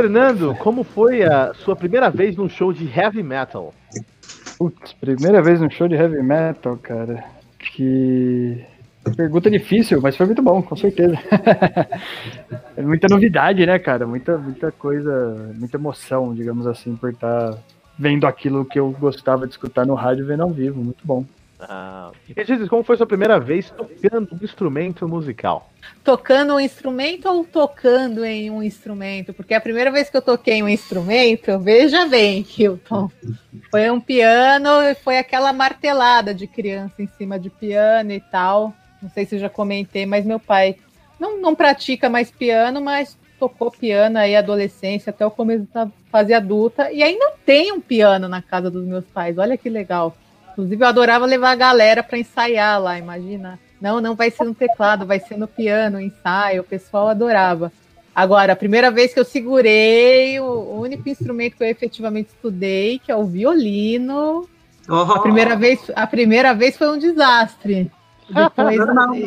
Fernando, 0.00 0.54
como 0.54 0.82
foi 0.82 1.22
a 1.22 1.52
sua 1.52 1.76
primeira 1.76 2.08
vez 2.08 2.34
num 2.34 2.48
show 2.48 2.72
de 2.72 2.90
heavy 2.90 3.22
metal? 3.22 3.74
Putz, 4.56 4.94
primeira 4.94 5.42
vez 5.42 5.60
num 5.60 5.68
show 5.68 5.86
de 5.86 5.94
heavy 5.94 6.22
metal, 6.22 6.78
cara. 6.78 7.22
Que. 7.58 8.64
Pergunta 9.14 9.50
difícil, 9.50 10.00
mas 10.00 10.16
foi 10.16 10.24
muito 10.24 10.40
bom, 10.40 10.62
com 10.62 10.74
certeza. 10.74 11.18
é 12.78 12.80
muita 12.80 13.08
novidade, 13.08 13.66
né, 13.66 13.78
cara? 13.78 14.06
Muita, 14.06 14.38
muita 14.38 14.72
coisa, 14.72 15.52
muita 15.54 15.76
emoção, 15.76 16.34
digamos 16.34 16.66
assim, 16.66 16.96
por 16.96 17.10
estar 17.10 17.58
vendo 17.98 18.26
aquilo 18.26 18.64
que 18.64 18.80
eu 18.80 18.90
gostava 18.98 19.46
de 19.46 19.52
escutar 19.52 19.84
no 19.84 19.92
rádio 19.92 20.24
vendo 20.24 20.44
ao 20.44 20.50
vivo. 20.50 20.82
Muito 20.82 21.06
bom. 21.06 21.26
Ah, 21.62 22.10
e 22.28 22.44
Jesus, 22.44 22.68
como 22.68 22.82
foi 22.82 22.96
sua 22.96 23.06
primeira 23.06 23.38
vez 23.38 23.70
tocando 23.70 24.34
um 24.34 24.44
instrumento 24.44 25.06
musical? 25.06 25.70
Tocando 26.02 26.54
um 26.54 26.60
instrumento 26.60 27.28
ou 27.28 27.44
tocando 27.44 28.24
em 28.24 28.50
um 28.50 28.62
instrumento? 28.62 29.34
Porque 29.34 29.52
a 29.52 29.60
primeira 29.60 29.90
vez 29.90 30.08
que 30.08 30.16
eu 30.16 30.22
toquei 30.22 30.54
em 30.54 30.62
um 30.62 30.68
instrumento, 30.68 31.58
veja 31.58 32.06
bem, 32.06 32.46
Hilton, 32.56 33.10
foi 33.70 33.90
um 33.90 34.00
piano 34.00 34.80
e 34.82 34.94
foi 34.94 35.18
aquela 35.18 35.52
martelada 35.52 36.34
de 36.34 36.46
criança 36.46 37.02
em 37.02 37.06
cima 37.06 37.38
de 37.38 37.50
piano 37.50 38.12
e 38.12 38.20
tal. 38.20 38.74
Não 39.02 39.10
sei 39.10 39.26
se 39.26 39.36
eu 39.36 39.40
já 39.40 39.48
comentei, 39.48 40.06
mas 40.06 40.24
meu 40.24 40.40
pai 40.40 40.76
não, 41.18 41.40
não 41.40 41.54
pratica 41.54 42.08
mais 42.08 42.30
piano, 42.30 42.80
mas 42.80 43.18
tocou 43.38 43.70
piano 43.70 44.18
aí 44.18 44.36
adolescência 44.36 45.10
até 45.10 45.24
o 45.24 45.30
começo 45.30 45.66
da 45.72 45.90
fase 46.10 46.32
adulta 46.32 46.92
e 46.92 47.02
ainda 47.02 47.32
tem 47.44 47.72
um 47.72 47.80
piano 47.80 48.28
na 48.28 48.42
casa 48.42 48.70
dos 48.70 48.84
meus 48.84 49.04
pais. 49.06 49.38
Olha 49.38 49.56
que 49.56 49.68
legal. 49.68 50.16
Inclusive, 50.52 50.82
eu 50.82 50.88
adorava 50.88 51.26
levar 51.26 51.50
a 51.50 51.56
galera 51.56 52.02
para 52.02 52.18
ensaiar 52.18 52.80
lá, 52.80 52.98
imagina. 52.98 53.58
Não, 53.80 54.00
não 54.00 54.14
vai 54.14 54.30
ser 54.30 54.44
no 54.44 54.54
teclado, 54.54 55.06
vai 55.06 55.18
ser 55.18 55.38
no 55.38 55.48
piano, 55.48 56.00
ensaio. 56.00 56.62
O 56.62 56.64
pessoal 56.64 57.08
adorava. 57.08 57.72
Agora, 58.14 58.52
a 58.52 58.56
primeira 58.56 58.90
vez 58.90 59.14
que 59.14 59.20
eu 59.20 59.24
segurei, 59.24 60.38
o 60.40 60.80
único 60.80 61.08
instrumento 61.08 61.56
que 61.56 61.62
eu 61.62 61.68
efetivamente 61.68 62.28
estudei, 62.28 62.98
que 62.98 63.10
é 63.10 63.16
o 63.16 63.24
violino. 63.24 64.48
Oh. 64.88 64.94
A, 64.94 65.20
primeira 65.20 65.56
vez, 65.56 65.80
a 65.94 66.06
primeira 66.06 66.52
vez 66.52 66.76
foi 66.76 66.90
um 66.90 66.98
desastre. 66.98 67.90
Depois, 68.30 68.78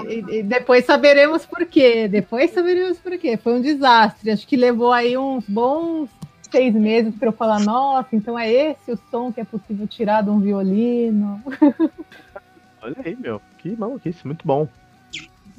e, 0.07 0.37
e, 0.37 0.43
depois 0.43 0.85
saberemos 0.85 1.45
por 1.45 1.65
quê. 1.65 2.07
Depois 2.07 2.51
saberemos 2.51 2.97
por 2.99 3.17
quê. 3.17 3.35
Foi 3.35 3.53
um 3.53 3.61
desastre. 3.61 4.31
Acho 4.31 4.47
que 4.47 4.55
levou 4.55 4.93
aí 4.93 5.17
uns 5.17 5.43
bons 5.45 6.09
seis 6.53 6.71
meses 6.75 7.15
para 7.15 7.29
eu 7.29 7.33
falar, 7.33 7.59
nossa, 7.61 8.15
então 8.15 8.37
é 8.37 8.49
esse 8.49 8.91
o 8.91 8.99
som 9.09 9.33
que 9.33 9.41
é 9.41 9.43
possível 9.43 9.87
tirar 9.87 10.21
de 10.21 10.29
um 10.29 10.39
violino. 10.39 11.41
Olha 12.79 12.95
aí, 13.03 13.17
meu, 13.19 13.41
que 13.57 13.75
maluquice, 13.75 14.25
muito 14.25 14.45
bom. 14.45 14.67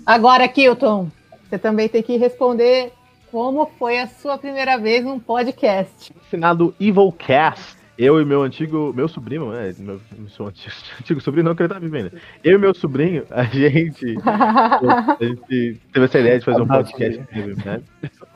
Agora, 0.07 0.47
Kilton, 0.47 1.11
você 1.43 1.59
também 1.59 1.89
tem 1.89 2.01
que 2.01 2.17
responder 2.17 2.93
como 3.29 3.67
foi 3.77 3.99
a 3.99 4.07
sua 4.07 4.39
primeira 4.39 4.79
vez 4.79 5.05
num 5.05 5.19
podcast. 5.19 6.15
Ensinado 6.27 6.73
Evilcast. 6.79 7.77
Eu 7.97 8.21
e 8.21 8.25
meu 8.25 8.43
antigo, 8.43 8.93
meu 8.93 9.09
sobrinho, 9.09 9.51
né? 9.51 9.73
Meu, 9.79 10.01
meu 10.17 10.47
antigo, 10.47 10.75
antigo 11.01 11.21
sobrinho, 11.21 11.45
não 11.45 11.55
que 11.55 11.63
ele 11.63 11.73
tá 11.73 11.79
vivendo. 11.79 12.13
Eu 12.43 12.57
e 12.57 12.59
meu 12.59 12.75
sobrinho, 12.75 13.25
a 13.31 13.45
gente, 13.45 14.17
a 14.27 15.25
gente 15.25 15.81
teve 15.93 16.05
essa 16.05 16.19
ideia 16.21 16.39
de 16.39 16.45
fazer 16.45 16.63
um 16.63 16.67
podcast 16.67 17.21
de 17.21 17.39
heavy 17.39 17.57
metal. 17.57 17.83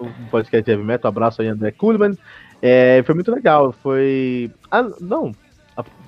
Um 0.00 0.26
podcast 0.30 0.64
de 0.64 0.70
heavy 0.70 0.84
metal. 0.84 1.08
Abraço 1.08 1.42
aí, 1.42 1.48
André 1.48 1.72
Kuhlman. 1.72 2.16
É, 2.60 3.02
foi 3.04 3.14
muito 3.14 3.30
legal. 3.30 3.72
Foi. 3.72 4.50
Ah, 4.70 4.88
não. 5.00 5.32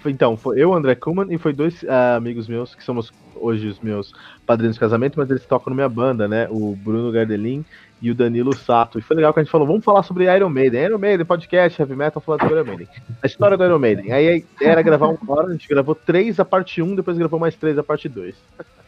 Então, 0.05 0.37
foi 0.37 0.59
eu, 0.59 0.73
André 0.75 0.95
Kuhlman, 0.95 1.33
e 1.33 1.39
foi 1.39 1.53
dois 1.53 1.83
uh, 1.83 2.17
amigos 2.17 2.49
meus, 2.49 2.75
que 2.75 2.83
somos 2.83 3.13
hoje 3.37 3.69
os 3.69 3.79
meus 3.81 4.13
padrinhos 4.47 4.75
de 4.75 4.81
casamento, 4.81 5.19
mas 5.19 5.31
eles 5.31 5.45
tocam 5.45 5.71
na 5.71 5.77
minha 5.77 5.89
banda, 5.89 6.27
né? 6.27 6.49
O 6.51 6.75
Bruno 6.75 7.13
Gardelin 7.13 7.65
e 8.03 8.11
o 8.11 8.15
Danilo 8.15 8.55
Sato. 8.57 8.99
E 8.99 9.03
foi 9.03 9.17
legal 9.17 9.33
que 9.33 9.41
a 9.41 9.43
gente 9.43 9.53
falou, 9.53 9.67
vamos 9.67 9.85
falar 9.85 10.03
sobre 10.03 10.25
Iron 10.35 10.49
Maiden. 10.49 10.83
Iron 10.85 10.99
Maiden, 10.99 11.27
podcast, 11.27 11.81
heavy 11.81 11.95
metal, 11.95 12.21
falar 12.21 12.41
sobre 12.41 12.57
Iron 12.57 12.65
Maiden. 12.65 12.89
A 13.23 13.27
história 13.27 13.57
do 13.57 13.65
Iron 13.65 13.79
Maiden. 13.79 14.13
Aí 14.13 14.29
a 14.29 14.37
ideia 14.37 14.71
era 14.73 14.83
gravar 14.83 15.09
um 15.09 15.19
hora, 15.29 15.49
a 15.49 15.53
gente 15.53 15.69
gravou 15.69 15.95
três 15.95 16.41
a 16.41 16.45
parte 16.45 16.81
1, 16.81 16.97
depois 16.97 17.19
gravou 17.19 17.39
mais 17.39 17.55
três 17.55 17.79
a 17.79 17.83
parte 17.83 18.09
2. 18.09 18.35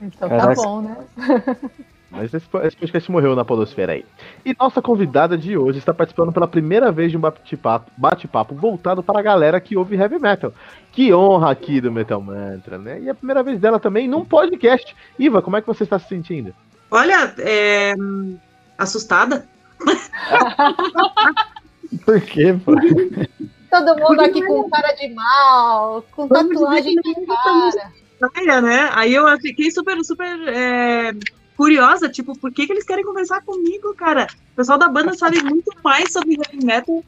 Então 0.01 0.29
tá 0.29 0.37
Caraca. 0.37 0.55
tá 0.55 0.63
bom, 0.63 0.83
né? 0.83 0.97
Mas 2.13 2.33
esse, 2.35 2.47
esse 2.63 2.77
podcast 2.77 3.11
morreu 3.11 3.35
na 3.35 3.43
podosfera 3.43 3.95
aí. 3.95 4.05
E 4.45 4.55
nossa 4.59 4.83
convidada 4.83 5.37
de 5.37 5.57
hoje 5.57 5.79
está 5.79 5.95
participando 5.95 6.31
pela 6.31 6.47
primeira 6.47 6.93
vez 6.93 7.11
de 7.11 7.17
um 7.17 7.21
bate-papo 7.21 7.91
bate 7.97 8.29
voltado 8.51 9.03
para 9.03 9.19
a 9.19 9.23
galera 9.23 9.59
que 9.59 9.79
ouve 9.79 9.97
heavy 9.97 10.19
metal. 10.19 10.53
Que 10.93 11.15
honra 11.15 11.51
aqui 11.51 11.81
do 11.81 11.91
Metal 11.91 12.21
Mantra, 12.21 12.77
né? 12.77 13.01
E 13.01 13.09
é 13.09 13.13
a 13.13 13.15
primeira 13.15 13.43
vez 13.43 13.59
dela 13.59 13.81
também 13.81 14.07
num 14.07 14.27
podcast. 14.27 14.95
Iva, 15.19 15.41
como 15.41 15.57
é 15.57 15.63
que 15.63 15.67
você 15.67 15.85
está 15.85 15.99
se 15.99 16.07
sentindo? 16.07 16.55
Olha, 16.91 17.35
é... 17.39 17.95
assustada. 18.77 19.49
Por 22.05 22.21
quê, 22.21 22.55
pô? 22.63 22.75
Todo 23.71 23.97
mundo 23.99 24.21
aqui 24.21 24.45
com 24.45 24.69
cara 24.69 24.93
de 24.93 25.09
mal, 25.15 26.05
com 26.11 26.29
tatuagem 26.29 26.95
na 28.21 28.29
cara. 28.29 28.61
Né? 28.61 28.91
Aí 28.93 29.15
eu 29.15 29.27
fiquei 29.41 29.71
super, 29.71 29.97
super 30.05 30.39
é 30.49 31.13
curiosa, 31.57 32.09
tipo, 32.09 32.37
por 32.39 32.53
que, 32.53 32.67
que 32.67 32.73
eles 32.73 32.85
querem 32.85 33.05
conversar 33.05 33.43
comigo, 33.43 33.95
cara? 33.95 34.27
O 34.53 34.57
pessoal 34.57 34.79
da 34.79 34.89
banda 34.89 35.15
sabe 35.15 35.43
muito 35.43 35.71
mais 35.83 36.13
sobre 36.13 36.35
heavy 36.35 36.65
metal. 36.65 37.05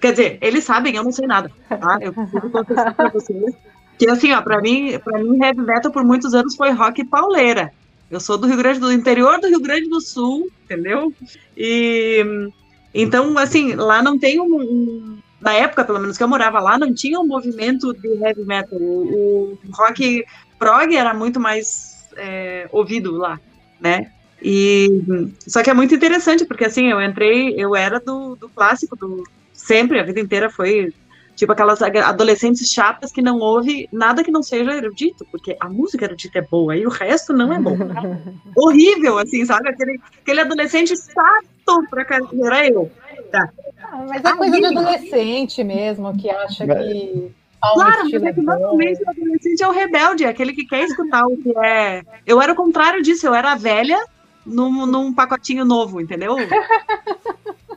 Quer 0.00 0.10
dizer, 0.12 0.38
eles 0.40 0.64
sabem, 0.64 0.94
eu 0.94 1.04
não 1.04 1.12
sei 1.12 1.26
nada, 1.26 1.50
tá? 1.68 1.98
Eu 2.00 2.12
preciso 2.12 2.50
confessar 2.50 2.94
pra 2.94 3.08
vocês. 3.08 3.54
Que 3.98 4.08
assim, 4.10 4.32
ó, 4.32 4.42
pra 4.42 4.60
mim, 4.60 4.98
pra 5.02 5.18
mim, 5.18 5.42
heavy 5.42 5.62
metal 5.62 5.90
por 5.90 6.04
muitos 6.04 6.34
anos 6.34 6.54
foi 6.54 6.70
rock 6.70 7.04
pauleira. 7.04 7.72
Eu 8.10 8.20
sou 8.20 8.36
do 8.36 8.46
Rio 8.46 8.58
Grande 8.58 8.78
do 8.78 8.92
interior 8.92 9.40
do 9.40 9.48
Rio 9.48 9.60
Grande 9.60 9.88
do 9.88 10.00
Sul, 10.00 10.48
entendeu? 10.64 11.12
E 11.56 12.50
então, 12.94 13.36
assim, 13.38 13.74
lá 13.74 14.02
não 14.02 14.18
tem 14.18 14.40
um, 14.40 14.56
um, 14.56 15.18
na 15.40 15.54
época, 15.54 15.84
pelo 15.84 15.98
menos 15.98 16.16
que 16.16 16.22
eu 16.22 16.28
morava 16.28 16.60
lá, 16.60 16.78
não 16.78 16.94
tinha 16.94 17.18
um 17.18 17.26
movimento 17.26 17.92
de 17.94 18.08
heavy 18.22 18.44
metal. 18.44 18.78
O, 18.78 19.58
o 19.64 19.70
rock 19.72 20.24
prog 20.58 20.94
era 20.94 21.12
muito 21.12 21.40
mais 21.40 22.06
é, 22.16 22.68
ouvido 22.70 23.16
lá 23.16 23.40
né? 23.80 24.10
E 24.42 25.02
só 25.46 25.62
que 25.62 25.70
é 25.70 25.74
muito 25.74 25.94
interessante 25.94 26.44
porque 26.44 26.64
assim 26.64 26.90
eu 26.90 27.00
entrei, 27.00 27.54
eu 27.56 27.74
era 27.74 27.98
do, 27.98 28.36
do 28.36 28.48
clássico, 28.48 28.96
do 28.96 29.24
sempre 29.52 29.98
a 29.98 30.04
vida 30.04 30.20
inteira 30.20 30.50
foi 30.50 30.92
tipo 31.34 31.52
aquelas 31.52 31.82
adolescentes 31.82 32.70
chatas 32.70 33.12
que 33.12 33.20
não 33.20 33.38
ouve 33.38 33.88
nada 33.92 34.24
que 34.24 34.30
não 34.30 34.42
seja 34.42 34.72
erudito, 34.72 35.26
porque 35.30 35.56
a 35.60 35.68
música 35.68 36.04
erudita 36.04 36.38
é 36.38 36.42
boa 36.42 36.76
e 36.76 36.86
o 36.86 36.90
resto 36.90 37.32
não 37.32 37.52
é 37.52 37.58
bom. 37.58 37.76
Horrível, 38.56 39.18
assim, 39.18 39.44
sabe? 39.44 39.68
Aquele, 39.68 40.00
aquele 40.22 40.40
adolescente 40.40 40.94
chato 40.96 41.88
pra 41.90 42.04
carreira, 42.04 42.68
eu. 42.68 42.90
Tá. 43.30 43.50
Ah, 43.82 44.04
mas 44.08 44.24
é 44.24 44.32
coisa 44.34 44.58
de 44.58 44.66
adolescente 44.66 45.62
mesmo, 45.62 46.16
que 46.16 46.30
acha 46.30 46.66
que 46.66 47.30
Claro, 47.74 48.08
mas 48.10 48.22
é 48.22 48.32
que 48.32 48.40
normalmente 48.40 49.02
o 49.02 49.10
adolescente 49.10 49.62
é 49.62 49.68
o 49.68 49.72
rebelde, 49.72 50.24
é 50.24 50.28
aquele 50.28 50.52
que 50.52 50.64
quer 50.64 50.84
escutar 50.84 51.26
o 51.26 51.36
que 51.36 51.56
é. 51.58 52.02
Eu 52.26 52.40
era 52.40 52.52
o 52.52 52.56
contrário 52.56 53.02
disso, 53.02 53.26
eu 53.26 53.34
era 53.34 53.52
a 53.52 53.56
velha 53.56 53.98
num, 54.44 54.86
num 54.86 55.12
pacotinho 55.12 55.64
novo, 55.64 56.00
entendeu? 56.00 56.36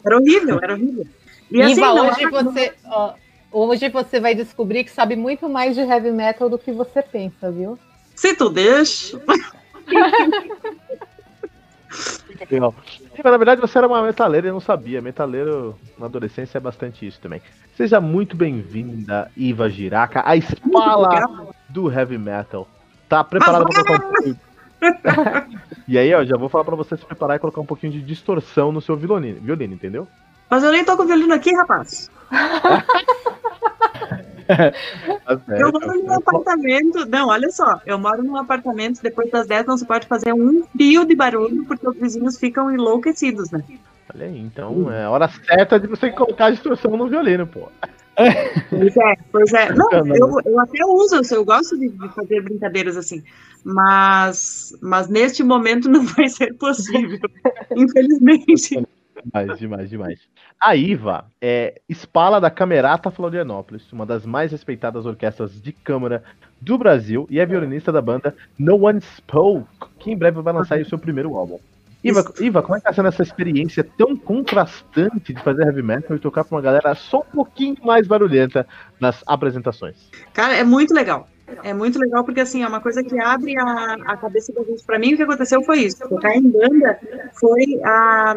Era 0.06 0.18
horrível, 0.18 0.60
era 0.64 0.74
horrível. 0.76 1.06
E 1.52 1.62
assim, 1.62 1.82
Iva, 1.82 1.92
hoje 1.92 2.26
você. 2.30 2.74
Ó, 2.86 3.14
hoje 3.52 3.90
você 3.90 4.18
vai 4.20 4.34
descobrir 4.34 4.86
que 4.86 4.92
sabe 4.92 5.18
muito 5.18 5.50
mais 5.50 5.76
de 5.76 5.82
heavy 5.82 6.10
metal 6.10 6.50
do 6.50 6.58
que 6.58 6.72
você 6.72 7.02
pensa, 7.02 7.52
viu? 7.52 7.78
Se 8.16 8.34
tu 8.34 8.50
deixa. 8.50 9.22
Legal. 12.50 12.74
Na 13.24 13.38
verdade, 13.38 13.60
você 13.60 13.78
era 13.78 13.88
uma 13.88 14.02
metaleira 14.02 14.48
e 14.48 14.52
não 14.52 14.60
sabia. 14.62 15.02
Metaleiro 15.02 15.78
na 15.98 16.06
adolescência 16.06 16.58
é 16.58 16.62
bastante 16.62 17.06
isso 17.06 17.20
também. 17.20 17.42
Seja 17.80 18.02
muito 18.02 18.36
bem-vinda, 18.36 19.32
Iva 19.38 19.70
Giraca, 19.70 20.22
a 20.26 20.36
espala 20.36 21.48
do 21.70 21.90
heavy 21.90 22.18
metal. 22.18 22.68
Tá 23.08 23.24
preparada 23.24 23.64
para 23.64 23.74
colocar 23.74 24.06
um 24.06 24.12
pouquinho. 24.12 24.40
e 25.88 25.98
aí, 25.98 26.14
ó, 26.14 26.26
já 26.26 26.36
vou 26.36 26.50
falar 26.50 26.66
para 26.66 26.76
você 26.76 26.98
se 26.98 27.06
preparar 27.06 27.38
e 27.38 27.40
colocar 27.40 27.62
um 27.62 27.66
pouquinho 27.66 27.94
de 27.94 28.02
distorção 28.02 28.74
no 28.74 28.82
seu 28.82 28.98
violino, 28.98 29.40
violino 29.40 29.76
entendeu? 29.76 30.06
Mas 30.50 30.62
eu 30.62 30.74
nem 30.74 30.84
tô 30.84 30.98
com 30.98 31.04
o 31.04 31.06
violino 31.06 31.34
aqui, 31.34 31.56
rapaz. 31.56 32.12
Tá. 34.50 34.74
Eu 35.60 35.72
moro 35.72 36.04
num 36.04 36.12
apartamento. 36.12 37.06
Não, 37.06 37.28
olha 37.28 37.52
só. 37.52 37.80
Eu 37.86 38.00
moro 38.00 38.24
num 38.24 38.36
apartamento. 38.36 39.00
Depois 39.00 39.30
das 39.30 39.46
10 39.46 39.68
não 39.68 39.78
se 39.78 39.86
pode 39.86 40.08
fazer 40.08 40.34
um 40.34 40.64
fio 40.76 41.06
de 41.06 41.14
barulho, 41.14 41.66
porque 41.66 41.88
os 41.88 41.96
vizinhos 41.96 42.36
ficam 42.36 42.72
enlouquecidos, 42.72 43.52
né? 43.52 43.64
Olha 44.14 44.26
aí, 44.26 44.40
então 44.40 44.92
é 44.92 45.04
a 45.04 45.10
hora 45.10 45.28
certa 45.28 45.80
de 45.80 45.88
você 45.88 46.10
colocar 46.12 46.48
a 46.48 46.52
distorção 46.52 46.98
no 46.98 47.08
violino, 47.08 47.46
pô. 47.46 47.70
Pois 48.70 48.98
é, 48.98 49.16
pois 49.32 49.54
é. 49.54 49.74
Não, 49.74 49.90
eu, 49.92 50.42
eu 50.46 50.60
até 50.60 50.86
uso, 50.86 51.22
eu 51.34 51.46
gosto 51.46 51.78
de, 51.78 51.88
de 51.90 52.10
fazer 52.10 52.42
brincadeiras 52.42 52.98
assim. 52.98 53.24
Mas, 53.64 54.78
mas 54.82 55.08
neste 55.08 55.44
momento 55.44 55.90
não 55.90 56.06
vai 56.06 56.28
ser 56.28 56.54
possível. 56.56 57.20
Infelizmente. 57.76 58.84
Demais, 59.24 59.60
demais, 59.60 59.90
demais. 59.90 60.20
A 60.60 60.76
Iva 60.76 61.26
é 61.42 61.82
espala 61.88 62.40
da 62.40 62.50
Camerata 62.50 63.12
Florianópolis, 63.12 63.92
uma 63.92 64.06
das 64.06 64.26
mais 64.26 64.52
respeitadas 64.52 65.06
orquestras 65.06 65.62
de 65.62 65.72
câmara 65.72 66.24
do 66.60 66.78
Brasil, 66.78 67.26
e 67.30 67.40
é 67.40 67.46
violinista 67.46 67.92
da 67.92 68.02
banda 68.02 68.36
No 68.58 68.86
One 68.86 69.00
Spoke, 69.02 69.68
que 69.98 70.12
em 70.12 70.18
breve 70.18 70.42
vai 70.42 70.54
lançar 70.54 70.76
aí 70.76 70.82
o 70.82 70.90
seu 70.90 70.98
primeiro 70.98 71.36
álbum. 71.36 71.60
Iva, 72.04 72.34
Iva, 72.40 72.62
como 72.62 72.76
é 72.76 72.80
que 72.80 72.86
tá 72.86 72.94
sendo 72.94 73.10
essa 73.10 73.24
experiência 73.24 73.84
tão 73.84 74.16
contrastante 74.16 75.34
de 75.34 75.44
fazer 75.44 75.64
heavy 75.64 75.84
metal 75.84 76.16
e 76.16 76.20
tocar 76.20 76.46
pra 76.46 76.56
uma 76.56 76.62
galera 76.62 76.96
só 76.96 77.20
um 77.20 77.36
pouquinho 77.36 77.76
mais 77.84 78.08
barulhenta 78.08 78.66
nas 79.00 79.22
apresentações? 79.28 79.98
Cara, 80.34 80.56
é 80.56 80.64
muito 80.64 80.94
legal. 80.94 81.28
É 81.64 81.74
muito 81.74 82.00
legal 82.00 82.24
porque 82.24 82.40
assim, 82.40 82.64
é 82.64 82.68
uma 82.68 82.80
coisa 82.80 83.04
que 83.04 83.20
abre 83.20 83.58
a, 83.58 83.98
a 84.06 84.18
cabeça 84.18 84.54
da 84.54 84.64
gente. 84.64 84.84
Pra 84.84 85.00
mim, 85.00 85.14
o 85.14 85.18
que 85.18 85.24
aconteceu 85.24 85.62
foi 85.64 85.80
isso. 85.80 86.08
Tocar 86.08 86.36
em 86.36 86.50
banda 86.50 87.00
foi 87.34 87.82
a 87.84 88.36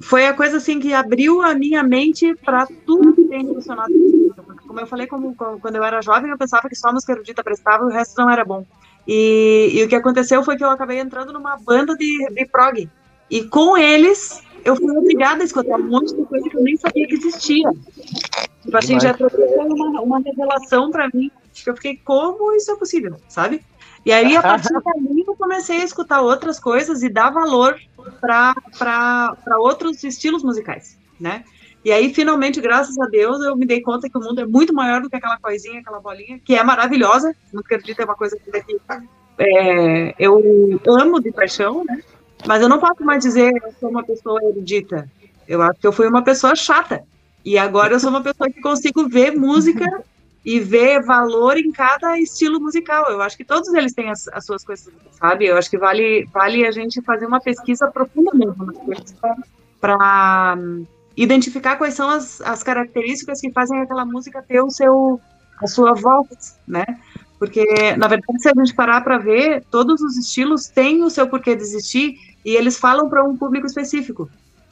foi 0.00 0.26
a 0.26 0.34
coisa 0.34 0.56
assim 0.56 0.80
que 0.80 0.92
abriu 0.92 1.40
a 1.40 1.54
minha 1.54 1.82
mente 1.82 2.34
para 2.44 2.66
tudo 2.84 3.14
que 3.14 3.24
tem 3.24 3.46
relacionado 3.46 3.92
com. 3.92 4.42
Porque, 4.42 4.66
como 4.66 4.80
eu 4.80 4.86
falei, 4.86 5.06
como, 5.06 5.34
quando 5.34 5.76
eu 5.76 5.84
era 5.84 6.02
jovem, 6.02 6.30
eu 6.30 6.38
pensava 6.38 6.68
que 6.68 6.74
só 6.74 6.92
música 6.92 7.12
erudita 7.12 7.44
prestava 7.44 7.84
e 7.84 7.86
o 7.86 7.90
resto 7.90 8.20
não 8.20 8.28
era 8.28 8.44
bom. 8.44 8.66
E, 9.06 9.70
e, 9.74 9.84
o 9.84 9.88
que 9.88 9.94
aconteceu 9.94 10.44
foi 10.44 10.56
que 10.56 10.64
eu 10.64 10.70
acabei 10.70 10.98
entrando 10.98 11.32
numa 11.32 11.56
banda 11.56 11.94
de, 11.96 12.28
de 12.30 12.46
prog. 12.46 12.88
E 13.30 13.44
com 13.44 13.76
eles, 13.76 14.42
eu 14.64 14.76
fui 14.76 14.96
obrigada 14.96 15.42
a 15.42 15.44
escutar 15.44 15.76
um 15.76 15.88
monte 15.88 16.14
de 16.14 16.24
coisa 16.24 16.48
que 16.48 16.56
eu 16.56 16.62
nem 16.62 16.76
sabia 16.76 17.06
que 17.06 17.14
existia. 17.14 17.68
Tipo 18.62 18.76
assim, 18.76 19.00
já 19.00 19.12
trouxe 19.12 19.36
uma, 19.36 20.00
uma 20.00 20.20
revelação 20.20 20.90
para 20.90 21.08
mim, 21.12 21.30
que 21.52 21.68
eu 21.68 21.74
fiquei, 21.74 21.96
como 21.96 22.54
isso 22.54 22.70
é 22.70 22.76
possível, 22.76 23.16
sabe? 23.28 23.64
E 24.04 24.12
aí, 24.12 24.36
a 24.36 24.42
partir 24.42 24.72
daí, 24.84 25.24
eu 25.26 25.36
comecei 25.36 25.80
a 25.80 25.84
escutar 25.84 26.20
outras 26.20 26.60
coisas 26.60 27.02
e 27.02 27.08
dar 27.08 27.30
valor 27.30 27.78
para 28.20 29.34
outros 29.58 30.02
estilos 30.04 30.42
musicais, 30.42 30.98
né? 31.18 31.44
E 31.84 31.90
aí, 31.90 32.14
finalmente, 32.14 32.60
graças 32.60 32.96
a 32.98 33.06
Deus, 33.06 33.44
eu 33.44 33.56
me 33.56 33.66
dei 33.66 33.80
conta 33.80 34.08
que 34.08 34.16
o 34.16 34.20
mundo 34.20 34.40
é 34.40 34.46
muito 34.46 34.72
maior 34.72 35.02
do 35.02 35.10
que 35.10 35.16
aquela 35.16 35.38
coisinha, 35.38 35.80
aquela 35.80 36.00
bolinha, 36.00 36.38
que 36.38 36.54
é 36.54 36.62
maravilhosa. 36.62 37.34
Não 37.52 37.60
acredito, 37.60 38.00
é 38.00 38.04
uma 38.04 38.14
coisa 38.14 38.36
que 38.36 38.50
é, 39.38 40.14
eu 40.18 40.80
amo 40.86 41.20
de 41.20 41.32
paixão, 41.32 41.84
né? 41.84 42.00
Mas 42.46 42.62
eu 42.62 42.68
não 42.68 42.78
posso 42.78 43.04
mais 43.04 43.22
dizer 43.22 43.52
que 43.52 43.66
eu 43.66 43.74
sou 43.80 43.90
uma 43.90 44.04
pessoa 44.04 44.40
erudita. 44.42 45.10
Eu 45.48 45.62
acho 45.62 45.80
que 45.80 45.86
eu 45.86 45.92
fui 45.92 46.06
uma 46.06 46.22
pessoa 46.22 46.54
chata. 46.54 47.02
E 47.44 47.58
agora 47.58 47.94
eu 47.94 48.00
sou 48.00 48.10
uma 48.10 48.22
pessoa 48.22 48.48
que 48.50 48.60
consigo 48.60 49.08
ver 49.08 49.32
música 49.32 49.86
e 50.44 50.60
ver 50.60 51.02
valor 51.02 51.56
em 51.56 51.70
cada 51.72 52.18
estilo 52.18 52.60
musical. 52.60 53.10
Eu 53.10 53.20
acho 53.20 53.36
que 53.36 53.44
todos 53.44 53.72
eles 53.74 53.92
têm 53.92 54.10
as, 54.10 54.28
as 54.28 54.44
suas 54.44 54.64
coisas, 54.64 54.92
sabe? 55.12 55.46
Eu 55.46 55.56
acho 55.56 55.70
que 55.70 55.78
vale, 55.78 56.24
vale 56.32 56.66
a 56.66 56.70
gente 56.70 57.00
fazer 57.02 57.26
uma 57.26 57.40
pesquisa 57.40 57.90
profunda 57.90 58.32
mesmo 58.34 58.72
coisas 58.72 59.14
para 59.80 60.56
identificar 61.16 61.76
quais 61.76 61.94
são 61.94 62.08
as, 62.08 62.40
as 62.40 62.62
características 62.62 63.40
que 63.40 63.50
fazem 63.50 63.80
aquela 63.80 64.04
música 64.04 64.42
ter 64.42 64.60
o 64.60 64.70
seu 64.70 65.20
a 65.60 65.66
sua 65.66 65.92
voz, 65.94 66.58
né? 66.66 66.84
Porque 67.38 67.64
na 67.96 68.08
verdade 68.08 68.42
se 68.42 68.48
a 68.48 68.52
gente 68.56 68.74
parar 68.74 69.00
para 69.02 69.18
ver, 69.18 69.64
todos 69.70 70.00
os 70.00 70.16
estilos 70.16 70.68
têm 70.68 71.02
o 71.02 71.10
seu 71.10 71.28
porquê 71.28 71.54
de 71.54 71.62
existir 71.62 72.16
e 72.44 72.56
eles 72.56 72.78
falam 72.78 73.08
para 73.08 73.22
um 73.24 73.36
público 73.36 73.66
específico. 73.66 74.28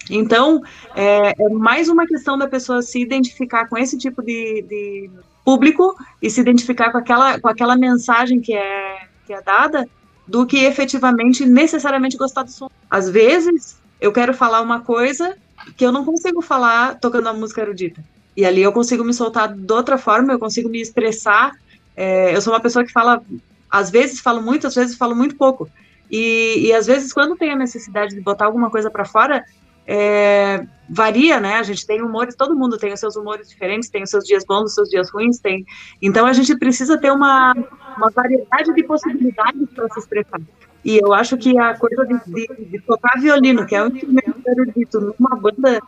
Então, 0.09 0.63
é, 0.95 1.35
é, 1.39 1.49
mais 1.51 1.89
uma 1.89 2.07
questão 2.07 2.37
da 2.37 2.49
pessoa 2.49 2.83
se 2.83 3.01
identificar 3.01 3.69
com 3.69 3.77
esse 3.77 3.97
tipo 3.99 4.23
de, 4.23 4.63
de, 4.63 5.11
público 5.45 5.95
e 6.21 6.31
se 6.31 6.41
identificar 6.41 6.91
com 6.91 6.99
aquela, 6.99 7.39
com 7.39 7.49
aquela 7.49 7.77
mensagem 7.77 8.41
que 8.41 8.53
é, 8.53 8.99
que 9.27 9.33
é 9.33 9.43
dada, 9.43 9.89
do 10.27 10.47
que 10.47 10.59
efetivamente, 10.65 11.45
necessariamente 11.47 12.17
gostar 12.17 12.43
do 12.43 12.51
som. 12.51 12.71
Às 12.91 13.09
vezes, 13.09 13.81
eu 14.01 14.13
quero 14.13 14.33
falar 14.35 14.61
uma 14.61 14.81
coisa 14.81 15.37
que 15.77 15.85
eu 15.85 15.93
não 15.93 16.05
consigo 16.05 16.41
falar 16.41 16.99
tocando 16.99 17.29
a 17.29 17.33
música 17.33 17.61
erudita. 17.61 18.03
E 18.37 18.45
ali 18.45 18.63
eu 18.63 18.73
consigo 18.73 19.05
me 19.05 19.13
soltar 19.13 19.53
de 19.53 19.73
outra 19.73 19.99
forma, 19.99 20.33
eu 20.33 20.39
consigo 20.39 20.69
me 20.69 20.81
expressar. 20.81 21.53
É, 21.97 22.35
eu 22.35 22.41
sou 22.41 22.53
uma 22.53 22.61
pessoa 22.61 22.85
que 22.85 22.93
fala, 22.93 23.23
às 23.71 23.91
vezes 23.91 24.21
falo 24.21 24.43
muito, 24.43 24.67
às 24.67 24.75
vezes 24.75 24.97
falo 24.97 25.15
muito 25.15 25.37
pouco. 25.37 25.69
E, 26.11 26.67
e 26.67 26.73
às 26.73 26.87
vezes, 26.87 27.13
quando 27.13 27.37
tem 27.37 27.51
a 27.51 27.57
necessidade 27.57 28.15
de 28.15 28.21
botar 28.21 28.47
alguma 28.47 28.71
coisa 28.71 28.91
para 28.91 29.05
fora, 29.05 29.45
é, 29.87 30.65
varia, 30.89 31.41
né? 31.41 31.55
A 31.55 31.63
gente 31.63 31.87
tem 31.87 32.03
humores, 32.03 32.35
todo 32.35 32.57
mundo 32.57 32.79
tem 32.79 32.93
os 32.93 33.01
seus 33.01 33.17
humores 33.17 33.49
diferentes, 33.49 33.89
tem 33.89 34.03
os 34.03 34.11
seus 34.11 34.25
dias 34.25 34.45
bons, 34.45 34.65
os 34.65 34.75
seus 34.75 34.89
dias 34.89 35.11
ruins, 35.11 35.39
tem. 35.39 35.65
Então 36.01 36.27
a 36.27 36.33
gente 36.33 36.57
precisa 36.57 36.99
ter 36.99 37.13
uma, 37.13 37.55
uma 37.97 38.11
variedade 38.11 38.75
de 38.75 38.83
possibilidades 38.85 39.69
para 39.75 39.89
se 39.91 40.01
expressar. 40.01 40.41
E 40.85 40.97
eu 40.97 41.13
acho 41.13 41.37
que 41.37 41.59
a 41.59 41.77
coisa 41.77 42.07
de, 42.07 42.19
de, 42.27 42.65
de 42.65 42.81
tocar 42.81 43.21
violino, 43.21 43.67
que 43.67 43.75
é 43.75 43.83
um 43.83 43.89
instrumento 43.89 44.41
erudito, 44.47 45.15
numa 45.19 45.37
banda 45.37 45.79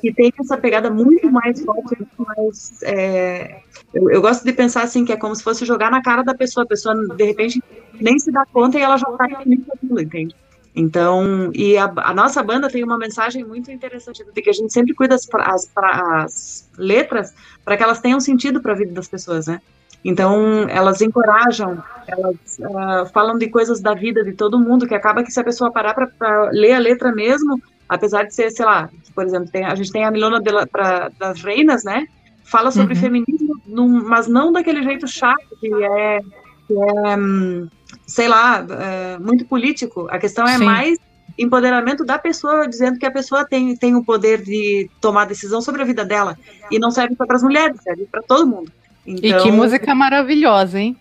que 0.00 0.12
tem 0.12 0.32
essa 0.40 0.56
pegada 0.56 0.90
muito 0.90 1.30
mais 1.30 1.62
forte, 1.62 1.96
muito 1.96 2.10
mais. 2.18 2.82
É, 2.82 3.60
eu, 3.94 4.10
eu, 4.10 4.20
gosto 4.20 4.44
de 4.44 4.52
pensar 4.52 4.82
assim, 4.82 5.04
que 5.04 5.12
é 5.12 5.16
como 5.16 5.34
se 5.36 5.42
fosse 5.44 5.64
jogar 5.64 5.90
na 5.90 6.02
cara 6.02 6.22
da 6.22 6.34
pessoa, 6.34 6.64
a 6.64 6.68
pessoa 6.68 6.94
de 7.14 7.24
repente 7.24 7.62
nem 8.00 8.18
se 8.18 8.32
dá 8.32 8.44
conta 8.52 8.78
e 8.78 8.82
ela 8.82 8.96
já 8.96 9.08
está 9.08 9.24
aquilo, 9.24 10.00
entende? 10.00 10.34
Então, 10.74 11.50
e 11.54 11.76
a, 11.76 11.92
a, 11.96 12.14
nossa 12.14 12.42
banda 12.42 12.68
tem 12.68 12.82
uma 12.82 12.96
mensagem 12.96 13.44
muito 13.44 13.70
interessante 13.70 14.24
de 14.24 14.42
que 14.42 14.50
a 14.50 14.52
gente 14.52 14.72
sempre 14.72 14.94
cuida 14.94 15.14
as, 15.14 15.28
as, 15.34 15.70
as 15.76 16.68
letras 16.76 17.34
para 17.64 17.76
que 17.76 17.82
elas 17.82 18.00
tenham 18.00 18.20
sentido 18.20 18.60
para 18.60 18.72
a 18.72 18.76
vida 18.76 18.92
das 18.92 19.08
pessoas, 19.08 19.46
né? 19.46 19.60
Então, 20.04 20.66
elas 20.68 21.00
encorajam, 21.00 21.82
elas 22.06 22.36
uh, 22.58 23.06
falam 23.12 23.36
de 23.36 23.48
coisas 23.48 23.80
da 23.80 23.94
vida 23.94 24.24
de 24.24 24.32
todo 24.32 24.58
mundo, 24.58 24.86
que 24.86 24.94
acaba 24.94 25.22
que 25.22 25.30
se 25.30 25.38
a 25.38 25.44
pessoa 25.44 25.70
parar 25.70 25.94
para 25.94 26.50
ler 26.50 26.72
a 26.72 26.78
letra 26.78 27.12
mesmo, 27.12 27.60
apesar 27.88 28.24
de 28.24 28.34
ser, 28.34 28.50
sei 28.50 28.64
lá, 28.64 28.88
por 29.14 29.24
exemplo, 29.24 29.50
tem, 29.50 29.64
a 29.64 29.74
gente 29.74 29.92
tem 29.92 30.04
a 30.04 30.10
Milona 30.10 30.40
de 30.40 30.50
la, 30.50 30.66
pra, 30.66 31.10
das 31.18 31.42
Reinas, 31.42 31.84
né? 31.84 32.06
Fala 32.44 32.70
sobre 32.70 32.94
uhum. 32.94 33.00
feminismo, 33.00 33.60
num, 33.66 33.88
mas 34.08 34.26
não 34.26 34.52
daquele 34.52 34.82
jeito 34.82 35.06
chato 35.06 35.56
que 35.60 35.72
é, 35.72 36.20
que 36.66 36.74
é 36.74 37.16
hum, 37.16 37.68
sei 38.06 38.26
lá, 38.26 38.66
é, 38.68 39.18
muito 39.18 39.44
político. 39.44 40.08
A 40.10 40.18
questão 40.18 40.46
é 40.46 40.56
Sim. 40.56 40.64
mais 40.64 40.98
empoderamento 41.38 42.04
da 42.04 42.18
pessoa, 42.18 42.68
dizendo 42.68 42.98
que 42.98 43.06
a 43.06 43.10
pessoa 43.10 43.44
tem, 43.44 43.76
tem 43.76 43.94
o 43.94 44.04
poder 44.04 44.42
de 44.42 44.90
tomar 45.00 45.26
decisão 45.26 45.62
sobre 45.62 45.82
a 45.82 45.84
vida 45.84 46.04
dela. 46.04 46.36
E 46.70 46.78
não 46.78 46.90
serve 46.90 47.14
só 47.16 47.24
para 47.24 47.36
as 47.36 47.42
mulheres, 47.42 47.80
serve 47.82 48.06
para 48.10 48.22
todo 48.22 48.46
mundo. 48.46 48.70
Então, 49.10 49.28
e 49.28 49.42
que 49.42 49.48
então, 49.48 49.52
música 49.52 49.94
maravilhosa, 49.94 50.78
hein? 50.78 50.96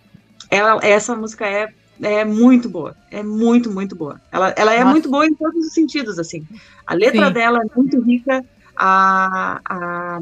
Ela, 0.50 0.80
essa 0.84 1.16
música 1.16 1.46
é, 1.46 1.70
é 2.02 2.26
muito 2.26 2.68
boa. 2.68 2.96
É 3.12 3.22
muito, 3.22 3.72
muito 3.72 3.96
boa. 3.96 4.20
Ela, 4.32 4.54
ela 4.58 4.74
é 4.74 4.80
Nossa. 4.80 4.92
muito 4.92 5.10
boa 5.10 5.28
em 5.28 5.34
todos 5.36 5.68
os 5.68 5.74
sentidos, 5.74 6.18
assim. 6.18 6.46
A 6.88 6.96
letra 6.96 7.28
Sim. 7.28 7.34
dela 7.34 7.60
é 7.60 7.76
muito 7.76 8.02
rica, 8.02 8.44
a, 8.76 9.62
a, 9.64 10.20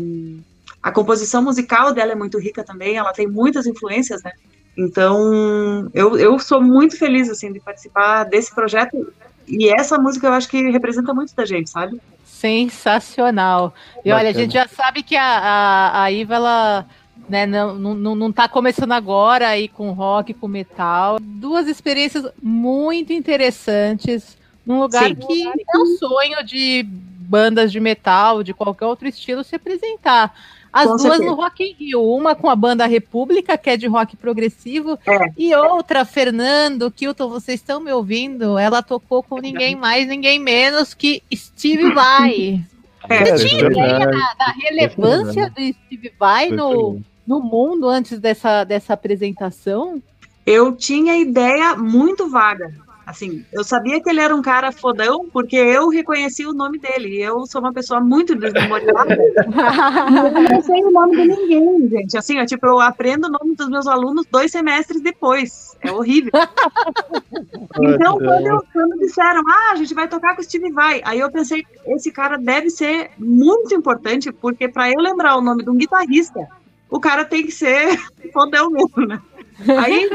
a 0.84 0.91
composição 0.91 1.41
musical 1.41 1.94
dela 1.94 2.12
é 2.12 2.15
muito 2.15 2.38
rica 2.38 2.63
também, 2.63 2.98
ela 2.98 3.13
tem 3.13 3.27
muitas 3.27 3.65
influências, 3.65 4.22
né? 4.22 4.32
Então, 4.77 5.89
eu, 5.94 6.17
eu 6.17 6.38
sou 6.39 6.62
muito 6.62 6.98
feliz, 6.98 7.29
assim, 7.29 7.51
de 7.51 7.60
participar 7.60 8.25
desse 8.25 8.53
projeto. 8.53 9.12
E 9.48 9.70
essa 9.70 9.98
música 9.98 10.27
eu 10.27 10.34
acho 10.34 10.50
que 10.50 10.70
representa 10.70 11.13
muito 11.13 11.34
da 11.34 11.46
gente, 11.46 11.70
sabe? 11.70 12.00
Sensacional. 12.25 13.74
E 14.03 14.10
Bacana. 14.10 14.15
olha, 14.17 14.29
a 14.29 14.34
gente 14.34 14.53
já 14.53 14.67
sabe 14.67 15.01
que 15.01 15.15
a, 15.15 15.24
a, 15.24 16.03
a 16.03 16.12
Iva, 16.12 16.36
ela 16.36 16.86
né, 17.27 17.46
não, 17.46 17.75
não, 17.75 18.15
não 18.15 18.31
tá 18.31 18.48
começando 18.48 18.91
agora 18.91 19.50
aí 19.50 19.67
com 19.67 19.91
rock, 19.91 20.34
com 20.34 20.48
metal. 20.48 21.17
Duas 21.19 21.67
experiências 21.67 22.25
muito 22.41 23.12
interessantes, 23.13 24.38
num 24.65 24.79
lugar 24.79 25.07
Sim. 25.07 25.15
que 25.15 25.48
é 25.48 25.77
um 25.77 25.86
sonho 25.98 26.43
de 26.43 26.84
bandas 26.84 27.72
de 27.72 27.79
metal, 27.79 28.41
de 28.43 28.53
qualquer 28.53 28.86
outro 28.86 29.07
estilo, 29.07 29.43
se 29.43 29.55
apresentar. 29.55 30.34
As 30.72 30.84
com 30.84 30.89
duas 30.91 31.01
certeza. 31.01 31.24
no 31.25 31.34
Rock 31.36 31.63
in 31.63 31.74
Rio, 31.74 32.03
uma 32.03 32.36
com 32.36 32.50
a 32.50 32.55
banda 32.55 32.86
República, 32.86 33.57
que 33.57 33.69
é 33.69 33.77
de 33.77 33.88
rock 33.88 34.15
progressivo, 34.15 35.00
é. 35.07 35.31
e 35.38 35.55
outra, 35.55 36.05
Fernando, 36.05 36.91
Kilton, 36.91 37.29
vocês 37.29 37.60
estão 37.60 37.79
me 37.79 37.91
ouvindo? 37.91 38.57
Ela 38.57 38.81
tocou 38.84 39.24
com 39.24 39.39
ninguém 39.39 39.75
mais, 39.75 40.07
ninguém 40.07 40.39
menos 40.39 40.93
que 40.93 41.24
Steve 41.34 41.91
Vai. 41.93 42.62
É, 43.10 43.25
Você 43.25 43.48
tinha 43.48 43.65
ideia 43.65 44.05
da, 44.05 44.34
da 44.38 44.53
relevância 44.62 45.50
do 45.50 45.62
Steve 45.62 46.13
Vai 46.19 46.50
no, 46.50 47.01
no 47.27 47.41
mundo 47.41 47.88
antes 47.89 48.19
dessa, 48.19 48.63
dessa 48.63 48.93
apresentação? 48.93 50.01
Eu 50.46 50.74
tinha 50.74 51.17
ideia 51.17 51.75
muito 51.75 52.29
vaga, 52.29 52.74
Assim, 53.07 53.46
eu 53.53 53.63
sabia 53.63 54.03
que 54.03 54.10
ele 54.10 54.19
era 54.19 54.36
um 54.36 54.41
cara 54.41 54.69
fodão 54.69 55.29
porque 55.31 55.55
eu 55.55 55.88
reconheci 55.88 56.46
o 56.46 56.51
nome 56.51 56.77
dele. 56.77 57.07
E 57.07 57.22
eu 57.22 57.46
sou 57.46 57.62
uma 57.62 57.72
pessoa 57.72 58.01
muito 58.01 58.36
desmemoriada. 58.36 59.15
eu 59.15 60.43
não 60.51 60.62
sei 60.62 60.84
o 60.84 60.91
nome 60.91 61.15
de 61.15 61.27
ninguém, 61.29 61.88
gente. 61.88 62.17
Assim, 62.17 62.38
eu, 62.38 62.46
tipo, 62.46 62.67
eu 62.67 62.81
aprendo 62.81 63.27
o 63.27 63.31
nome 63.31 63.55
dos 63.55 63.69
meus 63.69 63.88
alunos 63.88 64.25
dois 64.29 64.51
semestres 64.51 65.01
depois. 65.01 65.74
É 65.81 65.89
horrível. 65.89 66.34
então, 67.79 68.17
quando, 68.17 68.46
eu, 68.46 68.62
quando 68.74 69.00
disseram, 69.00 69.41
ah, 69.48 69.72
a 69.72 69.75
gente 69.77 69.93
vai 69.93 70.10
tocar 70.10 70.36
com 70.36 70.41
o 70.41 70.43
Steve 70.43 70.69
Vai, 70.74 71.01
aí 71.05 71.19
eu 71.22 71.31
pensei, 71.31 71.63
esse 71.86 72.12
cara 72.12 72.38
deve 72.38 72.69
ser 72.69 73.12
muito 73.17 73.74
importante, 73.74 74.34
porque 74.34 74.67
para 74.67 74.91
eu 74.91 75.00
lembrar 75.00 75.38
o 75.38 75.41
nome 75.41 75.63
de 75.63 75.69
um 75.69 75.77
guitarrista, 75.77 76.46
o 76.89 77.00
cara 77.00 77.25
tem 77.25 77.46
que 77.46 77.51
ser 77.51 77.98
fodão 78.34 78.70
mesmo, 78.70 79.06
né? 79.06 79.22
Aí, 79.60 80.10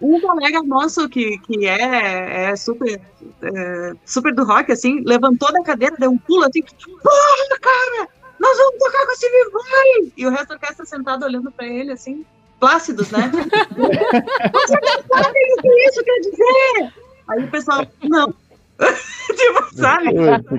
um 0.00 0.20
colega 0.20 0.62
nosso 0.62 1.08
que, 1.08 1.38
que 1.38 1.66
é, 1.66 2.50
é 2.50 2.56
super, 2.56 3.00
é, 3.42 3.92
super 4.04 4.32
do 4.32 4.44
rock, 4.44 4.70
assim, 4.70 5.02
levantou 5.04 5.52
da 5.52 5.62
cadeira, 5.62 5.96
deu 5.98 6.10
um 6.10 6.18
pulo 6.18 6.44
assim, 6.44 6.62
porra, 6.62 7.58
cara, 7.60 8.08
nós 8.38 8.56
vamos 8.56 8.78
tocar 8.78 9.04
com 9.06 9.12
esse 9.12 9.26
Vai! 9.52 10.12
E 10.16 10.26
o 10.26 10.30
resto 10.30 10.48
da 10.48 10.54
orquestra 10.54 10.86
sentado 10.86 11.24
olhando 11.24 11.50
pra 11.50 11.66
ele, 11.66 11.92
assim, 11.92 12.24
plácidos, 12.60 13.10
né? 13.10 13.30
Você 13.34 14.80
não 14.80 15.22
sabe 15.22 15.38
o 15.58 15.62
que 15.62 15.86
isso 15.88 16.04
quer 16.04 16.20
dizer! 16.20 16.92
Aí 17.28 17.44
o 17.44 17.50
pessoal, 17.50 17.84
não. 18.04 18.32
tipo, 19.36 19.76
sabe? 19.76 20.08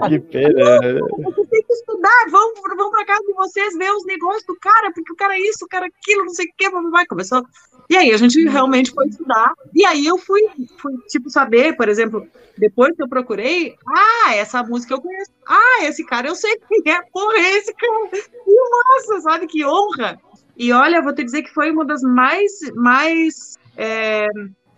que 0.10 0.20
pena. 0.20 0.80
Você 1.24 1.46
tem 1.46 1.64
que 1.64 1.74
estudar, 1.74 2.26
vamos, 2.32 2.60
vamos 2.76 2.92
pra 2.92 3.06
casa 3.06 3.24
de 3.24 3.34
vocês 3.34 3.78
ver 3.78 3.92
os 3.92 4.06
negócios 4.06 4.46
do 4.46 4.56
cara, 4.60 4.92
porque 4.94 5.12
o 5.12 5.16
cara 5.16 5.36
é 5.36 5.40
isso, 5.40 5.66
o 5.66 5.68
cara 5.68 5.86
é 5.86 5.90
aquilo, 5.90 6.26
não 6.26 6.34
sei 6.34 6.46
o 6.46 6.50
que, 6.58 6.70
vai 6.70 7.06
começou. 7.06 7.46
E 7.90 7.96
aí 7.96 8.12
a 8.12 8.18
gente 8.18 8.44
realmente 8.48 8.92
foi 8.92 9.08
estudar. 9.08 9.54
E 9.74 9.86
aí 9.86 10.06
eu 10.06 10.18
fui, 10.18 10.42
fui, 10.78 10.94
tipo, 11.08 11.30
saber, 11.30 11.78
por 11.78 11.88
exemplo, 11.88 12.28
depois 12.58 12.96
que 12.96 13.04
eu 13.04 13.08
procurei, 13.08 13.76
ah, 13.88 14.36
essa 14.36 14.64
música 14.64 14.94
eu 14.94 15.02
conheço. 15.02 15.32
Ah, 15.48 15.84
esse 15.84 16.04
cara 16.06 16.28
eu 16.28 16.36
sei 16.36 16.58
quem 16.68 16.94
é, 16.94 17.02
porra, 17.14 17.38
é 17.38 17.58
esse 17.58 17.74
cara. 17.74 18.10
E 18.14 18.70
nossa, 18.70 19.22
sabe 19.22 19.48
que 19.48 19.64
honra. 19.66 20.20
E 20.58 20.74
olha, 20.74 21.04
vou 21.04 21.14
te 21.14 21.24
dizer 21.24 21.44
que 21.44 21.54
foi 21.54 21.72
uma 21.72 21.86
das 21.86 22.02
mais, 22.02 22.52
mais 22.74 23.58
é, 23.78 24.28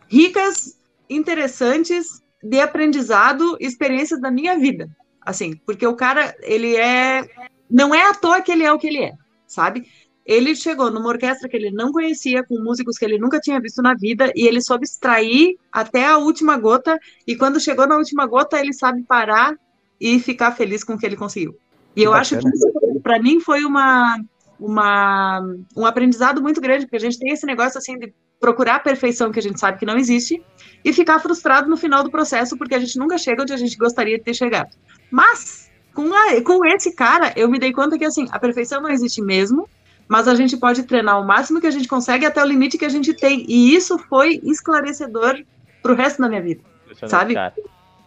ricas, 0.09 0.77
interessantes 1.09 2.21
de 2.43 2.59
aprendizado, 2.59 3.57
experiências 3.59 4.19
da 4.19 4.31
minha 4.31 4.57
vida. 4.57 4.89
Assim, 5.21 5.55
porque 5.65 5.85
o 5.85 5.95
cara, 5.95 6.35
ele 6.41 6.75
é. 6.75 7.27
Não 7.69 7.93
é 7.93 8.09
à 8.09 8.13
toa 8.13 8.41
que 8.41 8.51
ele 8.51 8.63
é 8.63 8.71
o 8.71 8.79
que 8.79 8.87
ele 8.87 9.03
é, 9.03 9.13
sabe? 9.45 9.85
Ele 10.25 10.55
chegou 10.55 10.89
numa 10.91 11.09
orquestra 11.09 11.47
que 11.47 11.55
ele 11.55 11.71
não 11.71 11.91
conhecia, 11.91 12.43
com 12.43 12.59
músicos 12.59 12.97
que 12.97 13.05
ele 13.05 13.17
nunca 13.17 13.39
tinha 13.39 13.59
visto 13.59 13.81
na 13.81 13.93
vida, 13.93 14.31
e 14.35 14.47
ele 14.47 14.61
soube 14.61 14.85
extrair 14.85 15.57
até 15.71 16.05
a 16.05 16.17
última 16.17 16.57
gota, 16.57 16.99
e 17.27 17.35
quando 17.35 17.59
chegou 17.59 17.87
na 17.87 17.97
última 17.97 18.25
gota, 18.25 18.59
ele 18.59 18.73
sabe 18.73 19.03
parar 19.03 19.55
e 19.99 20.19
ficar 20.19 20.51
feliz 20.51 20.83
com 20.83 20.93
o 20.93 20.97
que 20.97 21.05
ele 21.05 21.15
conseguiu. 21.15 21.55
E 21.95 22.03
eu 22.03 22.11
bacana. 22.11 22.21
acho 22.21 22.37
que 22.39 22.47
isso, 22.47 22.99
para 23.01 23.19
mim, 23.19 23.39
foi 23.39 23.65
uma, 23.65 24.19
uma, 24.59 25.41
um 25.75 25.85
aprendizado 25.85 26.41
muito 26.41 26.61
grande, 26.61 26.85
porque 26.85 26.97
a 26.97 27.01
gente 27.01 27.19
tem 27.19 27.31
esse 27.31 27.45
negócio 27.45 27.77
assim 27.77 27.97
de 27.97 28.13
procurar 28.39 28.75
a 28.75 28.79
perfeição 28.79 29.31
que 29.31 29.39
a 29.39 29.41
gente 29.41 29.59
sabe 29.59 29.77
que 29.77 29.85
não 29.85 29.97
existe 29.97 30.41
e 30.83 30.93
ficar 30.93 31.19
frustrado 31.19 31.69
no 31.69 31.75
final 31.75 32.03
do 32.03 32.09
processo 32.09 32.57
porque 32.57 32.75
a 32.75 32.79
gente 32.79 32.97
nunca 32.97 33.17
chega 33.17 33.41
onde 33.41 33.53
a 33.53 33.57
gente 33.57 33.77
gostaria 33.77 34.17
de 34.17 34.23
ter 34.23 34.33
chegado. 34.33 34.69
Mas 35.11 35.69
com, 35.93 36.13
a, 36.13 36.41
com 36.41 36.65
esse 36.65 36.93
cara, 36.93 37.33
eu 37.35 37.49
me 37.49 37.59
dei 37.59 37.73
conta 37.73 37.97
que 37.97 38.05
assim, 38.05 38.27
a 38.31 38.39
perfeição 38.39 38.81
não 38.81 38.89
existe 38.89 39.21
mesmo, 39.21 39.67
mas 40.07 40.27
a 40.27 40.35
gente 40.35 40.55
pode 40.57 40.83
treinar 40.83 41.21
o 41.21 41.25
máximo 41.25 41.59
que 41.59 41.67
a 41.67 41.71
gente 41.71 41.87
consegue 41.87 42.25
até 42.25 42.41
o 42.41 42.47
limite 42.47 42.77
que 42.77 42.85
a 42.85 42.89
gente 42.89 43.13
tem. 43.13 43.45
E 43.47 43.75
isso 43.75 43.97
foi 43.97 44.39
esclarecedor 44.43 45.43
pro 45.83 45.95
resto 45.95 46.21
da 46.21 46.29
minha 46.29 46.41
vida, 46.41 46.61
sabe? 47.07 47.35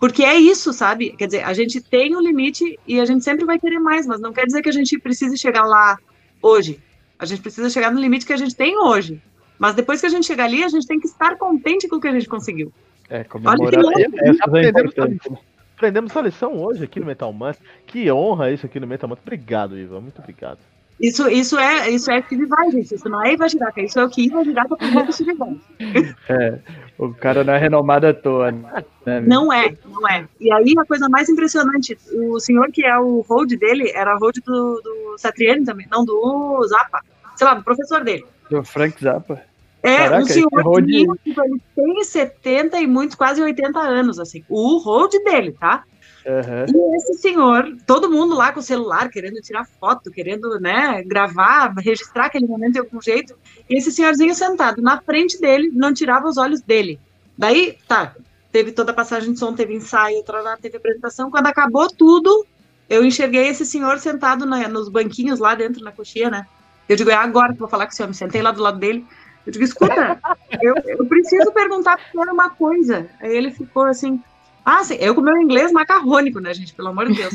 Porque 0.01 0.25
é 0.25 0.35
isso, 0.35 0.73
sabe? 0.73 1.15
Quer 1.17 1.27
dizer, 1.27 1.45
a 1.45 1.53
gente 1.53 1.81
tem 1.81 2.17
um 2.17 2.21
limite 2.21 2.77
e 2.89 2.99
a 2.99 3.05
gente 3.05 3.23
sempre 3.23 3.45
vai 3.45 3.59
querer 3.59 3.79
mais, 3.79 4.05
mas 4.05 4.21
não 4.21 4.33
quer 4.33 4.47
dizer 4.47 4.61
que 4.61 4.69
a 4.69 4.73
gente 4.73 4.99
precise 4.99 5.39
chegar 5.39 5.65
lá 5.65 5.97
hoje. 6.43 6.83
A 7.19 7.25
gente 7.25 7.41
precisa 7.41 7.71
chegar 7.71 7.93
no 7.93 8.01
limite 8.01 8.27
que 8.27 8.33
a 8.33 8.37
gente 8.37 8.57
tem 8.57 8.77
hoje. 8.77 9.23
Mas 9.63 9.77
depois 9.77 10.01
que 10.01 10.07
a 10.07 10.09
gente 10.09 10.27
chegar 10.27 10.47
ali, 10.47 10.65
a 10.65 10.69
gente 10.69 10.89
tem 10.89 10.99
que 10.99 11.07
estar 11.07 11.37
contente 11.37 11.87
com 11.87 11.95
o 11.95 12.01
que 12.01 12.09
a 12.09 12.13
gente 12.13 12.29
conseguiu. 12.29 12.73
É, 13.09 13.23
comemorar 13.23 13.61
é, 13.97 14.67
é 14.67 14.69
importante. 14.69 15.31
Aprendemos 15.77 16.17
a 16.17 16.23
lição 16.23 16.61
hoje 16.61 16.83
aqui 16.83 16.99
no 16.99 17.07
Metal 17.07 17.33
Mantra. 17.33 17.63
Que 17.87 18.11
honra 18.11 18.51
isso 18.51 18.67
aqui 18.67 18.81
no 18.81 18.89
Metal 18.89 19.09
Mantra. 19.09 19.23
Obrigado, 19.25 19.79
Ivan. 19.79 20.01
Muito 20.01 20.19
obrigado. 20.19 20.59
Isso, 21.01 21.29
isso 21.29 21.57
é 21.57 21.89
isso 21.91 22.11
é 22.11 22.21
Steve 22.23 22.47
Vai, 22.47 22.73
gente. 22.73 22.93
Isso 22.93 23.09
não 23.09 23.25
é 23.25 23.35
Iva 23.35 23.49
Giraca. 23.49 23.81
Isso 23.81 24.01
é 24.01 24.05
o 24.05 24.09
que 24.09 24.25
Iva 24.27 24.43
Giraca 24.43 24.75
aprendeu 24.75 25.37
com. 25.37 25.57
É, 26.29 26.59
o 26.99 27.15
cara 27.15 27.45
não 27.45 27.55
é 27.55 27.59
renomado 27.59 28.09
à 28.09 28.13
toa. 28.13 28.51
Né? 28.51 29.21
Não 29.25 29.53
é, 29.53 29.77
não 29.85 30.09
é. 30.09 30.27
E 30.41 30.53
aí 30.53 30.75
a 30.77 30.85
coisa 30.85 31.09
mais 31.09 31.29
impressionante, 31.29 31.97
o 32.13 32.41
senhor 32.41 32.73
que 32.73 32.85
é 32.85 32.99
o 32.99 33.21
hold 33.29 33.53
dele, 33.53 33.93
era 33.95 34.17
hold 34.17 34.39
do, 34.45 34.81
do 34.81 35.15
Satriani 35.19 35.65
também, 35.65 35.87
não 35.89 36.05
do 36.05 36.67
Zappa. 36.67 37.01
Sei 37.37 37.47
lá, 37.47 37.55
do 37.55 37.63
professor 37.63 38.03
dele. 38.03 38.25
Do 38.51 38.65
Frank 38.65 39.01
Zappa. 39.01 39.52
É, 39.83 39.97
Caraca, 39.97 40.23
um 40.23 40.27
senhor 40.27 40.83
de... 40.83 41.07
tipo, 41.25 41.43
ele 41.45 41.61
tem 41.75 42.05
70 42.05 42.81
e 42.81 42.87
muitos, 42.87 43.17
quase 43.17 43.43
80 43.43 43.81
anos, 43.81 44.19
assim. 44.19 44.45
O 44.49 44.79
hold 44.79 45.13
dele, 45.25 45.53
tá? 45.59 45.85
Uhum. 46.25 46.93
E 46.93 46.97
esse 46.97 47.15
senhor, 47.15 47.77
todo 47.85 48.11
mundo 48.11 48.37
lá 48.37 48.53
com 48.53 48.61
o 48.61 48.63
celular, 48.63 49.09
querendo 49.09 49.41
tirar 49.41 49.67
foto, 49.67 50.11
querendo, 50.11 50.61
né, 50.61 51.03
gravar, 51.05 51.75
registrar 51.79 52.27
aquele 52.27 52.47
momento 52.47 52.75
de 52.75 52.79
algum 52.79 53.01
jeito. 53.01 53.35
E 53.69 53.77
esse 53.77 53.91
senhorzinho 53.91 54.35
sentado 54.35 54.81
na 54.81 55.01
frente 55.01 55.41
dele, 55.41 55.71
não 55.73 55.93
tirava 55.93 56.29
os 56.29 56.37
olhos 56.37 56.61
dele. 56.61 57.01
Daí, 57.37 57.77
tá, 57.89 58.15
teve 58.53 58.71
toda 58.71 58.93
a 58.93 58.95
passagem 58.95 59.33
de 59.33 59.39
som, 59.39 59.53
teve 59.53 59.75
ensaio, 59.75 60.23
teve 60.61 60.77
apresentação. 60.77 61.31
Quando 61.31 61.47
acabou 61.49 61.89
tudo, 61.89 62.47
eu 62.89 63.05
enxerguei 63.05 63.49
esse 63.49 63.67
senhor 63.67 63.99
sentado 63.99 64.47
na, 64.47 64.69
nos 64.69 64.89
banquinhos 64.89 65.41
lá 65.41 65.55
dentro, 65.55 65.83
na 65.83 65.91
coxinha, 65.91 66.31
né? 66.31 66.47
Eu 66.89 66.97
digo, 66.97 67.11
é 67.11 67.15
agora 67.15 67.49
que 67.49 67.55
eu 67.55 67.61
vou 67.61 67.69
falar 67.69 67.87
com 67.87 67.93
o 67.93 67.97
senhor. 67.97 68.09
Me 68.09 68.15
sentei 68.15 68.43
lá 68.43 68.53
do 68.53 68.63
lado 68.63 68.79
dele. 68.79 69.05
Eu 69.47 69.53
digo, 69.53 69.65
escuta, 69.65 70.21
eu, 70.61 70.75
eu 70.87 71.07
preciso 71.07 71.51
perguntar 71.53 71.97
para 71.97 72.07
o 72.07 72.11
senhor 72.11 72.29
uma 72.29 72.51
coisa. 72.51 73.09
Aí 73.21 73.37
ele 73.37 73.51
ficou 73.51 73.85
assim, 73.85 74.23
ah, 74.65 74.85
sim, 74.85 74.95
eu 75.01 75.15
com 75.15 75.21
meu 75.21 75.37
inglês 75.39 75.73
macarrônico, 75.73 76.39
né, 76.39 76.55
gente? 76.55 76.73
Pelo 76.75 76.89
amor 76.89 77.09
de 77.09 77.15
Deus. 77.15 77.35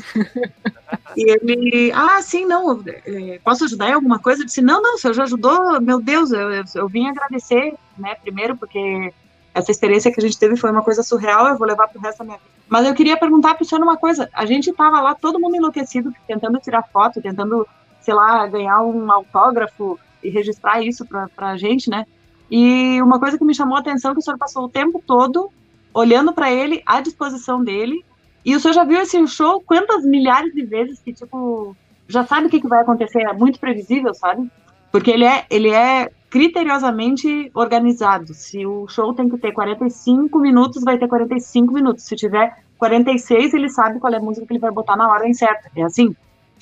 e 1.16 1.30
ele, 1.30 1.92
ah, 1.94 2.22
sim, 2.22 2.46
não, 2.46 2.82
eh, 2.88 3.40
posso 3.44 3.66
ajudar 3.66 3.90
em 3.90 3.94
alguma 3.94 4.20
coisa? 4.20 4.42
Eu 4.42 4.46
disse, 4.46 4.62
não, 4.62 4.82
não, 4.82 4.96
o 4.96 4.98
senhor 4.98 5.14
já 5.14 5.24
ajudou, 5.24 5.82
meu 5.82 6.02
Deus, 6.02 6.32
eu, 6.32 6.52
eu, 6.52 6.64
eu 6.76 6.88
vim 6.88 7.08
agradecer, 7.08 7.74
né, 7.98 8.16
primeiro, 8.16 8.56
porque 8.56 9.14
essa 9.54 9.72
experiência 9.72 10.12
que 10.12 10.20
a 10.20 10.24
gente 10.24 10.40
teve 10.40 10.56
foi 10.56 10.72
uma 10.72 10.84
coisa 10.84 11.04
surreal, 11.04 11.48
eu 11.48 11.58
vou 11.58 11.68
levar 11.68 11.88
pro 11.90 12.00
resto 12.00 12.20
da 12.20 12.26
minha 12.26 12.38
vida. 12.38 12.50
Mas 12.70 12.86
eu 12.86 12.94
queria 12.94 13.18
perguntar 13.18 13.56
pro 13.56 13.66
senhor 13.66 13.82
uma 13.82 13.98
coisa, 13.98 14.30
a 14.34 14.46
gente 14.46 14.72
tava 14.72 15.02
lá, 15.02 15.14
todo 15.14 15.40
mundo 15.40 15.56
enlouquecido, 15.56 16.14
tentando 16.26 16.60
tirar 16.60 16.84
foto, 16.84 17.22
tentando, 17.22 17.68
sei 18.02 18.14
lá, 18.14 18.48
ganhar 18.48 18.82
um 18.84 19.12
autógrafo, 19.12 20.00
e 20.27 20.29
registrar 20.29 20.81
isso 20.81 21.05
para 21.05 21.29
a 21.39 21.57
gente, 21.57 21.89
né? 21.89 22.05
E 22.51 23.01
uma 23.01 23.19
coisa 23.19 23.38
que 23.38 23.46
me 23.46 23.55
chamou 23.55 23.77
a 23.77 23.79
atenção 23.79 24.12
é 24.12 24.13
que 24.13 24.19
o 24.19 24.24
senhor 24.24 24.38
passou 24.38 24.65
o 24.65 24.69
tempo 24.69 25.01
todo 25.05 25.50
olhando 25.93 26.34
para 26.34 26.51
ele, 26.51 26.81
à 26.86 27.01
disposição 27.01 27.63
dele. 27.63 28.03
E 28.46 28.55
o 28.55 28.60
senhor 28.60 28.74
já 28.74 28.84
viu 28.84 29.01
esse 29.01 29.25
show 29.27 29.62
quantas 29.65 30.05
milhares 30.05 30.53
de 30.53 30.63
vezes 30.63 31.00
que, 31.00 31.12
tipo, 31.12 31.75
já 32.07 32.25
sabe 32.25 32.48
o 32.48 32.50
que, 32.50 32.62
que 32.62 32.67
vai 32.67 32.81
acontecer, 32.81 33.22
é 33.22 33.34
muito 33.34 33.60
previsível, 33.60 34.13
sabe? 34.13 34.50
Porque 34.91 35.12
ele 35.12 35.25
é, 35.25 35.46
ele 35.50 35.69
é 35.69 36.10
criteriosamente 36.29 37.51
organizado. 37.53 38.34
Se 38.34 38.65
o 38.65 38.88
show 38.88 39.13
tem 39.13 39.29
que 39.29 39.38
ter 39.38 39.51
45 39.51 40.39
minutos, 40.39 40.84
vai 40.84 40.98
ter 40.98 41.07
45 41.07 41.74
minutos. 41.74 42.03
Se 42.03 42.15
tiver 42.15 42.63
46, 42.77 43.53
ele 43.53 43.69
sabe 43.69 44.00
qual 44.00 44.13
é 44.13 44.17
a 44.17 44.22
música 44.22 44.46
que 44.46 44.53
ele 44.53 44.60
vai 44.60 44.72
botar 44.72 44.96
na 44.96 45.10
ordem 45.10 45.34
certa. 45.34 45.69
É 45.75 45.84
assim. 45.84 46.15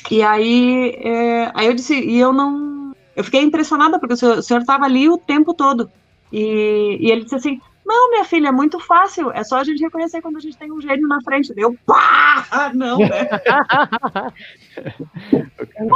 E 0.10 0.22
aí, 0.22 0.96
é, 1.04 1.52
aí 1.54 1.68
eu 1.68 1.74
disse, 1.74 2.00
e 2.00 2.20
eu 2.20 2.32
não, 2.32 2.75
eu 3.16 3.24
fiquei 3.24 3.42
impressionada, 3.42 4.00
porque 4.00 4.14
o 4.14 4.42
senhor 4.42 4.60
estava 4.60 4.86
ali 4.86 5.10
o 5.10 5.18
tempo 5.18 5.54
todo. 5.54 5.90
E, 6.32 6.98
e 7.00 7.12
ele 7.12 7.24
disse 7.24 7.36
assim: 7.36 7.62
Não, 7.86 8.10
minha 8.10 8.26
filha, 8.26 8.50
é 8.50 8.52
muito 8.52 8.80
fácil. 8.80 9.32
É 9.32 9.44
só 9.44 9.58
a 9.58 9.64
gente 9.64 9.82
reconhecer 9.82 10.22
quando 10.22 10.38
a 10.38 10.42
gente 10.42 10.58
tem 10.58 10.72
um 10.72 10.82
gênio 10.82 11.08
na 11.08 11.22
frente. 11.22 11.54
Deu 11.54 11.76
pá! 11.86 12.46
Não, 12.76 13.00
né? 13.00 13.30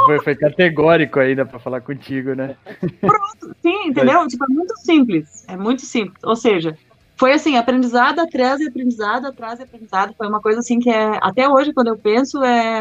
foi, 0.06 0.22
foi 0.22 0.34
categórico 0.34 1.20
ainda 1.20 1.44
para 1.44 1.58
falar 1.58 1.82
contigo, 1.82 2.34
né? 2.34 2.56
Pronto, 3.00 3.54
sim, 3.60 3.88
entendeu? 3.88 4.26
Tipo, 4.26 4.44
é 4.44 4.54
muito 4.54 4.76
simples. 4.78 5.44
É 5.46 5.56
muito 5.56 5.82
simples. 5.82 6.24
Ou 6.24 6.36
seja, 6.36 6.76
foi 7.20 7.32
assim, 7.32 7.58
aprendizado 7.58 8.20
atrás 8.20 8.60
e 8.60 8.68
aprendizado 8.68 9.26
atrás 9.26 9.60
e 9.60 9.64
aprendizado. 9.64 10.14
Foi 10.16 10.26
uma 10.26 10.40
coisa 10.40 10.60
assim 10.60 10.78
que 10.78 10.88
é, 10.88 11.18
até 11.20 11.46
hoje, 11.46 11.74
quando 11.74 11.88
eu 11.88 11.98
penso, 11.98 12.42
é, 12.42 12.80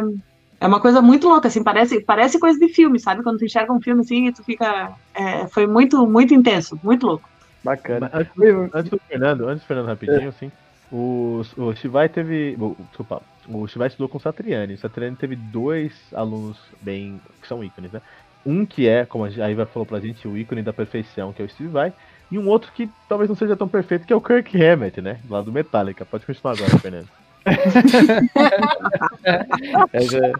é 0.59 0.67
uma 0.67 0.79
coisa 0.79 1.01
muito 1.01 1.27
louca, 1.27 1.47
assim, 1.47 1.63
parece, 1.63 2.01
parece 2.01 2.37
coisa 2.37 2.59
de 2.59 2.67
filme, 2.73 2.99
sabe? 2.99 3.23
Quando 3.23 3.37
tu 3.37 3.45
enxerga 3.45 3.71
um 3.71 3.81
filme 3.81 4.01
assim 4.01 4.27
e 4.27 4.33
tu 4.33 4.43
fica. 4.43 4.91
É, 5.13 5.47
foi 5.47 5.65
muito, 5.65 6.05
muito 6.05 6.33
intenso, 6.33 6.77
muito 6.83 7.05
louco. 7.05 7.29
Bacana. 7.63 8.09
Antes, 8.13 8.31
antes, 8.73 8.91
do 8.91 8.99
Fernando, 9.07 9.47
antes 9.47 9.63
do 9.63 9.67
Fernando 9.67 9.87
rapidinho, 9.87 10.23
é. 10.23 10.27
assim, 10.27 10.51
o, 10.91 11.41
o 11.57 11.73
Shivai 11.75 12.09
teve. 12.09 12.57
O, 12.59 12.75
desculpa, 12.89 13.21
o 13.47 13.67
Shivai 13.67 13.87
estudou 13.87 14.09
com 14.09 14.17
o 14.17 14.21
Satriani. 14.21 14.73
O 14.73 14.77
Satriani 14.77 15.15
teve 15.15 15.35
dois 15.35 15.93
alunos 16.13 16.57
bem. 16.81 17.21
que 17.41 17.47
são 17.47 17.63
ícones, 17.63 17.91
né? 17.91 18.01
Um 18.45 18.65
que 18.65 18.87
é, 18.87 19.05
como 19.05 19.25
a 19.25 19.51
Iva 19.51 19.65
falou 19.65 19.85
pra 19.85 19.99
gente, 19.99 20.27
o 20.27 20.37
ícone 20.37 20.61
da 20.61 20.73
perfeição, 20.73 21.31
que 21.31 21.41
é 21.41 21.45
o 21.45 21.49
Steve 21.49 21.69
Vai. 21.69 21.93
E 22.31 22.37
um 22.37 22.47
outro 22.47 22.71
que 22.73 22.89
talvez 23.07 23.29
não 23.29 23.35
seja 23.35 23.55
tão 23.55 23.67
perfeito, 23.67 24.05
que 24.05 24.13
é 24.13 24.15
o 24.15 24.21
Kirk 24.21 24.61
Hammett, 24.61 25.01
né? 25.01 25.19
Lá 25.29 25.41
do 25.41 25.51
Metallica. 25.51 26.05
Pode 26.05 26.25
continuar 26.25 26.53
agora, 26.53 26.77
Fernando. 26.79 27.09
essa, 29.93 30.31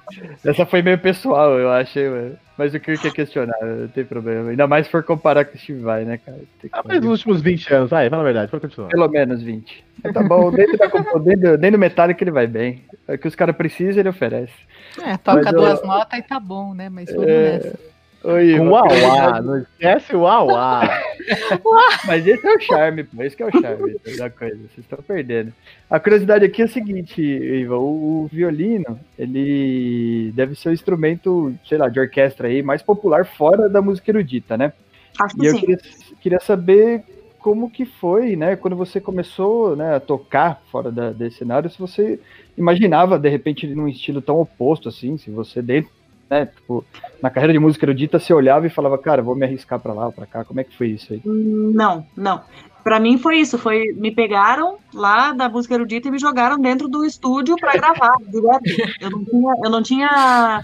essa, 0.44 0.66
foi 0.66 0.82
meio 0.82 0.98
pessoal, 0.98 1.60
eu 1.60 1.72
achei, 1.72 2.10
mano. 2.10 2.38
Mas 2.58 2.74
o 2.74 2.80
Kirk 2.80 3.08
é 3.08 3.12
questionável, 3.12 3.78
não 3.78 3.88
tem 3.88 4.04
problema. 4.04 4.50
Ainda 4.50 4.68
mais 4.68 4.86
se 4.86 4.92
for 4.92 5.01
comparar 5.01 5.46
com 5.46 5.56
o 5.56 5.58
Steve 5.58 5.82
Vai, 5.82 6.04
né, 6.04 6.18
cara? 6.18 6.39
Ah, 6.74 6.82
mas 6.86 7.00
nos 7.00 7.12
últimos 7.12 7.42
20 7.42 7.74
anos, 7.74 7.89
vai, 7.89 8.10
fala 8.10 8.22
a 8.22 8.25
verdade, 8.25 8.51
pode 8.51 8.68
continuar. 8.68 8.89
Pelo 8.89 9.08
menos 9.08 9.42
20. 9.42 9.86
Tá 10.13 10.24
bom, 10.24 10.51
dentro, 10.51 10.78
da, 10.78 10.88
dentro, 10.88 11.58
dentro 11.58 11.72
do 11.72 11.80
Metallica 11.80 12.24
ele 12.24 12.32
vai 12.32 12.48
bem. 12.48 12.84
É 13.08 13.18
que 13.18 13.28
os 13.28 13.36
caras 13.36 13.56
precisam, 13.56 14.01
ele 14.01 14.10
oferece. 14.10 14.54
É, 15.01 15.18
toca 15.18 15.44
mas, 15.44 15.54
duas 15.54 15.82
eu... 15.82 15.88
notas 15.88 16.20
e 16.20 16.22
tá 16.22 16.39
bom, 16.39 16.74
né? 16.74 16.89
Mas 16.89 17.10
vamos 17.10 17.28
é... 17.28 17.54
nessa. 17.54 17.80
Oi, 18.22 18.58
Com 18.58 18.68
uauá, 18.68 19.42
não 19.42 19.60
esquece 19.60 20.13
o 20.13 20.22
uauá. 20.22 20.82
Mas 22.06 22.26
esse 22.26 22.48
é 22.48 22.56
o 22.56 22.60
charme, 22.60 23.04
pô. 23.04 23.22
Esse 23.24 23.42
é 23.42 23.46
o 23.46 23.52
charme 23.52 23.96
da 24.18 24.30
coisa. 24.30 24.56
Vocês 24.56 24.80
estão 24.80 25.00
perdendo. 25.00 25.54
A 25.90 26.00
curiosidade 26.00 26.46
aqui 26.46 26.62
é 26.62 26.66
o 26.66 26.70
seguinte, 26.70 27.22
Iva. 27.22 27.78
O, 27.78 28.24
o, 28.24 28.30
violino, 28.32 29.00
ele 29.18 30.32
deve 30.34 30.56
ser 30.56 30.70
o 30.70 30.74
instrumento, 30.74 31.54
sei 31.68 31.78
lá, 31.78 31.90
de 31.90 32.00
orquestra 32.00 32.48
aí 32.48 32.62
mais 32.62 32.82
popular 32.82 33.26
fora 33.26 33.70
da 33.70 33.82
música 33.82 34.12
erudita, 34.12 34.58
né? 34.58 34.74
Acho 35.20 35.36
que 35.36 35.46
e 35.46 35.50
sim. 35.50 35.56
eu 35.56 35.60
queria, 35.60 35.78
queria 36.22 36.40
saber 36.40 37.04
como 37.40 37.72
que 37.72 37.86
foi, 37.86 38.36
né, 38.36 38.58
quando 38.58 38.76
você 38.76 39.00
começou 39.00 39.76
né, 39.76 39.96
a 39.96 40.00
tocar 40.00 40.62
fora 40.70 40.92
da, 40.92 41.12
desse 41.12 41.38
cenário, 41.38 41.70
se 41.70 41.80
você 41.80 42.20
imaginava, 42.58 43.18
de 43.18 43.30
repente, 43.30 43.66
num 43.68 43.88
estilo 43.88 44.22
tão 44.22 44.42
oposto, 44.42 44.90
assim, 44.90 45.18
se 45.18 45.32
você 45.32 45.62
dentro 45.62 45.90
né? 46.30 46.46
Tipo, 46.46 46.86
na 47.22 47.30
carreira 47.30 47.54
de 47.54 47.60
música 47.60 47.86
erudita, 47.86 48.20
você 48.20 48.34
olhava 48.34 48.68
e 48.68 48.70
falava, 48.70 48.98
cara, 48.98 49.22
vou 49.22 49.36
me 49.36 49.46
arriscar 49.46 49.80
para 49.80 49.94
lá 49.94 50.06
ou 50.06 50.12
pra 50.12 50.26
cá. 50.26 50.46
Como 50.46 50.60
é 50.60 50.64
que 50.64 50.78
foi 50.78 50.90
isso 50.90 51.14
aí? 51.14 51.22
Não, 51.26 52.06
não. 52.16 52.42
Para 52.84 53.00
mim 53.00 53.18
foi 53.18 53.38
isso, 53.38 53.58
foi 53.58 53.94
me 53.94 54.12
pegaram 54.12 54.78
lá 54.94 55.34
da 55.34 55.50
música 55.50 55.74
erudita 55.74 56.08
e 56.08 56.12
me 56.12 56.20
jogaram 56.20 56.58
dentro 56.60 56.88
do 56.88 57.06
estúdio 57.06 57.56
para 57.58 57.74
gravar 57.74 58.16
direto. 58.28 58.98
Eu 59.02 59.10
não 59.10 59.26
tinha, 59.26 59.54
eu 59.64 59.70
não 59.70 59.84
tinha 59.84 60.62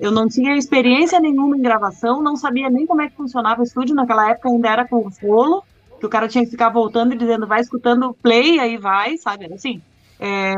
eu 0.00 0.10
não 0.10 0.28
tinha 0.28 0.56
experiência 0.56 1.20
nenhuma 1.20 1.56
em 1.56 1.60
gravação, 1.62 2.22
não 2.22 2.34
sabia 2.34 2.70
nem 2.70 2.86
como 2.86 3.02
é 3.02 3.10
que 3.10 3.16
funcionava 3.16 3.60
o 3.60 3.64
estúdio 3.64 3.94
naquela 3.94 4.30
época, 4.30 4.48
ainda 4.48 4.68
era 4.70 4.88
com 4.88 5.08
rolo, 5.22 5.62
que 6.00 6.06
o 6.06 6.08
cara 6.08 6.28
tinha 6.28 6.44
que 6.44 6.50
ficar 6.50 6.70
voltando 6.70 7.12
e 7.12 7.18
dizendo, 7.18 7.46
vai 7.46 7.60
escutando 7.60 8.16
play, 8.22 8.58
aí 8.58 8.78
vai, 8.78 9.18
sabe? 9.18 9.44
Era 9.44 9.54
assim. 9.54 9.82
É, 10.18 10.54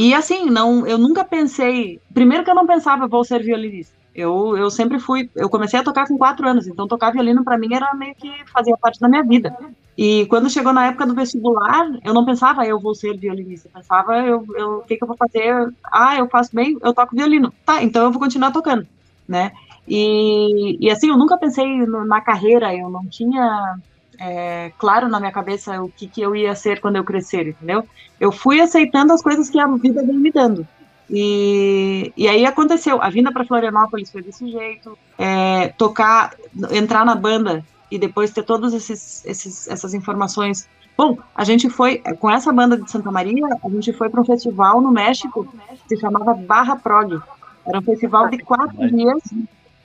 e 0.00 0.14
assim, 0.14 0.48
não, 0.48 0.86
eu 0.86 0.96
nunca 0.96 1.24
pensei. 1.24 2.00
Primeiro 2.14 2.44
que 2.44 2.50
eu 2.50 2.54
não 2.54 2.68
pensava 2.68 3.08
vou 3.08 3.24
ser 3.24 3.42
violinista. 3.42 3.96
Eu, 4.14 4.56
eu 4.56 4.70
sempre 4.70 5.00
fui. 5.00 5.28
Eu 5.34 5.50
comecei 5.50 5.76
a 5.80 5.82
tocar 5.82 6.06
com 6.06 6.16
quatro 6.16 6.48
anos, 6.48 6.68
então 6.68 6.86
tocar 6.86 7.10
violino 7.10 7.42
para 7.42 7.58
mim 7.58 7.74
era 7.74 7.92
meio 7.94 8.14
que 8.14 8.30
fazia 8.46 8.76
parte 8.76 9.00
da 9.00 9.08
minha 9.08 9.24
vida. 9.24 9.52
E 9.96 10.24
quando 10.26 10.48
chegou 10.48 10.72
na 10.72 10.86
época 10.86 11.04
do 11.04 11.16
vestibular, 11.16 11.90
eu 12.04 12.14
não 12.14 12.24
pensava 12.24 12.64
eu 12.64 12.78
vou 12.78 12.94
ser 12.94 13.18
violinista. 13.18 13.68
Eu 13.68 13.72
pensava 13.72 14.16
eu, 14.18 14.46
eu 14.54 14.70
o 14.76 14.82
que, 14.82 14.96
que 14.96 15.02
eu 15.02 15.08
vou 15.08 15.16
fazer? 15.16 15.52
Ah, 15.92 16.16
eu 16.16 16.28
faço 16.28 16.54
bem, 16.54 16.78
eu 16.80 16.94
toco 16.94 17.16
violino. 17.16 17.52
Tá, 17.66 17.82
então 17.82 18.04
eu 18.04 18.12
vou 18.12 18.20
continuar 18.20 18.52
tocando, 18.52 18.86
né? 19.26 19.50
E, 19.88 20.78
e 20.80 20.88
assim, 20.92 21.08
eu 21.08 21.18
nunca 21.18 21.36
pensei 21.36 21.66
na 21.86 22.20
carreira. 22.20 22.72
Eu 22.72 22.88
não 22.88 23.04
tinha 23.08 23.80
é, 24.18 24.72
claro 24.78 25.08
na 25.08 25.20
minha 25.20 25.32
cabeça 25.32 25.80
o 25.82 25.88
que, 25.88 26.08
que 26.08 26.20
eu 26.20 26.34
ia 26.34 26.54
ser 26.54 26.80
quando 26.80 26.96
eu 26.96 27.04
crescer, 27.04 27.48
entendeu? 27.48 27.86
Eu 28.18 28.32
fui 28.32 28.60
aceitando 28.60 29.12
as 29.12 29.22
coisas 29.22 29.48
que 29.48 29.58
a 29.58 29.66
vida 29.66 30.02
vem 30.04 30.16
me 30.16 30.30
dando. 30.30 30.66
E, 31.10 32.12
e 32.16 32.28
aí 32.28 32.44
aconteceu, 32.44 33.02
a 33.02 33.08
vinda 33.08 33.32
para 33.32 33.44
Florianópolis 33.44 34.10
foi 34.10 34.22
desse 34.22 34.50
jeito, 34.50 34.98
é, 35.16 35.68
tocar, 35.68 36.34
entrar 36.70 37.04
na 37.04 37.14
banda 37.14 37.64
e 37.90 37.98
depois 37.98 38.30
ter 38.30 38.42
todas 38.42 38.74
esses, 38.74 39.24
esses, 39.24 39.68
essas 39.68 39.94
informações. 39.94 40.68
Bom, 40.96 41.16
a 41.34 41.44
gente 41.44 41.70
foi, 41.70 41.98
com 42.20 42.28
essa 42.28 42.52
banda 42.52 42.76
de 42.76 42.90
Santa 42.90 43.10
Maria, 43.10 43.46
a 43.64 43.68
gente 43.70 43.92
foi 43.92 44.10
para 44.10 44.20
um 44.20 44.24
festival 44.24 44.80
no 44.80 44.90
México, 44.90 45.46
que 45.86 45.94
se 45.94 46.00
chamava 46.00 46.34
Barra 46.34 46.76
Prog. 46.76 47.20
Era 47.66 47.78
um 47.78 47.82
festival 47.82 48.28
de 48.28 48.38
quatro 48.38 48.76
dias, 48.90 49.22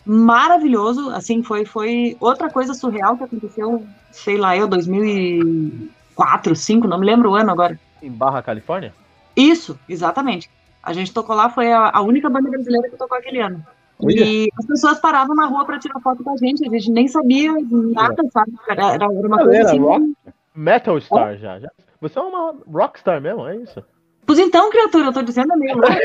maravilhoso, 0.05 1.10
assim, 1.12 1.41
foi, 1.43 1.65
foi 1.65 2.17
outra 2.19 2.50
coisa 2.50 2.74
surreal 2.74 3.17
que 3.17 3.24
aconteceu, 3.24 3.86
sei 4.12 4.38
lá, 4.38 4.55
eu, 4.55 4.67
2004, 4.67 6.51
2005, 6.51 6.88
não 6.88 7.00
me 7.00 7.05
lembro 7.05 7.31
o 7.31 7.36
ano 7.36 7.51
agora. 7.51 7.79
Em 8.01 8.12
Barra, 8.12 8.41
Califórnia? 8.41 8.93
Isso, 9.36 9.79
exatamente. 9.87 10.50
A 10.81 10.92
gente 10.94 11.13
tocou 11.13 11.35
lá, 11.35 11.50
foi 11.50 11.72
a, 11.72 11.92
a 11.94 12.01
única 12.01 12.29
banda 12.29 12.50
brasileira 12.50 12.89
que 12.89 12.98
tocou 12.98 13.18
aquele 13.18 13.39
ano. 13.39 13.66
E 14.09 14.50
as 14.59 14.66
pessoas 14.66 15.00
paravam 15.00 15.35
na 15.35 15.46
rua 15.46 15.66
para 15.66 15.79
tirar 15.79 16.00
foto 16.01 16.24
com 16.24 16.31
a 16.31 16.37
gente, 16.37 16.68
a 16.68 16.72
gente 16.72 16.92
nem 16.92 17.07
sabia 17.07 17.53
nada, 17.61 18.22
sabe? 18.31 18.51
Era, 18.70 18.94
era 18.96 19.07
uma 19.07 19.37
coisa 19.37 19.55
era 19.55 19.70
assim. 19.70 19.79
Rock, 19.79 20.13
metal 20.53 21.00
Star 21.00 21.37
já, 21.37 21.59
já. 21.59 21.72
Você 22.01 22.20
é 22.20 22.22
uma 22.22 22.55
rockstar 22.68 23.22
mesmo, 23.22 23.48
é 23.48 23.55
isso? 23.55 23.81
Pois 24.25 24.40
então, 24.40 24.70
criatura, 24.70 25.07
eu 25.07 25.14
tô 25.14 25.22
dizendo 25.22 25.57
meio 25.57 25.75
louco. 25.75 25.92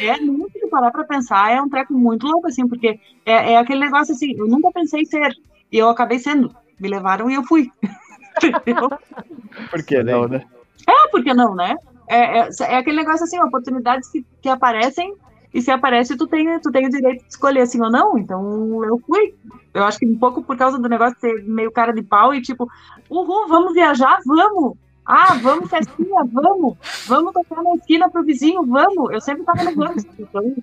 é, 0.00 0.20
não 0.20 0.48
se 0.48 0.66
parar 0.68 0.90
pra 0.90 1.04
pensar, 1.04 1.52
é 1.52 1.60
um 1.60 1.68
treco 1.68 1.92
muito 1.92 2.26
louco, 2.26 2.48
assim, 2.48 2.66
porque 2.66 2.98
é, 3.24 3.52
é, 3.52 3.58
aquele 3.58 3.80
negócio 3.80 4.14
assim, 4.14 4.34
eu 4.36 4.46
nunca 4.46 4.70
pensei 4.72 5.04
ser, 5.04 5.32
e 5.70 5.78
eu 5.78 5.88
acabei 5.88 6.18
sendo. 6.18 6.54
Me 6.80 6.88
levaram 6.88 7.30
e 7.30 7.34
eu 7.34 7.44
fui. 7.44 7.70
Por 9.70 9.82
que 9.84 10.02
não, 10.02 10.28
né? 10.28 10.44
É, 10.86 11.08
por 11.08 11.24
que 11.24 11.32
não, 11.32 11.54
né? 11.54 11.74
É, 12.06 12.40
é, 12.40 12.48
é, 12.60 12.76
aquele 12.76 12.98
negócio 12.98 13.24
assim, 13.24 13.40
oportunidades 13.40 14.10
que, 14.10 14.24
que 14.42 14.48
aparecem, 14.48 15.14
e 15.52 15.62
se 15.62 15.70
aparece, 15.70 16.16
tu 16.16 16.26
tem, 16.26 16.58
tu 16.60 16.70
tem 16.70 16.86
o 16.86 16.90
direito 16.90 17.22
de 17.22 17.30
escolher 17.30 17.62
assim 17.62 17.80
ou 17.80 17.90
não. 17.90 18.18
Então 18.18 18.84
eu 18.84 19.00
fui. 19.06 19.34
Eu 19.72 19.84
acho 19.84 19.98
que 19.98 20.06
um 20.06 20.18
pouco 20.18 20.42
por 20.42 20.56
causa 20.56 20.78
do 20.78 20.88
negócio 20.88 21.14
de 21.14 21.20
ser 21.20 21.44
meio 21.44 21.72
cara 21.72 21.92
de 21.92 22.02
pau 22.02 22.34
e 22.34 22.42
tipo, 22.42 22.68
uhul, 23.08 23.48
vamos 23.48 23.72
viajar? 23.72 24.18
Vamos! 24.26 24.76
Ah, 25.06 25.38
vamos 25.40 25.70
festinha, 25.70 26.24
vamos. 26.32 26.76
Vamos 27.06 27.32
tocar 27.32 27.62
na 27.62 27.74
esquina 27.74 28.10
pro 28.10 28.24
vizinho, 28.24 28.64
vamos. 28.66 29.12
Eu 29.12 29.20
sempre 29.20 29.44
tava 29.44 29.62
no 29.62 29.74
vamos. 29.74 30.04
Então, 30.18 30.54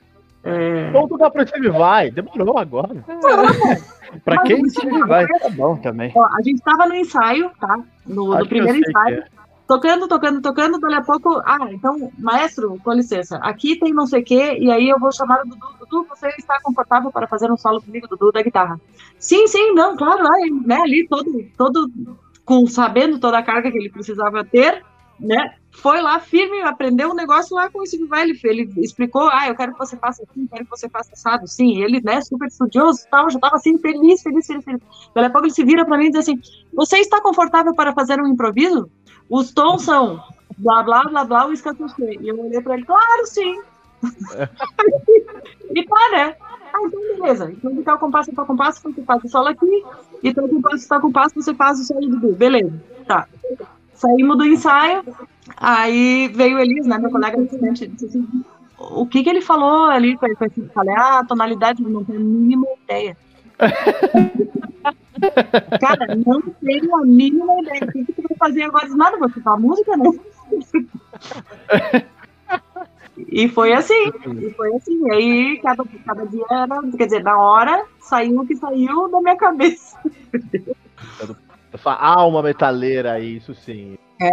é... 0.43 0.91
Vamos 0.91 1.10
tocar 1.10 1.32
pro 1.32 1.45
time 1.45 1.69
vai. 1.69 2.12
Demorou 2.12 2.58
agora. 2.58 3.03
É. 3.08 4.19
pra 4.19 4.43
quem 4.43 4.62
time 4.63 5.03
vai, 5.06 5.25
tá 5.25 5.49
bom 5.49 5.77
também. 5.77 6.12
Ó, 6.13 6.25
a 6.25 6.41
gente 6.43 6.62
tava 6.62 6.86
no 6.86 6.95
ensaio, 6.95 7.49
tá? 7.60 7.79
No, 8.06 8.38
no 8.38 8.47
primeiro 8.47 8.77
ensaio. 8.77 9.19
É. 9.19 9.43
Tocando, 9.65 10.10
tocando, 10.10 10.41
tocando, 10.41 10.77
dali 10.77 10.95
a 10.95 11.01
pouco. 11.01 11.41
Ah, 11.45 11.71
então, 11.71 12.12
maestro, 12.19 12.77
com 12.84 12.91
licença. 12.91 13.38
Aqui 13.38 13.77
tem 13.79 13.93
não 13.93 14.06
sei 14.06 14.21
o 14.21 14.25
quê, 14.25 14.58
e 14.60 14.69
aí 14.69 14.89
eu 14.89 14.99
vou 14.99 15.12
chamar 15.13 15.39
o 15.41 15.49
Dudu. 15.49 15.73
Dudu, 15.79 16.06
você 16.10 16.27
está 16.38 16.60
confortável 16.62 17.12
para 17.12 17.27
fazer 17.27 17.49
um 17.49 17.58
solo 17.58 17.82
comigo, 17.82 18.08
Dudu, 18.08 18.32
da 18.34 18.41
guitarra? 18.41 18.79
Sim, 19.17 19.47
sim, 19.47 19.73
não, 19.73 19.95
claro, 19.95 20.27
aí, 20.34 20.51
né, 20.65 20.75
ali 20.82 21.08
todo, 21.08 21.32
todo 21.58 21.89
com 22.45 22.67
sabendo 22.67 23.19
toda 23.19 23.38
a 23.38 23.43
carga 23.43 23.71
que 23.71 23.77
ele 23.77 23.89
precisava 23.89 24.43
ter, 24.43 24.84
né? 25.19 25.56
Foi 25.71 26.01
lá 26.01 26.19
firme, 26.19 26.62
aprendeu 26.62 27.10
um 27.10 27.15
negócio 27.15 27.56
lá 27.56 27.69
com 27.69 27.79
o 27.79 27.86
Steve 27.86 28.06
Vai, 28.06 28.23
ele, 28.23 28.39
ele 28.43 28.71
explicou, 28.77 29.27
ah, 29.29 29.47
eu 29.47 29.56
quero 29.56 29.71
que 29.73 29.79
você 29.79 29.97
faça 29.97 30.23
assim, 30.23 30.45
quero 30.47 30.65
que 30.65 30.69
você 30.69 30.88
faça 30.89 31.13
assado, 31.13 31.47
sim, 31.47 31.82
ele, 31.82 31.99
né, 32.03 32.21
super 32.21 32.47
estudioso, 32.47 33.06
tal, 33.10 33.29
já 33.29 33.38
estava 33.38 33.56
assim, 33.56 33.77
feliz, 33.79 34.21
feliz, 34.21 34.45
feliz, 34.45 34.63
feliz. 34.63 34.82
Daqui 35.15 35.27
a 35.27 35.29
pouco 35.32 35.47
ele 35.47 35.53
se 35.53 35.63
vira 35.63 35.86
para 35.86 35.97
mim 35.97 36.06
e 36.06 36.12
diz 36.12 36.19
assim, 36.19 36.39
você 36.73 36.97
está 36.97 37.21
confortável 37.21 37.73
para 37.73 37.93
fazer 37.93 38.21
um 38.21 38.27
improviso? 38.27 38.89
Os 39.29 39.51
tons 39.51 39.84
são 39.84 40.21
blá, 40.58 40.84
blá, 40.84 41.03
blá, 41.06 41.23
blá, 41.23 41.47
o 41.47 41.53
escatocê. 41.53 42.17
E 42.21 42.27
eu 42.27 42.39
olhei 42.39 42.62
para 42.62 42.75
ele, 42.75 42.86
claro, 42.86 43.25
sim. 43.25 43.62
e 45.73 45.86
tá, 45.86 46.10
né? 46.12 46.36
Ah, 46.73 46.79
então 46.86 46.99
beleza. 47.19 47.51
Então 47.51 47.73
de 47.73 47.83
tal 47.83 47.99
compasso 47.99 48.33
tal 48.33 48.45
compasso, 48.45 48.81
você 48.81 49.03
faz 49.03 49.23
o 49.23 49.29
solo 49.29 49.49
aqui, 49.49 49.83
e 50.23 50.33
tal 50.33 50.49
compasso 50.49 50.89
tal 50.89 51.01
compasso, 51.01 51.36
você 51.36 51.53
faz 51.53 51.79
o 51.79 51.83
solo 51.83 52.07
do 52.07 52.19
B. 52.19 52.33
Beleza. 52.33 52.73
Tá. 53.05 53.27
Saímos 53.93 54.38
do 54.38 54.45
ensaio, 54.45 55.03
aí 55.55 56.27
veio 56.29 56.57
o 56.57 56.59
Elis, 56.59 56.88
né, 56.88 56.97
meu 56.97 57.12
colega 57.12 57.39
assistente, 57.39 57.88
disse 57.88 58.05
assim, 58.05 58.43
o 58.79 59.05
que 59.05 59.23
que 59.23 59.29
ele 59.29 59.41
falou 59.41 59.86
ali? 59.86 60.13
Eu 60.13 60.19
falei, 60.73 60.95
ah, 60.95 61.19
a 61.19 61.25
tonalidade, 61.25 61.83
não 61.83 62.03
tenho 62.03 62.19
a 62.19 62.23
mínima 62.23 62.65
ideia. 62.83 63.15
Cara, 65.79 66.15
não 66.25 66.41
tenho 66.41 66.95
a 66.95 67.05
mínima 67.05 67.62
ideia. 67.62 67.83
O 67.83 67.91
que, 67.91 68.05
que 68.05 68.13
tu 68.13 68.23
vai 68.27 68.38
fazer 68.38 68.63
agora? 68.63 68.88
Nada, 68.89 69.17
vou 69.17 69.27
escutar 69.27 69.57
música, 69.57 69.95
né? 69.95 70.09
E 73.33 73.47
foi 73.47 73.73
assim, 73.73 74.11
e 74.41 74.51
foi 74.51 74.75
assim. 74.75 75.07
E 75.07 75.11
aí, 75.11 75.59
cada, 75.59 75.83
cada 76.05 76.23
dia 76.27 76.45
era, 76.51 76.81
quer 76.95 77.05
dizer, 77.05 77.23
na 77.23 77.35
hora, 77.35 77.83
saiu 77.99 78.39
o 78.39 78.45
que 78.45 78.55
saiu 78.55 79.09
da 79.09 79.19
minha 79.19 79.35
cabeça. 79.35 79.97
Alma 81.83 82.43
metaleira, 82.43 83.19
isso 83.19 83.55
sim. 83.55 83.97
É. 84.21 84.29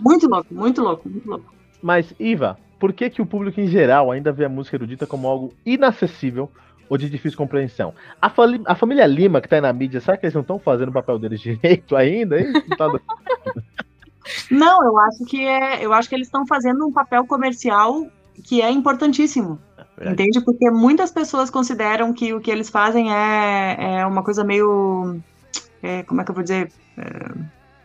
Muito 0.00 0.26
louco, 0.26 0.54
muito 0.54 0.80
louco, 0.80 1.06
muito 1.10 1.28
louco. 1.28 1.54
Mas, 1.82 2.14
Iva, 2.18 2.58
por 2.78 2.94
que, 2.94 3.10
que 3.10 3.20
o 3.20 3.26
público 3.26 3.60
em 3.60 3.66
geral 3.66 4.10
ainda 4.10 4.32
vê 4.32 4.46
a 4.46 4.48
música 4.48 4.78
erudita 4.78 5.06
como 5.06 5.28
algo 5.28 5.52
inacessível 5.66 6.50
ou 6.88 6.96
de 6.96 7.10
difícil 7.10 7.36
compreensão? 7.36 7.92
A, 8.20 8.32
a 8.64 8.74
família 8.74 9.04
Lima, 9.04 9.42
que 9.42 9.48
tá 9.48 9.56
aí 9.56 9.60
na 9.60 9.74
mídia, 9.74 10.00
será 10.00 10.16
que 10.16 10.24
eles 10.24 10.34
não 10.34 10.40
estão 10.40 10.58
fazendo 10.58 10.88
o 10.88 10.92
papel 10.92 11.18
deles 11.18 11.38
direito 11.42 11.94
ainda? 11.94 12.40
Hein? 12.40 12.50
Não, 14.50 14.84
eu 14.84 14.98
acho 14.98 15.24
que 15.24 15.46
é, 15.46 15.84
eu 15.84 15.92
acho 15.92 16.08
que 16.08 16.14
eles 16.14 16.26
estão 16.26 16.46
fazendo 16.46 16.86
um 16.86 16.92
papel 16.92 17.26
comercial 17.26 18.06
que 18.44 18.62
é 18.62 18.70
importantíssimo. 18.70 19.58
Verdade. 19.96 20.22
Entende? 20.22 20.40
Porque 20.40 20.70
muitas 20.70 21.10
pessoas 21.10 21.50
consideram 21.50 22.12
que 22.12 22.32
o 22.32 22.40
que 22.40 22.50
eles 22.50 22.70
fazem 22.70 23.12
é, 23.12 23.98
é 24.00 24.06
uma 24.06 24.22
coisa 24.22 24.42
meio. 24.42 25.20
é, 25.82 26.02
como 26.04 26.20
é 26.20 26.24
que 26.24 26.30
eu 26.30 26.34
vou 26.34 26.42
dizer? 26.42 26.72
É, 26.96 27.32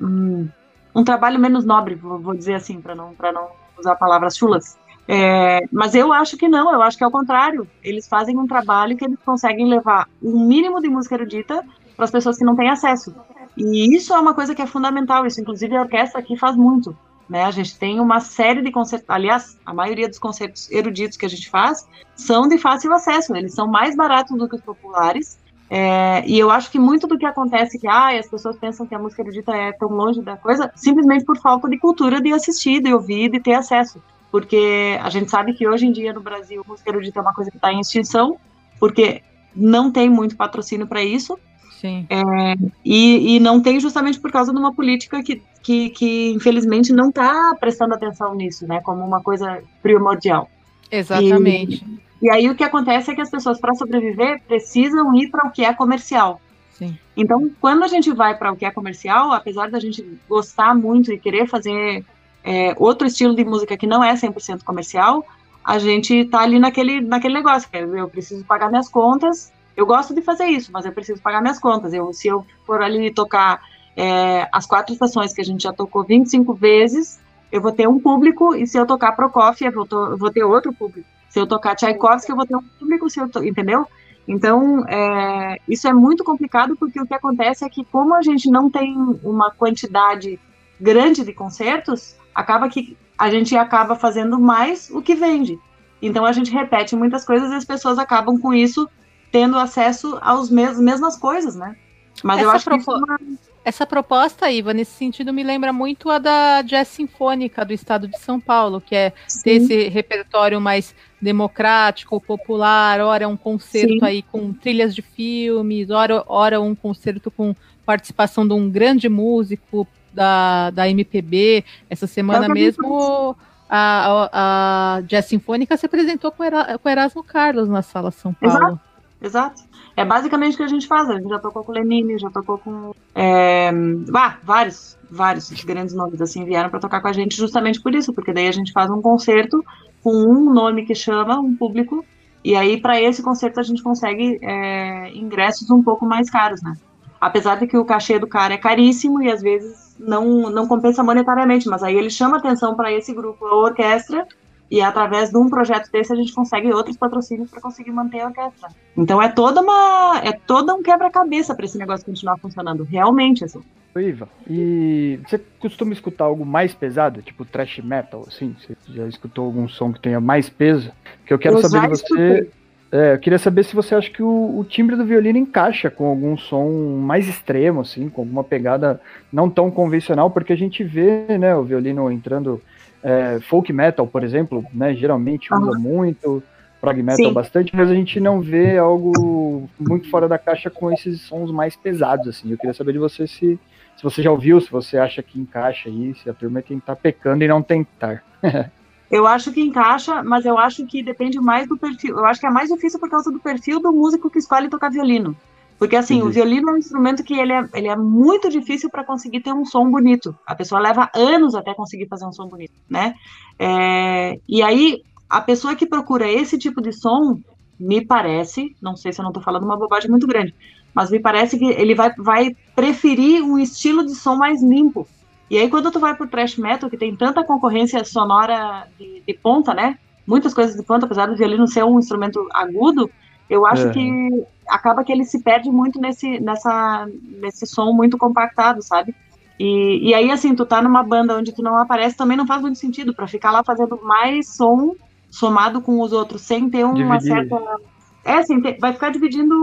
um, 0.02 0.48
um 0.93 1.04
trabalho 1.04 1.39
menos 1.39 1.65
nobre, 1.65 1.95
vou, 1.95 2.19
vou 2.19 2.36
dizer 2.36 2.56
assim, 2.56 2.80
para 2.80 2.95
não, 2.95 3.13
pra 3.13 3.32
não 3.32 3.50
usar 3.78 3.95
palavras 3.95 4.38
chulas. 4.38 4.78
É, 5.08 5.62
mas 5.71 5.93
eu 5.93 6.12
acho 6.12 6.36
que 6.38 6.48
não, 6.48 6.71
eu 6.71 6.82
acho 6.82 6.98
que 6.98 7.04
é 7.04 7.08
o 7.08 7.12
contrário. 7.12 7.67
Eles 7.84 8.08
fazem 8.08 8.38
um 8.38 8.48
trabalho 8.48 8.98
que 8.98 9.06
eles 9.06 9.19
conseguem 9.24 9.67
levar 9.67 10.08
um 10.21 10.48
mínimo 10.48 10.82
de 10.82 10.89
música 10.89 11.15
erudita 11.15 11.63
para 11.95 12.06
as 12.06 12.12
pessoas 12.12 12.38
que 12.38 12.45
não 12.45 12.56
têm 12.56 12.69
acesso. 12.69 13.13
E 13.58 13.96
isso 13.96 14.13
é 14.13 14.20
uma 14.20 14.34
coisa 14.34 14.54
que 14.54 14.62
é 14.62 14.68
fundamental, 14.68 15.26
isso 15.26 15.39
inclusive 15.39 15.76
a 15.76 15.82
orquestra 15.82 16.20
aqui 16.20 16.36
faz 16.36 16.56
muito. 16.56 16.96
Né? 17.28 17.44
A 17.44 17.52
gente 17.52 17.78
tem 17.78 18.00
uma 18.00 18.20
série 18.20 18.62
de 18.62 18.72
concertos, 18.72 19.10
aliás, 19.10 19.58
a 19.65 19.74
maioria 19.74 20.08
dos 20.08 20.20
concertos 20.20 20.70
eruditos 20.72 21.18
que 21.18 21.26
a 21.26 21.30
gente 21.30 21.50
faz 21.50 21.88
são 22.15 22.48
de 22.48 22.58
fácil 22.58 22.94
acesso, 22.94 23.36
eles 23.36 23.54
são 23.54 23.68
mais 23.68 23.96
baratos 23.96 24.38
do 24.38 24.48
que 24.48 24.56
os 24.56 24.62
populares. 24.62 25.39
É, 25.68 26.24
e 26.28 26.38
eu 26.38 26.52
acho 26.52 26.70
que 26.70 26.78
muito 26.78 27.08
do 27.08 27.18
que 27.18 27.26
acontece 27.26 27.80
que 27.80 27.88
ah, 27.88 28.18
as 28.20 28.30
pessoas 28.30 28.56
pensam 28.56 28.86
que 28.86 28.94
a 28.94 29.00
música 29.00 29.24
erudita 29.24 29.52
é 29.52 29.72
tão 29.72 29.89
longe 29.89 30.22
da 30.22 30.38
coisa, 30.38 30.72
simplesmente 30.76 31.26
por 31.26 31.39
falta 31.39 31.68
de 31.68 31.80
cultura 31.80 32.22
de 32.22 32.32
assistir, 32.32 32.82
de 32.82 32.94
ouvir, 32.94 33.32
de 33.32 33.39
ter 33.39 33.54
acesso. 33.54 34.02
Porque 34.32 35.00
a 35.02 35.10
gente 35.10 35.32
sabe 35.32 35.54
que 35.54 35.68
hoje 35.68 35.88
em 35.88 35.91
dia 35.91 36.13
no 36.13 36.22
Brasil 36.22 36.62
a 36.63 36.70
música 36.70 36.89
erudita 36.91 37.20
é 37.20 37.22
uma 37.22 37.34
coisa 37.34 37.50
que 37.50 37.58
está 37.58 37.74
em 37.74 37.80
extinção, 37.80 38.38
porque 38.80 39.24
não 39.56 39.91
tem 39.91 40.08
muito 40.08 40.36
patrocínio 40.36 40.86
para 40.86 41.04
isso, 41.04 41.39
Sim. 41.80 42.08
é, 42.10 42.56
e, 42.84 43.36
e, 43.36 43.40
não 43.40 43.62
tem 43.62 43.80
justamente 43.80 44.20
por 44.20 44.32
causa 44.32 44.52
de 44.52 44.58
uma 44.58 44.74
política 44.74 45.22
que, 45.22 45.42
que, 45.62 45.90
que 45.90 46.32
infelizmente 46.32 46.94
não 46.94 47.10
está 47.10 47.56
prestando 47.60 47.94
atenção 47.94 48.34
nisso, 48.34 48.66
né, 48.68 48.82
como 48.82 49.04
uma 49.04 49.22
coisa 49.22 49.62
primordial. 49.84 50.50
Exatamente. 50.90 51.84
E, 52.22 52.28
e 52.28 52.30
aí 52.30 52.50
o 52.50 52.56
que 52.56 52.64
acontece 52.64 53.12
é 53.12 53.16
que 53.16 53.22
as 53.22 53.30
pessoas, 53.30 53.60
para 53.60 53.76
sobreviver, 53.76 54.42
precisam 54.48 55.14
ir 55.16 55.30
para 55.30 55.48
o 55.48 55.52
que 55.52 55.64
é 55.66 55.74
comercial. 55.74 56.40
Sim. 56.74 56.98
Então, 57.16 57.50
quando 57.62 57.84
a 57.84 57.88
gente 57.88 58.12
vai 58.12 58.38
para 58.38 58.52
o 58.52 58.56
que 58.56 58.66
é 58.66 58.72
comercial, 58.72 59.32
apesar 59.32 59.70
da 59.70 59.80
gente 59.80 60.06
gostar 60.28 60.76
muito 60.76 61.12
e 61.12 61.20
querer 61.20 61.48
fazer 61.48 62.04
é, 62.44 62.74
outro 62.78 63.08
estilo 63.08 63.36
de 63.36 63.44
música 63.46 63.78
que 63.78 63.88
não 63.88 64.04
é 64.04 64.14
100% 64.14 64.64
comercial, 64.64 65.26
a 65.64 65.80
gente 65.80 66.26
tá 66.26 66.42
ali 66.42 66.60
naquele, 66.60 67.02
naquele 67.02 67.34
negócio, 67.34 67.68
é, 67.74 67.82
eu 67.82 68.08
preciso 68.08 68.46
pagar 68.46 68.70
minhas 68.70 68.88
contas, 68.88 69.52
eu 69.76 69.86
gosto 69.86 70.14
de 70.14 70.22
fazer 70.22 70.46
isso, 70.46 70.72
mas 70.72 70.86
eu 70.86 70.92
preciso 70.92 71.22
pagar 71.22 71.42
minhas 71.42 71.60
contas. 71.60 71.94
Eu, 71.94 72.14
se 72.14 72.28
eu 72.28 72.46
for 72.66 72.82
ali 72.82 73.14
tocar 73.14 73.62
é, 73.96 74.48
as 74.52 74.66
quatro 74.66 74.94
estações 74.94 75.34
que 75.34 75.42
a 75.42 75.46
gente 75.46 75.64
já 75.64 75.74
tocou 75.74 76.04
25 76.04 76.54
vezes, 76.54 77.20
eu 77.52 77.62
vou 77.62 77.72
ter 77.72 77.88
um 77.88 78.00
público, 78.00 78.56
e 78.56 78.66
se 78.66 78.78
eu 78.78 78.86
tocar 78.86 79.14
Prokofiev, 79.14 79.76
eu, 79.76 79.86
to, 79.86 79.96
eu 79.96 80.18
vou 80.18 80.32
ter 80.32 80.44
outro 80.44 80.74
público. 80.74 81.08
Se 81.30 81.40
eu 81.40 81.48
tocar 81.48 81.76
Tchaikovsky, 81.76 82.32
eu 82.32 82.36
vou 82.36 82.46
ter 82.46 82.56
um 82.56 82.64
público, 82.80 83.10
se 83.10 83.20
eu 83.20 83.30
to, 83.30 83.44
entendeu? 83.44 83.86
Então, 84.28 84.86
é, 84.88 85.60
isso 85.68 85.88
é 85.88 85.94
muito 85.94 86.24
complicado, 86.24 86.76
porque 86.76 87.00
o 87.00 87.06
que 87.06 87.14
acontece 87.14 87.64
é 87.64 87.70
que, 87.70 87.86
como 87.86 88.14
a 88.14 88.22
gente 88.22 88.50
não 88.50 88.70
tem 88.70 88.96
uma 89.24 89.52
quantidade 89.52 90.40
grande 90.80 91.24
de 91.24 91.34
concertos, 91.34 92.16
acaba 92.34 92.68
que 92.70 92.98
a 93.18 93.30
gente 93.30 93.56
acaba 93.56 93.96
fazendo 93.96 94.40
mais 94.40 94.90
o 94.90 95.02
que 95.02 95.16
vende. 95.16 95.60
Então, 96.02 96.26
a 96.26 96.32
gente 96.32 96.52
repete 96.52 96.96
muitas 96.96 97.24
coisas 97.24 97.52
e 97.52 97.56
as 97.56 97.66
pessoas 97.66 97.98
acabam 97.98 98.40
com 98.40 98.54
isso 98.54 98.90
tendo 99.36 99.58
acesso 99.58 100.17
às 100.21 100.50
mes 100.50 100.80
mesmas 100.80 101.17
coisas, 101.17 101.58
né? 101.58 101.76
Mas 102.24 102.38
essa 102.38 102.45
eu 102.45 102.52
acho 102.52 102.63
propo... 102.63 102.86
que 102.86 102.89
é 102.89 102.95
uma... 102.95 103.19
essa 103.65 103.86
proposta, 103.86 104.50
Iva, 104.50 104.74
nesse 104.74 104.91
sentido 104.91 105.34
me 105.34 105.43
lembra 105.43 105.74
muito 105.74 106.10
a 106.10 106.17
da 106.17 106.62
Jazz 106.62 106.88
Sinfônica 106.88 107.65
do 107.65 107.74
Estado 107.74 108.08
de 108.08 108.17
São 108.17 108.39
Paulo, 108.39 108.80
que 108.80 108.95
é 108.95 109.12
Sim. 109.28 109.41
ter 109.43 109.52
esse 109.52 109.89
repertório 109.89 110.62
mais 110.62 110.95
democrático, 111.21 112.21
popular, 112.21 113.02
ora 113.02 113.28
um 113.28 113.36
concerto 113.36 114.00
Sim. 114.00 114.06
aí 114.06 114.21
com 114.21 114.54
trilhas 114.54 114.95
de 114.95 115.02
filmes, 115.02 115.89
ora, 115.89 116.24
ora 116.28 116.62
um 116.62 116.74
concerto 116.74 117.30
com 117.30 117.54
participação 117.86 118.48
de 118.48 118.54
um 118.54 118.69
grande 118.69 119.10
músico 119.10 119.86
da, 120.13 120.69
da 120.69 120.88
MPB. 120.88 121.65
Essa 121.89 122.08
semana 122.08 122.48
mesmo 122.48 123.36
a, 123.69 124.30
a, 124.32 124.95
a 124.95 125.02
Jazz 125.02 125.26
Sinfônica 125.26 125.76
se 125.76 125.86
apresentou 125.86 126.32
com, 126.32 126.41
Era, 126.41 126.78
com 126.78 126.88
Erasmo 126.88 127.21
Carlos 127.21 127.67
na 127.67 127.82
Sala 127.82 128.12
São 128.12 128.34
Paulo. 128.34 128.58
Exato. 128.58 128.85
Exato. 129.26 129.64
É 129.98 130.06
basicamente 130.06 130.54
o 130.54 130.58
que 130.58 130.64
a 130.64 130.68
gente 130.68 130.88
faz. 130.88 131.10
A 131.10 131.16
gente 131.16 131.30
já 131.30 131.40
tocou 131.40 131.64
com 131.64 131.72
o 131.72 131.76
Lenine, 131.76 132.20
já 132.20 132.30
tocou 132.30 132.60
com. 132.60 132.94
É, 133.16 133.72
ah, 134.14 134.38
vários, 134.44 134.96
vários 135.10 135.50
grandes 135.64 135.96
nomes 135.96 136.22
assim 136.22 136.46
vieram 136.46 136.70
para 136.70 136.80
tocar 136.80 137.02
com 137.02 137.08
a 137.08 137.14
gente 137.14 137.36
justamente 137.36 137.82
por 137.82 137.96
isso, 137.96 138.14
porque 138.14 138.32
daí 138.32 138.48
a 138.48 138.52
gente 138.52 138.72
faz 138.72 138.92
um 138.92 139.02
concerto 139.02 139.66
com 140.04 140.12
um 140.14 140.54
nome 140.54 140.86
que 140.86 140.94
chama 140.94 141.40
um 141.40 141.56
público, 141.56 142.06
e 142.44 142.56
aí 142.56 142.80
para 142.80 143.02
esse 143.02 143.24
concerto 143.24 143.60
a 143.60 143.64
gente 143.64 143.82
consegue 143.82 144.38
é, 144.44 145.12
ingressos 145.16 145.72
um 145.72 145.82
pouco 145.82 146.06
mais 146.06 146.30
caros, 146.30 146.62
né? 146.62 146.74
Apesar 147.20 147.56
de 147.56 147.66
que 147.66 147.78
o 147.78 147.86
cachê 147.86 148.20
do 148.20 148.28
cara 148.28 148.54
é 148.54 148.58
caríssimo 148.58 149.24
e 149.24 149.32
às 149.32 149.42
vezes 149.42 149.96
não, 149.98 150.52
não 150.52 150.68
compensa 150.68 151.02
monetariamente, 151.02 151.68
mas 151.68 151.82
aí 151.82 151.96
ele 151.96 152.12
chama 152.12 152.38
atenção 152.38 152.76
para 152.76 152.92
esse 152.92 153.12
grupo, 153.14 153.44
a 153.46 153.56
orquestra, 153.56 154.28
e 154.69 154.82
através 154.82 155.30
de 155.30 155.38
um 155.38 155.49
projeto 155.49 155.91
desse 155.91 156.12
a 156.12 156.15
gente 156.15 156.34
consegue 156.34 156.71
outros 156.73 156.97
patrocínios 156.97 157.49
para 157.49 157.62
conseguir 157.62 157.91
manter 157.91 158.21
a 158.21 158.28
orquestra. 158.28 158.69
Então 158.97 159.21
é 159.21 159.30
toda 159.30 159.62
uma 159.62 160.21
é 160.23 160.32
toda 160.32 160.73
um 160.73 160.82
quebra-cabeça 160.82 161.54
para 161.54 161.65
esse 161.65 161.78
negócio 161.78 162.06
continuar 162.06 162.38
funcionando, 162.38 162.84
realmente 162.84 163.43
assim. 163.43 163.62
Iva, 163.97 164.28
e 164.49 165.19
você 165.25 165.39
costuma 165.58 165.93
escutar 165.93 166.25
algo 166.25 166.45
mais 166.45 166.73
pesado, 166.73 167.21
tipo 167.21 167.45
thrash 167.45 167.80
metal, 167.80 168.25
assim? 168.28 168.54
Você 168.60 168.75
já 168.89 169.08
escutou 169.08 169.45
algum 169.45 169.69
som 169.69 169.93
que 169.93 170.01
tenha 170.01 170.19
mais 170.19 170.49
peso? 170.49 170.91
Que 171.25 171.34
eu 171.34 171.39
quero 171.39 171.58
eu 171.58 171.62
saber 171.62 171.82
de 171.82 171.88
você. 171.88 172.49
É, 172.91 173.13
eu 173.13 173.19
queria 173.19 173.39
saber 173.39 173.63
se 173.63 173.75
você 173.75 173.95
acha 173.95 174.10
que 174.10 174.21
o, 174.21 174.60
o, 174.60 174.63
timbre 174.63 174.95
do 174.95 175.06
violino 175.06 175.38
encaixa 175.38 175.89
com 175.89 176.06
algum 176.06 176.38
som 176.38 176.97
mais 177.01 177.28
extremo, 177.28 177.82
assim, 177.82 178.10
com 178.10 178.21
alguma 178.21 178.43
pegada 178.43 179.01
não 179.32 179.49
tão 179.49 179.71
convencional, 179.71 180.30
porque 180.30 180.54
a 180.54 180.58
gente 180.58 180.84
vê, 180.84 181.38
né, 181.38 181.56
o 181.56 181.63
violino 181.63 182.12
entrando 182.12 182.62
é, 183.06 183.39
folk 183.39 183.72
metal, 183.72 184.08
por 184.08 184.24
exemplo, 184.24 184.65
né, 184.74 184.96
geralmente 184.96 185.54
usa 185.54 185.72
uhum. 185.72 185.80
muito, 185.80 186.41
prog 186.82 186.98
metal 187.04 187.28
Sim. 187.28 187.34
bastante, 187.34 187.76
mas 187.76 187.91
a 187.91 187.94
gente 187.94 188.20
não 188.20 188.41
vê 188.41 188.80
algo 188.80 189.70
muito 189.80 190.10
fora 190.10 190.28
da 190.28 190.39
caixa 190.39 190.72
com 190.72 190.91
esses 190.91 191.22
sons 191.22 191.52
mais 191.52 191.76
pesados, 191.76 192.28
assim. 192.28 192.50
Eu 192.50 192.58
queria 192.58 192.74
saber 192.74 192.94
de 192.94 192.98
você 192.98 193.28
se, 193.28 193.60
se 193.96 194.04
você 194.04 194.24
já 194.24 194.32
ouviu, 194.32 194.60
se 194.60 194.72
você 194.72 194.98
acha 194.98 195.22
que 195.22 195.39
encaixa 195.39 195.88
aí, 195.88 196.15
se 196.15 196.28
a 196.28 196.34
turma 196.34 196.60
é 196.60 196.63
quem 196.63 196.80
tá 196.80 196.96
pecando 196.96 197.44
e 197.44 197.48
não 197.48 197.62
tentar. 197.62 198.24
eu 199.12 199.28
acho 199.28 199.52
que 199.52 199.62
encaixa, 199.62 200.24
mas 200.24 200.44
eu 200.44 200.58
acho 200.58 200.84
que 200.88 201.04
depende 201.04 201.39
mais 201.39 201.68
do 201.68 201.78
perfil. 201.78 202.18
Eu 202.18 202.26
acho 202.26 202.39
que 202.39 202.48
é 202.48 202.50
mais 202.50 202.70
difícil 202.70 203.00
por 203.00 203.10
causa 203.10 203.32
do 203.32 203.39
perfil 203.39 203.80
do 203.80 203.94
músico 203.94 204.32
que 204.32 204.39
escolhe 204.39 204.68
tocar 204.68 204.89
violino. 204.89 205.38
Porque, 205.78 205.96
assim, 205.96 206.22
o 206.22 206.30
violino 206.30 206.70
é 206.70 206.74
um 206.74 206.78
instrumento 206.78 207.24
que 207.24 207.34
ele 207.34 207.52
é, 207.52 207.68
ele 207.74 207.88
é 207.88 207.96
muito 207.96 208.50
difícil 208.50 208.90
para 208.90 209.04
conseguir 209.04 209.42
ter 209.42 209.54
um 209.54 209.66
som 209.66 209.90
bonito. 209.92 210.34
A 210.48 210.56
pessoa 210.56 210.80
leva 210.80 211.10
anos 211.14 211.54
até 211.54 211.74
conseguir 211.74 212.08
fazer 212.08 212.26
um 212.26 212.32
som 212.32 212.48
bonito, 212.48 212.74
né? 212.90 213.14
É, 213.60 214.40
e 214.48 214.64
aí, 214.64 215.02
a 215.30 215.42
pessoa 215.42 215.76
que 215.76 215.86
procura 215.86 216.32
esse 216.32 216.58
tipo 216.58 216.82
de 216.82 216.94
som, 216.94 217.40
me 217.78 218.06
parece, 218.06 218.76
não 218.82 218.96
sei 218.96 219.12
se 219.12 219.20
eu 219.20 219.24
não 219.24 219.32
estou 219.32 219.44
falando 219.44 219.64
uma 219.64 219.78
bobagem 219.78 220.10
muito 220.10 220.26
grande, 220.26 220.56
mas 220.94 221.12
me 221.12 221.20
parece 221.20 221.60
que 221.60 221.66
ele 221.66 221.94
vai, 221.94 222.14
vai 222.16 222.56
preferir 222.74 223.44
um 223.44 223.60
estilo 223.60 224.06
de 224.06 224.16
som 224.16 224.38
mais 224.38 224.64
limpo. 224.64 225.06
E 225.50 225.58
aí, 225.58 225.70
quando 225.70 225.92
tu 225.92 226.00
vai 226.00 226.16
pro 226.16 226.28
thrash 226.28 226.58
metal, 226.58 226.90
que 226.90 226.98
tem 226.98 227.14
tanta 227.16 227.44
concorrência 227.44 228.04
sonora 228.06 228.88
de, 228.98 229.22
de 229.28 229.34
ponta, 229.34 229.74
né? 229.74 230.00
Muitas 230.26 230.54
coisas 230.54 230.76
de 230.76 230.84
ponta, 230.84 231.06
apesar 231.06 231.28
do 231.28 231.36
violino 231.36 231.68
ser 231.68 231.84
um 231.84 232.00
instrumento 232.00 232.48
agudo, 232.54 233.12
eu 233.50 233.66
acho 233.66 233.88
é. 233.88 233.92
que 233.92 234.46
acaba 234.68 235.04
que 235.04 235.12
ele 235.12 235.24
se 235.26 235.42
perde 235.42 235.70
muito 235.70 236.00
nesse, 236.00 236.40
nessa, 236.40 237.08
nesse 237.40 237.68
som 237.68 237.92
muito 237.92 238.18
compactado, 238.18 238.82
sabe? 238.82 239.14
E, 239.60 240.10
e 240.10 240.14
aí, 240.14 240.32
assim, 240.32 240.56
tu 240.56 240.66
tá 240.66 240.82
numa 240.82 241.04
banda 241.04 241.38
onde 241.38 241.54
tu 241.54 241.62
não 241.62 241.78
aparece, 241.78 242.18
também 242.18 242.36
não 242.36 242.48
faz 242.48 242.62
muito 242.62 242.78
sentido 242.78 243.14
para 243.14 243.28
ficar 243.28 243.52
lá 243.52 243.64
fazendo 243.64 244.00
mais 244.04 244.50
som 244.50 244.96
somado 245.30 245.82
com 245.82 246.02
os 246.02 246.12
outros, 246.12 246.42
sem 246.42 246.70
ter 246.70 246.84
uma 246.84 247.18
Dividir. 247.18 247.50
certa. 247.50 247.80
É, 248.24 248.38
assim, 248.38 248.62
vai 248.80 248.94
ficar 248.94 249.12
dividindo. 249.12 249.56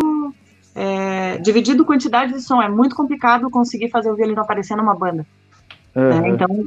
É, 0.74 1.36
dividindo 1.38 1.84
quantidade 1.84 2.32
de 2.32 2.40
som. 2.40 2.62
É 2.62 2.68
muito 2.68 2.96
complicado 2.96 3.50
conseguir 3.50 3.90
fazer 3.90 4.10
o 4.10 4.16
violino 4.16 4.40
aparecer 4.40 4.74
numa 4.74 4.94
banda. 4.94 5.26
Uhum. 5.94 6.08
Né? 6.08 6.28
Então, 6.28 6.66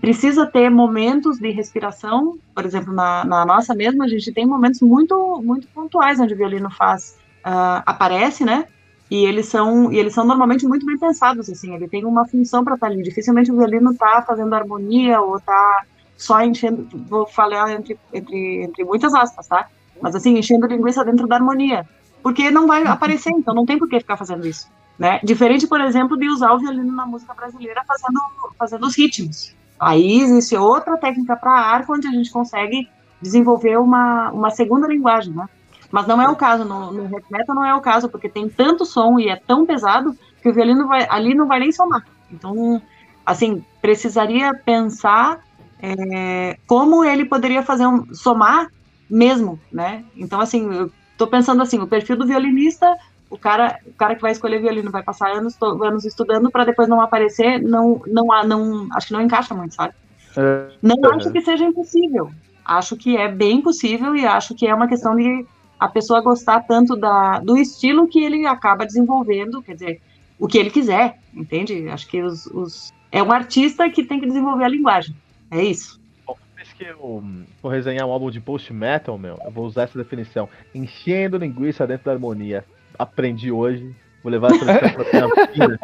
precisa 0.00 0.46
ter 0.46 0.70
momentos 0.70 1.38
de 1.38 1.50
respiração, 1.50 2.38
por 2.54 2.64
exemplo, 2.64 2.92
na, 2.92 3.24
na, 3.24 3.44
nossa 3.44 3.74
mesma, 3.74 4.04
a 4.04 4.08
gente 4.08 4.32
tem 4.32 4.46
momentos 4.46 4.80
muito, 4.80 5.40
muito 5.44 5.68
pontuais 5.68 6.18
onde 6.18 6.34
o 6.34 6.36
violino 6.36 6.70
faz, 6.70 7.16
uh, 7.44 7.82
aparece, 7.84 8.44
né? 8.44 8.66
E 9.10 9.24
eles 9.26 9.46
são, 9.46 9.92
e 9.92 9.98
eles 9.98 10.14
são 10.14 10.24
normalmente 10.24 10.66
muito 10.66 10.84
bem 10.86 10.98
pensados, 10.98 11.48
assim, 11.48 11.74
ele 11.74 11.86
tem 11.86 12.04
uma 12.04 12.26
função 12.26 12.64
para 12.64 12.74
estar 12.74 12.86
ali. 12.86 13.02
Dificilmente 13.02 13.52
o 13.52 13.56
violino 13.56 13.92
está 13.92 14.22
fazendo 14.22 14.54
harmonia 14.54 15.20
ou 15.20 15.36
está 15.36 15.84
só 16.16 16.40
enchendo, 16.42 16.88
vou 17.06 17.26
falar 17.26 17.70
entre, 17.72 17.98
entre, 18.12 18.62
entre 18.62 18.84
muitas 18.84 19.14
aspas, 19.14 19.46
tá? 19.46 19.68
Mas 20.00 20.14
assim, 20.14 20.38
enchendo 20.38 20.66
linguiça 20.66 21.04
dentro 21.04 21.26
da 21.26 21.36
harmonia. 21.36 21.86
Porque 22.22 22.50
não 22.50 22.66
vai 22.66 22.82
aparecer, 22.88 23.30
então 23.30 23.54
não 23.54 23.66
tem 23.66 23.78
por 23.78 23.88
que 23.88 24.00
ficar 24.00 24.16
fazendo 24.16 24.46
isso. 24.46 24.68
Né? 24.98 25.20
Diferente, 25.24 25.66
por 25.66 25.80
exemplo, 25.80 26.16
de 26.16 26.28
usar 26.28 26.52
o 26.52 26.58
violino 26.58 26.92
na 26.92 27.04
música 27.04 27.34
brasileira 27.34 27.82
fazendo, 27.86 28.20
fazendo 28.58 28.86
os 28.86 28.96
ritmos. 28.96 29.54
Aí 29.78 30.20
existe 30.20 30.56
outra 30.56 30.96
técnica 30.96 31.36
para 31.36 31.52
arco 31.52 31.94
onde 31.94 32.06
a 32.06 32.12
gente 32.12 32.30
consegue 32.30 32.88
desenvolver 33.20 33.78
uma, 33.78 34.30
uma 34.30 34.50
segunda 34.50 34.86
linguagem, 34.86 35.32
né? 35.32 35.48
Mas 35.90 36.06
não 36.06 36.20
é 36.20 36.28
o 36.28 36.36
caso, 36.36 36.64
no, 36.64 36.92
no 36.92 37.02
heavy 37.04 37.24
metal 37.30 37.54
não 37.54 37.64
é 37.64 37.74
o 37.74 37.80
caso, 37.80 38.08
porque 38.08 38.28
tem 38.28 38.48
tanto 38.48 38.84
som 38.84 39.18
e 39.18 39.28
é 39.28 39.36
tão 39.36 39.64
pesado 39.64 40.16
que 40.42 40.48
o 40.48 40.52
violino 40.52 40.86
vai, 40.86 41.06
ali 41.08 41.34
não 41.34 41.46
vai 41.46 41.60
nem 41.60 41.72
somar. 41.72 42.04
Então, 42.30 42.80
assim, 43.24 43.64
precisaria 43.80 44.52
pensar 44.54 45.40
é, 45.80 46.58
como 46.66 47.04
ele 47.04 47.24
poderia 47.24 47.62
fazer 47.62 47.86
um, 47.86 48.12
somar 48.14 48.70
mesmo, 49.08 49.58
né? 49.72 50.04
Então, 50.16 50.40
assim, 50.40 50.72
eu 50.72 50.90
tô 51.16 51.26
pensando 51.26 51.62
assim, 51.62 51.78
o 51.78 51.86
perfil 51.86 52.16
do 52.16 52.26
violinista, 52.26 52.92
o 53.34 53.38
cara, 53.38 53.80
o 53.84 53.92
cara 53.94 54.14
que 54.14 54.22
vai 54.22 54.30
escolher 54.30 54.60
violino 54.60 54.92
vai 54.92 55.02
passar 55.02 55.32
anos, 55.32 55.60
anos 55.60 56.04
estudando 56.04 56.52
para 56.52 56.64
depois 56.64 56.88
não 56.88 57.00
aparecer, 57.00 57.60
não, 57.60 58.00
não, 58.06 58.26
não, 58.46 58.88
acho 58.94 59.08
que 59.08 59.12
não 59.12 59.20
encaixa 59.20 59.52
muito, 59.52 59.74
sabe? 59.74 59.92
É, 60.36 60.68
não 60.80 61.10
é. 61.10 61.16
acho 61.16 61.32
que 61.32 61.40
seja 61.40 61.64
impossível. 61.64 62.30
Acho 62.64 62.96
que 62.96 63.16
é 63.16 63.28
bem 63.28 63.60
possível 63.60 64.14
e 64.14 64.24
acho 64.24 64.54
que 64.54 64.68
é 64.68 64.74
uma 64.74 64.86
questão 64.86 65.16
de 65.16 65.44
a 65.80 65.88
pessoa 65.88 66.22
gostar 66.22 66.60
tanto 66.60 66.94
da, 66.94 67.40
do 67.40 67.58
estilo 67.58 68.06
que 68.06 68.22
ele 68.22 68.46
acaba 68.46 68.86
desenvolvendo, 68.86 69.60
quer 69.60 69.74
dizer, 69.74 70.00
o 70.38 70.46
que 70.46 70.56
ele 70.56 70.70
quiser, 70.70 71.18
entende? 71.34 71.88
Acho 71.88 72.06
que 72.06 72.22
os, 72.22 72.46
os 72.46 72.94
é 73.10 73.20
um 73.20 73.32
artista 73.32 73.90
que 73.90 74.04
tem 74.04 74.20
que 74.20 74.26
desenvolver 74.26 74.64
a 74.64 74.68
linguagem. 74.68 75.14
É 75.50 75.62
isso. 75.62 76.00
Bom, 76.24 76.36
que 76.78 76.84
eu 76.84 77.22
for 77.60 77.68
resenhar 77.68 78.06
um 78.06 78.12
álbum 78.12 78.30
de 78.30 78.40
post-metal, 78.40 79.18
meu, 79.18 79.38
eu 79.44 79.50
vou 79.50 79.66
usar 79.66 79.82
essa 79.82 79.98
definição. 79.98 80.48
Enchendo 80.72 81.36
linguiça 81.36 81.84
dentro 81.84 82.04
da 82.04 82.12
harmonia. 82.12 82.64
Aprendi 82.98 83.50
hoje. 83.50 83.94
Vou 84.22 84.30
levar 84.30 84.52
essa 84.52 84.64
lição 84.64 84.90
pra 84.90 85.04
minha 85.12 85.68
vida. 85.68 85.78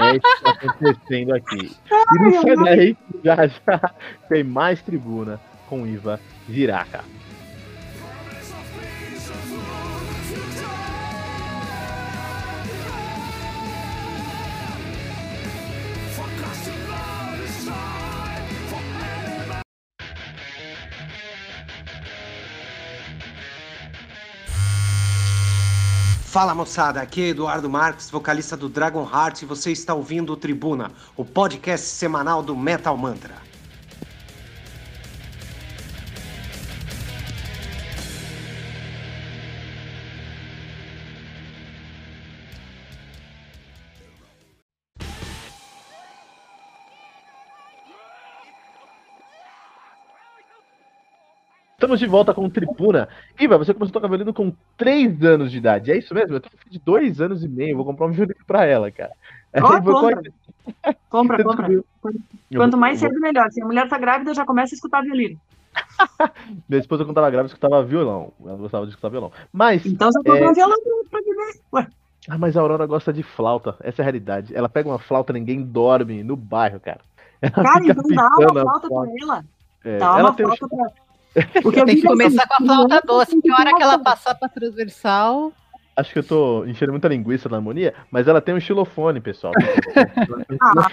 É 0.00 0.16
isso 0.16 0.36
que 0.36 0.44
tá 0.44 0.50
acontecendo 0.50 1.34
aqui. 1.34 1.76
E 2.14 2.18
no 2.18 2.32
sai 2.42 2.56
daí, 2.56 2.96
já 3.22 3.46
já 3.46 3.94
tem 4.28 4.42
mais 4.42 4.80
tribuna 4.80 5.38
com 5.68 5.86
Iva 5.86 6.18
Viraca. 6.48 7.04
Fala 26.34 26.52
moçada, 26.52 27.00
aqui 27.00 27.22
é 27.22 27.28
Eduardo 27.28 27.70
Marques, 27.70 28.10
vocalista 28.10 28.56
do 28.56 28.68
Dragon 28.68 29.08
Heart, 29.08 29.42
e 29.42 29.44
você 29.44 29.70
está 29.70 29.94
ouvindo 29.94 30.32
o 30.32 30.36
Tribuna, 30.36 30.90
o 31.16 31.24
podcast 31.24 31.86
semanal 31.86 32.42
do 32.42 32.56
Metal 32.56 32.96
Mantra. 32.96 33.36
Estamos 51.84 52.00
de 52.00 52.06
volta 52.06 52.32
com 52.32 52.46
o 52.46 52.50
Tripuna. 52.50 53.10
Iva, 53.38 53.58
você 53.58 53.74
começou 53.74 53.90
a 53.90 53.92
tocar 53.92 54.08
violino 54.08 54.32
com 54.32 54.50
3 54.78 55.22
anos 55.22 55.52
de 55.52 55.58
idade. 55.58 55.92
É 55.92 55.98
isso 55.98 56.14
mesmo? 56.14 56.34
Eu 56.34 56.40
tenho 56.40 56.54
um 56.54 56.58
filho 56.58 56.72
de 56.72 56.78
2 56.78 57.20
anos 57.20 57.44
e 57.44 57.48
meio. 57.48 57.76
Vou 57.76 57.84
comprar 57.84 58.06
um 58.06 58.10
violino 58.10 58.40
pra 58.46 58.64
ela, 58.64 58.90
cara. 58.90 59.12
Oh, 59.54 59.60
compra. 59.60 60.22
compra, 61.10 61.44
compra. 61.44 61.84
Quanto 62.56 62.78
mais 62.78 63.00
cedo, 63.00 63.20
melhor. 63.20 63.50
Se 63.50 63.60
a 63.60 63.66
mulher 63.66 63.86
tá 63.86 63.98
grávida, 63.98 64.32
já 64.32 64.46
começa 64.46 64.74
a 64.74 64.76
escutar 64.76 65.02
violino. 65.02 65.38
Minha 66.66 66.80
esposa, 66.80 67.04
quando 67.04 67.16
tava 67.16 67.28
grávida, 67.28 67.52
escutava 67.52 67.84
violão. 67.84 68.32
Ela 68.42 68.56
gostava 68.56 68.86
de 68.86 68.90
escutar 68.92 69.10
violão. 69.10 69.30
Mas. 69.52 69.84
Então 69.84 70.10
você 70.10 70.18
comprou 70.20 70.38
é... 70.38 70.50
um 70.50 70.54
violão 70.54 70.76
pra 71.10 71.20
viver. 71.20 71.90
Ah, 72.30 72.38
mas 72.38 72.56
a 72.56 72.62
Aurora 72.62 72.86
gosta 72.86 73.12
de 73.12 73.22
flauta. 73.22 73.76
Essa 73.80 74.00
é 74.00 74.02
a 74.02 74.06
realidade. 74.06 74.56
Ela 74.56 74.70
pega 74.70 74.88
uma 74.88 74.98
flauta, 74.98 75.34
ninguém 75.34 75.62
dorme 75.62 76.22
no 76.22 76.34
bairro, 76.34 76.80
cara. 76.80 77.02
Ela 77.42 77.52
cara, 77.52 77.84
então 77.84 78.04
dá 78.08 78.28
uma 78.38 78.62
flauta 78.62 78.88
pra 78.88 79.12
ela. 79.20 79.44
É, 79.84 79.98
dá 79.98 80.18
ela 80.18 80.30
uma 80.30 80.34
flauta 80.34 80.64
um... 80.64 80.68
pra 80.70 81.03
porque 81.62 81.84
tem 81.84 81.96
que 81.96 82.06
começar 82.06 82.46
com 82.46 82.54
a 82.54 82.66
flauta 82.66 83.02
doce, 83.04 83.32
porque 83.32 83.50
a 83.50 83.56
hora 83.56 83.74
que 83.74 83.82
ela 83.82 83.98
passar 83.98 84.34
pra 84.34 84.48
transversal. 84.48 85.52
Acho 85.96 86.12
que 86.12 86.18
eu 86.18 86.24
tô 86.24 86.64
enchendo 86.64 86.90
muita 86.90 87.06
linguiça 87.06 87.48
na 87.48 87.56
harmonia, 87.56 87.94
mas 88.10 88.26
ela 88.26 88.40
tem 88.40 88.54
um 88.54 88.60
xilofone, 88.60 89.20
pessoal. 89.20 89.52
ah, 90.60 90.88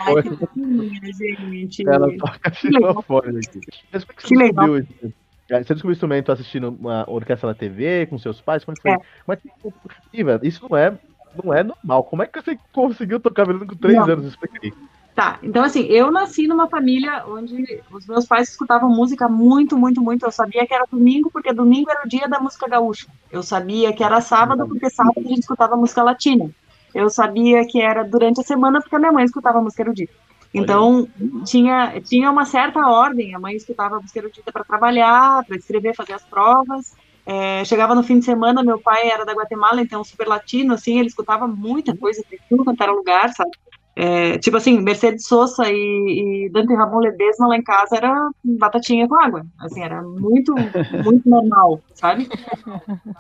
gente. 1.17 1.87
Ela 1.87 2.07
toca 2.17 2.53
xilofone 2.53 3.39
aqui. 3.39 3.61
Mas 3.91 4.03
como 4.03 4.13
é 4.13 4.15
que 4.15 4.21
você 4.21 4.35
que 4.35 4.43
descobriu 4.43 4.77
isso? 4.77 5.13
Você 5.49 5.73
descobriu 5.73 5.89
o 5.89 5.91
instrumento 5.91 6.31
assistindo 6.31 6.69
uma 6.69 7.03
orquestra 7.09 7.49
na 7.49 7.55
TV 7.55 8.05
com 8.05 8.17
seus 8.17 8.39
pais? 8.39 8.63
Como 8.63 8.73
é 8.73 8.75
que 8.75 8.81
foi? 8.81 8.91
É. 8.91 8.95
Como 9.25 9.33
é 9.33 10.39
que... 10.39 10.47
Isso 10.47 10.67
não 10.69 10.77
é, 10.77 10.97
não 11.43 11.53
é 11.53 11.63
normal. 11.63 12.03
Como 12.03 12.23
é 12.23 12.27
que 12.27 12.39
você 12.39 12.57
conseguiu 12.71 13.19
tocar 13.19 13.43
violino 13.45 13.67
com 13.67 13.75
3 13.75 13.97
anos? 14.07 14.27
Explica 14.27 14.59
aí. 14.63 14.71
Tá, 15.13 15.39
então 15.43 15.63
assim, 15.63 15.81
eu 15.83 16.09
nasci 16.09 16.47
numa 16.47 16.69
família 16.69 17.25
onde 17.27 17.81
os 17.91 18.07
meus 18.07 18.25
pais 18.25 18.49
escutavam 18.49 18.89
música 18.89 19.27
muito, 19.27 19.77
muito, 19.77 20.01
muito. 20.01 20.25
Eu 20.25 20.31
sabia 20.31 20.65
que 20.65 20.73
era 20.73 20.85
domingo, 20.89 21.29
porque 21.29 21.51
domingo 21.51 21.91
era 21.91 22.05
o 22.05 22.09
dia 22.09 22.29
da 22.29 22.39
música 22.39 22.67
gaúcha. 22.67 23.07
Eu 23.29 23.43
sabia 23.43 23.91
que 23.93 24.03
era 24.03 24.21
sábado, 24.21 24.65
porque 24.67 24.89
sábado 24.89 25.19
a 25.19 25.27
gente 25.27 25.41
escutava 25.41 25.75
música 25.75 26.01
latina. 26.01 26.49
Eu 26.95 27.09
sabia 27.09 27.65
que 27.65 27.81
era 27.81 28.03
durante 28.03 28.39
a 28.39 28.43
semana, 28.43 28.79
porque 28.79 28.95
a 28.95 28.99
minha 28.99 29.11
mãe 29.11 29.25
escutava 29.25 29.61
música 29.61 29.83
erudita. 29.83 30.13
Então, 30.53 31.07
tinha, 31.45 32.01
tinha 32.01 32.29
uma 32.29 32.45
certa 32.45 32.79
ordem. 32.87 33.33
A 33.35 33.39
mãe 33.39 33.55
escutava 33.55 33.99
música 33.99 34.19
erudita 34.19 34.51
para 34.51 34.63
trabalhar, 34.63 35.43
para 35.45 35.57
escrever, 35.57 35.95
fazer 35.95 36.13
as 36.13 36.23
provas. 36.23 36.95
É, 37.25 37.63
chegava 37.65 37.95
no 37.95 38.03
fim 38.03 38.19
de 38.19 38.25
semana, 38.25 38.63
meu 38.63 38.79
pai 38.79 39.09
era 39.09 39.23
da 39.23 39.33
Guatemala, 39.33 39.81
então 39.81 40.03
super 40.03 40.27
latino, 40.27 40.73
assim, 40.73 40.97
ele 40.97 41.07
escutava 41.07 41.47
muita 41.47 41.95
coisa, 41.95 42.23
de 42.29 42.39
tudo 42.49 42.63
quanto 42.63 42.81
era 42.81 42.91
lugar, 42.91 43.31
sabe? 43.33 43.51
É, 43.93 44.37
tipo 44.37 44.55
assim, 44.55 44.79
Mercedes 44.79 45.27
Sosa 45.27 45.69
e, 45.69 46.45
e 46.45 46.49
Dante 46.49 46.73
Ramon 46.73 46.99
Ledesma 46.99 47.47
lá 47.47 47.57
em 47.57 47.63
casa 47.63 47.97
era 47.97 48.29
batatinha 48.43 49.07
com 49.07 49.15
água. 49.15 49.45
Assim, 49.59 49.83
era 49.83 50.01
muito, 50.01 50.55
muito 51.03 51.29
normal, 51.29 51.81
sabe? 51.93 52.29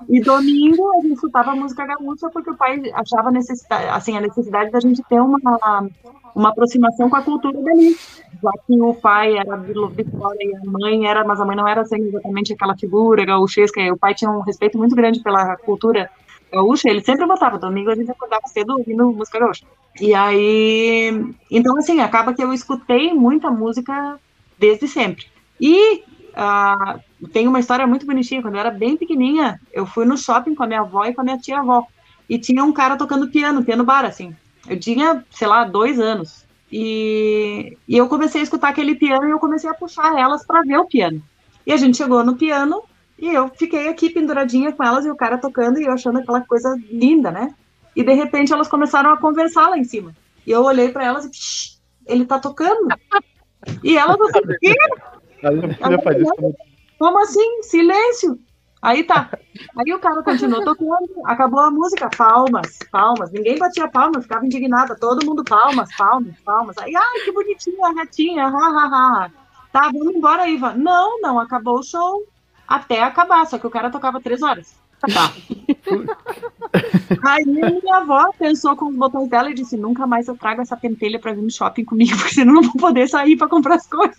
E 0.07 0.21
domingo 0.21 0.89
a 0.97 1.01
gente 1.01 1.13
escutava 1.13 1.55
música 1.55 1.85
gaúcha 1.85 2.29
porque 2.29 2.51
o 2.51 2.55
pai 2.55 2.81
achava 2.93 3.31
necessidade, 3.31 3.87
assim, 3.87 4.17
a 4.17 4.21
necessidade 4.21 4.71
da 4.71 4.79
gente 4.79 5.03
ter 5.03 5.19
uma, 5.19 5.37
uma 6.33 6.49
aproximação 6.49 7.09
com 7.09 7.17
a 7.17 7.21
cultura 7.21 7.61
dali. 7.61 7.95
Já 8.41 8.51
que 8.65 8.81
o 8.81 8.93
pai 8.93 9.37
era 9.37 9.57
de 9.57 9.73
Vitória 9.93 10.39
e 10.41 10.55
a 10.55 10.71
mãe 10.71 11.05
era, 11.05 11.23
mas 11.25 11.39
a 11.41 11.45
mãe 11.45 11.55
não 11.55 11.67
era 11.67 11.81
assim, 11.81 12.01
exatamente 12.01 12.53
aquela 12.53 12.77
figura 12.77 13.25
gaúchesca. 13.25 13.81
O 13.91 13.97
pai 13.97 14.15
tinha 14.15 14.31
um 14.31 14.39
respeito 14.39 14.77
muito 14.77 14.95
grande 14.95 15.21
pela 15.21 15.57
cultura 15.57 16.09
gaúcha, 16.51 16.89
ele 16.89 17.01
sempre 17.01 17.25
botava. 17.25 17.57
Domingo 17.57 17.91
a 17.91 17.95
gente 17.95 18.11
acordava 18.11 18.47
cedo 18.47 18.77
ouvindo 18.77 19.11
música 19.11 19.39
gaúcha. 19.39 19.65
E 19.99 20.13
aí, 20.13 21.33
então 21.49 21.77
assim, 21.77 21.99
acaba 21.99 22.33
que 22.33 22.43
eu 22.43 22.53
escutei 22.53 23.13
muita 23.13 23.49
música 23.49 24.19
desde 24.57 24.87
sempre. 24.87 25.25
E 25.59 26.03
uh, 26.31 27.27
tem 27.31 27.47
uma 27.47 27.59
história 27.59 27.85
muito 27.85 28.05
bonitinha. 28.05 28.41
Quando 28.41 28.55
eu 28.55 28.59
era 28.59 28.71
bem 28.71 28.97
pequenininha, 28.97 29.59
eu 29.71 29.85
fui 29.85 30.05
no 30.05 30.17
shopping 30.17 30.55
com 30.55 30.63
a 30.63 30.67
minha 30.67 30.81
avó 30.81 31.05
e 31.05 31.13
com 31.13 31.21
a 31.21 31.23
minha 31.23 31.37
tia-avó. 31.37 31.85
E 32.29 32.39
tinha 32.39 32.63
um 32.63 32.71
cara 32.71 32.95
tocando 32.95 33.29
piano, 33.29 33.63
piano 33.63 33.83
bar, 33.83 34.05
assim. 34.05 34.35
Eu 34.67 34.79
tinha, 34.79 35.25
sei 35.31 35.47
lá, 35.47 35.65
dois 35.65 35.99
anos. 35.99 36.45
E, 36.71 37.77
e 37.87 37.97
eu 37.97 38.07
comecei 38.07 38.39
a 38.39 38.43
escutar 38.43 38.69
aquele 38.69 38.95
piano 38.95 39.27
e 39.27 39.31
eu 39.31 39.39
comecei 39.39 39.69
a 39.69 39.73
puxar 39.73 40.17
elas 40.17 40.45
para 40.45 40.61
ver 40.61 40.77
o 40.77 40.85
piano. 40.85 41.21
E 41.65 41.73
a 41.73 41.77
gente 41.77 41.97
chegou 41.97 42.23
no 42.23 42.37
piano 42.37 42.81
e 43.21 43.31
eu 43.31 43.49
fiquei 43.49 43.87
aqui 43.87 44.09
penduradinha 44.09 44.73
com 44.73 44.83
elas 44.83 45.05
e 45.05 45.11
o 45.11 45.15
cara 45.15 45.37
tocando 45.37 45.79
e 45.79 45.85
eu 45.85 45.93
achando 45.93 46.17
aquela 46.17 46.41
coisa 46.41 46.75
linda, 46.91 47.29
né? 47.29 47.53
E 47.95 48.03
de 48.03 48.13
repente 48.13 48.51
elas 48.51 48.67
começaram 48.67 49.11
a 49.11 49.17
conversar 49.17 49.69
lá 49.69 49.77
em 49.77 49.83
cima. 49.83 50.15
E 50.45 50.49
eu 50.49 50.63
olhei 50.63 50.89
para 50.89 51.05
elas 51.05 51.25
e, 51.25 52.11
ele 52.11 52.25
tá 52.25 52.39
tocando. 52.39 52.87
E 53.83 53.95
elas 53.95 54.19
assim, 54.19 54.39
o 54.39 54.59
quê? 54.59 54.75
Como 56.97 57.19
assim? 57.19 57.61
Silêncio. 57.61 58.39
Aí 58.81 59.03
tá. 59.03 59.29
Aí 59.77 59.93
o 59.93 59.99
cara 59.99 60.23
continuou 60.23 60.63
tocando, 60.63 61.21
acabou 61.25 61.59
a 61.59 61.69
música, 61.69 62.09
palmas, 62.09 62.79
palmas. 62.91 63.31
Ninguém 63.31 63.59
batia 63.59 63.87
palmas, 63.87 64.23
ficava 64.23 64.43
indignada, 64.43 64.95
todo 64.99 65.23
mundo 65.23 65.43
palmas, 65.43 65.95
palmas, 65.95 66.33
palmas. 66.43 66.75
Aí, 66.79 66.95
ai, 66.95 67.19
que 67.23 67.31
bonitinha, 67.31 67.93
retinha, 67.95 68.47
ha, 68.47 68.49
ha, 68.49 68.85
ha. 68.87 69.31
Tá, 69.71 69.91
vamos 69.93 70.15
embora, 70.15 70.49
Iva. 70.49 70.73
Não, 70.73 71.21
não, 71.21 71.39
acabou 71.39 71.77
o 71.77 71.83
show 71.83 72.25
até 72.75 73.03
acabar, 73.03 73.45
só 73.45 73.57
que 73.57 73.67
o 73.67 73.71
cara 73.71 73.89
tocava 73.89 74.21
três 74.21 74.41
horas. 74.41 74.75
Tá. 75.01 75.33
Aí 77.25 77.45
minha 77.45 77.97
avó 77.97 78.31
pensou 78.37 78.75
com 78.75 78.85
os 78.85 78.95
botões 78.95 79.29
dela 79.29 79.49
e 79.49 79.53
disse: 79.53 79.75
nunca 79.75 80.05
mais 80.05 80.27
eu 80.27 80.37
trago 80.37 80.61
essa 80.61 80.77
pentelha 80.77 81.19
pra 81.19 81.33
vir 81.33 81.41
no 81.41 81.51
shopping 81.51 81.83
comigo, 81.83 82.15
porque 82.17 82.35
senão 82.35 82.53
não 82.53 82.63
vou 82.63 82.73
poder 82.73 83.07
sair 83.09 83.35
pra 83.35 83.47
comprar 83.47 83.75
as 83.75 83.87
coisas. 83.87 84.17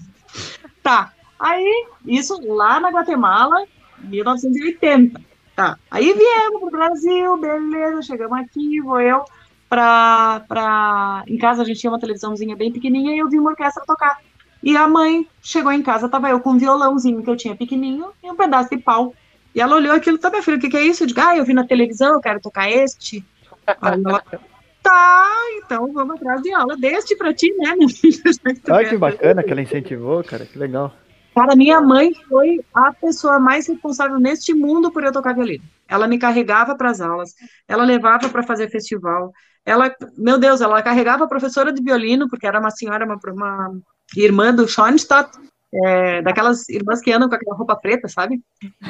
Tá. 0.82 1.12
Aí, 1.38 1.86
isso 2.06 2.40
lá 2.46 2.78
na 2.78 2.90
Guatemala, 2.90 3.64
1980. 4.00 5.20
Tá. 5.54 5.78
Aí 5.90 6.12
viemos 6.12 6.60
pro 6.60 6.70
Brasil, 6.70 7.36
beleza, 7.36 8.02
chegamos 8.02 8.38
aqui, 8.38 8.80
vou 8.80 9.00
eu 9.00 9.24
pra, 9.72 10.44
pra. 10.46 11.24
Em 11.26 11.38
casa 11.38 11.62
a 11.62 11.64
gente 11.64 11.80
tinha 11.80 11.90
uma 11.90 11.98
televisãozinha 11.98 12.54
bem 12.54 12.70
pequenininha 12.70 13.16
e 13.16 13.18
eu 13.20 13.28
vi 13.28 13.38
uma 13.38 13.50
orquestra 13.50 13.82
tocar. 13.86 14.18
E 14.62 14.76
a 14.76 14.86
mãe 14.86 15.26
chegou 15.42 15.72
em 15.72 15.82
casa, 15.82 16.08
tava 16.08 16.30
eu 16.30 16.40
com 16.40 16.50
um 16.50 16.58
violãozinho 16.58 17.22
que 17.22 17.28
eu 17.28 17.36
tinha 17.36 17.56
pequenininho 17.56 18.12
e 18.22 18.30
um 18.30 18.36
pedaço 18.36 18.70
de 18.70 18.78
pau. 18.78 19.12
E 19.54 19.60
ela 19.60 19.76
olhou 19.76 19.94
aquilo, 19.94 20.18
tá, 20.18 20.30
minha 20.30 20.42
filha, 20.42 20.56
o 20.56 20.60
que, 20.60 20.70
que 20.70 20.76
é 20.76 20.84
isso? 20.84 21.02
Eu 21.02 21.08
digo, 21.08 21.20
ah, 21.20 21.36
eu 21.36 21.44
vi 21.44 21.52
na 21.52 21.66
televisão, 21.66 22.14
eu 22.14 22.20
quero 22.20 22.40
tocar 22.40 22.70
este. 22.70 23.24
Ela, 23.66 24.22
tá, 24.82 25.28
então 25.56 25.92
vamos 25.92 26.16
atrás 26.16 26.42
de 26.42 26.52
aula 26.52 26.76
deste 26.76 27.16
pra 27.16 27.34
ti, 27.34 27.52
né, 27.58 27.74
minha 27.74 27.88
filha? 27.88 28.22
Olha 28.70 28.88
que 28.88 28.96
bacana 28.96 29.42
que 29.42 29.50
ela 29.50 29.62
incentivou, 29.62 30.22
cara, 30.24 30.46
que 30.46 30.58
legal. 30.58 30.92
Cara, 31.34 31.56
minha 31.56 31.80
mãe 31.80 32.12
foi 32.28 32.60
a 32.74 32.92
pessoa 32.92 33.38
mais 33.38 33.66
responsável 33.66 34.18
neste 34.18 34.52
mundo 34.52 34.92
por 34.92 35.02
eu 35.02 35.12
tocar 35.12 35.34
violino. 35.34 35.64
Ela 35.88 36.06
me 36.06 36.18
carregava 36.18 36.76
para 36.76 36.90
as 36.90 37.00
aulas, 37.00 37.34
ela 37.66 37.84
levava 37.84 38.28
para 38.28 38.42
fazer 38.42 38.70
festival. 38.70 39.32
Ela, 39.64 39.94
meu 40.16 40.38
Deus, 40.38 40.60
ela 40.60 40.82
carregava 40.82 41.24
a 41.24 41.28
professora 41.28 41.72
de 41.72 41.82
violino, 41.82 42.28
porque 42.28 42.46
era 42.46 42.58
uma 42.58 42.70
senhora, 42.70 43.04
uma, 43.04 43.18
uma 43.32 43.80
irmã 44.16 44.54
do 44.54 44.68
Schoenstatt, 44.68 45.30
é, 45.74 46.22
daquelas 46.22 46.68
irmãs 46.68 47.00
que 47.00 47.12
andam 47.12 47.28
com 47.28 47.34
aquela 47.34 47.56
roupa 47.56 47.76
preta, 47.76 48.08
sabe? 48.08 48.40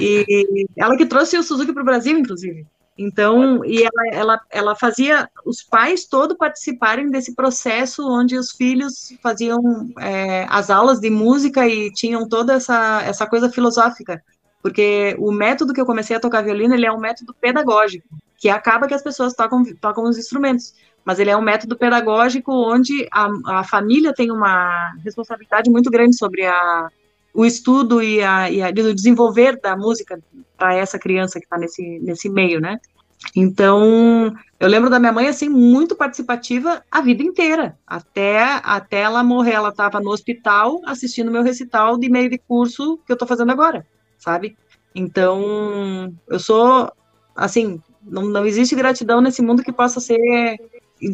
E 0.01 0.67
ela 0.77 0.97
que 0.97 1.07
trouxe 1.07 1.39
o 1.39 1.43
Suzuki 1.43 1.73
para 1.73 1.83
o 1.83 1.87
Brasil, 1.87 2.19
inclusive. 2.19 2.67
Então, 2.99 3.65
e 3.65 3.83
ela, 3.83 4.09
ela, 4.13 4.41
ela 4.51 4.77
fazia 4.77 5.29
os 5.47 5.63
pais 5.63 6.05
todos 6.05 6.37
participarem 6.37 7.11
desse 7.11 7.35
processo 7.35 8.07
onde 8.07 8.37
os 8.37 8.53
filhos 8.53 9.15
faziam 9.23 9.91
é, 9.99 10.47
as 10.49 10.69
aulas 10.69 11.01
de 11.01 11.09
música 11.09 11.67
e 11.67 11.91
tinham 11.93 12.29
toda 12.29 12.55
essa, 12.55 13.03
essa 13.03 13.27
coisa 13.27 13.51
filosófica. 13.51 14.23
Porque 14.63 15.17
o 15.19 15.33
método 15.33 15.73
que 15.73 15.81
eu 15.81 15.87
comecei 15.87 16.15
a 16.15 16.21
tocar 16.21 16.43
violino, 16.43 16.75
ele 16.75 16.87
é 16.87 16.93
um 16.93 17.01
método 17.01 17.35
pedagógico, 17.35 18.07
que 18.37 18.49
acaba 18.49 18.87
que 18.87 18.95
as 18.95 19.03
pessoas 19.03 19.35
tocam, 19.35 19.65
tocam 19.81 20.05
os 20.05 20.19
instrumentos. 20.19 20.75
Mas 21.05 21.19
ele 21.19 21.31
é 21.31 21.37
um 21.37 21.43
método 21.43 21.77
pedagógico 21.77 22.53
onde 22.53 23.09
a, 23.13 23.59
a 23.61 23.65
família 23.65 24.15
tem 24.15 24.31
uma 24.31 24.93
responsabilidade 25.05 25.71
muito 25.71 25.91
grande 25.91 26.17
sobre 26.17 26.47
a, 26.47 26.89
o 27.35 27.45
estudo 27.45 28.03
e, 28.03 28.23
a, 28.23 28.51
e 28.51 28.63
a, 28.63 28.69
o 28.69 28.95
desenvolver 28.95 29.61
da 29.61 29.77
música 29.77 30.21
para 30.57 30.75
essa 30.75 30.99
criança 30.99 31.39
que 31.39 31.47
está 31.47 31.59
nesse, 31.59 31.99
nesse 32.01 32.29
meio, 32.29 32.61
né? 32.61 32.79
Então, 33.37 34.33
eu 34.59 34.69
lembro 34.69 34.91
da 34.91 34.99
minha 34.99 35.13
mãe, 35.13 35.29
assim, 35.29 35.49
muito 35.49 35.95
participativa 35.95 36.83
a 36.91 37.01
vida 37.01 37.23
inteira. 37.23 37.79
Até, 37.87 38.61
até 38.63 39.01
ela 39.01 39.23
morrer, 39.23 39.53
ela 39.53 39.69
estava 39.69 40.01
no 40.01 40.11
hospital 40.11 40.81
assistindo 40.85 41.31
meu 41.31 41.43
recital 41.43 41.97
de 41.97 42.09
meio 42.09 42.29
de 42.29 42.39
curso 42.39 42.99
que 43.07 43.13
eu 43.13 43.15
estou 43.15 43.29
fazendo 43.29 43.53
agora, 43.53 43.87
sabe? 44.19 44.57
Então, 44.95 46.13
eu 46.29 46.39
sou, 46.39 46.93
assim, 47.35 47.81
não, 48.03 48.25
não 48.25 48.45
existe 48.45 48.75
gratidão 48.75 49.21
nesse 49.21 49.41
mundo 49.41 49.63
que 49.63 49.73
possa 49.73 50.01
ser 50.01 50.61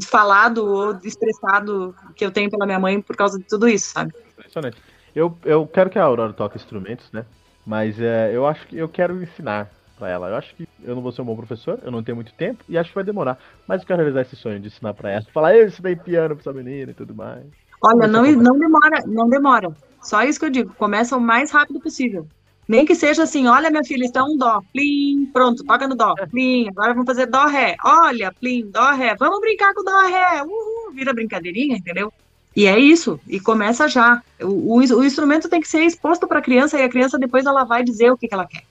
falado 0.06 0.66
ou 0.66 0.98
expressado 1.02 1.94
que 2.14 2.24
eu 2.24 2.30
tenho 2.30 2.50
pela 2.50 2.66
minha 2.66 2.78
mãe 2.78 3.00
por 3.00 3.16
causa 3.16 3.38
de 3.38 3.44
tudo 3.44 3.68
isso, 3.68 3.92
sabe? 3.92 4.12
Impressionante. 4.32 4.76
Eu, 5.14 5.36
eu 5.44 5.66
quero 5.66 5.90
que 5.90 5.98
a 5.98 6.04
Aurora 6.04 6.32
toque 6.32 6.56
instrumentos, 6.56 7.10
né? 7.12 7.24
Mas 7.66 8.00
é, 8.00 8.34
eu 8.34 8.46
acho 8.46 8.66
que 8.66 8.76
eu 8.76 8.88
quero 8.88 9.22
ensinar 9.22 9.70
para 9.98 10.08
ela. 10.08 10.28
Eu 10.28 10.36
acho 10.36 10.54
que 10.54 10.68
eu 10.82 10.94
não 10.94 11.02
vou 11.02 11.12
ser 11.12 11.22
um 11.22 11.24
bom 11.24 11.36
professor, 11.36 11.78
eu 11.82 11.90
não 11.90 12.02
tenho 12.02 12.16
muito 12.16 12.32
tempo 12.34 12.62
e 12.68 12.78
acho 12.78 12.90
que 12.90 12.94
vai 12.94 13.04
demorar. 13.04 13.38
Mas 13.66 13.80
eu 13.80 13.86
quero 13.86 13.98
realizar 13.98 14.22
esse 14.22 14.36
sonho 14.36 14.60
de 14.60 14.68
ensinar 14.68 14.94
para 14.94 15.10
ela. 15.10 15.24
Falar, 15.32 15.56
eu 15.56 15.66
ensinei 15.66 15.96
piano 15.96 16.36
pra 16.36 16.42
essa 16.42 16.52
menina 16.52 16.92
e 16.92 16.94
tudo 16.94 17.14
mais. 17.14 17.44
Olha, 17.82 18.06
não, 18.06 18.24
não 18.32 18.58
demora, 18.58 19.02
não 19.06 19.28
demora. 19.28 19.68
Só 20.00 20.22
isso 20.22 20.38
que 20.38 20.46
eu 20.46 20.50
digo, 20.50 20.74
começa 20.74 21.16
o 21.16 21.20
mais 21.20 21.50
rápido 21.50 21.80
possível. 21.80 22.26
Nem 22.68 22.84
que 22.84 22.94
seja 22.94 23.22
assim, 23.22 23.46
olha, 23.46 23.70
minha 23.70 23.82
filha, 23.82 24.04
isso 24.04 24.18
é 24.18 24.22
um 24.22 24.36
dó, 24.36 24.60
plim, 24.72 25.24
pronto, 25.32 25.64
toca 25.64 25.88
no 25.88 25.94
dó, 25.94 26.14
plim, 26.30 26.68
agora 26.68 26.92
vamos 26.92 27.06
fazer 27.06 27.24
dó, 27.24 27.46
ré, 27.46 27.74
olha, 27.82 28.30
plim, 28.30 28.70
dó, 28.70 28.90
ré, 28.90 29.16
vamos 29.18 29.40
brincar 29.40 29.72
com 29.72 29.82
dó, 29.82 29.98
ré, 30.02 30.42
uhul, 30.42 30.92
vira 30.92 31.14
brincadeirinha, 31.14 31.78
entendeu? 31.78 32.12
E 32.54 32.66
é 32.66 32.78
isso, 32.78 33.18
e 33.26 33.40
começa 33.40 33.88
já. 33.88 34.22
O, 34.40 34.74
o, 34.74 34.78
o 34.78 35.04
instrumento 35.04 35.48
tem 35.48 35.60
que 35.60 35.68
ser 35.68 35.84
exposto 35.84 36.26
para 36.26 36.40
a 36.40 36.42
criança 36.42 36.78
e 36.78 36.82
a 36.82 36.88
criança 36.88 37.18
depois 37.18 37.46
ela 37.46 37.64
vai 37.64 37.82
dizer 37.82 38.10
o 38.10 38.18
que, 38.18 38.28
que 38.28 38.34
ela 38.34 38.46
quer. 38.46 38.64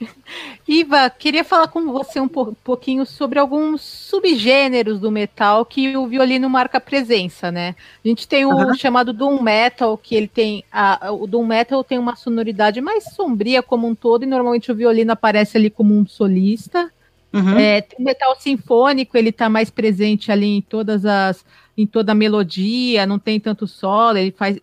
Iva, 0.66 1.10
queria 1.10 1.44
falar 1.44 1.68
com 1.68 1.92
você 1.92 2.20
um 2.20 2.28
pouquinho 2.28 3.04
sobre 3.04 3.38
alguns 3.38 3.82
subgêneros 3.82 4.98
do 4.98 5.10
metal 5.10 5.64
que 5.64 5.96
o 5.96 6.06
violino 6.06 6.48
marca 6.48 6.80
presença, 6.80 7.50
né? 7.50 7.74
A 8.04 8.08
gente 8.08 8.26
tem 8.26 8.44
o 8.44 8.50
uhum. 8.50 8.74
chamado 8.74 9.12
Doom 9.12 9.42
Metal, 9.42 9.96
que 9.98 10.14
ele 10.14 10.28
tem. 10.28 10.64
A, 10.72 11.12
o 11.12 11.26
Doom 11.26 11.46
Metal 11.46 11.82
tem 11.84 11.98
uma 11.98 12.16
sonoridade 12.16 12.80
mais 12.80 13.04
sombria 13.14 13.62
como 13.62 13.86
um 13.86 13.94
todo, 13.94 14.22
e 14.22 14.26
normalmente 14.26 14.72
o 14.72 14.74
violino 14.74 15.12
aparece 15.12 15.56
ali 15.56 15.70
como 15.70 15.96
um 15.96 16.06
solista. 16.06 16.90
Uhum. 17.32 17.58
É, 17.58 17.86
o 17.96 18.02
metal 18.02 18.34
sinfônico, 18.40 19.16
ele 19.16 19.28
está 19.28 19.48
mais 19.48 19.70
presente 19.70 20.32
ali 20.32 20.46
em 20.46 20.60
todas 20.60 21.04
as. 21.04 21.44
em 21.76 21.86
toda 21.86 22.12
a 22.12 22.14
melodia, 22.14 23.06
não 23.06 23.18
tem 23.18 23.38
tanto 23.38 23.66
solo, 23.66 24.18
ele 24.18 24.32
faz, 24.32 24.58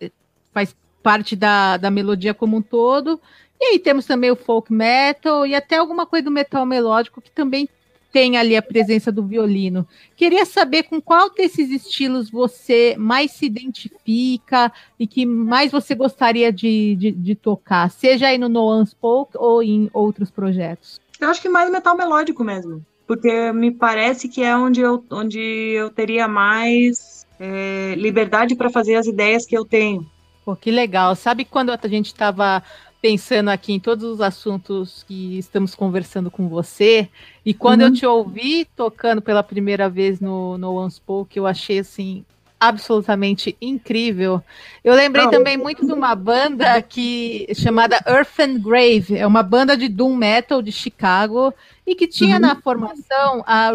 faz 0.52 0.76
parte 1.02 1.34
da, 1.34 1.76
da 1.76 1.90
melodia 1.90 2.34
como 2.34 2.56
um 2.56 2.62
todo. 2.62 3.20
E 3.60 3.72
aí 3.72 3.78
temos 3.78 4.06
também 4.06 4.30
o 4.30 4.36
folk 4.36 4.72
metal 4.72 5.46
e 5.46 5.54
até 5.54 5.76
alguma 5.76 6.06
coisa 6.06 6.24
do 6.24 6.30
metal 6.30 6.64
melódico 6.64 7.20
que 7.20 7.30
também 7.30 7.68
tem 8.12 8.36
ali 8.36 8.56
a 8.56 8.62
presença 8.62 9.12
do 9.12 9.22
violino. 9.22 9.86
Queria 10.16 10.44
saber 10.46 10.84
com 10.84 11.00
qual 11.00 11.30
desses 11.30 11.70
estilos 11.70 12.30
você 12.30 12.94
mais 12.98 13.32
se 13.32 13.46
identifica 13.46 14.72
e 14.98 15.06
que 15.06 15.26
mais 15.26 15.70
você 15.70 15.94
gostaria 15.94 16.52
de, 16.52 16.96
de, 16.96 17.12
de 17.12 17.34
tocar, 17.34 17.90
seja 17.90 18.28
aí 18.28 18.38
no 18.38 18.48
No 18.48 18.72
Unspoke 18.72 19.36
ou 19.36 19.62
em 19.62 19.90
outros 19.92 20.30
projetos. 20.30 21.00
Eu 21.20 21.28
acho 21.28 21.42
que 21.42 21.48
mais 21.48 21.70
metal 21.70 21.96
melódico 21.96 22.44
mesmo, 22.44 22.84
porque 23.06 23.52
me 23.52 23.70
parece 23.70 24.28
que 24.28 24.42
é 24.42 24.56
onde 24.56 24.80
eu, 24.80 25.04
onde 25.10 25.40
eu 25.40 25.90
teria 25.90 26.26
mais 26.28 27.26
é, 27.38 27.94
liberdade 27.96 28.54
para 28.54 28.70
fazer 28.70 28.94
as 28.94 29.06
ideias 29.06 29.44
que 29.44 29.56
eu 29.56 29.64
tenho. 29.64 30.06
Pô, 30.44 30.56
que 30.56 30.70
legal. 30.70 31.14
Sabe 31.14 31.44
quando 31.44 31.70
a 31.70 31.88
gente 31.88 32.06
estava 32.06 32.62
pensando 33.00 33.48
aqui 33.48 33.72
em 33.72 33.80
todos 33.80 34.04
os 34.04 34.20
assuntos 34.20 35.04
que 35.06 35.38
estamos 35.38 35.74
conversando 35.74 36.30
com 36.30 36.48
você. 36.48 37.08
E 37.44 37.54
quando 37.54 37.82
uhum. 37.82 37.88
eu 37.88 37.92
te 37.92 38.06
ouvi 38.06 38.64
tocando 38.76 39.22
pela 39.22 39.42
primeira 39.42 39.88
vez 39.88 40.20
no, 40.20 40.58
no 40.58 40.84
Unspoke, 40.84 41.38
eu 41.38 41.46
achei 41.46 41.78
assim 41.78 42.24
absolutamente 42.60 43.56
incrível. 43.60 44.42
Eu 44.82 44.94
lembrei 44.94 45.26
Não, 45.26 45.30
também 45.30 45.56
muito 45.56 45.86
de 45.86 45.92
uma 45.92 46.14
banda 46.14 46.82
que 46.82 47.46
chamada 47.54 48.02
Earth 48.04 48.40
and 48.40 48.58
Grave, 48.58 49.16
é 49.16 49.26
uma 49.26 49.44
banda 49.44 49.76
de 49.76 49.88
doom 49.88 50.16
metal 50.16 50.60
de 50.60 50.72
Chicago 50.72 51.54
e 51.86 51.94
que 51.94 52.08
tinha 52.08 52.34
uhum. 52.34 52.42
na 52.42 52.56
formação 52.56 53.44
a 53.46 53.70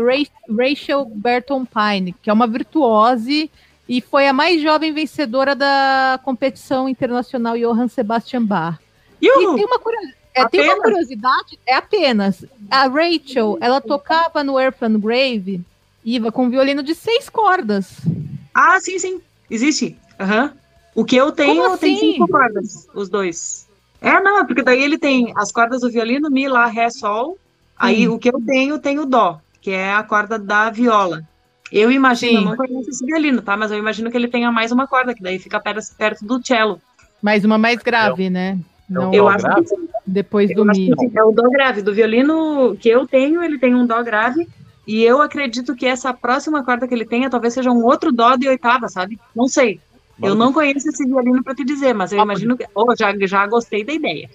Rachel 0.49 1.05
Berton 1.05 1.65
Pine, 1.65 2.13
que 2.21 2.29
é 2.29 2.33
uma 2.33 2.45
virtuose 2.45 3.49
e 3.87 4.01
foi 4.01 4.27
a 4.27 4.33
mais 4.33 4.61
jovem 4.61 4.91
vencedora 4.91 5.55
da 5.55 6.19
competição 6.23 6.89
internacional 6.89 7.57
Johann 7.57 7.87
Sebastian 7.87 8.43
Bach. 8.43 8.82
E 9.25 9.55
tem 9.55 9.65
uma, 9.65 9.79
é, 10.33 10.47
tem 10.47 10.61
uma 10.61 10.81
curiosidade, 10.81 11.59
é 11.65 11.75
apenas. 11.75 12.43
A 12.69 12.87
Rachel, 12.87 13.57
ela 13.61 13.79
tocava 13.79 14.43
no 14.43 14.59
Earth 14.59 14.81
Grave, 14.99 15.61
Iva, 16.03 16.31
com 16.31 16.45
um 16.45 16.49
violino 16.49 16.83
de 16.83 16.93
seis 16.93 17.29
cordas. 17.29 18.01
Ah, 18.53 18.79
sim, 18.79 18.99
sim. 18.99 19.21
Existe. 19.49 19.97
Uhum. 20.19 20.49
O 20.95 21.05
que 21.05 21.15
eu 21.15 21.31
tenho, 21.31 21.65
assim? 21.71 21.79
tem 21.79 22.13
cinco 22.13 22.27
cordas, 22.27 22.87
os 22.93 23.09
dois. 23.09 23.67
É, 24.01 24.19
não, 24.19 24.39
é 24.39 24.45
porque 24.45 24.61
daí 24.61 24.83
ele 24.83 24.97
tem 24.97 25.31
as 25.37 25.51
cordas 25.51 25.81
do 25.81 25.89
violino, 25.89 26.29
Mi, 26.29 26.47
Lá, 26.47 26.65
Ré, 26.65 26.89
Sol. 26.89 27.37
Aí 27.77 28.07
o 28.07 28.19
que 28.19 28.29
eu 28.29 28.41
tenho, 28.45 28.77
tem 28.79 28.99
o 28.99 29.05
Dó, 29.05 29.39
que 29.61 29.71
é 29.71 29.93
a 29.93 30.03
corda 30.03 30.37
da 30.37 30.69
viola. 30.69 31.23
Eu 31.71 31.91
imagino, 31.91 32.31
Sim. 32.31 32.37
eu 32.37 32.49
não 32.49 32.55
conheço 32.55 32.89
esse 32.89 33.05
violino, 33.05 33.41
tá? 33.41 33.57
Mas 33.57 33.71
eu 33.71 33.77
imagino 33.77 34.11
que 34.11 34.17
ele 34.17 34.27
tenha 34.27 34.51
mais 34.51 34.71
uma 34.71 34.87
corda, 34.87 35.13
que 35.13 35.23
daí 35.23 35.39
fica 35.39 35.59
perto, 35.59 35.81
perto 35.97 36.25
do 36.25 36.45
cello. 36.45 36.79
Mais 37.21 37.43
uma 37.43 37.57
mais 37.57 37.79
grave, 37.79 38.29
né? 38.29 38.59
Não, 38.93 39.13
eu 39.13 39.27
acho 39.27 39.45
grave? 39.45 39.63
que 39.63 39.75
depois 40.05 40.53
do 40.53 40.63
mi. 40.63 40.91
É 41.15 41.23
o 41.23 41.31
dó 41.31 41.49
grave 41.49 41.81
do 41.81 41.93
violino 41.93 42.77
que 42.79 42.89
eu 42.89 43.07
tenho, 43.07 43.43
ele 43.43 43.57
tem 43.57 43.73
um 43.73 43.87
dó 43.87 44.03
grave 44.03 44.47
e 44.85 45.03
eu 45.03 45.21
acredito 45.21 45.75
que 45.75 45.85
essa 45.85 46.13
próxima 46.13 46.63
corda 46.63 46.87
que 46.87 46.93
ele 46.93 47.05
tenha 47.05 47.29
talvez 47.29 47.55
seja 47.55 47.71
um 47.71 47.83
outro 47.83 48.11
dó 48.11 48.35
de 48.35 48.47
oitava, 48.47 48.87
sabe? 48.89 49.19
Não 49.35 49.47
sei. 49.47 49.79
Eu 50.21 50.35
não 50.35 50.53
conheço 50.53 50.87
esse 50.87 51.05
violino 51.05 51.43
para 51.43 51.55
te 51.55 51.65
dizer, 51.65 51.93
mas 51.93 52.11
eu 52.11 52.19
imagino 52.19 52.55
que. 52.55 52.65
Oh, 52.75 52.95
já, 52.95 53.11
já 53.25 53.47
gostei 53.47 53.83
da 53.83 53.93
ideia. 53.93 54.29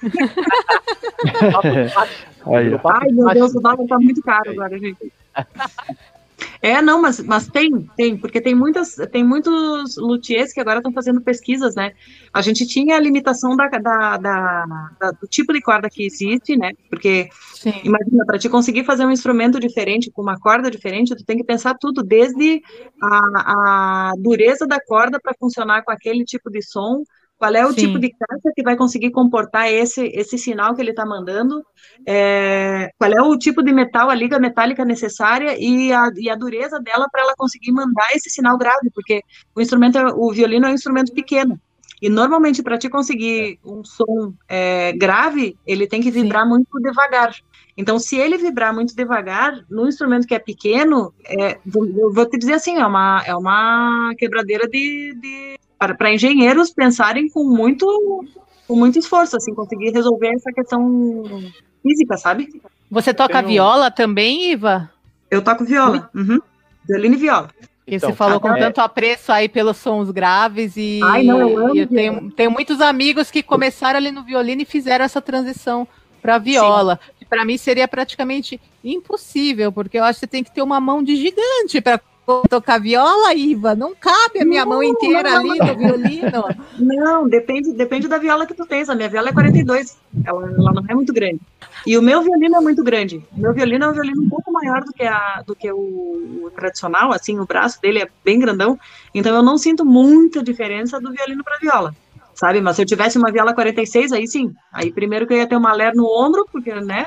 Ai, 2.46 3.10
meu 3.10 3.28
Deus, 3.30 3.54
o 3.54 3.60
dólar 3.60 3.86
tá 3.88 3.98
muito 3.98 4.22
caro 4.22 4.52
agora, 4.52 4.78
gente. 4.78 5.12
É, 6.60 6.80
não, 6.80 7.00
mas, 7.00 7.20
mas 7.20 7.46
tem, 7.48 7.88
tem, 7.96 8.16
porque 8.16 8.40
tem 8.40 8.54
muitas, 8.54 8.96
tem 9.12 9.22
muitos 9.22 9.96
luthiers 9.96 10.52
que 10.52 10.60
agora 10.60 10.78
estão 10.78 10.92
fazendo 10.92 11.20
pesquisas, 11.20 11.74
né? 11.74 11.92
A 12.32 12.40
gente 12.40 12.66
tinha 12.66 12.96
a 12.96 13.00
limitação 13.00 13.56
da, 13.56 13.68
da, 13.68 14.16
da, 14.16 14.64
da 14.98 15.10
do 15.12 15.26
tipo 15.26 15.52
de 15.52 15.60
corda 15.60 15.90
que 15.90 16.04
existe, 16.04 16.56
né? 16.56 16.72
Porque, 16.88 17.28
Sim. 17.54 17.74
imagina, 17.84 18.24
para 18.24 18.38
te 18.38 18.48
conseguir 18.48 18.84
fazer 18.84 19.04
um 19.04 19.10
instrumento 19.10 19.60
diferente, 19.60 20.10
com 20.10 20.22
uma 20.22 20.38
corda 20.38 20.70
diferente, 20.70 21.14
tu 21.14 21.24
tem 21.24 21.36
que 21.36 21.44
pensar 21.44 21.76
tudo, 21.78 22.02
desde 22.02 22.62
a, 23.00 24.10
a 24.10 24.12
dureza 24.18 24.66
da 24.66 24.80
corda 24.80 25.20
para 25.20 25.34
funcionar 25.38 25.82
com 25.84 25.92
aquele 25.92 26.24
tipo 26.24 26.50
de 26.50 26.62
som, 26.62 27.04
qual 27.44 27.54
é 27.54 27.66
o 27.66 27.72
Sim. 27.72 27.76
tipo 27.76 27.98
de 27.98 28.08
caixa 28.08 28.52
que 28.56 28.62
vai 28.62 28.74
conseguir 28.74 29.10
comportar 29.10 29.70
esse, 29.70 30.06
esse 30.14 30.38
sinal 30.38 30.74
que 30.74 30.80
ele 30.80 30.92
está 30.92 31.04
mandando, 31.04 31.62
é, 32.06 32.90
qual 32.98 33.12
é 33.12 33.20
o 33.20 33.36
tipo 33.36 33.62
de 33.62 33.70
metal, 33.70 34.08
a 34.08 34.14
liga 34.14 34.38
metálica 34.38 34.82
necessária 34.82 35.54
e 35.58 35.92
a, 35.92 36.10
e 36.16 36.30
a 36.30 36.34
dureza 36.34 36.80
dela 36.80 37.06
para 37.12 37.20
ela 37.20 37.34
conseguir 37.36 37.70
mandar 37.70 38.08
esse 38.14 38.30
sinal 38.30 38.56
grave, 38.56 38.90
porque 38.94 39.20
o 39.54 39.60
instrumento, 39.60 39.98
o 40.16 40.32
violino 40.32 40.64
é 40.64 40.70
um 40.70 40.74
instrumento 40.74 41.12
pequeno. 41.12 41.60
E 42.00 42.08
normalmente, 42.08 42.62
para 42.62 42.78
te 42.78 42.88
conseguir 42.88 43.58
um 43.62 43.84
som 43.84 44.32
é, 44.48 44.92
grave, 44.94 45.54
ele 45.66 45.86
tem 45.86 46.00
que 46.00 46.10
vibrar 46.10 46.44
Sim. 46.44 46.48
muito 46.48 46.80
devagar. 46.80 47.34
Então, 47.76 47.98
se 47.98 48.16
ele 48.16 48.38
vibrar 48.38 48.72
muito 48.72 48.96
devagar, 48.96 49.62
no 49.68 49.86
instrumento 49.86 50.26
que 50.26 50.34
é 50.34 50.38
pequeno, 50.38 51.12
é, 51.26 51.58
eu 51.74 52.10
vou 52.10 52.24
te 52.24 52.38
dizer 52.38 52.54
assim, 52.54 52.78
é 52.78 52.86
uma, 52.86 53.22
é 53.26 53.34
uma 53.36 54.14
quebradeira 54.16 54.66
de, 54.66 55.14
de 55.20 55.58
para 55.78 56.12
engenheiros 56.12 56.70
pensarem 56.70 57.28
com 57.28 57.44
muito, 57.44 58.24
com 58.66 58.76
muito 58.76 58.98
esforço, 58.98 59.36
assim, 59.36 59.54
conseguir 59.54 59.90
resolver 59.90 60.28
essa 60.28 60.52
questão 60.52 61.52
física, 61.82 62.16
sabe? 62.16 62.60
Você 62.90 63.12
toca 63.12 63.38
Tenho... 63.38 63.48
viola 63.48 63.90
também, 63.90 64.52
Iva? 64.52 64.90
Eu 65.30 65.42
toco 65.42 65.64
viola, 65.64 66.10
uhum. 66.14 66.40
violino 66.88 67.14
e 67.14 67.18
viola. 67.18 67.48
Porque 67.84 67.96
então, 67.96 68.08
você 68.08 68.16
falou 68.16 68.40
com 68.40 68.48
é... 68.54 68.58
tanto 68.58 68.80
apreço 68.80 69.30
aí 69.30 69.48
pelos 69.48 69.76
sons 69.76 70.10
graves 70.10 70.74
e, 70.76 71.00
Ai, 71.02 71.22
não, 71.22 71.40
eu, 71.40 71.76
eu 71.76 71.86
tenho, 71.86 72.30
tenho, 72.30 72.50
muitos 72.50 72.80
amigos 72.80 73.30
que 73.30 73.42
começaram 73.42 73.98
ali 73.98 74.10
no 74.10 74.22
violino 74.22 74.62
e 74.62 74.64
fizeram 74.64 75.04
essa 75.04 75.20
transição 75.20 75.86
para 76.22 76.38
viola. 76.38 76.98
Sim. 77.02 77.12
Que 77.18 77.24
para 77.26 77.44
mim 77.44 77.58
seria 77.58 77.86
praticamente 77.86 78.58
impossível, 78.82 79.70
porque 79.70 79.98
eu 79.98 80.04
acho 80.04 80.18
que 80.18 80.20
você 80.20 80.26
tem 80.26 80.42
que 80.42 80.50
ter 80.54 80.62
uma 80.62 80.80
mão 80.80 81.02
de 81.02 81.14
gigante 81.16 81.82
para 81.82 82.00
tocar 82.48 82.80
viola, 82.80 83.34
Iva? 83.34 83.74
Não 83.74 83.94
cabe 83.94 84.40
a 84.40 84.44
minha 84.44 84.64
não, 84.64 84.72
mão 84.72 84.82
inteira 84.82 85.30
não, 85.30 85.50
ali 85.50 85.58
no 85.58 85.76
violino. 85.76 86.44
Não, 86.78 87.28
depende, 87.28 87.72
depende 87.72 88.08
da 88.08 88.18
viola 88.18 88.46
que 88.46 88.54
tu 88.54 88.66
tens. 88.66 88.88
A 88.88 88.94
minha 88.94 89.08
viola 89.08 89.28
é 89.28 89.32
42, 89.32 89.96
ela, 90.24 90.44
ela 90.44 90.72
não 90.72 90.84
é 90.88 90.94
muito 90.94 91.12
grande. 91.12 91.40
E 91.86 91.96
o 91.96 92.02
meu 92.02 92.22
violino 92.22 92.56
é 92.56 92.60
muito 92.60 92.82
grande. 92.82 93.24
O 93.36 93.40
meu 93.40 93.54
violino 93.54 93.84
é 93.84 93.88
um 93.88 93.92
violino 93.92 94.22
um 94.22 94.28
pouco 94.28 94.50
maior 94.50 94.82
do 94.82 94.92
que, 94.92 95.04
a, 95.04 95.42
do 95.46 95.54
que 95.54 95.70
o, 95.70 95.78
o 95.78 96.50
tradicional, 96.54 97.12
assim, 97.12 97.38
o 97.38 97.46
braço 97.46 97.80
dele 97.80 98.00
é 98.00 98.08
bem 98.24 98.38
grandão. 98.38 98.78
Então 99.14 99.34
eu 99.34 99.42
não 99.42 99.56
sinto 99.56 99.84
muita 99.84 100.42
diferença 100.42 101.00
do 101.00 101.12
violino 101.12 101.44
para 101.44 101.58
viola 101.58 101.94
sabe? 102.34 102.60
Mas 102.60 102.76
se 102.76 102.82
eu 102.82 102.86
tivesse 102.86 103.16
uma 103.16 103.30
viola 103.30 103.54
46, 103.54 104.12
aí 104.12 104.26
sim. 104.26 104.52
Aí 104.72 104.92
primeiro 104.92 105.26
que 105.26 105.32
eu 105.32 105.38
ia 105.38 105.46
ter 105.46 105.56
uma 105.56 105.72
ler 105.72 105.94
no 105.94 106.04
ombro, 106.04 106.44
porque, 106.50 106.74
né? 106.74 107.06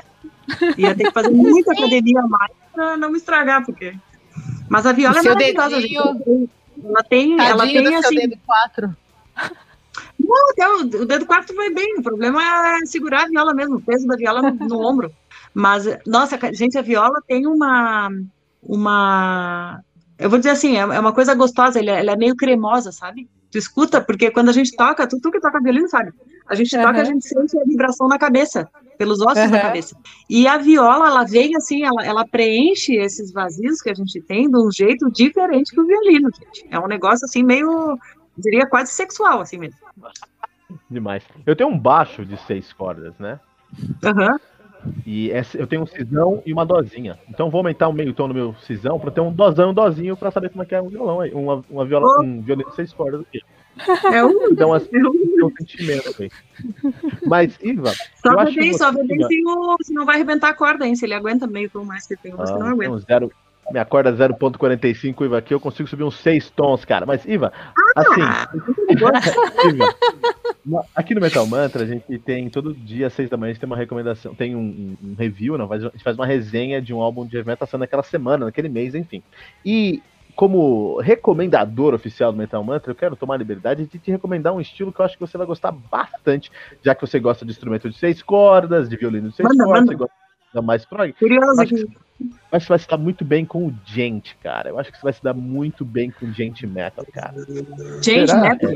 Ia 0.78 0.96
ter 0.96 1.06
que 1.06 1.12
fazer 1.12 1.30
muita 1.30 1.74
academia 1.76 2.22
a 2.22 2.28
mais 2.28 2.52
pra 2.74 2.96
não 2.96 3.12
me 3.12 3.18
estragar, 3.18 3.66
porque 3.66 3.94
mas 4.70 4.86
a 4.86 4.92
viola 4.92 5.20
é 5.20 5.24
maravilhosa. 5.24 5.78
Dedinho... 5.78 6.50
Ela 6.84 7.04
tem, 7.04 7.42
ela 7.42 7.66
tem 7.66 7.96
assim. 7.96 8.16
Dedo 8.16 8.38
4. 8.46 8.96
Não, 10.20 10.50
até 10.52 10.68
o, 10.68 10.82
o 10.82 11.06
dedo 11.06 11.26
4 11.26 11.56
vai 11.56 11.70
bem. 11.72 11.98
O 11.98 12.04
problema 12.04 12.42
é 12.42 12.86
segurar 12.86 13.24
a 13.24 13.28
viola 13.28 13.54
mesmo, 13.54 13.78
o 13.78 13.82
peso 13.82 14.08
da 14.08 14.16
viola 14.16 14.42
no, 14.42 14.54
no 14.68 14.86
ombro. 14.86 15.12
Mas, 15.54 15.86
nossa, 16.06 16.38
gente, 16.54 16.78
a 16.78 16.82
viola 16.82 17.22
tem 17.28 17.48
uma. 17.48 18.10
uma 18.62 19.82
eu 20.20 20.30
vou 20.30 20.40
dizer 20.40 20.52
assim, 20.52 20.76
é, 20.76 20.82
é 20.82 21.00
uma 21.00 21.14
coisa 21.14 21.34
gostosa, 21.34 21.80
ela, 21.80 21.92
é, 21.92 22.00
ela 22.00 22.12
é 22.12 22.16
meio 22.16 22.36
cremosa, 22.36 22.92
sabe? 22.92 23.28
Tu 23.52 23.58
escuta, 23.58 24.02
porque 24.02 24.32
quando 24.32 24.50
a 24.50 24.54
gente 24.54 24.76
toca, 24.76 25.08
tu, 25.08 25.20
tu 25.22 25.32
que 25.32 25.40
toca 25.40 25.62
violino, 25.62 25.88
sabe? 25.88 26.12
A 26.48 26.56
gente 26.56 26.76
uhum. 26.76 26.82
toca, 26.82 27.02
a 27.02 27.04
gente 27.04 27.28
sente 27.28 27.60
a 27.60 27.64
vibração 27.64 28.08
na 28.08 28.18
cabeça 28.18 28.70
pelos 28.98 29.22
ossos 29.22 29.44
uhum. 29.46 29.52
da 29.52 29.62
cabeça. 29.62 29.96
E 30.30 30.48
a 30.48 30.58
viola, 30.58 31.08
ela 31.08 31.24
vem 31.24 31.56
assim, 31.56 31.84
ela, 31.84 32.06
ela 32.06 32.28
preenche 32.28 32.96
esses 32.96 33.32
vazios 33.32 33.82
que 33.82 33.90
a 33.90 33.94
gente 33.94 34.22
tem 34.22 34.50
de 34.50 34.58
um 34.58 34.72
jeito 34.72 35.10
diferente 35.12 35.72
que 35.72 35.80
o 35.80 35.86
violino, 35.86 36.30
gente. 36.34 36.68
É 36.70 36.80
um 36.80 36.88
negócio 36.88 37.26
assim 37.26 37.44
meio, 37.44 37.98
diria 38.38 38.66
quase 38.68 38.92
sexual, 38.92 39.42
assim 39.42 39.58
mesmo. 39.58 39.80
Demais. 40.90 41.24
Eu 41.46 41.56
tenho 41.56 41.70
um 41.70 41.80
baixo 41.80 42.26
de 42.26 42.38
seis 42.46 42.74
cordas, 42.74 43.14
né? 43.20 43.40
Aham. 44.04 44.32
Uhum. 44.32 44.40
E 45.06 45.32
essa, 45.32 45.58
eu 45.58 45.68
tenho 45.68 45.84
um 45.84 45.88
cisão 45.88 46.42
e 46.46 46.54
uma 46.54 46.66
dozinha. 46.66 47.18
Então 47.30 47.50
vou 47.50 47.60
aumentar 47.60 47.88
o 47.88 47.94
meio 47.94 48.14
tom 48.14 48.28
no 48.28 48.34
meu 48.34 48.56
cisão 48.62 49.00
para 49.00 49.12
ter 49.12 49.22
um 49.22 49.32
dozão 49.32 49.68
e 49.68 49.72
um 49.72 49.74
dozinho 49.74 50.18
para 50.18 50.32
saber 50.32 50.50
como 50.50 50.64
é 50.64 50.66
que 50.66 50.76
é 50.76 50.82
um 50.82 50.90
violão 50.90 51.20
aí. 51.20 51.32
Uma, 51.32 51.64
uma 51.70 51.86
viola, 51.86 52.08
oh. 52.08 52.24
um 52.24 52.42
violino 52.42 52.70
de 52.70 52.76
seis 52.76 52.94
cordas 52.94 53.22
aqui. 53.22 53.42
É 54.12 54.24
um. 54.24 54.48
Então, 54.52 54.74
assim, 54.74 54.90
é 54.96 55.46
um 55.46 55.52
sentimento 55.56 56.16
aí. 56.20 56.32
Mas, 57.26 57.58
Iva. 57.62 57.92
Só 58.16 58.44
bem, 58.46 58.74
só 58.74 58.92
bem 58.92 59.06
se, 59.08 59.44
se 59.84 59.94
não 59.94 60.06
vai 60.06 60.16
arrebentar 60.16 60.50
a 60.50 60.54
corda, 60.54 60.88
hein? 60.88 60.96
Se 60.96 61.06
ele 61.06 61.14
aguenta 61.14 61.46
meio 61.46 61.70
tom 61.70 61.84
mais 61.84 62.08
que 62.08 62.16
tem, 62.16 62.32
você 62.32 62.54
ah, 62.54 62.58
não 62.58 62.68
aguenta. 62.68 62.92
Um 62.92 62.98
zero, 62.98 63.32
minha 63.72 63.86
corda 63.86 64.12
0.45, 64.14 65.26
Iva, 65.26 65.38
aqui 65.38 65.54
eu 65.54 65.60
consigo 65.60 65.90
subir 65.90 66.04
uns 66.04 66.18
6 66.20 66.50
tons, 66.52 66.86
cara. 66.86 67.06
Mas, 67.06 67.26
Iva, 67.26 67.52
ah, 67.56 68.02
assim. 68.02 68.22
Iva, 68.90 69.12
aqui 70.96 71.14
no 71.16 71.22
Metal 71.22 71.46
Mantra, 71.46 71.84
a 71.84 71.88
gente 71.88 72.18
tem 72.20 72.50
todo 72.50 72.74
dia, 72.74 73.08
às 73.08 73.14
6 73.14 73.30
da 73.30 73.38
manhã, 73.38 73.52
a 73.52 73.54
gente 73.54 73.60
tem 73.60 73.68
uma 73.68 73.78
recomendação, 73.78 74.34
tem 74.34 74.56
um, 74.56 74.98
um, 75.04 75.16
review, 75.18 75.58
não, 75.58 75.72
a 75.72 75.80
gente 75.80 76.04
faz 76.04 76.18
uma 76.18 76.26
resenha 76.26 76.82
de 76.82 76.94
um 76.94 77.02
álbum 77.02 77.26
de 77.26 77.38
heavy 77.38 77.48
metal 77.48 77.68
naquela 77.78 78.04
semana, 78.04 78.46
naquele 78.46 78.70
mês, 78.70 78.96
enfim. 78.96 79.22
E 79.66 80.02
como 80.36 81.00
recomendador 81.00 81.96
oficial 81.96 82.32
do 82.32 82.38
Metal 82.38 82.64
Mantra, 82.64 82.92
eu 82.92 82.96
quero 82.96 83.16
tomar 83.16 83.34
a 83.34 83.38
liberdade 83.38 83.88
de 83.88 83.98
te 83.98 84.12
recomendar 84.12 84.54
um 84.54 84.62
estilo 84.62 84.94
que 84.94 85.02
eu 85.02 85.06
acho 85.06 85.16
que 85.16 85.22
você 85.26 85.38
vai 85.38 85.48
gostar 85.48 85.72
bastante, 85.72 86.52
já 86.84 86.94
que 86.94 87.02
você 87.02 87.20
gosta 87.20 87.44
de 87.44 87.52
instrumento 87.52 87.90
de 87.90 87.98
seis 87.98 88.22
cordas, 88.22 88.88
de 88.88 88.96
violino 88.96 89.30
de 89.30 89.36
seis 89.36 89.50
manda, 89.50 89.64
cordas, 89.64 89.82
manda. 89.82 89.92
você 89.92 89.98
gosta 89.98 90.62
mais 90.62 90.86
prog. 90.86 91.14
Curioso 91.14 91.66
que, 91.66 91.88
acho 92.52 92.66
que 92.66 92.70
vai 92.70 92.80
se 92.80 92.88
dar 92.88 92.98
muito 92.98 93.24
bem 93.24 93.46
com 93.46 93.68
o 93.68 93.74
gente, 93.86 94.36
cara. 94.42 94.70
Eu 94.70 94.80
acho 94.80 94.92
que 94.92 94.98
você 94.98 95.04
vai 95.04 95.14
se 95.14 95.24
dar 95.24 95.34
muito 95.34 95.86
bem 95.86 96.12
com 96.12 96.26
o 96.26 96.34
gente 96.34 96.66
metal, 96.66 97.06
cara. 97.14 97.36
Gente 98.02 98.34
metal? 98.36 98.72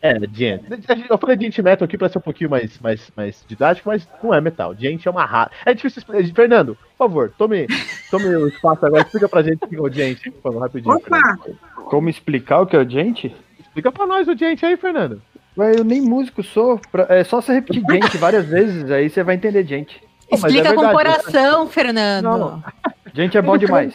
É, 0.00 0.20
gente. 0.32 0.64
Eu 1.08 1.16
falei 1.16 1.38
gente 1.40 1.62
metal 1.62 1.86
aqui 1.86 1.96
pra 1.96 2.10
ser 2.10 2.18
um 2.18 2.20
pouquinho 2.20 2.50
mais, 2.50 2.78
mais, 2.78 3.10
mais 3.16 3.42
didático, 3.48 3.88
mas 3.88 4.06
não 4.22 4.34
é 4.34 4.40
metal. 4.40 4.74
Gente 4.74 5.08
é 5.08 5.10
uma 5.10 5.24
raça. 5.24 5.50
É 5.64 5.72
difícil 5.72 6.00
explicar. 6.00 6.34
Fernando, 6.34 6.76
por 6.76 7.08
favor, 7.08 7.32
tome, 7.38 7.66
tome 8.10 8.26
o 8.26 8.48
espaço 8.48 8.84
agora. 8.84 9.02
Explica 9.02 9.28
pra 9.28 9.42
gente 9.42 9.64
o 9.64 9.68
que 9.68 9.76
é 9.76 9.80
o 9.80 9.90
gente, 9.90 10.30
por 10.30 10.42
favor, 10.42 10.60
rapidinho. 10.60 10.94
Opa! 10.94 11.38
Como 11.86 12.10
explicar 12.10 12.60
o 12.60 12.66
que 12.66 12.76
é 12.76 12.80
o 12.80 12.88
gente? 12.88 13.34
Explica 13.58 13.90
pra 13.90 14.06
nós 14.06 14.28
o 14.28 14.36
gente 14.36 14.66
aí, 14.66 14.76
Fernando. 14.76 15.22
Ué, 15.56 15.72
eu 15.78 15.84
nem 15.84 16.02
músico 16.02 16.42
sou. 16.42 16.78
É 17.08 17.24
só 17.24 17.40
você 17.40 17.54
repetir 17.54 17.82
gente 17.90 18.18
várias 18.18 18.44
vezes, 18.44 18.90
aí 18.90 19.08
você 19.08 19.22
vai 19.22 19.36
entender 19.36 19.64
gente. 19.64 20.02
Explica 20.34 20.68
é 20.68 20.74
com 20.74 20.90
coração, 20.90 21.66
Fernando. 21.66 22.24
Não. 22.24 22.64
Gente 23.14 23.38
é 23.38 23.42
bom 23.42 23.56
demais. 23.56 23.94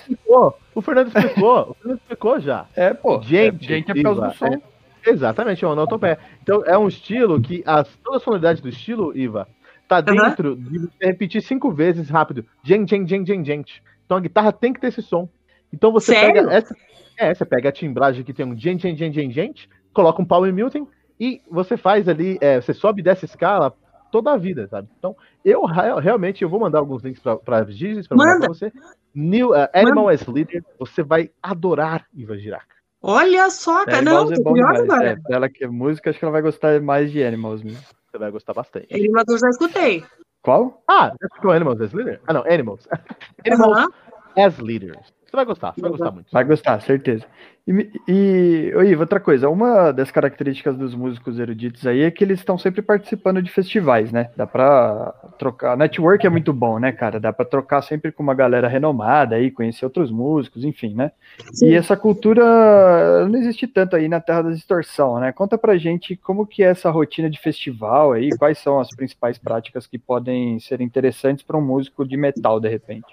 O 0.74 0.82
Fernando 0.82 1.08
explicou. 1.08 1.70
O 1.70 1.74
Fernando 1.74 1.98
explicou 2.00 2.40
já. 2.40 2.66
É, 2.76 2.94
pô. 2.94 3.22
Gente, 3.22 3.66
é, 3.66 3.68
gente 3.68 3.92
é 3.92 3.94
por 3.94 4.04
causa 4.04 4.28
do 4.28 4.34
som. 4.34 4.46
É, 4.46 4.62
exatamente, 5.10 5.64
é 5.64 5.68
um 5.68 5.72
onomatopé. 5.72 6.18
Então 6.42 6.64
é 6.66 6.78
um 6.78 6.88
estilo 6.88 7.42
que 7.42 7.62
as, 7.66 7.88
toda 8.04 8.18
a 8.18 8.20
sonoridade 8.20 8.62
do 8.62 8.70
estilo, 8.70 9.16
Iva, 9.18 9.48
tá 9.90 10.00
dentro 10.00 10.52
uhum. 10.52 10.56
de 10.56 10.80
você 10.80 11.06
repetir 11.06 11.42
cinco 11.42 11.72
vezes 11.72 12.10
rápido. 12.10 12.46
Gente, 12.64 12.90
gente, 12.90 13.10
gente, 13.10 13.28
gente, 13.28 13.46
gente. 13.46 13.84
Então 14.06 14.18
a 14.18 14.22
guitarra 14.22 14.54
tem 14.54 14.72
que 14.72 14.80
ter 14.80 14.88
esse 14.88 15.02
som. 15.02 15.28
Então 15.74 15.92
você 15.92 16.14
Sério? 16.14 16.46
pega 16.46 16.54
essa. 16.54 16.76
É, 17.18 17.34
você 17.34 17.44
pega 17.44 17.68
a 17.68 17.74
timbragem 17.74 18.24
que 18.24 18.34
tem 18.34 18.46
um 18.46 18.58
gente, 18.58 18.84
gente, 18.84 18.98
gente, 18.98 19.16
gente, 19.16 19.34
gente, 19.34 19.70
coloca 19.94 20.22
um 20.22 20.26
power 20.26 20.54
muting 20.54 20.88
e 21.20 21.42
você 21.52 21.76
faz 21.76 22.08
ali, 22.08 22.38
é, 22.40 22.62
você 22.62 22.74
sobe 22.74 23.02
dessa 23.02 23.26
escala 23.26 23.76
toda 24.12 24.32
a 24.32 24.38
vida, 24.38 24.68
sabe? 24.68 24.88
Então, 24.98 25.16
eu 25.44 25.64
realmente 25.66 26.44
eu 26.44 26.50
vou 26.50 26.60
mandar 26.60 26.80
alguns 26.80 27.04
links 27.04 27.22
para 27.22 27.38
para 27.38 27.66
mandar 28.12 28.40
pra 28.40 28.48
você. 28.48 28.72
New 29.14 29.52
uh, 29.52 29.68
Animal 29.74 30.06
Manda. 30.06 30.16
as 30.16 30.28
Leader, 30.28 30.64
você 30.78 31.02
vai 31.02 31.32
adorar 31.42 32.06
Iva 32.14 32.38
Giraca. 32.38 32.76
Olha 33.02 33.50
só, 33.50 33.86
cara, 33.86 34.02
não, 34.02 34.32
é 34.32 34.40
bom 34.40 34.54
demais. 34.54 34.88
É, 35.02 35.18
ela 35.30 35.48
que 35.48 35.64
é 35.64 35.68
música, 35.68 36.10
acho 36.10 36.20
que 36.20 36.26
ela 36.26 36.32
vai 36.32 36.42
gostar 36.42 36.82
mais 36.82 37.12
de 37.12 37.24
Animals 37.24 37.64
mesmo. 37.64 37.82
Você 38.12 38.18
vai 38.18 38.30
gostar 38.30 38.54
bastante. 38.54 38.94
Animals 38.94 39.26
eu 39.30 39.38
já 39.38 39.50
escutei. 39.50 40.04
Qual? 40.42 40.84
Ah, 40.88 41.14
já 41.20 41.28
escutou 41.28 41.52
Animals 41.52 41.80
as 41.82 41.94
Leader? 41.94 42.20
Ah, 42.28 42.34
não, 42.34 42.44
Animals. 42.44 42.88
Animals 43.46 43.88
as 44.36 44.58
Leaders. 44.60 45.14
Você 45.30 45.36
vai 45.36 45.46
gostar, 45.46 45.74
você 45.74 45.82
vai 45.82 45.92
gostar 45.92 46.12
muito. 46.12 46.32
Vai 46.32 46.44
gostar, 46.44 46.82
certeza. 46.82 47.24
E, 47.68 47.92
e 48.08 48.74
Ivo, 48.88 49.02
outra 49.02 49.20
coisa, 49.20 49.48
uma 49.48 49.92
das 49.92 50.10
características 50.10 50.76
dos 50.76 50.96
músicos 50.96 51.38
eruditos 51.38 51.86
aí 51.86 52.02
é 52.02 52.10
que 52.10 52.24
eles 52.24 52.40
estão 52.40 52.58
sempre 52.58 52.82
participando 52.82 53.40
de 53.40 53.52
festivais, 53.52 54.12
né? 54.12 54.32
Dá 54.36 54.48
pra 54.48 55.14
trocar. 55.38 55.78
Network 55.78 56.26
é 56.26 56.30
muito 56.32 56.52
bom, 56.52 56.80
né, 56.80 56.92
cara? 56.92 57.20
Dá 57.20 57.32
pra 57.32 57.46
trocar 57.46 57.84
sempre 57.84 58.12
com 58.12 58.24
uma 58.24 58.34
galera 58.34 58.68
renomada 58.68 59.36
aí, 59.36 59.52
conhecer 59.52 59.86
outros 59.86 60.10
músicos, 60.10 60.64
enfim, 60.64 60.96
né? 60.96 61.12
Sim. 61.54 61.68
E 61.68 61.76
essa 61.76 61.96
cultura 61.96 63.28
não 63.28 63.38
existe 63.38 63.68
tanto 63.68 63.96
aí 63.96 64.10
na 64.10 64.20
Terra 64.20 64.42
da 64.42 64.50
Distorção, 64.50 65.20
né? 65.20 65.32
Conta 65.32 65.56
pra 65.56 65.78
gente 65.78 66.16
como 66.16 66.48
que 66.48 66.64
é 66.64 66.70
essa 66.70 66.90
rotina 66.90 67.30
de 67.30 67.40
festival 67.40 68.14
aí, 68.14 68.36
quais 68.36 68.58
são 68.58 68.80
as 68.80 68.90
principais 68.96 69.38
práticas 69.38 69.86
que 69.86 70.00
podem 70.00 70.60
ser 70.60 70.82
interessantes 70.82 71.44
para 71.44 71.56
um 71.56 71.62
músico 71.62 72.04
de 72.04 72.18
metal, 72.18 72.60
de 72.60 72.68
repente. 72.68 73.06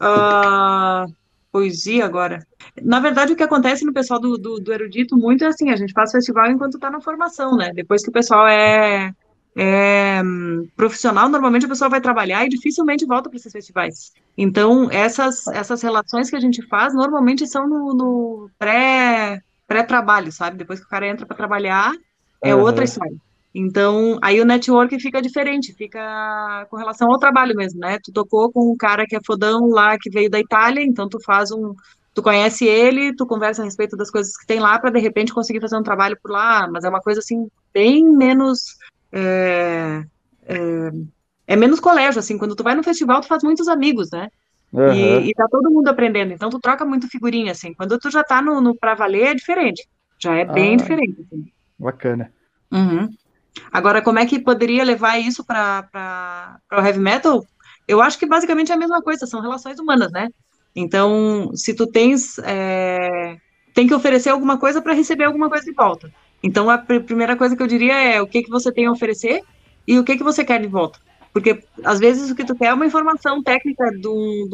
Uh, 0.00 1.12
poesia 1.50 2.04
agora. 2.04 2.46
Na 2.80 3.00
verdade, 3.00 3.32
o 3.32 3.36
que 3.36 3.42
acontece 3.42 3.84
no 3.84 3.92
pessoal 3.92 4.20
do, 4.20 4.38
do, 4.38 4.60
do, 4.60 4.72
erudito 4.72 5.16
muito 5.16 5.44
é 5.44 5.48
assim, 5.48 5.70
a 5.70 5.76
gente 5.76 5.92
faz 5.92 6.12
festival 6.12 6.50
enquanto 6.50 6.74
está 6.74 6.90
na 6.90 7.00
formação, 7.00 7.56
né? 7.56 7.72
Depois 7.74 8.02
que 8.02 8.10
o 8.10 8.12
pessoal 8.12 8.46
é, 8.46 9.12
é 9.56 10.22
um, 10.24 10.68
profissional, 10.76 11.28
normalmente 11.28 11.66
o 11.66 11.68
pessoal 11.68 11.90
vai 11.90 12.00
trabalhar 12.00 12.44
e 12.44 12.48
dificilmente 12.48 13.06
volta 13.06 13.28
para 13.28 13.36
esses 13.38 13.52
festivais. 13.52 14.12
Então, 14.36 14.88
essas, 14.90 15.46
essas 15.48 15.82
relações 15.82 16.30
que 16.30 16.36
a 16.36 16.40
gente 16.40 16.62
faz, 16.68 16.94
normalmente 16.94 17.46
são 17.46 17.66
no, 17.68 17.94
no 17.94 18.50
pré, 18.58 19.40
pré-trabalho, 19.66 20.30
sabe? 20.30 20.58
Depois 20.58 20.78
que 20.78 20.86
o 20.86 20.88
cara 20.88 21.08
entra 21.08 21.26
para 21.26 21.36
trabalhar, 21.36 21.92
é 22.42 22.54
uhum. 22.54 22.62
outra 22.62 22.84
história. 22.84 23.16
Então, 23.54 24.18
aí 24.22 24.40
o 24.40 24.44
network 24.44 24.98
fica 25.00 25.22
diferente, 25.22 25.72
fica 25.72 26.66
com 26.70 26.76
relação 26.76 27.10
ao 27.10 27.18
trabalho 27.18 27.56
mesmo, 27.56 27.80
né? 27.80 27.98
Tu 28.02 28.12
tocou 28.12 28.52
com 28.52 28.70
um 28.70 28.76
cara 28.76 29.06
que 29.06 29.16
é 29.16 29.20
fodão 29.24 29.68
lá, 29.68 29.96
que 29.98 30.10
veio 30.10 30.30
da 30.30 30.38
Itália, 30.38 30.82
então 30.84 31.08
tu 31.08 31.18
faz 31.24 31.50
um. 31.50 31.74
Tu 32.14 32.22
conhece 32.22 32.66
ele, 32.66 33.14
tu 33.14 33.26
conversa 33.26 33.62
a 33.62 33.64
respeito 33.64 33.96
das 33.96 34.10
coisas 34.10 34.36
que 34.36 34.46
tem 34.46 34.58
lá, 34.60 34.78
para 34.78 34.90
de 34.90 34.98
repente 34.98 35.32
conseguir 35.32 35.60
fazer 35.60 35.76
um 35.76 35.82
trabalho 35.82 36.18
por 36.22 36.30
lá, 36.32 36.68
mas 36.70 36.84
é 36.84 36.88
uma 36.88 37.00
coisa 37.00 37.20
assim, 37.20 37.48
bem 37.72 38.04
menos. 38.04 38.76
É, 39.12 40.02
é, 40.46 40.90
é 41.46 41.56
menos 41.56 41.80
colégio, 41.80 42.18
assim. 42.18 42.36
Quando 42.36 42.54
tu 42.56 42.62
vai 42.62 42.74
no 42.74 42.82
festival, 42.82 43.20
tu 43.20 43.28
faz 43.28 43.42
muitos 43.42 43.68
amigos, 43.68 44.10
né? 44.12 44.28
Aham. 44.74 44.94
E, 44.94 45.30
e 45.30 45.34
tá 45.34 45.46
todo 45.50 45.70
mundo 45.70 45.88
aprendendo. 45.88 46.32
Então 46.32 46.50
tu 46.50 46.58
troca 46.60 46.84
muito 46.84 47.08
figurinha, 47.08 47.52
assim. 47.52 47.72
Quando 47.72 47.98
tu 47.98 48.10
já 48.10 48.22
tá 48.22 48.42
no, 48.42 48.60
no 48.60 48.76
pra 48.76 48.94
valer, 48.94 49.28
é 49.28 49.34
diferente. 49.34 49.86
Já 50.18 50.34
é 50.34 50.44
bem 50.44 50.74
Ah. 50.74 50.76
diferente. 50.76 51.16
assim. 51.20 51.44
Bacana. 51.78 52.30
Uhum. 52.70 53.08
Agora, 53.72 54.02
como 54.02 54.18
é 54.18 54.26
que 54.26 54.40
poderia 54.40 54.84
levar 54.84 55.18
isso 55.18 55.44
para 55.44 56.58
o 56.72 56.76
heavy 56.80 56.98
metal? 56.98 57.44
Eu 57.86 58.00
acho 58.02 58.18
que 58.18 58.26
basicamente 58.26 58.70
é 58.70 58.74
a 58.74 58.78
mesma 58.78 59.02
coisa, 59.02 59.26
são 59.26 59.40
relações 59.40 59.78
humanas, 59.78 60.10
né? 60.12 60.28
Então, 60.74 61.50
se 61.54 61.74
tu 61.74 61.86
tens, 61.86 62.38
é, 62.40 63.36
tem 63.74 63.86
que 63.86 63.94
oferecer 63.94 64.30
alguma 64.30 64.58
coisa 64.58 64.80
para 64.82 64.92
receber 64.94 65.24
alguma 65.24 65.48
coisa 65.48 65.64
de 65.64 65.72
volta. 65.72 66.10
Então, 66.42 66.68
a 66.70 66.78
pr- 66.78 67.00
primeira 67.04 67.36
coisa 67.36 67.56
que 67.56 67.62
eu 67.62 67.66
diria 67.66 67.94
é 67.94 68.20
o 68.22 68.28
que, 68.28 68.42
que 68.42 68.50
você 68.50 68.72
tem 68.72 68.86
a 68.86 68.92
oferecer 68.92 69.40
e 69.86 69.98
o 69.98 70.04
que, 70.04 70.16
que 70.16 70.22
você 70.24 70.44
quer 70.44 70.60
de 70.60 70.68
volta. 70.68 70.98
Porque, 71.32 71.60
às 71.84 71.98
vezes, 71.98 72.30
o 72.30 72.34
que 72.34 72.44
tu 72.44 72.56
quer 72.56 72.66
é 72.66 72.74
uma 72.74 72.86
informação 72.86 73.42
técnica 73.42 73.90
de 73.90 74.08
um, 74.08 74.48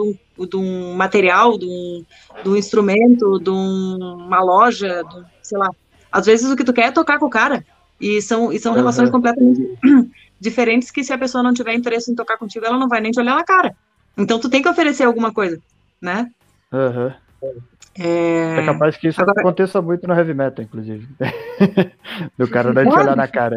de 0.47 0.57
um, 0.57 0.95
material, 0.95 1.59
de 1.59 1.67
um, 1.67 2.05
de 2.43 2.49
um 2.51 2.57
instrumento, 2.57 3.39
de 3.41 3.51
um- 3.51 4.25
uma 4.27 4.41
loja, 4.43 5.03
de 5.05 5.17
sei 5.43 5.59
lá. 5.59 5.69
Às 6.11 6.27
vezes, 6.27 6.51
o 6.51 6.57
que 6.57 6.65
tu 6.65 6.73
quer 6.73 6.87
é 6.87 6.91
tocar 6.93 7.19
com 7.19 7.27
o 7.27 7.31
cara. 7.31 7.65
E 8.01 8.21
são, 8.21 8.53
e 8.53 8.59
são 8.59 8.73
Aham. 8.73 8.81
relações 8.81 9.11
completamente 9.11 9.79
diferentes 10.41 10.91
que 10.91 11.05
se 11.05 11.13
a 11.13 11.19
pessoa 11.19 11.43
não 11.43 11.55
tiver 11.55 11.75
interesse 11.75 12.11
em 12.11 12.15
tocar 12.15 12.37
contigo, 12.39 12.67
ela 12.67 12.79
não 12.79 12.89
vai 12.89 13.01
nem 13.01 13.11
te 13.13 13.21
olhar 13.21 13.35
na 13.37 13.45
cara. 13.45 13.75
Então 14.17 14.39
tu 14.39 14.49
tem 14.49 14.63
que 14.63 14.69
oferecer 14.69 15.05
alguma 15.05 15.33
coisa, 15.33 15.59
né? 16.01 16.31
Aham. 16.73 17.15
É... 17.97 18.57
É 18.59 18.65
capaz 18.67 18.97
que 18.97 19.07
isso 19.07 19.21
Agora- 19.23 19.41
aconteça 19.41 19.81
muito 19.81 20.07
no 20.09 20.15
heavy 20.15 20.35
metal, 20.35 20.65
inclusive. 20.65 21.07
Do 22.37 22.49
cara 22.49 22.73
não 22.73 22.83
te 22.91 22.99
olhar 22.99 23.15
na 23.17 23.29
cara. 23.29 23.57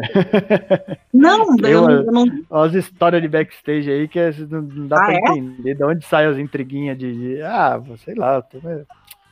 Não, 1.12 1.56
eu, 1.64 1.82
uma- 1.82 1.92
eu 1.92 2.12
não. 2.12 2.24
Olha 2.48 2.68
as 2.68 2.74
histórias 2.74 3.20
de 3.20 3.26
backstage 3.28 3.90
aí 3.90 4.06
que 4.06 4.20
não, 4.48 4.62
não 4.62 4.86
dá 4.86 4.96
Ah, 4.96 5.04
pra 5.06 5.14
é? 5.14 5.16
entender 5.38 5.74
de 5.74 5.82
onde 5.84 6.04
saem 6.06 6.28
as 6.28 6.38
intriguinhas 6.38 6.96
de, 6.96 7.12
de- 7.36 7.42
Ah, 7.42 7.80
sei 8.04 8.14
lá, 8.14 8.40
tô- 8.40 8.58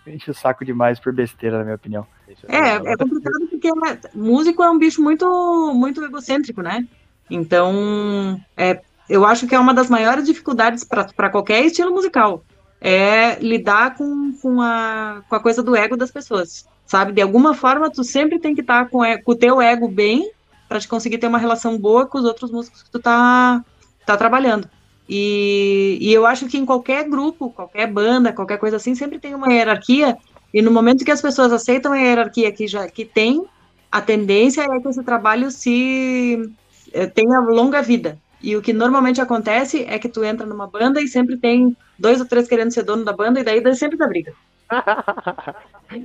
enche 0.06 0.30
o 0.30 0.34
saco 0.34 0.64
demais 0.64 0.98
por 0.98 1.12
besteira, 1.12 1.58
na 1.58 1.64
minha 1.64 1.76
opinião. 1.76 2.04
É, 2.48 2.92
é 2.92 2.96
complicado 2.96 3.48
porque 3.48 3.70
né, 3.74 4.00
músico 4.14 4.62
é 4.62 4.70
um 4.70 4.78
bicho 4.78 5.02
muito, 5.02 5.72
muito 5.74 6.04
egocêntrico, 6.04 6.62
né? 6.62 6.86
Então, 7.30 8.40
é, 8.56 8.80
eu 9.08 9.24
acho 9.24 9.46
que 9.46 9.54
é 9.54 9.58
uma 9.58 9.74
das 9.74 9.88
maiores 9.88 10.24
dificuldades 10.24 10.84
para 10.84 11.30
qualquer 11.30 11.64
estilo 11.64 11.92
musical. 11.92 12.44
É 12.80 13.38
lidar 13.40 13.96
com, 13.96 14.32
com, 14.40 14.60
a, 14.60 15.22
com 15.28 15.34
a 15.34 15.40
coisa 15.40 15.62
do 15.62 15.74
ego 15.74 15.96
das 15.96 16.10
pessoas, 16.10 16.64
sabe? 16.84 17.12
De 17.12 17.22
alguma 17.22 17.54
forma, 17.54 17.90
tu 17.90 18.04
sempre 18.04 18.38
tem 18.38 18.54
que 18.54 18.60
estar 18.60 18.88
com, 18.90 19.04
e- 19.04 19.20
com 19.22 19.32
o 19.32 19.36
teu 19.36 19.60
ego 19.60 19.88
bem 19.88 20.30
para 20.68 20.80
te 20.80 20.88
conseguir 20.88 21.18
ter 21.18 21.26
uma 21.26 21.38
relação 21.38 21.78
boa 21.78 22.06
com 22.06 22.18
os 22.18 22.24
outros 22.24 22.50
músicos 22.50 22.82
que 22.82 22.90
tu 22.90 23.00
tá, 23.00 23.64
tá 24.04 24.16
trabalhando. 24.16 24.68
E, 25.08 25.98
e 26.00 26.12
eu 26.12 26.26
acho 26.26 26.46
que 26.46 26.58
em 26.58 26.66
qualquer 26.66 27.08
grupo, 27.08 27.52
qualquer 27.52 27.86
banda, 27.86 28.32
qualquer 28.32 28.58
coisa 28.58 28.76
assim, 28.76 28.94
sempre 28.94 29.20
tem 29.20 29.34
uma 29.34 29.52
hierarquia 29.52 30.16
e 30.52 30.62
no 30.62 30.70
momento 30.70 31.04
que 31.04 31.10
as 31.10 31.20
pessoas 31.22 31.52
aceitam 31.52 31.92
a 31.92 31.96
hierarquia 31.98 32.50
que 32.52 32.66
já 32.66 32.88
que 32.88 33.04
tem, 33.04 33.44
a 33.90 34.00
tendência 34.00 34.62
é 34.62 34.80
que 34.80 34.88
esse 34.88 35.02
trabalho 35.02 35.50
se 35.50 36.50
eh, 36.92 37.06
tenha 37.06 37.40
longa 37.40 37.82
vida. 37.82 38.18
E 38.42 38.54
o 38.56 38.62
que 38.62 38.72
normalmente 38.72 39.20
acontece 39.20 39.84
é 39.88 39.98
que 39.98 40.08
tu 40.08 40.22
entra 40.24 40.46
numa 40.46 40.66
banda 40.66 41.00
e 41.00 41.08
sempre 41.08 41.36
tem 41.36 41.76
dois 41.98 42.20
ou 42.20 42.26
três 42.26 42.46
querendo 42.46 42.70
ser 42.72 42.82
dono 42.84 43.04
da 43.04 43.12
banda 43.12 43.40
e 43.40 43.44
daí 43.44 43.60
dá- 43.60 43.74
sempre 43.74 43.96
dá 43.96 44.06
briga. 44.06 44.32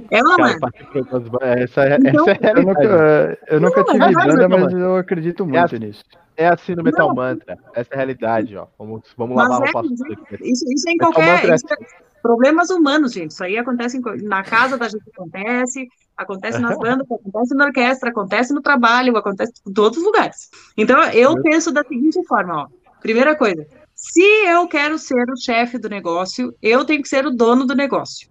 É 0.09 0.21
não 0.21 0.35
é? 0.45 0.57
Cara, 0.59 1.59
essa, 1.59 1.83
é- 1.85 1.95
Então, 1.97 2.29
essa 2.29 2.45
é 2.45 2.51
a 2.51 2.53
Eu 2.55 2.63
nunca, 2.63 3.37
eu 3.47 3.59
nunca 3.61 3.79
Não, 3.81 3.85
tive 3.85 3.99
mas- 3.99 4.15
banda, 4.27 4.47
mas- 4.47 4.73
eu 4.73 4.95
acredito 4.95 5.45
muito 5.45 5.57
assim, 5.57 5.79
nisso. 5.79 6.03
É 6.37 6.47
assim 6.47 6.75
no 6.75 6.83
Metal 6.83 7.13
Mantra. 7.13 7.57
Essa 7.75 7.89
é 7.91 7.93
a 7.93 7.97
realidade, 7.97 8.55
ó. 8.55 8.65
Vamos, 8.79 9.01
vamos 9.17 9.35
lavar 9.35 9.67
é, 9.67 9.69
o 9.69 9.73
passo. 9.73 9.93
Isso, 10.41 10.65
isso 10.71 10.87
é 10.89 10.91
em 10.91 10.95
Metal 10.97 11.11
qualquer. 11.13 11.49
É 11.49 11.55
isso 11.55 11.65
é 11.69 11.75
problemas 12.21 12.69
humanos, 12.69 13.13
gente. 13.13 13.31
Isso 13.31 13.43
aí 13.43 13.57
acontece 13.57 13.97
em 13.97 14.01
na 14.23 14.43
casa 14.43 14.77
da 14.77 14.87
gente 14.87 15.03
acontece, 15.13 15.87
acontece 16.15 16.59
nas 16.59 16.77
bandas, 16.79 17.05
acontece 17.09 17.55
na 17.55 17.65
orquestra, 17.65 18.09
acontece 18.09 18.53
no 18.53 18.61
trabalho, 18.61 19.17
acontece 19.17 19.53
em 19.67 19.73
todos 19.73 19.97
os 19.97 20.03
lugares. 20.03 20.49
Então, 20.77 21.01
eu 21.11 21.41
penso 21.41 21.71
da 21.71 21.83
seguinte 21.83 22.23
forma, 22.27 22.63
ó. 22.63 22.67
Primeira 23.01 23.35
coisa, 23.35 23.65
se 23.95 24.23
eu 24.45 24.67
quero 24.67 24.97
ser 24.97 25.29
o 25.29 25.37
chefe 25.37 25.77
do 25.77 25.89
negócio, 25.89 26.55
eu 26.61 26.85
tenho 26.85 27.01
que 27.01 27.09
ser 27.09 27.25
o 27.25 27.31
dono 27.31 27.65
do 27.65 27.75
negócio. 27.75 28.29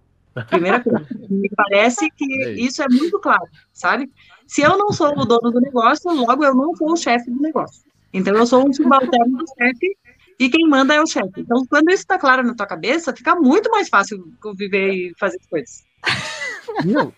Primeira 0.49 0.81
coisa. 0.81 1.05
Me 1.29 1.49
parece 1.55 2.09
que 2.11 2.43
É 2.43 2.51
isso 2.53 2.81
é 2.81 2.87
muito 2.89 3.19
claro, 3.19 3.45
sabe? 3.73 4.09
Se 4.47 4.61
eu 4.61 4.77
não 4.77 4.91
sou 4.91 5.17
o 5.17 5.25
dono 5.25 5.51
do 5.51 5.61
negócio, 5.61 6.11
logo 6.11 6.43
eu 6.43 6.55
não 6.55 6.75
sou 6.75 6.91
o 6.91 6.97
chefe 6.97 7.29
do 7.29 7.41
negócio. 7.41 7.83
Então, 8.13 8.35
eu 8.35 8.45
sou 8.45 8.67
um 8.67 8.73
subalterno 8.73 9.37
do 9.37 9.45
chefe 9.57 9.97
e 10.39 10.49
quem 10.49 10.67
manda 10.67 10.93
é 10.93 11.01
o 11.01 11.07
chefe. 11.07 11.41
Então, 11.41 11.65
quando 11.69 11.89
isso 11.89 12.01
está 12.03 12.17
claro 12.17 12.43
na 12.43 12.53
tua 12.55 12.65
cabeça, 12.65 13.15
fica 13.15 13.35
muito 13.35 13.69
mais 13.69 13.89
fácil 13.89 14.23
conviver 14.41 14.91
e 14.93 15.13
fazer 15.19 15.37
as 15.39 15.45
coisas. 15.47 15.83
Viu? 16.83 17.13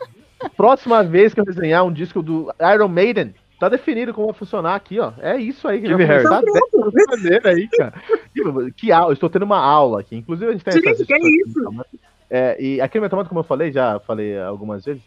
Próxima 0.57 1.03
vez 1.03 1.33
que 1.33 1.39
eu 1.39 1.45
resenhar 1.45 1.85
um 1.85 1.93
disco 1.93 2.21
do 2.21 2.53
Iron 2.73 2.89
Maiden, 2.89 3.33
tá 3.59 3.69
definido 3.69 4.13
como 4.13 4.27
vai 4.27 4.35
funcionar 4.35 4.75
aqui, 4.75 4.99
ó. 4.99 5.13
É 5.19 5.37
isso 5.37 5.67
aí 5.67 5.79
que 5.81 5.93
vai 5.95 6.05
Harris. 6.05 6.29
dessa 6.29 7.11
maneira 7.11 7.49
aí, 7.49 7.67
cara. 7.69 7.93
Que- 8.75 8.91
aula, 8.91 9.11
eu 9.11 9.13
estou 9.13 9.29
tendo 9.29 9.45
uma 9.45 9.59
aula 9.59 10.01
aqui. 10.01 10.17
Inclusive, 10.17 10.49
a 10.49 10.51
gente 10.51 10.63
tem 10.65 10.73
Gente, 10.73 11.05
que 11.05 11.19
discussões, 11.19 11.85
É, 12.29 12.61
e 12.61 12.81
aqui 12.81 12.97
no 12.97 13.03
Metamento, 13.03 13.29
como 13.29 13.39
eu 13.39 13.43
falei, 13.45 13.71
já 13.71 13.99
falei 14.01 14.37
algumas 14.39 14.83
vezes, 14.83 15.01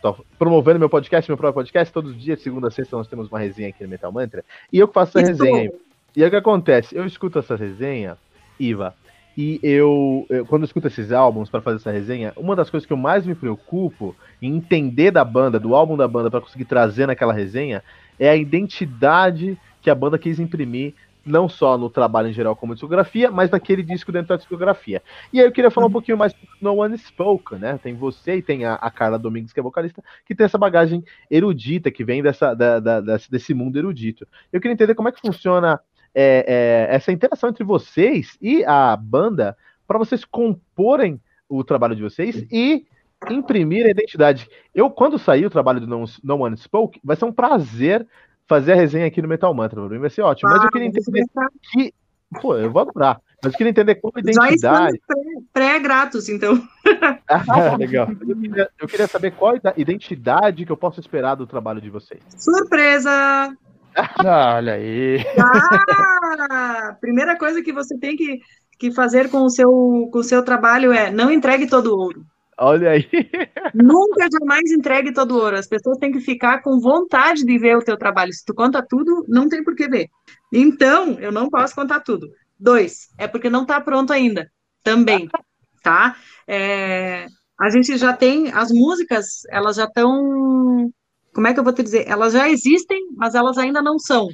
tô 0.00 0.14
promovendo 0.38 0.78
meu 0.78 0.90
podcast, 0.90 1.28
meu 1.28 1.36
próprio 1.38 1.54
podcast, 1.64 1.92
todos 1.92 2.12
os 2.12 2.22
dias, 2.22 2.40
segunda 2.42 2.68
a 2.68 2.70
sexta, 2.70 2.96
nós 2.96 3.08
temos 3.08 3.28
uma 3.28 3.38
resenha 3.38 3.70
aqui 3.70 3.82
no 3.82 3.88
Metal 3.88 4.12
Mantra, 4.12 4.44
e 4.72 4.78
eu 4.78 4.86
que 4.86 4.94
faço 4.94 5.18
essa 5.18 5.32
Isso. 5.32 5.42
resenha 5.42 5.62
aí. 5.62 5.72
E 6.16 6.22
aí 6.22 6.28
o 6.28 6.30
que 6.30 6.36
acontece? 6.36 6.96
Eu 6.96 7.04
escuto 7.04 7.38
essa 7.38 7.56
resenha, 7.56 8.18
Iva, 8.58 8.96
e 9.36 9.60
eu, 9.62 10.26
eu- 10.30 10.46
quando 10.46 10.62
eu 10.62 10.66
escuto 10.66 10.86
esses 10.86 11.12
álbuns 11.12 11.50
para 11.50 11.60
fazer 11.60 11.76
essa 11.76 11.90
resenha, 11.92 12.32
uma 12.36 12.56
das 12.56 12.70
coisas 12.70 12.86
que 12.86 12.92
eu 12.92 12.96
mais 12.96 13.26
me 13.26 13.34
preocupo 13.34 14.16
em 14.40 14.56
entender 14.56 15.10
da 15.10 15.22
banda, 15.24 15.60
do 15.60 15.74
álbum 15.74 15.94
da 15.96 16.08
banda, 16.08 16.30
para 16.30 16.40
conseguir 16.40 16.64
trazer 16.64 17.06
naquela 17.06 17.34
resenha, 17.34 17.84
é 18.18 18.30
a 18.30 18.36
identidade 18.36 19.58
que 19.82 19.90
a 19.90 19.94
banda 19.94 20.18
quis 20.18 20.40
imprimir, 20.40 20.94
não 21.22 21.48
só 21.48 21.76
no 21.76 21.90
trabalho 21.90 22.28
em 22.28 22.32
geral 22.32 22.56
como 22.56 22.72
discografia, 22.72 23.30
mas 23.30 23.50
naquele 23.50 23.82
disco 23.82 24.10
dentro 24.12 24.28
da 24.28 24.36
discografia. 24.36 25.02
E 25.32 25.40
aí 25.40 25.46
eu 25.46 25.52
queria 25.52 25.70
falar 25.72 25.88
um 25.88 25.90
pouquinho 25.90 26.16
mais 26.16 26.32
do 26.32 26.38
No 26.60 26.76
One 26.76 26.96
Spoke, 26.96 27.56
né? 27.56 27.78
Tem 27.82 27.94
você 27.94 28.36
e 28.36 28.42
tem 28.42 28.64
a, 28.64 28.74
a 28.76 28.90
Carla 28.90 29.18
Domingues, 29.18 29.52
que 29.52 29.58
é 29.60 29.62
vocalista, 29.62 30.02
que 30.24 30.34
tem 30.36 30.44
essa 30.46 30.56
bagagem 30.56 31.04
erudita, 31.30 31.90
que 31.90 32.04
vem 32.04 32.22
dessa, 32.22 32.54
da- 32.54 32.78
da- 32.80 33.00
desse, 33.00 33.30
desse 33.30 33.52
mundo 33.54 33.76
erudito. 33.76 34.26
Eu 34.52 34.60
queria 34.60 34.72
entender 34.74 34.94
como 34.94 35.08
é 35.08 35.12
que 35.12 35.20
funciona 35.20 35.80
é, 36.18 36.86
é, 36.88 36.94
essa 36.96 37.12
interação 37.12 37.50
entre 37.50 37.62
vocês 37.62 38.38
e 38.40 38.64
a 38.64 38.96
banda 38.96 39.54
para 39.86 39.98
vocês 39.98 40.24
comporem 40.24 41.20
o 41.46 41.62
trabalho 41.62 41.94
de 41.94 42.02
vocês 42.02 42.46
e 42.50 42.86
imprimir 43.30 43.84
a 43.84 43.90
identidade. 43.90 44.48
Eu, 44.74 44.90
quando 44.90 45.18
sair 45.18 45.44
o 45.44 45.50
trabalho 45.50 45.78
do 45.80 45.86
No, 45.86 46.04
no 46.24 46.38
One 46.38 46.56
Spoke, 46.56 46.98
vai 47.04 47.16
ser 47.16 47.26
um 47.26 47.32
prazer 47.32 48.06
fazer 48.46 48.72
a 48.72 48.76
resenha 48.76 49.06
aqui 49.06 49.20
no 49.20 49.28
Metal 49.28 49.52
Mantra. 49.52 49.78
Pra 49.78 49.90
mim 49.90 50.00
vai 50.00 50.08
ser 50.08 50.22
ótimo. 50.22 50.50
Mas 50.50 50.64
eu 50.64 50.70
queria 50.70 50.88
entender 50.88 51.22
que. 51.70 51.92
Pô, 52.40 52.56
eu 52.56 52.72
vou 52.72 52.82
adorar. 52.82 53.20
Mas 53.44 53.52
eu 53.52 53.58
queria 53.58 53.70
entender 53.70 54.00
Já 54.02 54.46
identidade. 54.48 55.00
pré-gratos, 55.52 56.28
então. 56.30 56.60
Ah, 57.28 57.44
legal. 57.76 58.08
Eu 58.08 58.36
queria, 58.36 58.70
eu 58.80 58.88
queria 58.88 59.06
saber 59.06 59.32
qual 59.32 59.54
a 59.54 59.74
identidade 59.76 60.64
que 60.64 60.72
eu 60.72 60.76
posso 60.76 60.98
esperar 60.98 61.34
do 61.34 61.46
trabalho 61.46 61.80
de 61.80 61.90
vocês. 61.90 62.22
Surpresa! 62.36 63.54
Ah, 64.18 64.56
olha 64.56 64.74
aí. 64.74 65.18
Ah, 65.38 66.96
primeira 67.00 67.36
coisa 67.38 67.62
que 67.62 67.72
você 67.72 67.98
tem 67.98 68.16
que, 68.16 68.40
que 68.78 68.92
fazer 68.92 69.30
com 69.30 69.42
o, 69.42 69.50
seu, 69.50 69.70
com 70.12 70.18
o 70.18 70.24
seu 70.24 70.44
trabalho 70.44 70.92
é 70.92 71.10
não 71.10 71.30
entregue 71.30 71.66
todo 71.66 71.94
o 71.94 71.98
ouro. 71.98 72.24
Olha 72.58 72.90
aí. 72.90 73.08
Nunca 73.74 74.28
jamais 74.30 74.70
entregue 74.70 75.12
todo 75.12 75.32
o 75.32 75.38
ouro. 75.38 75.56
As 75.56 75.66
pessoas 75.66 75.98
têm 75.98 76.10
que 76.10 76.20
ficar 76.20 76.62
com 76.62 76.80
vontade 76.80 77.44
de 77.44 77.58
ver 77.58 77.76
o 77.76 77.84
teu 77.84 77.96
trabalho. 77.98 78.32
Se 78.32 78.44
tu 78.44 78.54
conta 78.54 78.82
tudo, 78.86 79.24
não 79.28 79.48
tem 79.48 79.62
por 79.62 79.74
que 79.74 79.88
ver. 79.88 80.08
Então, 80.52 81.18
eu 81.20 81.30
não 81.30 81.50
posso 81.50 81.74
contar 81.74 82.00
tudo. 82.00 82.30
Dois, 82.58 83.08
é 83.18 83.28
porque 83.28 83.50
não 83.50 83.62
está 83.62 83.80
pronto 83.80 84.12
ainda. 84.12 84.50
Também, 84.82 85.28
tá? 85.82 86.16
É, 86.46 87.26
a 87.60 87.68
gente 87.70 87.96
já 87.98 88.12
tem 88.12 88.50
as 88.52 88.70
músicas, 88.70 89.42
elas 89.50 89.76
já 89.76 89.84
estão. 89.84 90.90
Como 91.36 91.46
é 91.46 91.52
que 91.52 91.60
eu 91.60 91.64
vou 91.64 91.72
te 91.74 91.82
dizer? 91.82 92.08
Elas 92.08 92.32
já 92.32 92.48
existem, 92.48 93.08
mas 93.14 93.34
elas 93.34 93.58
ainda 93.58 93.82
não 93.82 93.98
são. 93.98 94.26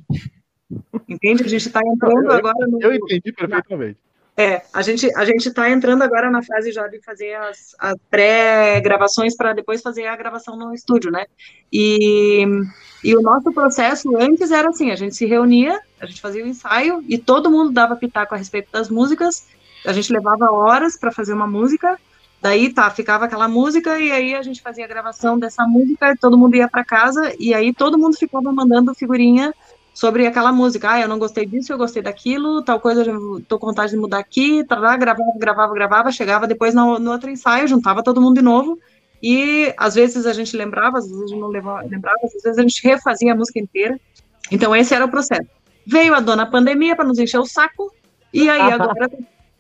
Entende? 1.09 1.43
A 1.43 1.49
gente 1.49 1.67
está 1.67 1.81
entrando 1.85 2.27
Eu- 2.27 2.33
agora 2.33 2.65
no. 2.69 2.81
Eu 2.81 2.95
entendi 2.95 3.33
perfeitamente. 3.33 3.99
É, 4.37 4.63
a 4.73 4.83
gente 4.83 5.13
a 5.17 5.25
gente 5.25 5.49
está 5.49 5.69
entrando 5.69 6.01
agora 6.03 6.31
na 6.31 6.43
fase 6.43 6.71
já 6.71 6.87
de 6.87 7.03
fazer 7.03 7.35
as, 7.35 7.75
as 7.77 7.97
pré-gravações 8.09 9.37
para 9.37 9.53
depois 9.53 9.83
fazer 9.83 10.07
a 10.07 10.15
gravação 10.15 10.57
no 10.57 10.73
estúdio, 10.73 11.11
né? 11.11 11.27
E, 11.73 12.47
e 13.03 13.17
o 13.17 13.21
nosso 13.21 13.53
processo 13.53 14.17
antes 14.17 14.53
era 14.53 14.69
assim, 14.69 14.93
a 14.93 14.97
gente 14.97 15.17
se 15.17 15.27
reunia, 15.27 15.79
a 16.01 16.07
gente 16.07 16.21
fazia 16.21 16.45
o 16.45 16.47
ensaio 16.47 17.05
e 17.09 17.19
todo 17.19 17.51
mundo 17.51 17.73
dava 17.73 17.97
pitaco 17.97 18.33
a 18.33 18.39
respeito 18.39 18.71
das 18.71 18.89
músicas, 18.89 19.49
a 19.85 19.93
gente 19.93 20.13
levava 20.13 20.53
horas 20.53 20.97
para 20.97 21.11
fazer 21.11 21.35
uma 21.35 21.49
música 21.49 21.99
Daí 22.43 22.73
tá, 22.73 22.91
ficava 22.91 23.27
aquela 23.27 23.47
música 23.47 24.01
e 24.01 24.11
aí 24.11 24.35
a 24.35 24.43
gente 24.43 24.61
fazia 24.61 24.85
a 24.85 24.89
gravação 24.89 25.39
dessa 25.39 25.65
música, 25.65 26.17
todo 26.21 26.37
mundo 26.37 26.57
ia 26.57 26.67
para 26.67 26.85
casa 26.85 27.33
e 27.39 27.55
aí 27.55 27.73
todo 27.73 27.97
mundo 27.97 28.19
ficava 28.19 28.53
mandando 28.53 28.93
figurinha 28.97 29.55
sobre 29.95 30.27
aquela 30.27 30.51
música. 30.51 30.91
Ah, 30.91 31.01
eu 31.01 31.07
não 31.07 31.21
gostei 31.21 31.47
disso, 31.47 31.73
eu 31.73 31.79
gostei 31.79 32.03
daquilo, 32.03 32.61
tal 32.61 32.81
coisa, 32.81 33.05
eu 33.05 33.41
tô 33.47 33.61
com 33.61 33.69
vontade 33.69 33.93
de 33.93 33.97
mudar 33.97 34.19
aqui, 34.19 34.65
tará, 34.65 34.97
gravava, 34.97 35.33
gravava, 35.39 35.73
gravava, 35.73 36.11
chegava 36.11 36.49
depois 36.49 36.75
no, 36.75 36.99
no 36.99 37.13
outro 37.13 37.31
ensaio, 37.31 37.69
juntava 37.69 38.03
todo 38.03 38.21
mundo 38.21 38.35
de 38.35 38.43
novo 38.43 38.77
e 39.23 39.73
às 39.77 39.95
vezes 39.95 40.27
a 40.27 40.33
gente 40.33 40.57
lembrava, 40.57 40.99
às 40.99 41.09
vezes 41.09 41.31
não 41.31 41.47
lembrava, 41.47 42.19
às 42.25 42.33
vezes 42.43 42.59
a 42.59 42.63
gente 42.63 42.83
refazia 42.83 43.35
a 43.35 43.37
música 43.37 43.61
inteira. 43.61 44.01
Então 44.51 44.75
esse 44.75 44.93
era 44.93 45.05
o 45.05 45.09
processo. 45.09 45.49
Veio 45.87 46.13
a 46.13 46.19
dona 46.19 46.45
pandemia 46.45 46.97
para 46.97 47.05
nos 47.05 47.21
encher 47.21 47.39
o 47.39 47.47
saco 47.47 47.95
e 48.33 48.51
aí 48.51 48.73
agora 48.73 49.09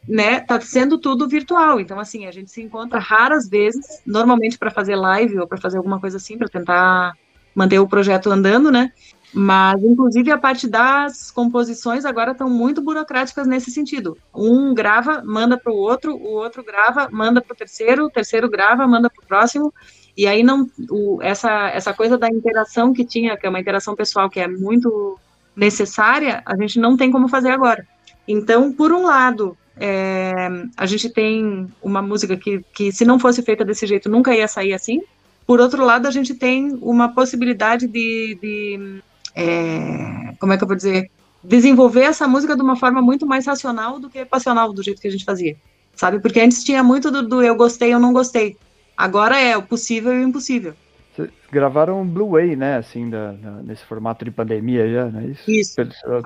né, 0.09 0.41
tá 0.41 0.61
sendo 0.61 0.99
tudo 0.99 1.29
virtual. 1.29 1.81
Então, 1.81 1.99
assim, 1.99 2.27
a 2.27 2.33
gente 2.33 2.51
se 2.51 2.61
encontra 2.61 2.99
raras 2.99 3.49
vezes, 3.49 4.03
normalmente 4.07 4.59
para 4.59 4.71
fazer 4.71 4.97
live 4.97 5.39
ou 5.39 5.47
para 5.47 5.61
fazer 5.61 5.79
alguma 5.79 6.01
coisa 6.01 6.17
assim, 6.17 6.37
para 6.37 6.49
tentar 6.49 7.13
manter 7.55 7.79
o 7.79 7.89
projeto 7.89 8.31
andando, 8.31 8.71
né? 8.71 8.93
Mas, 9.35 9.83
inclusive, 9.83 10.31
a 10.31 10.37
parte 10.37 10.69
das 10.69 11.31
composições 11.31 12.05
agora 12.05 12.33
estão 12.33 12.51
muito 12.51 12.83
burocráticas 12.83 13.47
nesse 13.47 13.71
sentido. 13.71 14.17
Um 14.35 14.75
grava, 14.75 15.23
manda 15.25 15.57
para 15.57 15.73
o 15.73 15.77
outro, 15.77 16.15
o 16.15 16.35
outro 16.35 16.63
grava, 16.63 17.09
manda 17.11 17.41
para 17.41 17.55
o 17.55 17.57
terceiro, 17.57 18.07
o 18.07 18.11
terceiro 18.11 18.51
grava, 18.51 18.87
manda 18.87 19.09
para 19.09 19.23
o 19.23 19.27
próximo. 19.27 19.73
E 20.15 20.27
aí 20.27 20.43
não, 20.43 20.69
o, 20.91 21.19
essa 21.23 21.69
essa 21.69 21.95
coisa 21.95 22.19
da 22.19 22.29
interação 22.29 22.93
que 22.93 23.07
tinha, 23.07 23.35
que 23.37 23.47
é 23.47 23.49
uma 23.49 23.61
interação 23.61 23.97
pessoal 23.97 24.29
que 24.29 24.39
é 24.39 24.47
muito 24.47 25.19
necessária, 25.57 26.43
a 26.45 26.55
gente 26.57 26.79
não 26.79 26.95
tem 26.95 27.11
como 27.11 27.27
fazer 27.27 27.51
agora. 27.51 27.87
Então, 28.29 28.71
por 28.71 28.93
um 28.93 29.07
lado, 29.07 29.57
é, 29.77 30.33
a 30.77 30.87
gente 30.87 31.09
tem 31.09 31.68
uma 31.83 32.03
música 32.03 32.37
que, 32.37 32.64
que, 32.75 32.93
se 32.93 33.05
não 33.05 33.18
fosse 33.18 33.43
feita 33.43 33.64
desse 33.64 33.87
jeito, 33.87 34.09
nunca 34.09 34.35
ia 34.35 34.47
sair 34.47 34.73
assim. 34.73 35.03
Por 35.47 35.61
outro 35.61 35.85
lado, 35.85 36.07
a 36.07 36.11
gente 36.11 36.35
tem 36.35 36.79
uma 36.81 37.09
possibilidade 37.09 37.87
de, 37.87 38.39
de 38.41 39.03
é, 39.35 40.35
como 40.39 40.53
é 40.53 40.59
que 40.59 40.64
eu 40.64 40.68
vou 40.68 40.77
dizer, 40.77 41.11
desenvolver 41.43 42.03
essa 42.03 42.29
música 42.29 42.55
de 42.55 42.62
uma 42.62 42.77
forma 42.77 43.03
muito 43.03 43.27
mais 43.27 43.47
racional 43.47 43.99
do 43.99 44.09
que 44.09 44.25
passional, 44.25 44.73
do 44.73 44.83
jeito 44.83 45.01
que 45.01 45.09
a 45.09 45.11
gente 45.11 45.25
fazia, 45.25 45.57
sabe? 45.95 46.20
Porque 46.20 46.41
antes 46.41 46.62
tinha 46.62 46.83
muito 46.83 47.11
do, 47.11 47.23
do 47.23 47.43
eu 47.43 47.57
gostei, 47.57 47.93
eu 47.93 47.99
não 47.99 48.12
gostei. 48.12 48.57
Agora 48.97 49.41
é 49.41 49.57
o 49.57 49.62
possível 49.62 50.12
e 50.12 50.23
o 50.23 50.29
impossível. 50.29 50.75
Vocês 51.14 51.29
gravaram 51.51 52.07
Blu-ray, 52.07 52.57
né? 52.57 52.77
Assim, 52.77 53.11
da, 53.11 53.33
da, 53.33 53.51
nesse 53.62 53.85
formato 53.85 54.25
de 54.25 54.31
pandemia 54.31 54.91
já, 54.91 55.07
não 55.07 55.20
é 55.20 55.27
isso? 55.27 55.51
Isso. 55.51 55.75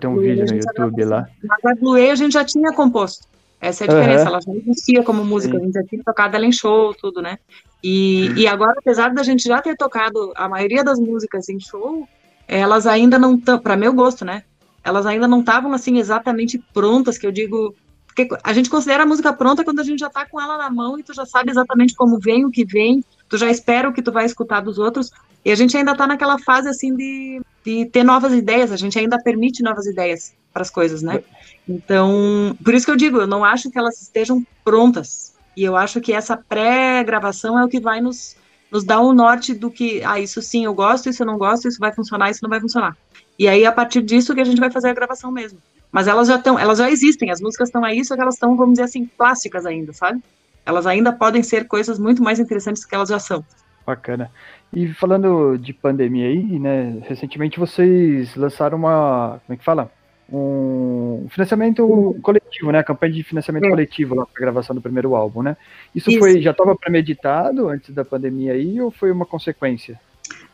Tem 0.01 0.11
um 0.11 0.17
vídeo 0.17 0.45
no 0.45 0.57
YouTube 0.57 1.05
lá. 1.05 1.27
Mas 1.43 1.65
a 1.65 1.75
Blu-ray 1.75 2.11
a 2.11 2.15
gente 2.15 2.33
já 2.33 2.45
tinha 2.45 2.73
composto. 2.73 3.27
Essa 3.67 3.85
é 3.85 3.87
a 3.87 3.95
diferença, 3.95 4.23
uhum. 4.23 4.29
ela 4.29 4.41
já 4.41 4.53
existia 4.55 5.03
como 5.03 5.25
música, 5.25 5.57
Sim. 5.57 5.63
a 5.63 5.65
gente 5.65 5.75
já 5.75 5.85
tinha 5.85 6.05
tocado 6.05 6.37
ela 6.37 6.47
em 6.47 6.53
show, 6.53 6.95
tudo, 6.95 7.21
né? 7.21 7.39
E, 7.83 8.33
e 8.37 8.47
agora, 8.47 8.75
apesar 8.79 9.13
da 9.13 9.23
gente 9.25 9.43
já 9.43 9.61
ter 9.61 9.77
tocado 9.77 10.33
a 10.37 10.49
maioria 10.49 10.85
das 10.85 11.01
músicas 11.01 11.49
em 11.49 11.59
show, 11.59 12.09
elas 12.47 12.87
ainda 12.87 13.19
não 13.19 13.35
estão, 13.35 13.59
para 13.59 13.77
meu 13.77 13.93
gosto, 13.93 14.25
né? 14.25 14.45
Elas 14.85 15.05
ainda 15.05 15.27
não 15.27 15.41
estavam 15.41 15.73
assim 15.73 15.99
exatamente 15.99 16.59
prontas, 16.73 17.19
que 17.19 17.27
eu 17.27 17.33
digo, 17.33 17.75
porque 18.07 18.29
a 18.45 18.53
gente 18.53 18.71
considera 18.71 19.03
a 19.03 19.07
música 19.07 19.33
pronta 19.33 19.65
quando 19.65 19.81
a 19.81 19.85
gente 19.85 19.99
já 19.99 20.09
tá 20.09 20.25
com 20.25 20.41
ela 20.41 20.57
na 20.57 20.71
mão 20.71 20.97
e 20.97 21.03
tu 21.03 21.13
já 21.13 21.27
sabe 21.27 21.51
exatamente 21.51 21.95
como 21.97 22.21
vem, 22.21 22.45
o 22.45 22.51
que 22.53 22.65
vem, 22.65 23.05
tu 23.29 23.37
já 23.37 23.51
espera 23.51 23.89
o 23.89 23.93
que 23.93 24.03
tu 24.03 24.13
vai 24.13 24.25
escutar 24.25 24.61
dos 24.61 24.79
outros, 24.79 25.11
e 25.45 25.51
a 25.51 25.57
gente 25.57 25.77
ainda 25.77 25.97
tá 25.97 26.07
naquela 26.07 26.39
fase 26.39 26.69
assim 26.69 26.95
de, 26.95 27.41
de 27.65 27.87
ter 27.87 28.05
novas 28.05 28.33
ideias, 28.33 28.71
a 28.71 28.77
gente 28.77 28.97
ainda 28.97 29.21
permite 29.21 29.63
novas 29.63 29.87
ideias 29.87 30.35
para 30.57 30.63
as 30.63 30.71
coisas, 30.71 31.03
né? 31.03 31.23
Então, 31.69 32.57
por 32.65 32.73
isso 32.73 32.87
que 32.87 32.93
eu 32.93 32.97
digo, 32.97 33.19
eu 33.19 33.27
não 33.27 33.45
acho 33.45 33.71
que 33.71 33.79
elas 33.79 34.01
estejam 34.01 34.43
prontas. 34.65 35.35
E 35.55 35.63
eu 35.63 35.77
acho 35.77 36.01
que 36.01 36.15
essa 36.15 36.35
pré-gravação 36.35 37.59
é 37.59 37.65
o 37.65 37.69
que 37.69 37.79
vai 37.79 38.01
nos 38.01 38.35
nos 38.73 38.83
dá 38.83 39.01
um 39.01 39.13
norte 39.13 39.55
do 39.55 39.71
que, 39.71 40.03
ah, 40.03 40.19
isso 40.19 40.43
sim 40.43 40.65
eu 40.65 40.75
gosto, 40.75 41.09
isso 41.09 41.23
eu 41.23 41.27
não 41.27 41.39
gosto, 41.39 41.69
isso 41.69 41.79
vai 41.79 41.93
funcionar, 41.93 42.31
isso 42.31 42.41
não 42.43 42.51
vai 42.51 42.61
funcionar. 42.61 42.97
E 43.39 43.47
aí, 43.47 43.65
a 43.65 43.71
partir 43.71 44.03
disso, 44.03 44.35
que 44.35 44.41
a 44.41 44.45
gente 44.45 44.59
vai 44.59 44.71
fazer 44.71 44.89
a 44.89 44.95
gravação 44.95 45.31
mesmo. 45.31 45.59
Mas 45.93 46.09
elas 46.09 46.27
já 46.27 46.35
estão, 46.35 46.59
elas 46.59 46.79
já 46.79 46.91
existem, 46.91 47.31
as 47.31 47.41
músicas 47.41 47.69
estão 47.69 47.85
aí, 47.85 48.05
só 48.05 48.17
que 48.17 48.23
elas 48.23 48.35
estão, 48.35 48.57
vamos 48.57 48.73
dizer 48.73 48.85
assim, 48.85 49.07
plásticas 49.07 49.65
ainda, 49.67 49.93
sabe? 49.93 50.21
Elas 50.65 50.85
ainda 50.85 51.13
podem 51.13 51.43
ser 51.45 51.69
coisas 51.69 51.97
muito 51.99 52.23
mais 52.23 52.41
interessantes 52.41 52.85
que 52.85 52.95
elas 52.95 53.09
já 53.09 53.21
são. 53.21 53.45
Bacana. 53.87 54.33
E 54.73 54.93
falando 54.95 55.57
de 55.57 55.73
pandemia 55.73 56.27
aí, 56.27 56.59
né, 56.59 56.99
recentemente 57.07 57.61
vocês 57.61 58.35
lançaram 58.35 58.79
uma, 58.79 59.41
como 59.47 59.55
é 59.55 59.57
que 59.57 59.65
fala? 59.65 59.93
Um 60.33 61.27
financiamento 61.31 62.17
coletivo, 62.21 62.73
né? 62.73 62.81
A 62.81 62.85
campanha 62.85 63.13
de 63.13 63.23
financiamento 63.23 63.67
é. 63.67 63.71
coletivo 63.71 64.15
lá 64.15 64.27
para 64.27 64.35
a 64.37 64.41
gravação 64.41 64.75
do 64.75 64.83
primeiro 64.83 65.15
álbum, 65.15 65.43
né? 65.43 65.57
Isso, 65.95 66.11
Isso. 66.11 66.19
foi 66.19 66.41
já 66.41 66.51
estava 66.51 66.75
premeditado 66.75 67.69
antes 67.69 67.95
da 67.95 68.05
pandemia 68.05 68.53
aí 68.53 68.81
ou 68.81 68.91
foi 68.91 69.11
uma 69.11 69.25
consequência? 69.25 70.01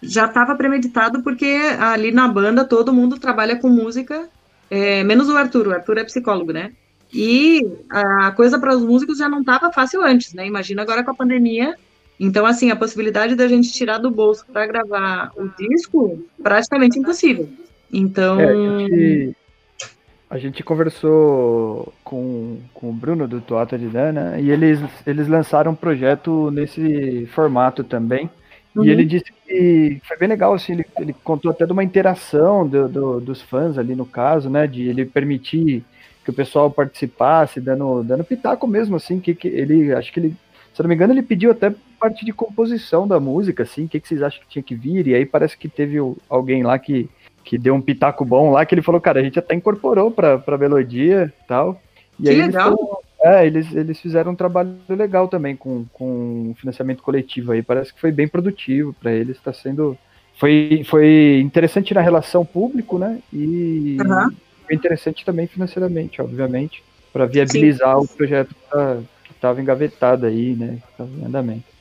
Já 0.03 0.27
estava 0.27 0.55
premeditado 0.55 1.23
porque 1.23 1.59
ali 1.79 2.12
na 2.12 2.29
banda 2.29 2.64
todo 2.64 2.93
mundo 2.93 3.18
trabalha 3.18 3.57
com 3.57 3.68
música, 3.68 4.29
é, 4.70 5.03
menos 5.05 5.29
o 5.29 5.37
Arthur. 5.37 5.68
O 5.68 5.73
Arthur 5.73 5.99
é 5.99 6.05
psicólogo, 6.05 6.53
né? 6.53 6.73
E 7.12 7.66
a 7.91 8.33
coisa 8.33 8.59
para 8.59 8.75
os 8.75 8.83
músicos 8.83 9.18
já 9.18 9.29
não 9.29 9.41
estava 9.41 9.70
fácil 9.73 10.03
antes, 10.03 10.35
né? 10.35 10.47
Imagina 10.47 10.83
agora 10.83 11.05
com 11.05 11.11
a 11.11 11.14
pandemia. 11.14 11.75
Então, 12.18 12.47
assim, 12.47 12.70
a 12.70 12.77
possibilidade 12.77 13.35
da 13.35 13.49
gente 13.49 13.73
tirar 13.73 13.99
do 13.99 14.11
bolso 14.11 14.47
para 14.51 14.66
gravar 14.66 15.33
o 15.37 15.49
disco, 15.49 16.25
praticamente 16.43 16.99
impossível. 16.99 17.49
Então. 17.93 18.41
É, 18.41 19.33
a 20.33 20.39
gente 20.39 20.62
conversou 20.62 21.93
com, 22.03 22.57
com 22.72 22.89
o 22.89 22.93
Bruno 22.93 23.28
do 23.28 23.39
Toata 23.39 23.78
de 23.78 23.87
Dana 23.87 24.41
e 24.41 24.51
eles, 24.51 24.80
eles 25.07 25.28
lançaram 25.28 25.72
um 25.72 25.74
projeto 25.74 26.51
nesse 26.51 27.26
formato 27.35 27.85
também. 27.85 28.30
Uhum. 28.74 28.83
E 28.83 28.89
ele 28.89 29.05
disse 29.05 29.30
que 29.47 30.01
foi 30.03 30.16
bem 30.16 30.30
legal, 30.30 30.55
assim, 30.55 30.72
ele, 30.72 30.87
ele 30.99 31.14
contou 31.22 31.51
até 31.51 31.66
de 31.66 31.72
uma 31.72 31.85
interação 31.85 32.66
do, 32.66 32.89
do, 32.89 33.20
dos 33.20 33.43
fãs 33.43 33.76
ali 33.76 33.95
no 33.95 34.07
caso, 34.07 34.49
né? 34.49 34.66
De 34.66 34.89
ele 34.89 35.05
permitir 35.05 35.85
que 36.24 36.30
o 36.30 36.35
pessoal 36.35 36.70
participasse, 36.70 37.61
dando, 37.61 38.03
dando 38.03 38.24
pitaco 38.24 38.66
mesmo, 38.66 38.97
assim, 38.97 39.20
que, 39.20 39.35
que 39.35 39.49
ele, 39.49 39.93
acho 39.93 40.11
que 40.11 40.18
ele, 40.18 40.37
se 40.72 40.83
não 40.83 40.89
me 40.89 40.95
engano, 40.95 41.12
ele 41.12 41.22
pediu 41.22 41.51
até 41.51 41.74
parte 42.01 42.24
de 42.24 42.33
composição 42.33 43.07
da 43.07 43.20
música, 43.20 43.64
assim, 43.64 43.85
o 43.85 43.89
que, 43.89 44.01
que 44.01 44.09
vocês 44.09 44.22
acham 44.22 44.41
que 44.41 44.49
tinha 44.49 44.62
que 44.62 44.74
vir, 44.74 45.07
e 45.09 45.14
aí 45.14 45.26
parece 45.26 45.59
que 45.59 45.68
teve 45.68 45.99
alguém 46.30 46.62
lá 46.62 46.78
que 46.78 47.11
que 47.45 47.59
deu 47.59 47.74
um 47.74 47.80
pitaco 47.80 48.24
bom 48.24 48.51
lá, 48.51 48.64
que 48.64 48.74
ele 48.74 48.82
falou, 48.82 49.01
cara, 49.01 49.20
a 49.20 49.22
gente 49.22 49.38
até 49.38 49.55
incorporou 49.55 50.11
pra, 50.11 50.38
pra 50.38 50.59
melodia 50.59 51.32
e 51.43 51.47
tal. 51.47 51.80
E 52.18 52.24
que 52.24 52.30
aí 52.30 52.36
legal. 52.36 52.68
Eles, 52.68 53.34
é, 53.34 53.47
eles, 53.47 53.74
eles 53.74 54.01
fizeram 54.01 54.32
um 54.32 54.36
trabalho 54.36 54.74
legal 54.88 55.28
também 55.28 55.55
com, 55.55 55.84
com 55.93 56.55
financiamento 56.59 57.03
coletivo 57.03 57.53
aí. 57.53 57.62
Parece 57.62 57.93
que 57.95 58.01
foi 58.01 58.11
bem 58.11 58.26
produtivo 58.26 58.93
para 58.95 59.12
eles, 59.12 59.36
está 59.36 59.53
sendo. 59.53 59.97
Foi, 60.38 60.82
foi 60.86 61.40
interessante 61.40 61.95
na 61.95 62.01
relação 62.01 62.45
público, 62.45 62.99
né? 62.99 63.20
E 63.32 63.97
uhum. 64.01 64.30
foi 64.66 64.74
interessante 64.74 65.24
também 65.24 65.47
financeiramente, 65.47 66.20
obviamente, 66.20 66.82
para 67.12 67.26
viabilizar 67.26 67.97
Sim. 67.99 68.05
o 68.05 68.09
projeto 68.09 68.55
que 69.24 69.30
estava 69.30 69.61
engavetado 69.61 70.26
aí, 70.26 70.55
né? 70.55 70.78
Estava 70.90 71.11
em 71.11 71.24
andamento. 71.24 71.72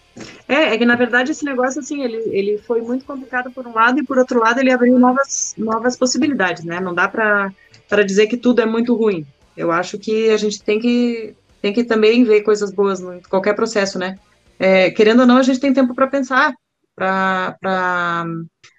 É, 0.47 0.73
é 0.73 0.77
que 0.77 0.85
na 0.85 0.95
verdade 0.95 1.31
esse 1.31 1.45
negócio 1.45 1.79
assim, 1.79 2.03
ele, 2.03 2.17
ele 2.31 2.57
foi 2.57 2.81
muito 2.81 3.05
complicado 3.05 3.51
por 3.51 3.65
um 3.65 3.73
lado 3.73 3.99
e 3.99 4.05
por 4.05 4.17
outro 4.17 4.39
lado 4.39 4.59
ele 4.59 4.71
abriu 4.71 4.99
novas, 4.99 5.53
novas 5.57 5.95
possibilidades, 5.95 6.63
né? 6.63 6.79
Não 6.79 6.93
dá 6.93 7.07
para 7.07 8.03
dizer 8.05 8.27
que 8.27 8.37
tudo 8.37 8.61
é 8.61 8.65
muito 8.65 8.95
ruim. 8.95 9.25
Eu 9.55 9.71
acho 9.71 9.97
que 9.97 10.29
a 10.29 10.37
gente 10.37 10.61
tem 10.61 10.79
que 10.79 11.35
tem 11.61 11.71
que 11.71 11.83
também 11.83 12.23
ver 12.23 12.41
coisas 12.41 12.71
boas 12.71 12.99
em 12.99 13.21
qualquer 13.29 13.53
processo, 13.53 13.99
né? 13.99 14.17
É, 14.59 14.89
querendo 14.91 15.21
ou 15.21 15.25
não, 15.25 15.37
a 15.37 15.43
gente 15.43 15.59
tem 15.59 15.73
tempo 15.73 15.93
para 15.93 16.07
pensar, 16.07 16.53
para 16.95 18.25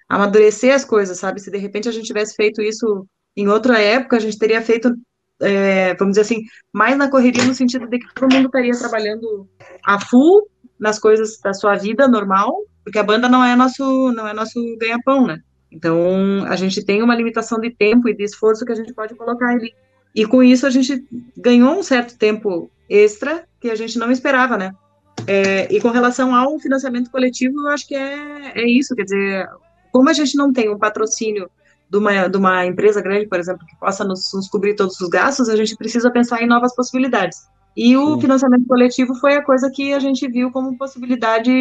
amadurecer 0.07 0.73
as 0.73 0.85
coisas, 0.85 1.17
sabe? 1.17 1.41
Se 1.41 1.49
de 1.49 1.57
repente 1.57 1.89
a 1.89 1.91
gente 1.91 2.05
tivesse 2.05 2.35
feito 2.35 2.61
isso 2.61 3.07
em 3.35 3.47
outra 3.47 3.79
época, 3.79 4.17
a 4.17 4.19
gente 4.19 4.37
teria 4.37 4.61
feito, 4.61 4.93
é, 5.41 5.93
vamos 5.95 6.13
dizer 6.13 6.21
assim, 6.21 6.43
mais 6.71 6.97
na 6.97 7.09
correria 7.09 7.43
no 7.45 7.55
sentido 7.55 7.87
de 7.87 7.99
que 7.99 8.13
todo 8.13 8.33
mundo 8.33 8.45
estaria 8.45 8.77
trabalhando 8.77 9.47
a 9.83 9.99
full 9.99 10.47
nas 10.79 10.99
coisas 10.99 11.39
da 11.39 11.53
sua 11.53 11.75
vida 11.75 12.07
normal, 12.07 12.55
porque 12.83 12.99
a 12.99 13.03
banda 13.03 13.29
não 13.29 13.43
é 13.43 13.55
nosso, 13.55 14.11
não 14.11 14.27
é 14.27 14.33
nosso 14.33 14.59
ganha-pão, 14.77 15.27
né? 15.27 15.39
Então, 15.71 16.45
a 16.47 16.55
gente 16.55 16.83
tem 16.83 17.01
uma 17.01 17.15
limitação 17.15 17.59
de 17.59 17.71
tempo 17.71 18.07
e 18.07 18.15
de 18.15 18.23
esforço 18.23 18.65
que 18.65 18.71
a 18.71 18.75
gente 18.75 18.93
pode 18.93 19.15
colocar 19.15 19.49
ali. 19.49 19.73
E 20.13 20.25
com 20.25 20.43
isso, 20.43 20.67
a 20.67 20.69
gente 20.69 21.03
ganhou 21.35 21.79
um 21.79 21.83
certo 21.83 22.17
tempo 22.17 22.69
extra 22.87 23.45
que 23.59 23.69
a 23.69 23.75
gente 23.75 23.97
não 23.97 24.11
esperava, 24.11 24.57
né? 24.57 24.73
É, 25.25 25.73
e 25.73 25.81
com 25.81 25.89
relação 25.89 26.35
ao 26.35 26.59
financiamento 26.59 27.09
coletivo, 27.09 27.61
eu 27.61 27.69
acho 27.69 27.87
que 27.87 27.95
é, 27.95 28.51
é 28.55 28.69
isso, 28.69 28.93
quer 28.95 29.03
dizer, 29.03 29.49
como 29.91 30.09
a 30.09 30.13
gente 30.13 30.35
não 30.35 30.51
tem 30.51 30.69
um 30.69 30.77
patrocínio 30.77 31.49
de 31.89 31.97
uma, 31.97 32.27
de 32.27 32.37
uma 32.37 32.65
empresa 32.65 33.01
grande, 33.01 33.27
por 33.27 33.39
exemplo, 33.39 33.65
que 33.65 33.75
possa 33.77 34.03
nos, 34.03 34.31
nos 34.33 34.47
cobrir 34.47 34.75
todos 34.75 34.99
os 34.99 35.09
gastos, 35.09 35.49
a 35.49 35.55
gente 35.55 35.75
precisa 35.75 36.11
pensar 36.11 36.41
em 36.41 36.47
novas 36.47 36.75
possibilidades. 36.75 37.47
E 37.75 37.97
o 37.97 38.15
Sim. 38.15 38.21
financiamento 38.21 38.67
coletivo 38.67 39.15
foi 39.15 39.35
a 39.35 39.43
coisa 39.43 39.69
que 39.73 39.93
a 39.93 39.99
gente 39.99 40.27
viu 40.27 40.51
como 40.51 40.77
possibilidade, 40.77 41.51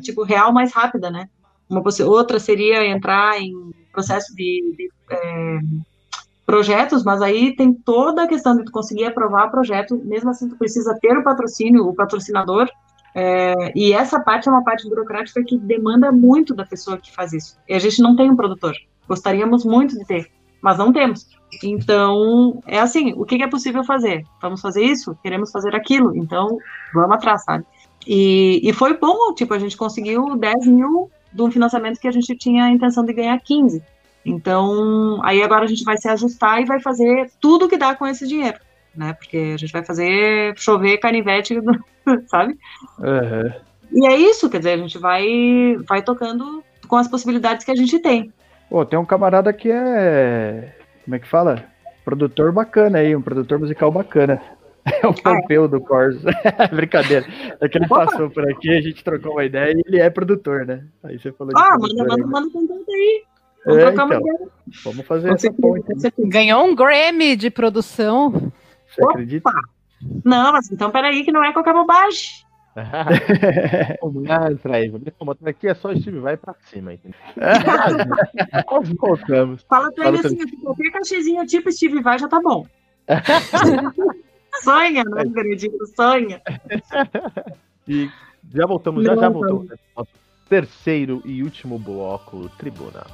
tipo, 0.00 0.22
real 0.22 0.52
mais 0.52 0.72
rápida, 0.72 1.10
né? 1.10 1.28
Uma 1.68 1.82
outra 2.06 2.38
seria 2.38 2.86
entrar 2.86 3.40
em 3.40 3.52
processo 3.92 4.34
de, 4.34 4.74
de 4.76 4.90
é, 5.10 5.58
projetos, 6.46 7.04
mas 7.04 7.20
aí 7.20 7.54
tem 7.54 7.72
toda 7.72 8.22
a 8.24 8.28
questão 8.28 8.56
de 8.56 8.64
tu 8.64 8.72
conseguir 8.72 9.04
aprovar 9.04 9.48
o 9.48 9.50
projeto, 9.50 10.00
mesmo 10.04 10.30
assim 10.30 10.48
tu 10.48 10.56
precisa 10.56 10.98
ter 11.00 11.16
o 11.16 11.24
patrocínio, 11.24 11.86
o 11.86 11.94
patrocinador, 11.94 12.68
É, 13.14 13.72
e 13.76 13.92
essa 13.92 14.18
parte 14.18 14.48
é 14.48 14.50
uma 14.50 14.64
parte 14.64 14.88
burocrática 14.88 15.44
que 15.44 15.58
demanda 15.58 16.10
muito 16.10 16.54
da 16.54 16.64
pessoa 16.64 16.96
que 16.96 17.12
faz 17.12 17.34
isso. 17.34 17.58
E 17.68 17.74
a 17.74 17.78
gente 17.78 18.00
não 18.00 18.16
tem 18.16 18.30
um 18.30 18.36
produtor. 18.36 18.74
Gostaríamos 19.06 19.66
muito 19.66 19.98
de 19.98 20.04
ter, 20.06 20.30
mas 20.62 20.78
não 20.78 20.92
temos. 20.92 21.28
Então, 21.62 22.62
é 22.66 22.78
assim, 22.78 23.12
o 23.16 23.24
que 23.24 23.42
é 23.42 23.46
possível 23.46 23.84
fazer? 23.84 24.24
Vamos 24.40 24.60
fazer 24.60 24.82
isso? 24.82 25.16
Queremos 25.22 25.50
fazer 25.50 25.74
aquilo? 25.74 26.16
Então, 26.16 26.58
vamos 26.94 27.16
atrás, 27.16 27.44
sabe? 27.44 27.64
E, 28.06 28.60
e 28.62 28.72
foi 28.72 28.96
bom, 28.96 29.34
tipo, 29.34 29.52
a 29.54 29.58
gente 29.58 29.76
conseguiu 29.76 30.36
10 30.36 30.66
mil 30.66 31.10
de 31.32 31.42
um 31.42 31.50
financiamento 31.50 32.00
que 32.00 32.08
a 32.08 32.12
gente 32.12 32.34
tinha 32.36 32.64
a 32.64 32.70
intenção 32.70 33.04
de 33.04 33.12
ganhar 33.12 33.38
15. 33.40 33.82
Então, 34.24 35.20
aí 35.24 35.42
agora 35.42 35.64
a 35.64 35.68
gente 35.68 35.84
vai 35.84 35.96
se 35.96 36.08
ajustar 36.08 36.60
e 36.60 36.64
vai 36.64 36.80
fazer 36.80 37.30
tudo 37.40 37.68
que 37.68 37.76
dá 37.76 37.94
com 37.94 38.06
esse 38.06 38.26
dinheiro, 38.26 38.58
né? 38.94 39.12
Porque 39.14 39.52
a 39.54 39.56
gente 39.56 39.72
vai 39.72 39.84
fazer 39.84 40.54
chover 40.56 40.98
canivete, 40.98 41.58
sabe? 42.28 42.56
Uhum. 42.98 43.52
E 43.92 44.06
é 44.06 44.16
isso, 44.16 44.48
quer 44.48 44.58
dizer, 44.58 44.72
a 44.72 44.78
gente 44.78 44.98
vai, 44.98 45.76
vai 45.86 46.02
tocando 46.02 46.62
com 46.88 46.96
as 46.96 47.08
possibilidades 47.08 47.64
que 47.64 47.70
a 47.70 47.76
gente 47.76 47.98
tem. 47.98 48.32
Pô, 48.70 48.84
tem 48.86 48.98
um 48.98 49.04
camarada 49.04 49.52
que 49.52 49.70
é. 49.70 50.76
Como 51.04 51.14
é 51.14 51.18
que 51.18 51.28
fala? 51.28 51.64
Produtor 52.04 52.52
bacana 52.52 52.98
aí, 52.98 53.14
um 53.14 53.22
produtor 53.22 53.58
musical 53.58 53.90
bacana. 53.90 54.40
É 54.84 55.06
o 55.06 55.14
Pompeu 55.14 55.68
do 55.68 55.80
Corso. 55.80 56.18
Brincadeira. 56.74 57.24
É 57.60 57.68
que 57.68 57.78
ele 57.78 57.86
passou 57.86 58.28
por 58.28 58.42
aqui, 58.50 58.68
a 58.68 58.80
gente 58.80 59.04
trocou 59.04 59.34
uma 59.34 59.44
ideia 59.44 59.72
e 59.72 59.82
ele 59.86 60.00
é 60.00 60.10
produtor, 60.10 60.66
né? 60.66 60.84
Aí 61.04 61.20
você 61.20 61.30
falou 61.30 61.52
Ah, 61.56 61.78
manda, 61.78 62.04
manda, 62.04 62.26
manda 62.26 62.50
contato 62.50 62.84
aí. 62.90 63.22
Vamos 63.64 63.78
É, 63.80 63.86
trocar 63.86 64.04
uma 64.06 64.14
então. 64.16 64.26
ideia. 64.34 64.48
Vamos 64.84 65.06
fazer 65.06 65.28
Com 65.28 65.34
essa 65.36 65.52
ponte. 65.52 66.00
certeza. 66.00 66.28
Ganhou 66.28 66.64
um 66.66 66.74
Grammy 66.74 67.36
de 67.36 67.48
produção. 67.48 68.52
Você 68.88 69.04
acredita? 69.04 69.48
Não, 70.24 70.50
mas 70.50 70.68
então 70.72 70.90
peraí, 70.90 71.22
que 71.24 71.30
não 71.30 71.44
é 71.44 71.52
qualquer 71.52 71.74
bobagem. 71.74 72.41
Lá, 74.26 74.48
aí. 74.76 74.88
Vamos 74.88 75.36
aqui 75.44 75.68
é 75.68 75.74
só 75.74 75.94
Steve 75.94 76.20
vai 76.20 76.36
pra 76.36 76.54
cima, 76.70 76.94
entendeu? 76.94 77.18
Colocamos. 78.98 79.62
Fala 79.68 79.92
pra 79.92 80.08
ele 80.08 80.18
Fala 80.18 80.34
assim, 80.34 80.56
qualquer 80.56 80.90
cachezinho 80.90 81.46
tipo 81.46 81.70
Steve 81.70 82.00
Vai 82.00 82.18
já 82.18 82.28
tá 82.28 82.40
bom. 82.40 82.66
sonha, 84.62 85.04
né, 85.04 85.24
Gredinho? 85.26 85.86
Sonha. 85.94 86.40
E 87.86 88.08
já 88.54 88.66
voltamos, 88.66 89.04
já, 89.04 89.14
Não, 89.14 89.20
já 89.20 89.28
não. 89.28 89.34
voltamos. 89.34 89.68
Nosso 89.96 90.10
terceiro 90.48 91.22
e 91.24 91.42
último 91.42 91.78
bloco, 91.78 92.48
Tribuna. 92.58 93.04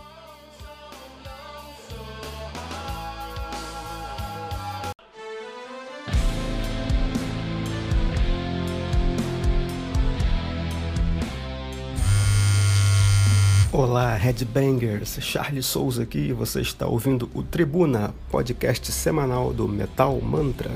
Olá, 13.70 14.14
Headbangers! 14.14 15.18
Charles 15.20 15.66
Souza 15.66 16.02
aqui 16.04 16.28
e 16.28 16.32
você 16.32 16.62
está 16.62 16.86
ouvindo 16.86 17.30
o 17.34 17.42
Tribuna, 17.42 18.14
podcast 18.30 18.90
semanal 18.90 19.52
do 19.52 19.68
Metal 19.68 20.18
Mantra. 20.22 20.70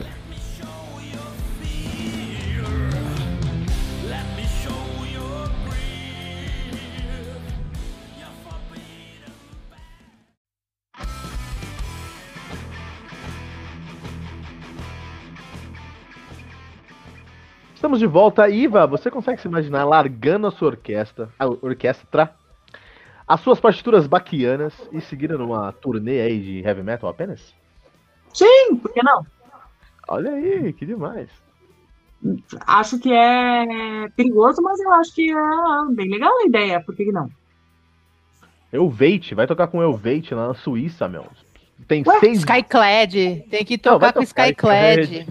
Estamos 17.75 17.99
de 17.99 18.07
volta. 18.07 18.49
Iva, 18.51 18.87
você 18.87 19.11
consegue 19.11 19.41
se 19.41 19.49
imaginar 19.49 19.85
largando 19.85 20.47
a 20.47 20.51
sua 20.51 20.69
orquestra, 20.69 21.31
a 21.39 21.47
orquestra, 21.47 22.35
as 23.33 23.41
suas 23.41 23.59
partituras 23.59 24.07
baquianas 24.07 24.75
e 24.93 25.01
seguindo 25.01 25.39
numa 25.39 25.73
turnê 25.73 26.21
aí 26.21 26.39
de 26.39 26.61
heavy 26.61 26.83
metal 26.83 27.09
apenas? 27.09 27.55
Sim, 28.35 28.77
por 28.77 28.93
que 28.93 29.03
não? 29.03 29.25
Olha 30.07 30.33
aí, 30.33 30.73
que 30.75 30.85
demais. 30.85 31.31
Acho 32.67 32.99
que 32.99 33.11
é 33.11 34.09
perigoso, 34.15 34.61
mas 34.63 34.79
eu 34.81 34.93
acho 34.93 35.15
que 35.15 35.31
é 35.31 35.95
bem 35.95 36.11
legal 36.11 36.31
a 36.41 36.45
ideia, 36.45 36.81
por 36.81 36.95
que 36.95 37.07
que 37.07 37.13
não? 37.13 37.31
Elvate, 38.71 39.35
vai 39.35 39.47
tocar 39.47 39.67
com 39.69 39.83
Elvate 39.83 40.35
lá 40.35 40.49
na 40.49 40.55
Suíça, 40.55 41.09
meu. 41.09 41.27
Tem 41.89 42.05
Ué, 42.07 42.21
seis. 42.21 42.39
Skyclad. 42.41 43.45
Tem 43.51 43.65
que 43.65 43.77
Não, 43.77 43.95
tocar 43.95 44.13
com 44.13 44.25
tocar 44.25 44.49
Skyclad. 44.49 45.27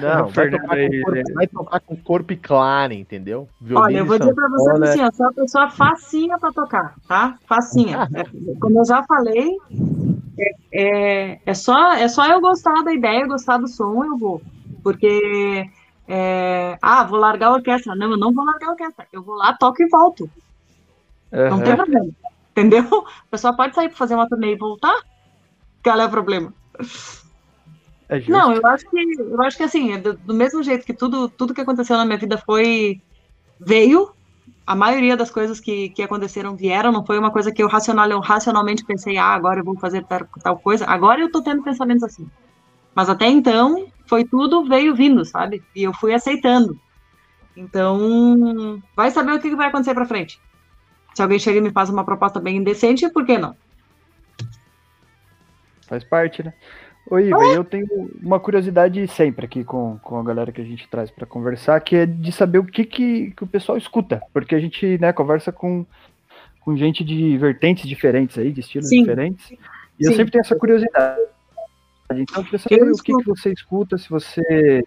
Não, 0.00 0.28
vai 0.28 0.50
Fernando 0.50 0.60
tocar, 0.62 0.76
corpo, 0.76 1.10
né? 1.10 1.22
vai 1.34 1.46
tocar 1.46 1.80
com 1.80 1.96
corpo 1.96 2.32
e 2.32 2.36
claro, 2.36 2.92
entendeu? 2.92 3.48
Violino 3.60 3.84
Olha, 3.84 3.98
eu 3.98 4.06
vou 4.06 4.18
dizer 4.18 4.34
pra 4.34 4.48
vocês 4.48 4.64
sanfona. 4.66 4.90
assim, 4.90 5.02
eu 5.02 5.12
sou 5.12 5.26
uma 5.26 5.32
pessoa 5.32 5.70
facinha 5.70 6.38
pra 6.38 6.52
tocar, 6.52 6.94
tá? 7.06 7.38
Facinha. 7.46 8.08
É, 8.14 8.24
como 8.60 8.80
eu 8.80 8.84
já 8.84 9.02
falei, 9.04 9.56
é, 10.38 10.54
é, 10.72 11.40
é 11.44 11.54
só, 11.54 11.92
é 11.92 12.08
só 12.08 12.26
eu 12.26 12.40
gostar 12.40 12.82
da 12.84 12.92
ideia, 12.92 13.26
gostar 13.26 13.58
do 13.58 13.68
som, 13.68 14.04
eu 14.04 14.16
vou. 14.16 14.40
Porque, 14.82 15.64
é, 16.06 16.78
ah, 16.80 17.04
vou 17.04 17.18
largar 17.18 17.48
a 17.48 17.54
orquestra. 17.54 17.94
Não, 17.94 18.12
eu 18.12 18.16
não 18.16 18.32
vou 18.32 18.44
largar 18.44 18.68
a 18.68 18.70
orquestra. 18.70 19.06
Eu 19.12 19.22
vou 19.22 19.34
lá, 19.34 19.56
toco 19.56 19.82
e 19.82 19.88
volto. 19.88 20.30
Não 21.32 21.40
Aham. 21.40 21.64
tem 21.64 21.76
problema. 21.76 22.08
Entendeu? 22.52 22.82
A 22.82 23.30
pessoa 23.30 23.56
pode 23.56 23.74
sair 23.74 23.88
pra 23.88 23.98
fazer 23.98 24.14
uma 24.14 24.28
turnê 24.28 24.52
e 24.52 24.58
voltar. 24.58 24.94
Qual 25.82 26.00
é 26.00 26.06
o 26.06 26.10
problema? 26.10 26.52
É. 28.08 28.20
Não, 28.28 28.52
eu 28.52 28.66
acho 28.66 28.88
que 28.88 28.98
eu 29.18 29.42
acho 29.42 29.56
que 29.56 29.62
assim, 29.62 29.92
é 29.92 29.98
do, 29.98 30.14
do 30.14 30.34
mesmo 30.34 30.62
jeito 30.62 30.86
que 30.86 30.94
tudo, 30.94 31.28
tudo 31.28 31.52
que 31.52 31.60
aconteceu 31.60 31.96
na 31.96 32.06
minha 32.06 32.18
vida 32.18 32.38
foi 32.38 33.00
veio, 33.60 34.10
a 34.66 34.74
maioria 34.74 35.16
das 35.16 35.30
coisas 35.30 35.60
que, 35.60 35.90
que 35.90 36.02
aconteceram 36.02 36.54
vieram, 36.54 36.92
não 36.92 37.04
foi 37.04 37.18
uma 37.18 37.30
coisa 37.30 37.50
que 37.50 37.62
eu 37.62 37.68
racional, 37.68 38.08
eu 38.10 38.20
racionalmente 38.20 38.84
pensei, 38.84 39.16
ah, 39.16 39.34
agora 39.34 39.60
eu 39.60 39.64
vou 39.64 39.78
fazer 39.78 40.04
tal, 40.04 40.26
tal 40.42 40.58
coisa. 40.58 40.84
Agora 40.86 41.20
eu 41.20 41.32
tô 41.32 41.42
tendo 41.42 41.62
pensamentos 41.62 42.02
assim. 42.02 42.28
Mas 42.94 43.08
até 43.08 43.26
então, 43.26 43.86
foi 44.06 44.24
tudo 44.24 44.68
veio 44.68 44.94
vindo, 44.94 45.24
sabe? 45.24 45.62
E 45.74 45.84
eu 45.84 45.92
fui 45.94 46.12
aceitando. 46.12 46.78
Então, 47.56 48.82
vai 48.94 49.10
saber 49.10 49.32
o 49.32 49.40
que 49.40 49.56
vai 49.56 49.68
acontecer 49.68 49.94
pra 49.94 50.06
frente. 50.06 50.40
Se 51.14 51.22
alguém 51.22 51.38
chega 51.38 51.58
e 51.58 51.62
me 51.62 51.72
faz 51.72 51.88
uma 51.90 52.04
proposta 52.04 52.38
bem 52.38 52.56
indecente, 52.56 53.08
por 53.08 53.24
que 53.24 53.38
não? 53.38 53.56
Faz 55.88 56.04
parte, 56.04 56.42
né? 56.42 56.52
Ô, 57.10 57.18
Iva, 57.18 57.42
e 57.46 57.54
eu 57.54 57.64
tenho 57.64 57.86
uma 58.22 58.38
curiosidade 58.38 59.06
sempre 59.08 59.46
aqui 59.46 59.64
com, 59.64 59.98
com 59.98 60.18
a 60.18 60.22
galera 60.22 60.52
que 60.52 60.60
a 60.60 60.64
gente 60.64 60.86
traz 60.88 61.10
para 61.10 61.24
conversar, 61.24 61.80
que 61.80 61.96
é 61.96 62.06
de 62.06 62.30
saber 62.30 62.58
o 62.58 62.64
que, 62.64 62.84
que, 62.84 63.30
que 63.30 63.44
o 63.44 63.46
pessoal 63.46 63.78
escuta. 63.78 64.22
Porque 64.30 64.54
a 64.54 64.60
gente 64.60 64.98
né, 64.98 65.10
conversa 65.10 65.50
com, 65.50 65.86
com 66.60 66.76
gente 66.76 67.02
de 67.02 67.38
vertentes 67.38 67.88
diferentes 67.88 68.36
aí, 68.36 68.52
de 68.52 68.60
estilos 68.60 68.90
Sim. 68.90 69.00
diferentes. 69.00 69.50
E 69.50 69.56
eu 70.00 70.10
Sim. 70.10 70.16
sempre 70.16 70.32
tenho 70.32 70.42
essa 70.42 70.54
curiosidade. 70.54 71.18
Então, 72.12 72.42
eu 72.42 72.44
queria 72.44 72.58
saber 72.58 72.80
Eu 72.80 72.92
o 72.92 73.02
que, 73.02 73.16
que 73.16 73.24
você 73.24 73.52
escuta, 73.52 73.96
se 73.96 74.08
você. 74.08 74.84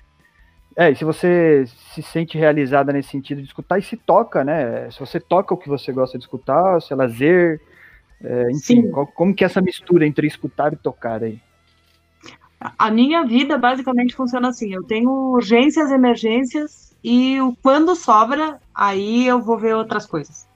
É, 0.76 0.92
e 0.92 0.96
se 0.96 1.04
você 1.04 1.66
se 1.66 2.04
sente 2.04 2.38
realizada 2.38 2.94
nesse 2.94 3.10
sentido 3.10 3.42
de 3.42 3.48
escutar 3.48 3.80
e 3.80 3.82
se 3.82 3.98
toca, 3.98 4.44
né? 4.44 4.90
Se 4.92 5.00
você 5.00 5.20
toca 5.20 5.54
o 5.54 5.58
que 5.58 5.68
você 5.68 5.92
gosta 5.92 6.18
de 6.18 6.24
escutar, 6.24 6.82
se 6.82 6.94
é 6.94 6.96
lazer, 6.96 7.60
é, 8.24 8.52
enfim, 8.52 8.84
Sim. 8.84 8.92
como 8.92 9.36
que 9.36 9.44
é 9.44 9.48
essa 9.48 9.60
mistura 9.60 10.06
entre 10.06 10.28
escutar 10.28 10.72
e 10.72 10.78
tocar 10.78 11.24
aí? 11.24 11.42
A 12.78 12.92
minha 12.92 13.26
vida 13.26 13.58
basicamente 13.58 14.16
funciona 14.16 14.50
assim: 14.50 14.74
eu 14.74 14.84
tenho 14.86 15.10
urgências, 15.34 15.92
emergências 15.92 16.94
e 17.04 17.40
o- 17.42 17.56
quando 17.62 17.96
sobra, 17.96 18.60
aí 18.76 19.26
eu 19.28 19.42
vou 19.42 19.58
ver 19.60 19.76
outras 19.76 20.06
coisas. 20.06 20.48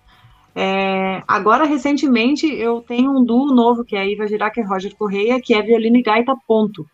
É, 0.56 1.24
agora, 1.28 1.66
recentemente, 1.66 2.48
eu 2.48 2.82
tenho 2.84 3.12
um 3.12 3.26
duo 3.26 3.54
novo 3.56 3.84
que 3.86 3.96
é 3.96 4.02
a 4.02 4.06
Iva 4.08 4.28
Girac 4.28 4.60
e 4.60 4.64
Roger 4.66 4.94
Correia, 4.98 5.40
que 5.44 5.54
é 5.54 5.62
violino 5.64 5.98
e 5.98 6.04
gaita, 6.04 6.36
ponto. 6.48 6.88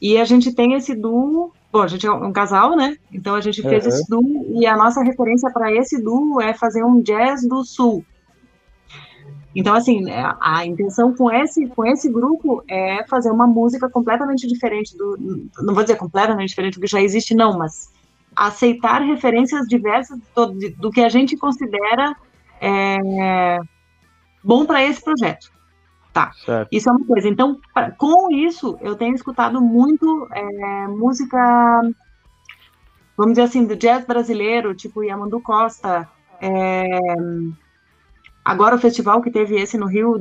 E 0.00 0.18
a 0.18 0.24
gente 0.24 0.54
tem 0.54 0.74
esse 0.74 0.94
duo. 0.94 1.54
Bom, 1.72 1.82
a 1.82 1.86
gente 1.88 2.06
é 2.06 2.12
um 2.12 2.32
casal, 2.32 2.76
né? 2.76 2.94
Então 3.12 3.34
a 3.34 3.40
gente 3.40 3.62
fez 3.66 3.84
Uhum. 3.84 3.86
esse 3.86 4.04
duo 4.08 4.22
e 4.60 4.66
a 4.66 4.76
nossa 4.76 5.02
referência 5.02 5.50
para 5.52 5.72
esse 5.72 6.02
duo 6.02 6.40
é 6.40 6.54
fazer 6.54 6.84
um 6.84 7.02
jazz 7.02 7.46
do 7.48 7.64
sul. 7.64 8.06
Então, 9.56 9.74
assim, 9.74 10.08
é, 10.10 10.30
a 10.40 10.64
intenção 10.66 11.14
com 11.14 11.30
esse, 11.30 11.66
com 11.68 11.84
esse 11.84 12.10
grupo 12.10 12.62
é 12.68 13.04
fazer 13.08 13.30
uma 13.30 13.46
música 13.46 13.88
completamente 13.88 14.46
diferente 14.46 14.96
do. 14.96 15.16
Não 15.62 15.74
vou 15.74 15.82
dizer 15.82 15.96
completamente 15.96 16.50
diferente 16.50 16.74
do 16.74 16.80
que 16.80 16.86
já 16.86 17.00
existe, 17.00 17.34
não, 17.34 17.56
mas 17.58 17.92
aceitar 18.36 19.00
referências 19.02 19.66
diversas 19.66 20.18
do, 20.36 20.46
do 20.76 20.90
que 20.90 21.00
a 21.00 21.08
gente 21.08 21.36
considera 21.36 22.14
é, 22.60 23.58
bom 24.44 24.64
para 24.64 24.84
esse 24.84 25.02
projeto. 25.02 25.50
Tá. 26.12 26.30
Certo. 26.44 26.68
Isso 26.70 26.88
é 26.88 26.92
uma 26.92 27.04
coisa. 27.06 27.28
Então, 27.28 27.58
pra- 27.72 27.90
com 27.90 28.30
isso, 28.32 28.78
eu 28.80 28.94
tenho 28.96 29.14
escutado 29.14 29.60
muito 29.60 30.28
é, 30.32 30.86
música, 30.88 31.80
vamos 33.16 33.32
dizer 33.32 33.42
assim, 33.42 33.64
do 33.66 33.74
jazz 33.76 34.04
brasileiro, 34.04 34.74
tipo 34.74 35.02
Yamandu 35.02 35.40
Costa. 35.40 36.08
é, 36.40 36.98
agora 38.48 38.76
o 38.76 38.78
festival 38.78 39.20
que 39.20 39.30
teve 39.30 39.56
esse 39.56 39.76
no 39.76 39.86
Rio, 39.86 40.18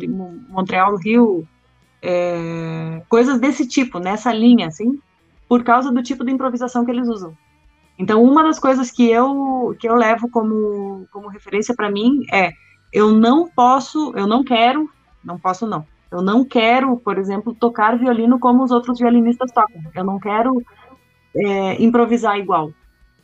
Montreal, 0.49 0.91
no 0.91 0.97
Rio, 0.97 1.47
é, 2.01 3.01
coisas 3.07 3.39
desse 3.39 3.65
tipo, 3.65 3.99
nessa 3.99 4.33
linha, 4.33 4.67
assim, 4.67 4.99
por 5.47 5.63
causa 5.63 5.93
do 5.93 6.03
tipo 6.03 6.25
de 6.25 6.31
improvisação 6.31 6.83
que 6.83 6.91
eles 6.91 7.07
usam. 7.07 7.33
Então, 7.97 8.21
uma 8.21 8.43
das 8.43 8.59
coisas 8.59 8.91
que 8.91 9.09
eu, 9.09 9.73
que 9.79 9.87
eu 9.87 9.95
levo 9.95 10.29
como, 10.29 11.07
como 11.09 11.29
referência 11.29 11.73
para 11.73 11.89
mim 11.89 12.25
é: 12.31 12.51
eu 12.91 13.13
não 13.13 13.49
posso, 13.49 14.11
eu 14.15 14.27
não 14.27 14.43
quero, 14.43 14.89
não 15.23 15.39
posso 15.39 15.65
não. 15.65 15.85
Eu 16.11 16.21
não 16.21 16.43
quero, 16.43 16.97
por 16.97 17.17
exemplo, 17.17 17.55
tocar 17.55 17.97
violino 17.97 18.39
como 18.39 18.61
os 18.61 18.71
outros 18.71 18.99
violinistas 18.99 19.51
tocam. 19.51 19.81
Eu 19.95 20.03
não 20.03 20.19
quero 20.19 20.61
é, 21.33 21.81
improvisar 21.81 22.37
igual. 22.37 22.71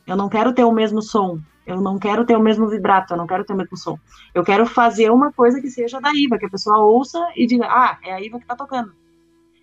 Eu 0.06 0.16
não 0.16 0.28
quero 0.28 0.52
ter 0.52 0.64
o 0.64 0.72
mesmo 0.72 1.02
som. 1.02 1.38
Eu 1.66 1.80
não 1.80 1.98
quero 1.98 2.24
ter 2.26 2.36
o 2.36 2.42
mesmo 2.42 2.68
vibrato. 2.68 3.12
Eu 3.12 3.16
não 3.16 3.26
quero 3.26 3.44
ter 3.44 3.54
o 3.54 3.56
mesmo 3.56 3.76
som. 3.76 3.98
Eu 4.34 4.44
quero 4.44 4.66
fazer 4.66 5.10
uma 5.10 5.32
coisa 5.32 5.60
que 5.60 5.70
seja 5.70 6.00
da 6.00 6.10
Iva, 6.14 6.38
que 6.38 6.46
a 6.46 6.50
pessoa 6.50 6.78
ouça 6.78 7.18
e 7.36 7.46
diga: 7.46 7.66
ah, 7.66 7.98
é 8.02 8.12
a 8.12 8.20
Iva 8.20 8.38
que 8.38 8.44
está 8.44 8.54
tocando. 8.54 8.92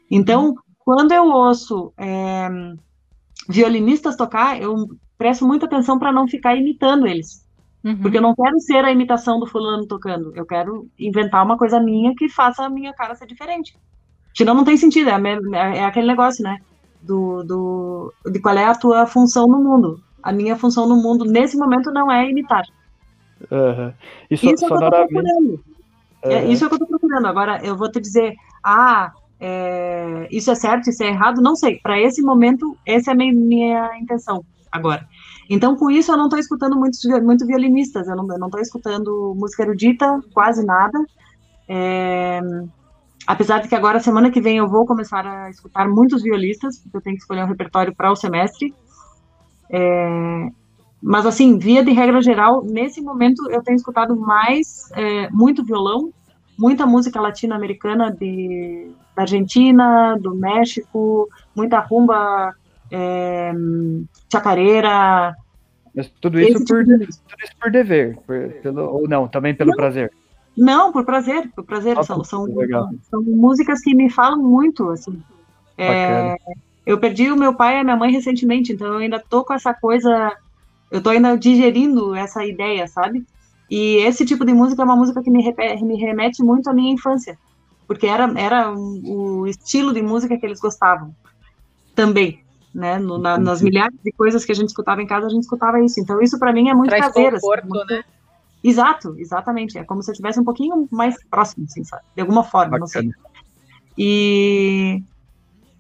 Então, 0.10 0.56
quando 0.80 1.12
eu 1.12 1.26
ouço 1.26 1.94
é, 1.98 2.50
violinistas 3.48 4.16
tocar, 4.16 4.60
eu 4.62 4.90
presto 5.18 5.46
muita 5.46 5.68
atenção 5.68 6.00
para 6.00 6.12
não 6.12 6.28
ficar 6.28 6.56
imitando 6.56 7.06
eles. 7.06 7.48
Uhum. 7.84 7.98
Porque 7.98 8.18
eu 8.18 8.22
não 8.22 8.36
quero 8.36 8.60
ser 8.60 8.84
a 8.86 8.92
imitação 8.92 9.40
do 9.40 9.48
fulano 9.48 9.88
tocando. 9.88 10.32
Eu 10.36 10.46
quero 10.46 10.88
inventar 11.00 11.44
uma 11.44 11.58
coisa 11.58 11.80
minha 11.80 12.14
que 12.16 12.30
faça 12.30 12.64
a 12.64 12.70
minha 12.70 12.94
cara 12.94 13.16
ser 13.16 13.26
diferente. 13.26 13.78
Senão 14.36 14.54
não 14.54 14.64
tem 14.64 14.78
sentido. 14.78 15.10
É, 15.10 15.14
é, 15.54 15.78
é 15.78 15.86
aquele 15.86 16.08
negócio, 16.08 16.44
né? 16.44 16.60
Do, 17.02 17.44
do, 17.44 18.14
de 18.32 18.40
qual 18.40 18.56
é 18.56 18.66
a 18.66 18.76
tua 18.76 19.08
função 19.08 19.48
no 19.48 19.64
mundo. 19.64 20.02
A 20.22 20.32
minha 20.32 20.56
função 20.56 20.88
no 20.88 20.96
mundo, 20.96 21.26
nesse 21.26 21.58
momento, 21.58 21.92
não 21.92 22.12
é 22.12 22.30
imitar. 22.30 22.64
Uhum. 23.50 23.94
Isso, 24.30 24.46
isso 24.46 24.66
é 24.66 24.68
o 24.68 24.70
que 24.70 24.74
eu 24.74 24.80
tô 24.80 24.90
procurando. 24.90 25.50
Uhum. 25.50 25.60
É, 26.24 26.46
isso 26.46 26.64
é 26.64 26.68
o 26.68 26.70
que 26.70 26.76
eu 26.76 26.80
tô 26.80 26.88
procurando. 26.88 27.26
Agora, 27.28 27.60
eu 27.64 27.76
vou 27.76 27.92
te 27.92 28.00
dizer, 28.00 28.36
ah, 28.64 29.12
é, 29.40 30.28
isso 30.32 30.52
é 30.52 30.56
certo, 30.56 30.90
isso 30.90 31.04
é 31.04 31.08
errado, 31.08 31.42
não 31.42 31.56
sei. 31.56 31.80
Para 31.82 32.00
esse 32.00 32.22
momento, 32.22 32.78
essa 32.86 33.12
é 33.12 33.14
a 33.14 33.18
minha, 33.18 33.34
minha 33.34 33.98
intenção 34.00 34.46
agora. 34.72 35.08
Então, 35.50 35.76
com 35.76 35.92
isso, 35.92 36.12
eu 36.12 36.18
não 36.18 36.26
estou 36.26 36.40
escutando 36.40 36.78
muitos, 36.78 37.04
muito 37.22 37.46
violinistas, 37.46 38.08
eu 38.08 38.16
não 38.16 38.46
estou 38.46 38.62
escutando 38.62 39.36
música 39.36 39.64
erudita, 39.64 40.20
quase 40.34 40.66
nada. 40.66 40.98
É, 41.68 42.40
apesar 43.28 43.60
de 43.60 43.68
que 43.68 43.76
agora, 43.76 44.00
semana 44.00 44.32
que 44.32 44.40
vem, 44.40 44.58
eu 44.58 44.70
vou 44.70 44.86
começar 44.86 45.26
a 45.26 45.50
escutar 45.50 45.90
muitos 45.90 46.24
violistas, 46.24 46.80
porque 46.80 46.98
eu 46.98 47.02
tenho 47.02 47.16
que 47.18 47.22
escolher 47.22 47.44
um 47.44 47.48
repertório 47.48 47.94
para 47.94 48.12
o 48.12 48.16
semestre. 48.16 48.74
É, 49.72 50.50
mas, 51.02 51.26
assim, 51.26 51.58
via 51.58 51.84
de 51.84 51.92
regra 51.92 52.22
geral, 52.22 52.64
nesse 52.64 53.02
momento, 53.02 53.50
eu 53.50 53.64
tenho 53.64 53.76
escutado 53.76 54.16
mais, 54.16 54.92
é, 54.94 55.30
muito 55.30 55.64
violão, 55.64 56.12
muita 56.58 56.86
música 56.86 57.20
latino-americana 57.20 58.16
da 59.16 59.22
Argentina, 59.24 60.16
do 60.20 60.36
México, 60.36 61.28
muita 61.56 61.80
rumba 61.80 62.54
é, 62.92 63.52
chacareira. 64.32 65.36
Mas 65.96 66.08
tudo 66.22 66.40
isso, 66.40 66.64
por, 66.66 66.84
tipo 66.84 66.96
tudo 66.96 67.04
isso 67.44 67.56
por 67.60 67.72
dever, 67.72 68.18
por, 68.28 68.50
pelo, 68.62 68.84
ou 68.84 69.08
não, 69.08 69.28
também 69.28 69.56
pelo 69.56 69.72
não, 69.72 69.76
prazer? 69.76 70.12
Não, 70.56 70.92
por 70.92 71.04
prazer, 71.04 71.50
por 71.56 71.66
prazer. 71.66 71.98
Ah, 71.98 72.04
são, 72.04 72.24
são, 72.24 72.46
são, 73.10 73.24
músicas 73.24 73.82
que 73.82 73.96
me 73.96 74.10
falam 74.10 74.40
muito, 74.40 74.90
assim. 74.90 75.22
É, 75.78 76.36
eu 76.86 76.98
perdi 76.98 77.32
o 77.32 77.38
meu 77.38 77.54
pai 77.54 77.78
e 77.78 77.80
a 77.80 77.84
minha 77.84 77.96
mãe 77.96 78.12
recentemente, 78.12 78.74
então 78.74 78.88
eu 78.88 78.98
ainda 78.98 79.20
tô 79.20 79.44
com 79.44 79.54
essa 79.54 79.74
coisa, 79.74 80.36
eu 80.90 81.02
tô 81.02 81.10
ainda 81.10 81.36
digerindo 81.38 82.16
essa 82.16 82.46
ideia, 82.46 82.88
sabe? 82.88 83.26
E 83.70 83.98
esse 83.98 84.26
tipo 84.26 84.46
de 84.46 84.54
música 84.54 84.82
é 84.82 84.86
uma 84.86 84.96
música 84.96 85.22
que 85.22 85.30
me, 85.30 85.44
me 85.82 85.96
remete 85.98 86.44
muito 86.44 86.70
à 86.70 86.74
minha 86.74 86.94
infância, 86.94 87.38
porque 87.88 88.08
era, 88.08 88.32
era 88.40 88.72
o 88.72 89.48
estilo 89.48 89.94
de 89.94 90.02
música 90.02 90.38
que 90.38 90.46
eles 90.46 90.60
gostavam 90.60 91.16
também 91.96 92.42
né? 92.74 92.98
No, 92.98 93.18
na, 93.18 93.38
nas 93.38 93.62
milhares 93.62 93.98
de 94.04 94.12
coisas 94.12 94.46
que 94.46 94.52
a 94.52 94.56
gente 94.56 94.70
escutava 94.70 95.02
em 95.02 95.08
casa, 95.08 95.28
a 95.28 95.30
gente 95.30 95.44
escutava 95.44 95.84
isso. 95.84 96.00
Então, 96.00 96.22
isso 96.22 96.40
para 96.40 96.54
mim 96.54 96.70
é 96.70 96.74
muito 96.74 96.90
Traz 96.90 97.08
caseiro. 97.08 97.36
Assim, 97.36 97.46
conforto, 97.46 97.66
assim, 97.66 97.78
muito... 97.78 97.94
né? 97.94 98.04
Exato, 98.64 99.16
exatamente. 99.18 99.78
É 99.78 99.84
como 99.84 100.02
se 100.02 100.10
eu 100.10 100.14
estivesse 100.14 100.40
um 100.40 100.44
pouquinho 100.44 100.88
mais 100.92 101.16
próximo, 101.30 101.66
assim, 101.66 101.84
sabe? 101.84 102.04
De 102.16 102.22
alguma 102.22 102.44
forma, 102.44 102.78
Bacana. 102.78 102.80
não 102.80 102.88
sei. 102.88 103.10
E 103.98 105.04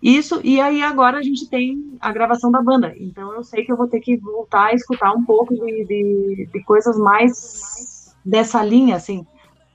isso, 0.02 0.42
e 0.44 0.60
aí 0.60 0.82
agora 0.82 1.20
a 1.20 1.22
gente 1.22 1.48
tem 1.48 1.96
a 2.00 2.12
gravação 2.12 2.52
da 2.52 2.62
banda. 2.62 2.94
Então 2.98 3.34
eu 3.34 3.44
sei 3.44 3.64
que 3.64 3.72
eu 3.72 3.78
vou 3.78 3.88
ter 3.88 4.00
que 4.00 4.18
voltar 4.18 4.68
a 4.68 4.74
escutar 4.74 5.14
um 5.14 5.24
pouco 5.24 5.54
de, 5.54 5.86
de, 5.86 6.50
de 6.52 6.64
coisas 6.64 6.98
mais 6.98 8.16
dessa 8.26 8.64
linha, 8.64 8.96
assim. 8.96 9.26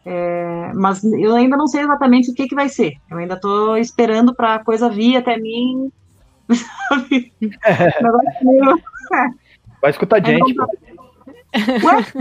É, 0.04 0.72
mas 0.74 1.02
eu 1.04 1.34
ainda 1.34 1.56
não 1.56 1.66
sei 1.66 1.82
exatamente 1.82 2.30
o 2.30 2.34
que, 2.34 2.48
que 2.48 2.54
vai 2.54 2.68
ser. 2.68 2.94
Eu 3.10 3.18
ainda 3.18 3.34
estou 3.34 3.76
esperando 3.76 4.34
para 4.34 4.56
a 4.56 4.64
coisa 4.64 4.88
vir 4.88 5.16
até 5.16 5.38
mim 5.38 5.92
Vai 9.80 9.90
escutar 9.90 10.24
gente. 10.24 10.54
Ué, 10.58 10.66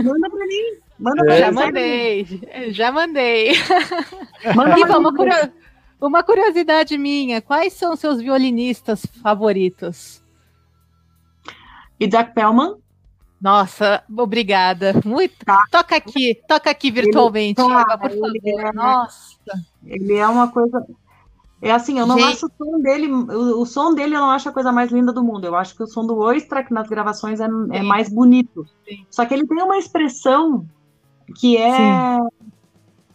manda 0.02 0.30
pra 0.30 0.46
mim. 0.46 0.62
Manda 0.98 1.24
pra 1.24 1.34
é. 1.34 1.38
Já 1.38 1.52
mandei. 1.52 2.26
Já 2.70 2.90
mandei. 2.92 3.52
Manda 4.54 4.78
Iva, 4.78 4.98
uma, 4.98 5.14
curio... 5.14 5.32
uma 6.00 6.22
curiosidade 6.22 6.96
minha. 6.98 7.40
Quais 7.40 7.72
são 7.72 7.96
seus 7.96 8.20
violinistas 8.20 9.04
favoritos? 9.22 10.22
Isaac 11.98 12.34
Pellman. 12.34 12.76
Nossa, 13.40 14.02
obrigada. 14.16 14.94
Muito. 15.04 15.44
Tá. 15.44 15.62
Toca 15.70 15.96
aqui, 15.96 16.40
toca 16.48 16.70
aqui 16.70 16.90
virtualmente, 16.90 17.60
ele, 17.60 17.72
Eva, 17.72 17.98
por 17.98 18.10
favor. 18.10 18.30
Ele 18.34 18.60
é, 18.60 18.72
Nossa. 18.72 19.36
Ele 19.84 20.14
é 20.14 20.26
uma 20.26 20.48
coisa. 20.48 20.86
É 21.60 21.70
assim, 21.70 21.98
eu 21.98 22.06
não 22.06 22.18
Gente... 22.18 22.32
acho 22.32 22.46
o 22.46 22.50
som 22.58 22.80
dele, 22.80 23.10
o, 23.10 23.60
o, 23.60 23.66
som 23.66 23.94
dele 23.94 24.14
eu 24.14 24.20
não 24.20 24.30
acho 24.30 24.48
a 24.48 24.52
coisa 24.52 24.72
mais 24.72 24.90
linda 24.90 25.12
do 25.12 25.22
mundo. 25.22 25.46
Eu 25.46 25.54
acho 25.54 25.74
que 25.74 25.82
o 25.82 25.86
som 25.86 26.06
do 26.06 26.16
Oistrakh 26.16 26.70
nas 26.70 26.88
gravações 26.88 27.40
é, 27.40 27.46
é 27.72 27.82
mais 27.82 28.08
bonito. 28.08 28.66
Sim. 28.86 29.06
Só 29.10 29.24
que 29.24 29.34
ele 29.34 29.46
tem 29.46 29.62
uma 29.62 29.78
expressão 29.78 30.66
que 31.38 31.56
é. 31.56 32.16
Sim. 32.16 32.45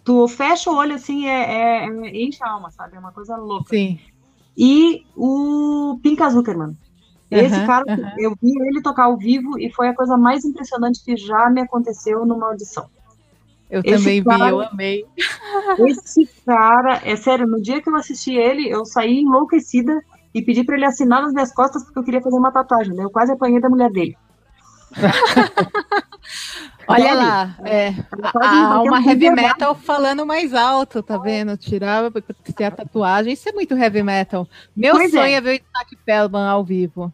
Tu 0.04 0.28
fecha 0.28 0.72
o 0.72 0.76
olho 0.76 0.96
assim, 0.96 1.28
é, 1.28 1.84
é, 1.84 1.86
é, 1.86 2.24
enche 2.24 2.44
a 2.44 2.50
alma, 2.50 2.72
sabe? 2.72 2.96
É 2.96 3.00
uma 3.00 3.12
coisa 3.12 3.36
louca. 3.38 3.70
Sim. 3.70 4.00
E 4.58 5.06
o 5.16 6.00
Pinka 6.02 6.30
Zuckerman. 6.30 6.76
Esse 7.30 7.56
uhum, 7.56 7.66
cara, 7.66 7.86
uhum. 7.88 8.12
eu 8.18 8.36
vi 8.42 8.52
ele 8.68 8.82
tocar 8.82 9.06
ao 9.06 9.18
vivo 9.18 9.58
e 9.58 9.72
foi 9.72 9.88
a 9.88 9.96
coisa 9.96 10.18
mais 10.18 10.44
impressionante 10.44 11.04
que 11.04 11.16
já 11.16 11.50
me 11.50 11.62
aconteceu 11.62 12.26
numa 12.26 12.48
audição. 12.48 12.90
Eu 13.70 13.82
esse 13.86 13.98
também 13.98 14.22
cara, 14.22 14.46
vi, 14.46 14.52
eu 14.52 14.62
amei. 14.62 15.06
Esse 15.88 16.30
cara, 16.46 17.00
é 17.06 17.16
sério, 17.16 17.48
no 17.48 17.62
dia 17.62 17.82
que 17.82 17.90
eu 17.90 17.96
assisti 17.96 18.36
ele, 18.36 18.68
eu 18.68 18.84
saí 18.84 19.22
enlouquecida 19.22 20.04
e 20.34 20.42
pedi 20.42 20.66
para 20.66 20.76
ele 20.76 20.84
assinar 20.84 21.22
nas 21.22 21.32
minhas 21.32 21.54
costas 21.54 21.82
porque 21.86 21.98
eu 21.98 22.04
queria 22.04 22.22
fazer 22.22 22.36
uma 22.36 22.52
tatuagem, 22.52 22.94
né? 22.94 23.06
Eu 23.06 23.10
quase 23.10 23.32
apanhei 23.32 23.62
da 23.62 23.70
mulher 23.70 23.90
dele. 23.90 24.18
Olha 26.88 27.14
lá, 27.14 27.58
é, 27.64 27.94
a 28.36 28.74
alma 28.74 29.02
heavy 29.02 29.30
metal 29.30 29.76
falando 29.76 30.26
mais 30.26 30.54
alto, 30.54 31.02
tá 31.02 31.18
vendo? 31.18 31.58
Tirava 31.58 32.12
ter 32.12 32.64
a 32.66 32.72
tatuagem, 32.72 33.34
isso 33.34 33.48
é 33.50 33.52
muito 33.52 33.76
heavy 33.76 34.04
metal. 34.04 34.48
Meu 34.76 34.96
pois 34.96 35.12
sonho 35.12 35.24
é. 35.24 35.34
é 35.34 35.42
ver 35.42 35.50
o 35.50 35.54
Isaac 35.54 35.96
Pellman 36.06 36.48
ao 36.48 36.64
vivo. 36.64 37.12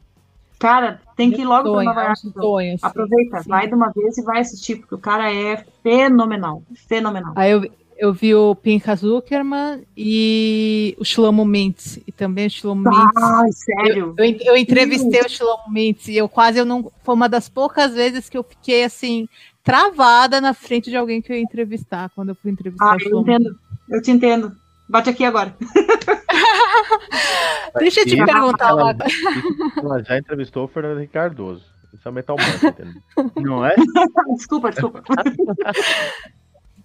Cara, 0.59 0.99
tem 1.15 1.31
que 1.31 1.41
ir 1.41 1.45
logo 1.45 1.71
para 1.71 1.83
Nova 1.83 2.03
York. 2.03 2.21
Então. 2.25 2.57
Aproveita, 2.81 3.43
sim. 3.43 3.49
vai 3.49 3.67
de 3.67 3.75
uma 3.75 3.91
vez 3.91 4.17
e 4.17 4.23
vai 4.23 4.39
assistir, 4.39 4.77
porque 4.77 4.95
o 4.95 4.99
cara 4.99 5.31
é 5.31 5.63
fenomenal. 5.83 6.63
Fenomenal. 6.87 7.33
Aí 7.35 7.51
eu, 7.51 7.69
eu 7.95 8.11
vi 8.11 8.33
o 8.33 8.55
Pinka 8.55 8.95
Zuckerman 8.95 9.83
e 9.95 10.95
o 10.99 11.05
Shlomo 11.05 11.45
Mintz. 11.45 11.99
E 12.07 12.11
também 12.11 12.47
o 12.47 12.49
Shlomo 12.49 12.89
ah, 12.89 13.43
Mintz. 13.43 13.59
sério? 13.59 14.15
Eu, 14.17 14.25
eu, 14.25 14.37
eu 14.41 14.57
entrevistei 14.57 15.21
o 15.21 15.29
Shlomo 15.29 15.69
Mintz 15.69 16.07
e 16.07 16.17
eu 16.17 16.27
quase 16.27 16.57
eu 16.57 16.65
não. 16.65 16.91
Foi 17.03 17.13
uma 17.13 17.29
das 17.29 17.47
poucas 17.47 17.93
vezes 17.93 18.27
que 18.27 18.37
eu 18.37 18.43
fiquei 18.43 18.83
assim, 18.83 19.29
travada 19.67 20.39
na 20.39 20.53
frente 20.53 20.89
de 20.89 20.95
alguém 20.95 21.21
que 21.21 21.29
eu 21.29 21.35
ia 21.35 21.41
entrevistar, 21.41 22.09
quando 22.15 22.29
eu 22.29 22.35
fui 22.35 22.49
entrevistar 22.49 22.93
ah. 22.93 22.97
Eu 23.03 23.19
entendo, 23.19 23.59
eu 23.89 24.01
te 24.01 24.11
entendo. 24.11 24.55
Bate 24.87 25.09
aqui 25.09 25.25
agora. 25.25 25.53
Deixa 27.77 27.99
eu 27.99 28.05
te 28.05 28.15
perguntar 28.15 28.69
ela, 28.69 28.95
ela 29.77 30.01
já 30.01 30.17
entrevistou 30.17 30.63
o 30.63 30.69
Fernando 30.69 30.99
Henrique 30.99 31.11
Cardoso. 31.11 31.65
Isso 31.93 32.07
é 32.07 32.11
Metal 32.11 32.37
entendeu? 32.63 32.93
Não 33.35 33.65
é? 33.65 33.75
desculpa, 34.37 34.71
desculpa. 34.71 35.03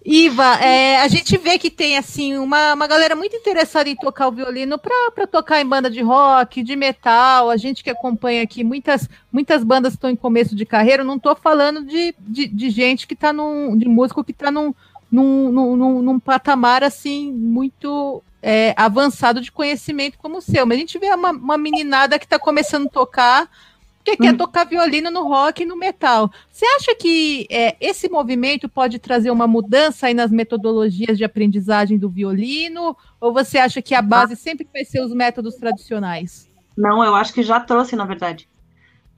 Iva, 0.05 0.55
é, 0.55 0.97
a 0.97 1.07
gente 1.07 1.37
vê 1.37 1.57
que 1.57 1.71
tem 1.71 1.97
assim 1.97 2.37
uma, 2.37 2.73
uma 2.73 2.87
galera 2.87 3.15
muito 3.15 3.37
interessada 3.37 3.89
em 3.89 3.95
tocar 3.95 4.27
o 4.27 4.33
violino 4.33 4.77
para 4.77 5.25
tocar 5.25 5.61
em 5.61 5.65
banda 5.65 5.89
de 5.89 6.01
rock, 6.01 6.61
de 6.61 6.75
metal. 6.75 7.49
A 7.49 7.55
gente 7.55 7.81
que 7.81 7.89
acompanha 7.89 8.43
aqui, 8.43 8.65
muitas, 8.65 9.09
muitas 9.31 9.63
bandas 9.63 9.93
estão 9.93 10.09
em 10.09 10.15
começo 10.15 10.55
de 10.55 10.65
carreira. 10.65 11.05
Não 11.05 11.15
estou 11.15 11.35
falando 11.35 11.85
de, 11.85 12.13
de, 12.19 12.47
de, 12.47 12.69
gente 12.69 13.07
que 13.07 13.13
está 13.13 13.31
num. 13.31 13.77
de 13.77 13.87
músico 13.87 14.25
que 14.25 14.31
está 14.31 14.51
num, 14.51 14.75
num, 15.09 15.49
num, 15.49 16.01
num, 16.01 16.19
patamar 16.19 16.83
assim 16.83 17.31
muito 17.31 18.21
é, 18.41 18.73
avançado 18.75 19.39
de 19.39 19.53
conhecimento 19.53 20.17
como 20.17 20.39
o 20.39 20.41
seu. 20.41 20.65
Mas 20.65 20.77
a 20.77 20.81
gente 20.81 20.99
vê 20.99 21.13
uma, 21.13 21.31
uma 21.31 21.57
meninada 21.57 22.19
que 22.19 22.25
está 22.25 22.37
começando 22.37 22.87
a 22.87 22.89
tocar, 22.89 23.49
que 24.03 24.17
quer 24.17 24.33
hum. 24.33 24.37
tocar 24.37 24.65
violino 24.65 25.09
no 25.09 25.27
rock 25.27 25.63
e 25.63 25.65
no 25.65 25.77
metal. 25.77 26.31
Você 26.51 26.65
acha 26.65 26.95
que 26.95 27.47
é, 27.49 27.75
esse 27.79 28.09
movimento 28.09 28.67
pode 28.67 28.99
trazer 28.99 29.31
uma 29.31 29.47
mudança 29.47 30.07
aí 30.07 30.13
nas 30.13 30.31
metodologias 30.31 31.17
de 31.17 31.23
aprendizagem 31.23 31.97
do 31.97 32.09
violino? 32.09 32.95
Ou 33.19 33.33
você 33.33 33.57
acha 33.57 33.81
que 33.81 33.95
a 33.95 34.01
base 34.01 34.35
sempre 34.35 34.67
vai 34.71 34.83
ser 34.83 35.01
os 35.01 35.13
métodos 35.13 35.55
tradicionais? 35.55 36.51
Não, 36.77 37.03
eu 37.03 37.15
acho 37.15 37.33
que 37.33 37.43
já 37.43 37.59
trouxe, 37.59 37.95
na 37.95 38.05
verdade. 38.05 38.49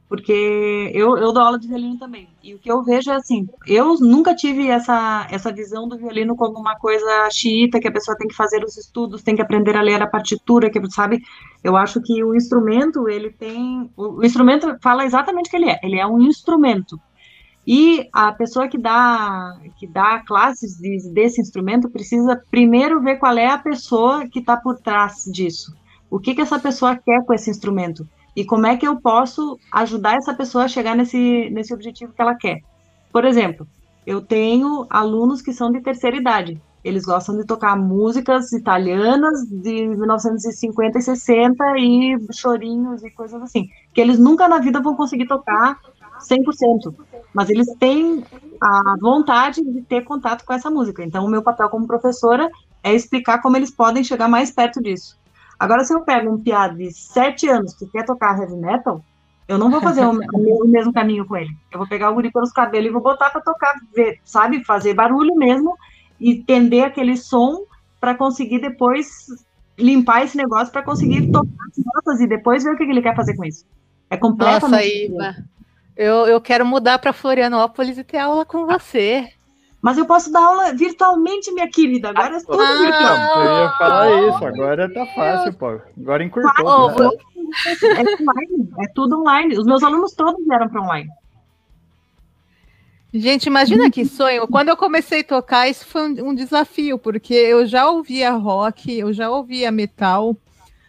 Porque 0.08 0.92
eu, 0.94 1.18
eu 1.18 1.34
dou 1.34 1.42
aula 1.42 1.58
de 1.58 1.68
violino 1.68 1.98
também. 1.98 2.28
E 2.44 2.54
o 2.54 2.60
que 2.60 2.72
eu 2.72 2.84
vejo 2.84 3.10
é 3.10 3.16
assim, 3.16 3.48
eu 3.66 3.96
nunca 4.00 4.36
tive 4.36 4.68
essa, 4.68 5.28
essa 5.32 5.52
visão 5.52 5.88
do 5.88 5.98
violino 5.98 6.36
como 6.36 6.60
uma 6.60 6.76
coisa 6.76 7.28
xiita, 7.32 7.80
que 7.80 7.88
a 7.88 7.92
pessoa 7.92 8.16
tem 8.16 8.28
que 8.28 8.36
fazer 8.36 8.64
os 8.64 8.78
estudos, 8.78 9.24
tem 9.24 9.36
que 9.36 9.42
aprender 9.42 9.76
a 9.76 9.82
ler 9.82 10.02
a 10.04 10.08
partitura, 10.08 10.70
que 10.70 10.80
sabe? 10.92 11.24
Eu 11.64 11.76
acho 11.76 12.00
que 12.02 12.24
o 12.24 12.36
instrumento, 12.36 13.10
ele 13.10 13.32
tem... 13.32 13.90
O, 13.98 14.24
instrumento 14.24 14.78
fala 14.82 15.06
exatamente 15.06 15.48
o 15.48 15.50
que 15.50 15.58
ele 15.58 15.70
é. 15.72 15.80
Ele 15.82 16.00
é 16.00 16.06
um 16.06 16.22
instrumento. 16.22 17.00
E 17.66 18.08
a 18.14 18.32
pessoa 18.32 18.68
que 18.68 18.78
dá, 18.78 19.58
que 19.80 19.88
dá 19.88 20.20
classes 20.20 20.78
de, 20.78 21.10
desse 21.12 21.42
instrumento 21.42 21.90
precisa 21.90 22.40
primeiro 22.52 23.02
ver 23.02 23.16
qual 23.18 23.36
é 23.36 23.48
a 23.48 23.58
pessoa 23.58 24.28
que 24.30 24.38
está 24.38 24.56
por 24.56 24.78
trás 24.78 25.24
disso. 25.26 25.76
O 26.12 26.20
que, 26.20 26.36
que 26.36 26.42
essa 26.42 26.60
pessoa 26.60 26.96
quer 26.96 27.26
com 27.26 27.34
esse 27.34 27.50
instrumento? 27.50 28.08
E 28.36 28.44
como 28.44 28.68
é 28.68 28.76
que 28.76 28.88
eu 28.88 29.00
posso 29.00 29.58
ajudar 29.72 30.18
essa 30.18 30.34
pessoa 30.34 30.66
a 30.66 30.68
chegar 30.68 30.96
nesse, 30.96 31.50
nesse 31.52 31.74
objetivo 31.74 32.14
que 32.14 32.22
ela 32.22 32.36
quer. 32.36 32.60
Por 33.12 33.24
exemplo, 33.24 33.68
eu 34.06 34.22
tenho 34.22 34.86
alunos 34.90 35.42
que 35.42 35.54
são 35.54 35.72
de 35.72 35.82
terceira 35.82 36.18
idade. 36.18 36.62
Eles 36.84 37.04
gostam 37.04 37.36
de 37.36 37.46
tocar 37.46 37.76
músicas 37.76 38.52
italianas 38.52 39.48
de 39.48 39.88
1950 39.88 41.00
e 41.00 41.02
60 41.02 41.78
e 41.80 42.18
chorinhos 42.32 43.04
e 43.04 43.10
coisas 43.10 43.42
assim, 43.42 43.70
que 43.92 44.00
eles 44.00 44.20
nunca 44.20 44.48
na 44.48 44.60
vida 44.60 44.80
vão 44.80 44.96
conseguir 44.96 45.26
tocar 45.26 45.80
100%, 46.20 46.94
mas 47.34 47.50
eles 47.50 47.68
têm 47.80 48.24
a 48.62 48.96
vontade 49.00 49.64
de 49.64 49.82
ter 49.82 50.04
contato 50.04 50.46
com 50.46 50.54
essa 50.54 50.70
música. 50.70 51.04
Então, 51.04 51.26
o 51.26 51.30
meu 51.30 51.42
papel 51.42 51.70
como 51.70 51.88
professora 51.88 52.50
é 52.84 52.94
explicar 52.94 53.42
como 53.42 53.58
eles 53.58 53.72
podem 53.72 54.04
chegar 54.04 54.28
mais 54.28 54.52
perto 54.52 54.80
disso. 54.82 55.18
Agora, 55.60 55.84
se 55.84 55.94
eu 55.94 56.02
pego 56.02 56.34
um 56.34 56.42
piado 56.42 56.78
de 56.78 56.92
sete 56.92 57.48
anos 57.48 57.74
que 57.74 57.86
quer 57.88 58.06
tocar 58.06 58.40
heavy 58.40 58.56
metal, 58.56 59.02
eu 59.48 59.58
não 59.58 59.70
vou 59.70 59.82
fazer 59.82 60.06
o, 60.06 60.12
o, 60.64 60.68
mesmo 60.68 60.92
caminho 60.92 61.26
com 61.26 61.38
ele. 61.38 61.52
Eu 61.72 61.80
vou 61.80 61.88
pegar 61.88 62.10
o 62.10 62.14
guri 62.14 62.32
pelos 62.32 62.52
cabelos 62.52 62.90
e 62.90 62.94
vou 62.94 63.02
botar 63.02 63.30
para 63.30 63.42
tocar, 63.42 63.76
ver, 63.96 64.20
sabe? 64.24 64.64
Fazer 64.64 64.94
barulho 64.94 65.36
mesmo 65.36 65.78
e 66.20 66.32
entender 66.32 66.84
aquele 66.84 67.16
som 67.16 67.64
para 68.00 68.16
conseguir 68.16 68.60
depois 68.60 69.28
limpar 69.78 70.24
esse 70.24 70.38
negócio 70.38 70.72
para 70.72 70.84
conseguir 70.84 71.32
tocar 71.32 71.50
as 71.70 71.86
notas 71.86 72.22
e 72.22 72.28
depois 72.28 72.64
ver 72.64 72.72
o 72.72 72.78
que 72.78 72.84
ele 72.84 73.02
quer 73.02 73.16
fazer 73.16 73.36
com 73.36 73.46
isso. 73.46 73.66
É 74.10 74.18
completamente. 74.18 74.72
Nossa, 74.72 74.86
Iva. 74.86 75.36
Eu, 75.96 76.28
eu 76.28 76.42
quero 76.42 76.66
mudar 76.66 77.00
para 77.00 77.14
Florianópolis 77.14 77.98
e 77.98 78.04
ter 78.04 78.18
aula 78.18 78.46
com 78.46 78.66
você. 78.66 79.30
Mas 79.86 80.00
eu 80.00 80.06
posso 80.08 80.32
dar 80.32 80.44
aula 80.44 80.74
virtualmente, 80.74 81.52
minha 81.52 81.70
querida. 81.70 82.10
Agora 82.10 82.38
é 82.38 82.40
tudo 82.40 82.60
ah, 82.60 82.76
virtual. 82.76 83.46
Eu 83.46 83.62
ia 83.62 83.70
falar 83.70 84.30
isso, 84.30 84.46
agora 84.46 84.92
tá 84.92 85.06
fácil, 85.06 85.54
pô. 85.54 85.80
Agora 86.02 86.24
encurtou. 86.24 86.90
Né? 86.90 87.12
É 87.86 88.02
online, 88.02 88.70
é 88.80 88.88
tudo 88.96 89.20
online. 89.20 89.56
Os 89.56 89.64
meus 89.64 89.84
alunos 89.84 90.14
todos 90.14 90.44
vieram 90.44 90.68
para 90.70 90.82
online. 90.82 91.08
Gente, 93.14 93.46
imagina 93.46 93.92
que 93.92 94.06
sonho. 94.06 94.48
Quando 94.48 94.70
eu 94.70 94.76
comecei 94.76 95.22
a 95.22 95.24
tocar, 95.24 95.70
isso 95.70 95.86
foi 95.86 96.10
um, 96.10 96.30
um 96.30 96.34
desafio, 96.34 96.98
porque 96.98 97.36
eu 97.36 97.68
já 97.68 97.88
ouvia 97.88 98.32
rock, 98.32 98.92
eu 98.92 99.14
já 99.14 99.30
ouvia 99.30 99.72
metal. 99.72 100.36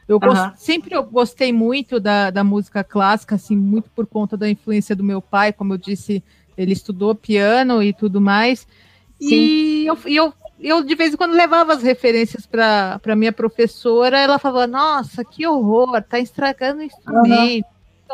Eu 0.09 0.19
gost... 0.19 0.57
sempre 0.57 0.97
eu 0.97 1.03
gostei 1.05 1.53
muito 1.53 2.01
da, 2.01 2.31
da 2.31 2.43
música 2.43 2.83
clássica, 2.83 3.35
assim, 3.35 3.59
muito 3.59 3.91
por 3.91 4.07
conta 4.07 4.39
da 4.39 4.49
influência 4.49 4.97
do 4.97 5.05
meu 5.05 5.21
pai, 5.21 5.53
como 5.53 5.75
eu 5.75 5.79
disse, 5.79 6.25
ele 6.57 6.73
estudou 6.73 7.15
piano 7.15 7.83
e 7.83 7.93
tudo 7.93 8.23
mais. 8.23 8.67
E 9.21 9.87
eu, 9.87 9.99
eu, 10.07 10.35
eu, 10.61 10.83
de 10.83 10.95
vez 10.95 11.15
em 11.15 11.17
quando, 11.17 11.33
levava 11.35 11.73
as 11.73 11.83
referências 11.83 12.47
para 12.47 13.17
minha 13.17 13.33
professora, 13.33 14.19
ela 14.19 14.39
falava, 14.39 14.67
nossa, 14.67 15.25
que 15.25 15.47
horror, 15.47 16.03
tá 16.03 16.19
estragando 16.19 16.81
o 16.81 16.85
instrumento. 16.85 17.67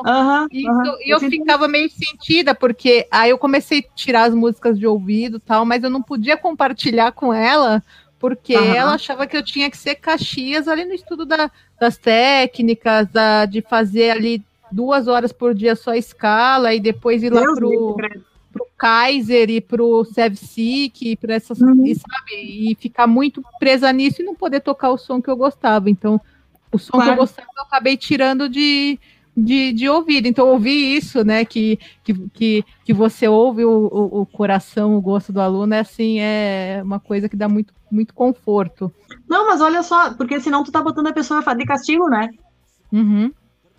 Uhum. 0.04 0.46
Então, 0.50 0.98
e 1.00 1.10
eu, 1.10 1.20
eu 1.20 1.20
ficava 1.20 1.68
meio 1.68 1.90
sentida, 1.90 2.54
porque 2.54 3.06
aí 3.10 3.30
eu 3.30 3.38
comecei 3.38 3.80
a 3.80 3.94
tirar 3.94 4.24
as 4.24 4.34
músicas 4.34 4.78
de 4.78 4.86
ouvido 4.86 5.38
tal, 5.38 5.64
mas 5.64 5.84
eu 5.84 5.90
não 5.90 6.02
podia 6.02 6.36
compartilhar 6.36 7.12
com 7.12 7.32
ela, 7.32 7.82
porque 8.18 8.56
uhum. 8.56 8.74
ela 8.74 8.94
achava 8.94 9.26
que 9.26 9.36
eu 9.36 9.44
tinha 9.44 9.70
que 9.70 9.76
ser 9.76 9.96
Caxias 9.96 10.66
ali 10.66 10.84
no 10.84 10.94
estudo 10.94 11.26
da, 11.26 11.50
das 11.78 11.98
técnicas, 11.98 13.06
da, 13.08 13.44
de 13.44 13.60
fazer 13.60 14.10
ali 14.10 14.42
duas 14.70 15.06
horas 15.06 15.32
por 15.32 15.54
dia 15.54 15.76
só 15.76 15.94
escala 15.94 16.72
e 16.72 16.80
depois 16.80 17.22
ir 17.22 17.30
lá 17.30 17.42
Deus 17.42 17.58
pro. 17.58 17.68
Deus 17.68 17.94
pro 17.96 18.31
Kaiser 18.82 19.48
e 19.48 19.60
pro 19.60 20.04
Sevsik 20.04 21.12
e 21.12 21.16
para 21.16 21.34
essas 21.34 21.60
uhum. 21.60 21.86
e, 21.86 21.94
sabe 21.94 22.32
e 22.34 22.74
ficar 22.74 23.06
muito 23.06 23.40
presa 23.60 23.92
nisso 23.92 24.20
e 24.20 24.24
não 24.24 24.34
poder 24.34 24.58
tocar 24.58 24.90
o 24.90 24.98
som 24.98 25.22
que 25.22 25.30
eu 25.30 25.36
gostava 25.36 25.88
então 25.88 26.20
o 26.72 26.78
som 26.78 26.90
claro. 26.90 27.06
que 27.06 27.12
eu 27.12 27.16
gostava 27.18 27.46
eu 27.56 27.62
acabei 27.62 27.96
tirando 27.96 28.48
de, 28.48 28.98
de, 29.36 29.72
de 29.72 29.88
ouvido 29.88 30.26
então 30.26 30.48
ouvir 30.48 30.96
isso 30.96 31.22
né 31.22 31.44
que, 31.44 31.78
que, 32.02 32.12
que, 32.30 32.64
que 32.84 32.92
você 32.92 33.28
ouve 33.28 33.64
o, 33.64 33.70
o, 33.70 34.22
o, 34.22 34.26
coração 34.26 34.96
o 34.96 35.00
gosto 35.00 35.32
do 35.32 35.40
aluno 35.40 35.74
é 35.74 35.78
assim 35.78 36.18
é 36.18 36.80
uma 36.84 36.98
coisa 36.98 37.28
que 37.28 37.36
dá 37.36 37.48
muito 37.48 37.72
muito 37.88 38.12
conforto 38.12 38.92
não 39.28 39.46
mas 39.46 39.60
olha 39.60 39.84
só 39.84 40.12
porque 40.14 40.40
senão 40.40 40.64
tu 40.64 40.72
tá 40.72 40.82
botando 40.82 41.06
a 41.06 41.12
pessoa 41.12 41.40
de 41.54 41.64
castigo 41.64 42.08
né 42.08 42.30
uhum. 42.92 43.30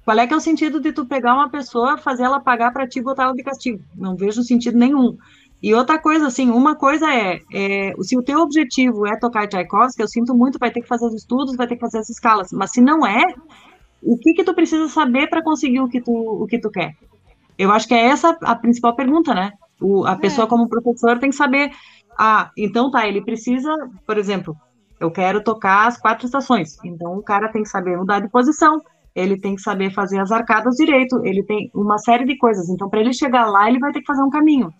Qual 0.05 0.17
é 0.17 0.27
que 0.27 0.33
é 0.33 0.37
o 0.37 0.41
sentido 0.41 0.79
de 0.79 0.91
tu 0.91 1.05
pegar 1.05 1.33
uma 1.33 1.49
pessoa, 1.49 1.97
fazer 1.97 2.23
ela 2.23 2.39
pagar 2.39 2.71
para 2.71 2.87
ti 2.87 2.99
e 2.99 3.03
botar 3.03 3.23
ela 3.23 3.33
de 3.33 3.43
castigo? 3.43 3.81
Não 3.95 4.15
vejo 4.15 4.43
sentido 4.43 4.77
nenhum. 4.77 5.17
E 5.61 5.73
outra 5.73 5.97
coisa, 5.97 6.27
assim, 6.27 6.49
uma 6.49 6.75
coisa 6.75 7.09
é, 7.09 7.39
é, 7.53 7.93
se 8.01 8.17
o 8.17 8.21
teu 8.21 8.39
objetivo 8.39 9.07
é 9.07 9.17
tocar 9.17 9.47
Tchaikovsky, 9.47 10.01
eu 10.01 10.07
sinto 10.09 10.35
muito, 10.35 10.59
vai 10.59 10.69
ter 10.69 10.81
que 10.81 10.87
fazer 10.87 11.05
os 11.05 11.13
estudos, 11.13 11.55
vai 11.55 11.65
ter 11.65 11.75
que 11.75 11.81
fazer 11.81 11.99
as 11.99 12.09
escalas. 12.09 12.51
Mas 12.51 12.71
se 12.71 12.81
não 12.81 13.07
é, 13.07 13.33
o 14.01 14.17
que 14.17 14.33
que 14.33 14.43
tu 14.43 14.53
precisa 14.53 14.89
saber 14.89 15.29
para 15.29 15.41
conseguir 15.41 15.79
o 15.79 15.87
que 15.87 16.01
tu 16.01 16.11
o 16.11 16.45
que 16.45 16.59
tu 16.59 16.69
quer? 16.69 16.93
Eu 17.57 17.71
acho 17.71 17.87
que 17.87 17.93
é 17.93 18.07
essa 18.07 18.37
a 18.41 18.55
principal 18.55 18.93
pergunta, 18.93 19.33
né? 19.33 19.53
O, 19.79 20.05
a 20.05 20.17
pessoa 20.17 20.45
é. 20.45 20.49
como 20.49 20.67
professor 20.67 21.17
tem 21.17 21.29
que 21.29 21.35
saber. 21.35 21.71
Ah, 22.17 22.51
então 22.57 22.91
tá, 22.91 23.07
ele 23.07 23.23
precisa, 23.23 23.73
por 24.05 24.17
exemplo, 24.17 24.57
eu 24.99 25.09
quero 25.09 25.41
tocar 25.41 25.87
as 25.87 25.97
quatro 25.97 26.25
estações. 26.25 26.77
Então 26.83 27.17
o 27.17 27.23
cara 27.23 27.47
tem 27.47 27.63
que 27.63 27.69
saber 27.69 27.97
mudar 27.97 28.19
de 28.19 28.29
posição, 28.29 28.81
ele 29.15 29.39
tem 29.39 29.55
que 29.55 29.61
saber 29.61 29.93
fazer 29.93 30.19
as 30.19 30.31
arcadas 30.31 30.75
direito, 30.75 31.21
ele 31.23 31.43
tem 31.43 31.69
uma 31.73 31.97
série 31.97 32.25
de 32.25 32.37
coisas. 32.37 32.69
Então, 32.69 32.89
para 32.89 32.99
ele 32.99 33.13
chegar 33.13 33.45
lá, 33.45 33.69
ele 33.69 33.79
vai 33.79 33.91
ter 33.91 33.99
que 33.99 34.07
fazer 34.07 34.23
um 34.23 34.29
caminho. 34.29 34.73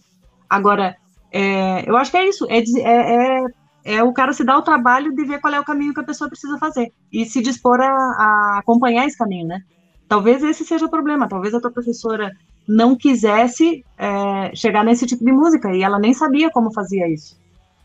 Agora, 0.49 0.95
é, 1.31 1.89
eu 1.89 1.95
acho 1.97 2.11
que 2.11 2.17
é 2.17 2.27
isso, 2.27 2.45
é, 2.49 2.59
é, 2.59 3.15
é, 3.15 3.45
é, 3.85 4.03
o 4.03 4.13
cara 4.13 4.33
se 4.33 4.43
dar 4.43 4.57
o 4.57 4.63
trabalho 4.63 5.13
de 5.13 5.25
ver 5.25 5.41
qual 5.41 5.53
é 5.53 5.59
o 5.59 5.65
caminho 5.65 5.93
que 5.93 5.99
a 5.99 6.05
pessoa 6.05 6.29
precisa 6.29 6.57
fazer 6.57 6.91
e 7.11 7.25
se 7.25 7.41
dispor 7.41 7.81
a, 7.81 7.89
a 7.89 8.59
acompanhar 8.59 9.05
esse 9.05 9.17
caminho, 9.17 9.47
né? 9.47 9.61
Talvez 10.07 10.43
esse 10.43 10.63
seja 10.63 10.85
o 10.85 10.89
problema, 10.89 11.27
talvez 11.27 11.53
a 11.53 11.59
tua 11.59 11.71
professora 11.71 12.31
não 12.67 12.95
quisesse 12.95 13.83
é, 13.97 14.55
chegar 14.55 14.83
nesse 14.83 15.05
tipo 15.05 15.23
de 15.23 15.31
música 15.31 15.73
e 15.75 15.81
ela 15.83 15.99
nem 15.99 16.13
sabia 16.13 16.51
como 16.51 16.73
fazia 16.73 17.11
isso. 17.11 17.35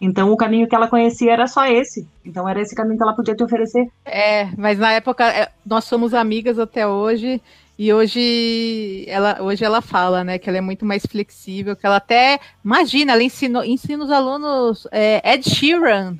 Então 0.00 0.30
o 0.32 0.36
caminho 0.36 0.68
que 0.68 0.74
ela 0.74 0.88
conhecia 0.88 1.32
era 1.32 1.46
só 1.46 1.66
esse. 1.66 2.06
Então 2.24 2.48
era 2.48 2.60
esse 2.60 2.74
caminho 2.74 2.96
que 2.96 3.02
ela 3.02 3.14
podia 3.14 3.34
te 3.34 3.42
oferecer. 3.42 3.88
É, 4.04 4.48
mas 4.56 4.78
na 4.78 4.92
época 4.92 5.28
é, 5.28 5.50
nós 5.66 5.84
somos 5.84 6.14
amigas 6.14 6.58
até 6.58 6.86
hoje 6.86 7.42
e 7.76 7.92
hoje 7.92 9.04
ela 9.08 9.38
hoje 9.40 9.64
ela 9.64 9.80
fala, 9.80 10.22
né, 10.22 10.38
que 10.38 10.48
ela 10.48 10.58
é 10.58 10.60
muito 10.60 10.84
mais 10.84 11.04
flexível, 11.04 11.74
que 11.74 11.84
ela 11.84 11.96
até 11.96 12.38
imagina, 12.64 13.12
ela 13.12 13.22
ensinou, 13.22 13.64
ensina 13.64 14.04
os 14.04 14.10
alunos 14.10 14.86
é, 14.92 15.20
Ed 15.34 15.48
Sheeran, 15.48 16.16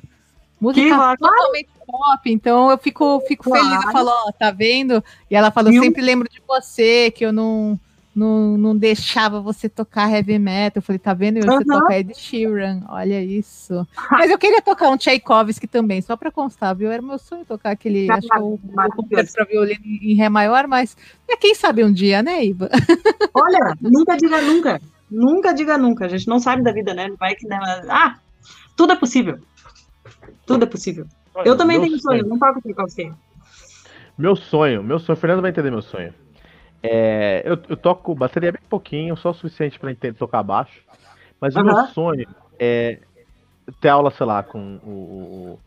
música 0.59 1.17
totalmente 1.17 1.69
pop. 1.87 2.31
Então 2.31 2.69
eu 2.69 2.77
fico 2.77 3.21
fico 3.27 3.45
claro. 3.45 3.63
feliz, 3.63 3.85
eu 3.85 3.91
falo, 3.91 4.09
ó, 4.09 4.31
tá 4.31 4.51
vendo? 4.51 5.03
E 5.31 5.35
ela 5.35 5.51
falou, 5.51 5.71
eu 5.71 5.81
sempre 5.81 6.01
lembro 6.01 6.27
de 6.29 6.41
você, 6.45 7.11
que 7.11 7.25
eu 7.25 7.31
não 7.31 7.79
não, 8.19 8.57
não 8.57 8.77
deixava 8.77 9.39
você 9.39 9.69
tocar 9.69 10.11
heavy 10.11 10.37
metal. 10.37 10.79
Eu 10.79 10.81
falei, 10.81 10.99
tá 10.99 11.13
vendo? 11.13 11.39
Você 11.39 11.49
uhum. 11.49 11.63
toca 11.63 11.97
Ed 11.97 12.13
Sheeran, 12.13 12.81
olha 12.89 13.23
isso. 13.23 13.87
Mas 14.11 14.29
eu 14.29 14.37
queria 14.37 14.61
tocar 14.61 14.89
um 14.89 14.97
Tchaikovsky 14.97 15.65
também, 15.65 16.01
só 16.01 16.17
para 16.17 16.29
constar, 16.29 16.75
viu? 16.75 16.91
Era 16.91 17.01
meu 17.01 17.17
sonho 17.17 17.45
tocar 17.45 17.71
aquele, 17.71 18.07
tá 18.07 18.15
acho 18.15 18.27
que 18.27 18.39
o, 18.39 18.59
concerto 18.95 19.33
para 19.33 19.45
violino 19.45 19.79
em 19.85 20.13
Ré 20.15 20.27
maior, 20.27 20.67
mas 20.67 20.97
é, 21.29 21.37
quem 21.37 21.55
sabe 21.55 21.83
um 21.83 21.93
dia, 21.93 22.21
né, 22.21 22.43
Iva? 22.43 22.69
Olha, 23.33 23.73
nunca 23.79 24.17
diga 24.17 24.41
nunca. 24.41 24.81
Nunca 25.09 25.53
diga 25.53 25.77
nunca. 25.77 26.05
A 26.05 26.09
gente 26.09 26.27
não 26.27 26.39
sabe 26.39 26.61
da 26.61 26.71
vida, 26.71 26.93
né? 26.93 27.09
Vai 27.17 27.35
que. 27.35 27.47
Né? 27.47 27.57
Ah, 27.89 28.17
tudo 28.75 28.93
é 28.93 28.95
possível. 28.95 29.39
Tudo 30.45 30.65
é 30.65 30.67
possível. 30.67 31.07
Olha, 31.33 31.47
eu 31.47 31.57
também 31.57 31.79
tenho 31.79 31.97
sonho, 31.99 32.19
sonho, 32.19 32.29
não 32.29 32.37
toco 32.37 32.61
Tchaikovsky. 32.61 33.13
Meu 34.17 34.35
sonho, 34.35 34.83
meu 34.83 34.99
sonho, 34.99 35.17
Fernando 35.17 35.41
vai 35.41 35.51
entender 35.51 35.71
meu 35.71 35.81
sonho. 35.81 36.13
É, 36.81 37.41
eu, 37.45 37.57
eu, 37.67 37.77
toco 37.77 38.15
bateria 38.15 38.51
bem 38.51 38.61
pouquinho, 38.69 39.17
só 39.17 39.31
o 39.31 39.33
suficiente 39.33 39.77
para 39.77 39.91
entender 39.91 40.17
tocar 40.17 40.41
baixo. 40.43 40.81
Mas 41.39 41.55
uhum. 41.55 41.61
o 41.61 41.65
meu 41.65 41.85
sonho 41.87 42.27
é 42.57 42.99
ter 43.81 43.89
aula, 43.89 44.11
sei 44.11 44.25
lá, 44.25 44.41
com 44.43 44.79
o, 44.83 45.59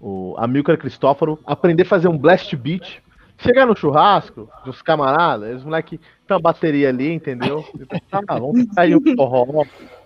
o, 0.00 0.32
o 0.32 0.34
Amilcar 0.38 0.76
Cristóforo, 0.76 1.38
aprender 1.46 1.82
a 1.82 1.86
fazer 1.86 2.08
um 2.08 2.18
blast 2.18 2.54
beat, 2.56 3.00
chegar 3.38 3.66
no 3.66 3.76
churrasco 3.76 4.48
dos 4.64 4.82
camaradas, 4.82 5.58
os 5.58 5.64
moleques 5.64 5.98
tem 6.26 6.36
uma 6.36 6.40
bateria 6.40 6.88
ali, 6.88 7.12
entendeu? 7.12 7.64
Ah, 8.10 8.20
vamos 8.38 8.66
aí 8.76 8.94
um 8.94 9.16
forró, 9.16 9.64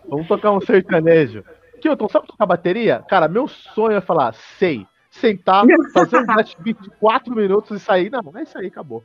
vamos 0.08 0.28
tocar 0.28 0.52
um 0.52 0.60
sertanejo. 0.60 1.44
Kilton, 1.80 2.08
sabe 2.08 2.26
tocar 2.26 2.46
bateria? 2.46 3.02
Cara, 3.08 3.26
meu 3.26 3.48
sonho 3.48 3.96
é 3.96 4.00
falar, 4.00 4.34
sei, 4.58 4.86
sentar, 5.10 5.64
fazer 5.92 6.18
um 6.18 6.26
blast 6.26 6.56
beat 6.60 6.80
de 6.80 6.90
4 6.90 7.34
minutos 7.34 7.80
e 7.80 7.80
sair. 7.80 8.10
Não, 8.10 8.20
é 8.36 8.42
isso 8.42 8.58
aí, 8.58 8.66
acabou. 8.66 9.02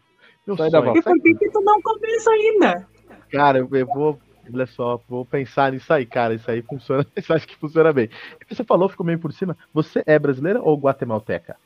Eu 0.47 0.55
e 0.55 1.01
por 1.01 1.21
que, 1.21 1.33
que 1.33 1.49
tu 1.49 1.61
não 1.61 1.81
começa 1.81 2.29
ainda? 2.29 2.87
Cara, 3.31 3.59
eu, 3.59 3.69
eu 3.71 3.85
vou. 3.87 4.19
Olha 4.53 4.67
só, 4.67 5.01
vou 5.09 5.25
pensar 5.25 5.71
nisso 5.71 5.91
aí, 5.91 6.05
cara. 6.05 6.35
Isso 6.35 6.49
aí 6.49 6.61
funciona. 6.61 7.05
Isso 7.17 7.33
acho 7.33 7.47
que 7.47 7.55
funciona 7.55 7.91
bem. 7.91 8.09
Você 8.47 8.63
falou, 8.63 8.87
ficou 8.87 9.05
meio 9.05 9.17
por 9.17 9.33
cima. 9.33 9.57
Você 9.73 10.03
é 10.05 10.19
brasileira 10.19 10.61
ou 10.61 10.77
guatemalteca? 10.77 11.57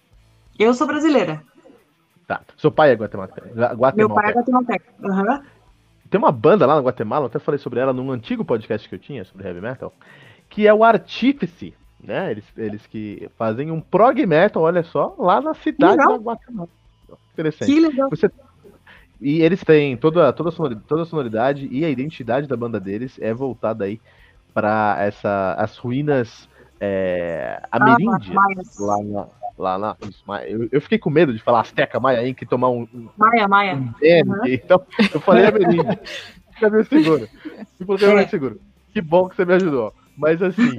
Eu 0.58 0.74
sou 0.74 0.88
brasileira. 0.88 1.44
Tá. 2.26 2.42
Seu 2.58 2.72
pai 2.72 2.92
é 2.92 2.96
guatemalteca. 2.96 3.50
Guatemalteca. 3.50 3.98
Meu 3.98 4.10
pai 4.10 4.30
é 4.30 4.34
guatemalteca. 4.34 4.86
Uhum. 5.02 5.44
Tem 6.10 6.18
uma 6.18 6.32
banda 6.32 6.66
lá 6.66 6.76
na 6.76 6.82
Guatemala, 6.82 7.26
eu 7.26 7.28
até 7.28 7.38
falei 7.38 7.60
sobre 7.60 7.80
ela 7.80 7.94
num 7.94 8.12
antigo 8.12 8.44
podcast 8.44 8.90
que 8.90 8.96
eu 8.96 9.00
tinha 9.00 9.24
sobre 9.24 9.48
heavy 9.48 9.62
metal, 9.62 9.94
que 10.50 10.68
é 10.68 10.74
o 10.74 10.84
Artífice, 10.84 11.76
né? 12.04 12.32
Eles, 12.32 12.46
eles 12.58 12.88
que 12.88 13.30
fazem 13.38 13.70
um 13.70 13.80
prog 13.80 14.26
metal, 14.26 14.64
olha 14.64 14.82
só, 14.82 15.16
lá 15.20 15.40
na 15.40 15.54
cidade 15.54 15.98
Legal. 15.98 16.18
da 16.18 16.24
Guatemala. 16.24 16.70
Interessante. 17.34 17.72
Que 17.72 17.80
legal. 17.80 18.10
Você... 18.10 18.30
E 19.22 19.42
eles 19.42 19.64
têm 19.64 19.98
toda, 19.98 20.32
toda, 20.32 20.50
a 20.50 20.52
sonoridade, 20.52 20.86
toda 20.88 21.02
a 21.04 21.06
sonoridade 21.06 21.68
e 21.72 21.84
a 21.84 21.90
identidade 21.90 22.48
da 22.48 22.56
banda 22.56 22.80
deles 22.80 23.18
é 23.22 23.34
voltada 23.34 23.84
aí 23.86 24.00
para 24.54 24.96
essa 25.00 25.56
as 25.58 25.78
ruínas 25.78 26.48
é, 26.80 27.62
ameríndias 27.72 28.28
Maias. 28.30 28.80
lá 28.80 28.98
na, 29.04 29.28
lá 29.58 29.78
na 29.78 29.98
eu, 30.48 30.70
eu 30.72 30.82
fiquei 30.82 30.98
com 30.98 31.10
medo 31.10 31.34
de 31.34 31.40
falar 31.42 31.62
Azteca 31.62 32.00
Maia 32.00 32.26
Inc. 32.28 32.42
e 32.42 32.46
tomar 32.46 32.70
um, 32.70 32.88
um 32.94 33.10
Maia, 33.18 33.48
Maia. 33.48 33.76
um 33.76 33.92
DN, 34.00 34.32
então 34.54 34.82
eu 35.14 35.20
falei 35.20 35.46
ameríndia. 35.46 36.00
Fica 36.54 36.70
meio 36.70 36.86
seguro. 36.86 37.28
Fica 37.78 37.96
meio 38.08 38.20
É. 38.20 38.28
seguro. 38.28 38.60
Que 38.94 39.02
bom 39.02 39.30
que 39.30 39.36
você 39.36 39.46
me 39.46 39.54
ajudou. 39.54 39.94
Mas 40.18 40.42
assim, 40.42 40.76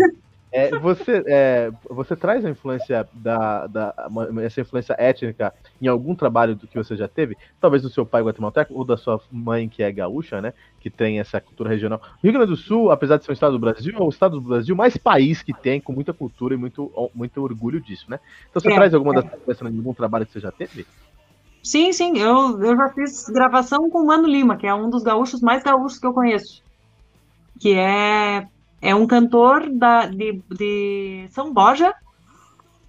é, 0.53 0.77
você, 0.79 1.23
é, 1.27 1.71
você 1.89 2.17
traz 2.17 2.45
a 2.45 2.51
influência 2.51 3.09
da, 3.13 3.67
da 3.67 3.95
essa 4.43 4.61
influência 4.61 4.97
étnica 4.99 5.55
em 5.81 5.87
algum 5.87 6.15
trabalho 6.15 6.57
do 6.57 6.67
que 6.67 6.77
você 6.77 6.97
já 6.97 7.07
teve? 7.07 7.37
Talvez 7.61 7.83
do 7.83 7.91
seu 7.91 8.05
pai 8.05 8.23
guatemalteco 8.23 8.75
ou 8.75 8.85
da 8.85 8.97
sua 8.97 9.21
mãe 9.31 9.69
que 9.69 9.83
é 9.83 9.93
gaúcha, 9.93 10.41
né? 10.41 10.53
Que 10.81 10.91
tem 10.91 11.21
essa 11.21 11.41
cultura 11.41 11.71
regional. 11.71 12.01
Rio 12.23 12.33
Grande 12.33 12.51
do 12.51 12.57
Sul, 12.57 12.91
apesar 12.91 13.17
de 13.17 13.25
ser 13.25 13.31
um 13.31 13.35
estado 13.35 13.53
do 13.53 13.59
Brasil, 13.59 13.95
é 13.97 14.03
o 14.03 14.09
estado 14.09 14.41
do 14.41 14.49
Brasil 14.49 14.75
mais 14.75 14.97
país 14.97 15.43
que 15.43 15.53
tem, 15.53 15.81
com 15.81 15.93
muita 15.93 16.13
cultura 16.13 16.55
e 16.55 16.59
muito, 16.59 16.91
muito 17.15 17.41
orgulho 17.43 17.81
disso, 17.81 18.07
né? 18.09 18.19
Então 18.51 18.61
você 18.61 18.73
É, 18.73 18.75
traz 18.75 18.93
alguma 18.93 19.15
é. 19.15 19.23
dessas 19.23 19.41
influências 19.41 19.73
em 19.73 19.79
algum 19.79 19.95
trabalho 19.95 20.27
que 20.27 20.33
você 20.33 20.41
já 20.41 20.51
teve? 20.51 20.87
Sim, 21.63 21.93
sim, 21.93 22.19
eu, 22.19 22.61
eu 22.63 22.77
já 22.77 22.89
fiz 22.89 23.29
gravação 23.29 23.91
com 23.91 23.99
o 24.01 24.07
Mano 24.07 24.27
Lima, 24.27 24.57
que 24.57 24.67
é 24.67 24.75
um 24.75 24.89
dos 24.91 25.03
gaúchos 25.03 25.41
mais 25.41 25.63
gaúchos 25.63 25.99
que 25.99 26.07
eu 26.07 26.15
conheço. 26.15 26.63
Que 27.61 27.75
é, 27.75 28.49
é 28.81 28.95
um 28.95 29.07
cantor 29.07 29.69
da, 29.71 30.07
de, 30.07 30.41
de 30.51 31.27
São 31.31 31.53
Borja. 31.53 31.93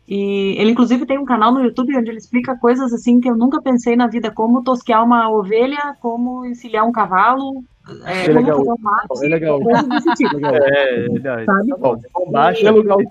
E 0.08 0.56
ele, 0.58 0.72
inclusive, 0.72 1.06
tem 1.06 1.18
um 1.18 1.26
canal 1.26 1.54
no 1.54 1.62
YouTube 1.62 1.96
onde 1.96 2.10
ele 2.10 2.18
explica 2.18 2.58
coisas 2.58 2.92
assim 2.94 3.22
que 3.22 3.30
eu 3.30 3.36
nunca 3.36 3.62
pensei 3.62 3.96
na 3.96 4.08
vida, 4.08 4.30
como 4.30 4.64
tosquear 4.64 5.04
uma 5.04 5.30
ovelha, 5.30 5.96
como 6.02 6.46
encilhar 6.46 6.86
um 6.86 6.92
cavalo, 6.92 7.64
é, 8.06 8.26
Ele 8.26 8.40
é 8.40 8.44
como 8.44 8.46
gaúcho. 8.46 8.66
fazer 9.08 9.26
um 9.28 9.32
mate, 9.32 9.44
é 9.44 9.64
coisas 9.64 9.90
desse 9.90 10.14
tipo. 10.16 10.46
É, 10.46 11.08
não, 11.08 11.46
Sabe? 11.46 11.70
tá 11.70 11.78
bom. 11.78 12.32
Baixo. 12.32 12.62
Pelo 12.62 12.84
gaúcho, 12.84 13.10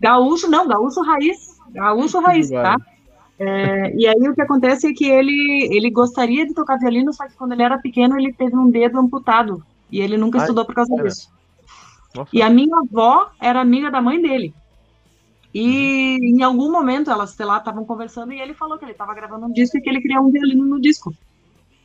Gaúcho, 0.00 0.50
não, 0.50 0.68
gaúcho 0.68 1.02
raiz. 1.02 1.58
Gaúcho 1.72 2.20
raiz, 2.20 2.50
tá? 2.50 2.76
É, 3.38 3.94
e 3.94 4.06
aí 4.06 4.28
o 4.28 4.34
que 4.34 4.42
acontece 4.42 4.88
é 4.88 4.92
que 4.92 5.08
ele, 5.08 5.68
ele 5.70 5.90
gostaria 5.90 6.46
de 6.46 6.54
tocar 6.54 6.78
violino, 6.78 7.12
só 7.12 7.26
que 7.26 7.36
quando 7.36 7.52
ele 7.52 7.62
era 7.62 7.78
pequeno 7.78 8.18
ele 8.18 8.32
teve 8.32 8.56
um 8.56 8.70
dedo 8.70 8.98
amputado. 8.98 9.62
E 9.90 10.00
ele 10.00 10.16
nunca 10.16 10.38
Ai, 10.38 10.44
estudou 10.44 10.64
por 10.64 10.74
causa 10.74 10.94
disso. 11.02 11.30
Nossa. 12.18 12.30
E 12.36 12.42
a 12.42 12.50
minha 12.50 12.76
avó 12.78 13.30
era 13.40 13.60
amiga 13.60 13.90
da 13.90 14.00
mãe 14.02 14.20
dele. 14.20 14.52
E 15.54 16.18
em 16.20 16.42
algum 16.42 16.70
momento 16.70 17.10
elas, 17.10 17.30
sei 17.30 17.46
lá, 17.46 17.58
estavam 17.58 17.84
conversando 17.84 18.32
e 18.32 18.40
ele 18.40 18.54
falou 18.54 18.76
que 18.76 18.84
ele 18.84 18.92
estava 18.92 19.14
gravando 19.14 19.46
um 19.46 19.52
disco 19.52 19.78
e 19.78 19.80
que 19.80 19.88
ele 19.88 20.00
queria 20.00 20.20
um 20.20 20.30
violino 20.30 20.64
no 20.64 20.80
disco. 20.80 21.14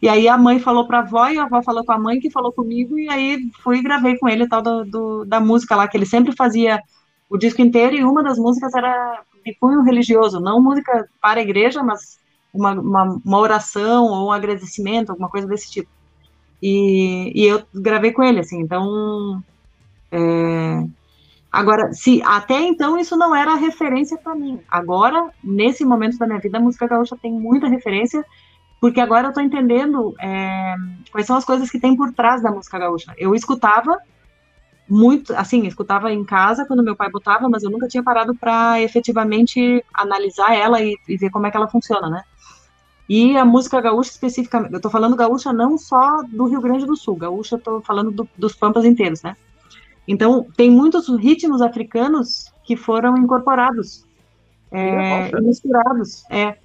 E 0.02 0.10
aí 0.10 0.28
a 0.28 0.38
mãe 0.38 0.60
falou 0.60 0.86
pra 0.86 1.00
avó 1.00 1.28
e 1.30 1.38
a 1.38 1.44
avó 1.44 1.62
falou 1.62 1.86
com 1.86 1.92
a 1.94 2.00
mãe 2.00 2.20
que 2.20 2.30
falou 2.32 2.52
comigo 2.52 2.98
e 2.98 3.08
aí 3.10 3.40
fui 3.64 3.78
e 3.78 3.84
gravei 3.84 4.18
com 4.18 4.28
ele 4.28 4.48
tal 4.48 4.62
do, 4.62 4.84
do- 4.84 5.26
da 5.26 5.40
música 5.40 5.76
lá, 5.76 5.88
que 5.88 5.96
ele 5.96 6.06
sempre 6.06 6.36
fazia 6.36 6.82
o 7.30 7.38
disco 7.38 7.62
inteiro 7.62 7.96
e 7.96 8.04
uma 8.04 8.22
das 8.24 8.38
músicas 8.38 8.74
era 8.74 9.22
de 9.46 9.56
cunho 9.56 9.82
religioso, 9.82 10.40
não 10.40 10.62
música 10.62 11.08
para 11.22 11.40
a 11.40 11.44
igreja, 11.44 11.82
mas 11.84 12.20
uma, 12.54 12.74
uma, 12.74 13.20
uma 13.26 13.38
oração 13.40 14.06
ou 14.06 14.28
um 14.28 14.32
agradecimento, 14.32 15.10
alguma 15.12 15.30
coisa 15.30 15.48
desse 15.48 15.72
tipo. 15.72 15.90
E, 16.62 17.32
e 17.34 17.46
eu 17.46 17.64
gravei 17.74 18.12
com 18.12 18.24
ele, 18.24 18.40
assim, 18.40 18.60
então... 18.60 19.42
é, 20.14 20.84
Agora, 21.52 21.94
se 21.94 22.22
até 22.24 22.62
então 22.62 22.98
isso 23.00 23.16
não 23.18 23.36
era 23.36 23.56
referência 23.56 24.18
para 24.24 24.36
mim. 24.36 24.60
Agora, 24.70 25.32
nesse 25.44 25.86
momento 25.86 26.18
da 26.18 26.28
minha 26.28 26.40
vida, 26.40 26.58
a 26.58 26.62
música 26.62 26.88
gaúcha 26.88 27.16
tem 27.22 27.32
muita 27.34 27.68
referência, 27.68 28.24
porque 28.82 29.00
agora 29.02 29.28
eu 29.28 29.30
estou 29.32 29.44
entendendo 29.44 30.14
é, 30.22 30.76
quais 31.12 31.28
são 31.28 31.38
as 31.38 31.46
coisas 31.46 31.70
que 31.72 31.80
tem 31.80 31.96
por 31.98 32.14
trás 32.14 32.42
da 32.44 32.52
música 32.52 32.80
gaúcha. 32.80 33.14
Eu 33.18 33.36
escutava 33.36 33.98
muito, 34.88 35.34
assim, 35.36 35.66
escutava 35.68 36.12
em 36.12 36.26
casa 36.26 36.66
quando 36.68 36.84
meu 36.84 36.96
pai 36.96 37.10
botava, 37.12 37.50
mas 37.50 37.64
eu 37.64 37.72
nunca 37.72 37.88
tinha 37.88 38.04
parado 38.04 38.38
para 38.38 38.82
efetivamente 38.82 39.84
analisar 39.96 40.54
ela 40.56 40.82
e, 40.82 40.96
e 41.08 41.18
ver 41.18 41.30
como 41.32 41.48
é 41.48 41.52
que 41.52 41.58
ela 41.58 41.70
funciona, 41.70 42.10
né? 42.10 42.22
E 43.10 43.38
a 43.38 43.46
música 43.46 43.82
gaúcha 43.82 44.12
especificamente, 44.12 44.74
eu 44.74 44.82
tô 44.82 44.90
falando 44.90 45.16
gaúcha 45.16 45.54
não 45.54 45.78
só 45.78 46.24
do 46.30 46.48
Rio 46.48 46.62
Grande 46.62 46.86
do 46.86 46.96
Sul, 46.98 47.18
gaúcha 47.18 47.56
eu 47.56 47.62
tô 47.62 47.82
falando 47.86 48.12
do- 48.12 48.30
dos 48.38 48.56
pampas 48.56 48.86
inteiros, 48.86 49.22
né? 49.24 49.36
Então, 50.08 50.46
tem 50.56 50.70
muitos 50.70 51.08
ritmos 51.10 51.62
africanos 51.62 52.52
que 52.64 52.76
foram 52.76 53.18
incorporados 53.18 54.06
é, 54.72 55.30
e 55.30 55.42
misturados. 55.42 56.24
É. 56.30 56.58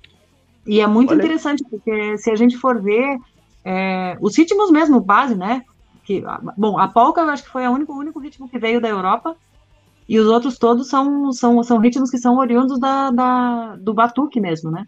E 0.67 0.81
é 0.81 0.87
muito 0.87 1.13
Olha 1.13 1.19
interessante, 1.19 1.65
porque 1.69 2.19
se 2.19 2.31
a 2.31 2.37
gente 2.37 2.57
for 2.57 2.81
ver 2.81 3.19
é, 3.65 4.17
os 4.21 4.37
ritmos 4.37 4.71
mesmo, 4.71 5.01
base, 5.01 5.35
né? 5.35 5.63
Que, 6.05 6.23
bom, 6.57 6.79
a 6.79 6.89
polka 6.89 7.21
eu 7.21 7.31
acho 7.31 7.45
que 7.45 7.51
foi 7.51 7.65
a 7.65 7.71
único, 7.71 7.93
o 7.93 7.99
único 7.99 8.19
ritmo 8.19 8.49
que 8.49 8.59
veio 8.59 8.81
da 8.81 8.89
Europa, 8.89 9.37
e 10.09 10.19
os 10.19 10.27
outros 10.27 10.59
todos 10.59 10.89
são, 10.89 11.33
são, 11.33 11.63
são 11.63 11.79
ritmos 11.79 12.11
que 12.11 12.19
são 12.19 12.39
oriundos 12.39 12.81
da, 12.81 13.11
da, 13.11 13.77
do 13.77 13.93
batuque 13.93 14.41
mesmo, 14.41 14.71
né? 14.71 14.87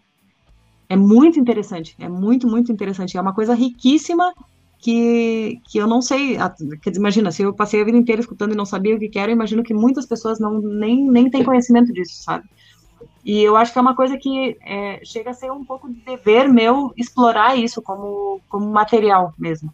É 0.89 0.95
muito 0.95 1.39
interessante, 1.39 1.95
é 1.99 2.09
muito, 2.09 2.47
muito 2.47 2.71
interessante. 2.71 3.17
É 3.17 3.21
uma 3.21 3.33
coisa 3.33 3.53
riquíssima 3.53 4.33
que, 4.81 5.61
que 5.69 5.77
eu 5.77 5.87
não 5.87 6.01
sei. 6.01 6.37
Quer 6.81 6.89
dizer, 6.89 6.99
imagina, 6.99 7.31
se 7.31 7.43
eu 7.43 7.53
passei 7.53 7.81
a 7.81 7.85
vida 7.85 7.97
inteira 7.97 8.21
escutando 8.21 8.53
e 8.53 8.57
não 8.57 8.65
sabia 8.65 8.95
o 8.95 8.99
que 8.99 9.19
era, 9.19 9.31
imagino 9.31 9.63
que 9.63 9.73
muitas 9.73 10.05
pessoas 10.05 10.39
não, 10.39 10.59
nem, 10.59 11.09
nem 11.09 11.29
têm 11.29 11.43
conhecimento 11.43 11.93
disso, 11.93 12.23
sabe? 12.23 12.49
E 13.23 13.41
eu 13.41 13.55
acho 13.55 13.71
que 13.71 13.77
é 13.77 13.81
uma 13.81 13.95
coisa 13.95 14.17
que 14.17 14.57
é, 14.61 14.99
chega 15.05 15.29
a 15.29 15.33
ser 15.33 15.51
um 15.51 15.63
pouco 15.63 15.87
de 15.87 16.01
dever 16.01 16.49
meu 16.49 16.91
explorar 16.97 17.55
isso 17.55 17.81
como, 17.81 18.41
como 18.49 18.65
material 18.71 19.33
mesmo. 19.37 19.71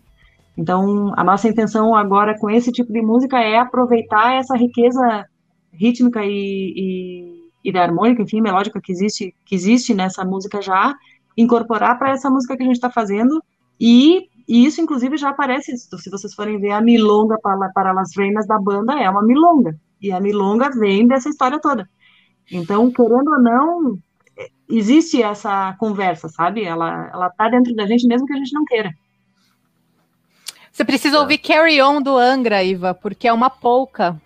Então, 0.58 1.14
a 1.16 1.24
nossa 1.24 1.48
intenção 1.48 1.96
agora 1.96 2.38
com 2.38 2.50
esse 2.50 2.72
tipo 2.72 2.92
de 2.92 3.02
música 3.02 3.40
é 3.40 3.58
aproveitar 3.58 4.34
essa 4.34 4.58
riqueza 4.58 5.26
rítmica 5.72 6.26
e, 6.26 6.74
e, 6.76 7.50
e 7.64 7.72
da 7.72 7.84
harmônica, 7.84 8.22
enfim, 8.22 8.42
melódica 8.42 8.82
que 8.82 8.92
existe, 8.92 9.34
que 9.46 9.56
existe 9.56 9.94
nessa 9.94 10.26
música 10.26 10.62
já, 10.62 10.94
incorporar 11.38 11.98
para 11.98 12.10
essa 12.10 12.30
música 12.30 12.58
que 12.58 12.64
a 12.64 12.66
gente 12.66 12.76
está 12.76 12.90
fazendo 12.90 13.42
e, 13.80 14.28
e 14.48 14.66
isso, 14.66 14.80
inclusive, 14.80 15.18
já 15.18 15.30
aparece, 15.30 15.76
se 15.78 16.10
vocês 16.10 16.34
forem 16.34 16.60
ver 16.60 16.72
a 16.72 16.82
milonga 16.82 17.38
para, 17.42 17.70
para 17.70 18.00
as 18.00 18.16
reinas 18.16 18.48
da 18.48 18.58
banda, 18.58 18.94
é 18.94 19.10
uma 19.10 19.22
milonga. 19.22 19.78
E 20.02 20.12
a 20.12 20.20
milonga 20.22 20.70
vem 20.70 21.06
dessa 21.06 21.28
história 21.28 21.60
toda. 21.60 21.90
Então, 22.50 22.90
querendo 22.90 23.30
ou 23.30 23.42
não, 23.42 24.00
é, 24.38 24.48
existe 24.70 25.22
essa 25.22 25.76
conversa, 25.78 26.30
sabe? 26.30 26.64
Ela, 26.64 27.10
ela 27.12 27.30
tá 27.30 27.50
dentro 27.50 27.76
da 27.76 27.86
gente 27.86 28.08
mesmo 28.08 28.26
que 28.26 28.34
a 28.34 28.38
gente 28.38 28.54
não 28.54 28.64
queira. 28.64 28.94
Você 30.72 30.86
precisa 30.86 31.20
ouvir 31.20 31.40
Carry 31.40 31.82
On 31.82 32.02
do 32.02 32.16
Angra, 32.16 32.64
Iva, 32.64 32.94
porque 32.94 33.28
é 33.28 33.34
uma 33.34 33.50
polca. 33.50 34.22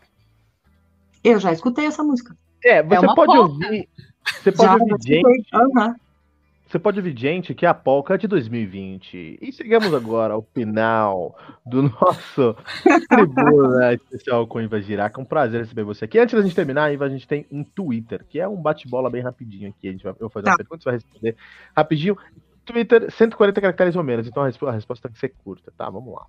Eu 1.24 1.40
já 1.40 1.52
escutei 1.52 1.86
essa 1.86 2.04
música. 2.04 2.36
É, 2.64 2.84
você 2.84 3.06
uma 3.06 3.16
pode 3.16 3.34
polca. 3.34 3.54
ouvir. 3.54 3.90
Você 4.44 4.52
pode 4.52 4.70
Já, 4.70 4.74
ouvir 4.74 4.98
gente. 5.02 5.48
Você 6.72 6.80
pode 6.80 7.00
ouvir 7.00 7.18
gente 7.18 7.54
que 7.54 7.66
é 7.66 7.70
a 7.70 7.74
polca 7.74 8.18
de 8.18 8.28
2020. 8.28 9.40
E 9.42 9.52
chegamos 9.52 9.94
agora 9.94 10.34
ao 10.36 10.42
final 10.42 11.38
do 11.66 11.84
nosso 11.84 12.56
tribuna 13.10 13.94
especial 13.94 14.48
com 14.48 14.62
Iva 14.62 14.82
Giraca. 14.82 15.20
Um 15.20 15.26
prazer 15.26 15.60
receber 15.62 15.84
você 15.84 16.06
aqui. 16.06 16.18
Antes 16.18 16.34
da 16.34 16.42
gente 16.42 16.56
terminar, 16.56 16.94
Iva, 16.94 17.04
a 17.06 17.10
gente 17.10 17.28
tem 17.28 17.46
um 17.52 17.62
Twitter, 17.62 18.24
que 18.30 18.40
é 18.40 18.48
um 18.48 18.56
bate-bola 18.56 19.10
bem 19.10 19.22
rapidinho 19.22 19.70
aqui. 19.70 19.90
A 19.90 19.92
gente 19.92 20.04
vai, 20.04 20.14
eu 20.14 20.18
vou 20.20 20.30
fazer 20.30 20.48
uma 20.48 20.54
Tá. 20.54 20.58
pergunta, 20.64 20.82
você 20.82 20.86
vai 20.86 20.94
responder 20.94 21.36
rapidinho. 21.76 22.18
Twitter, 22.64 23.12
140 23.12 23.60
caracteres 23.60 23.96
ou 23.98 24.04
menos, 24.04 24.26
então 24.28 24.44
a, 24.44 24.46
resp- 24.46 24.64
a 24.64 24.72
resposta 24.72 25.10
tem 25.10 25.14
que 25.14 25.20
ser 25.20 25.34
curta, 25.44 25.74
tá? 25.78 25.90
Vamos 25.90 26.14
lá. 26.14 26.26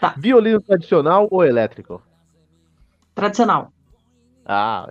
Tá. 0.00 0.14
Violino 0.18 0.60
tradicional 0.60 1.28
ou 1.30 1.42
elétrico? 1.44 2.02
Tradicional. 3.14 3.72
Ah, 4.44 4.86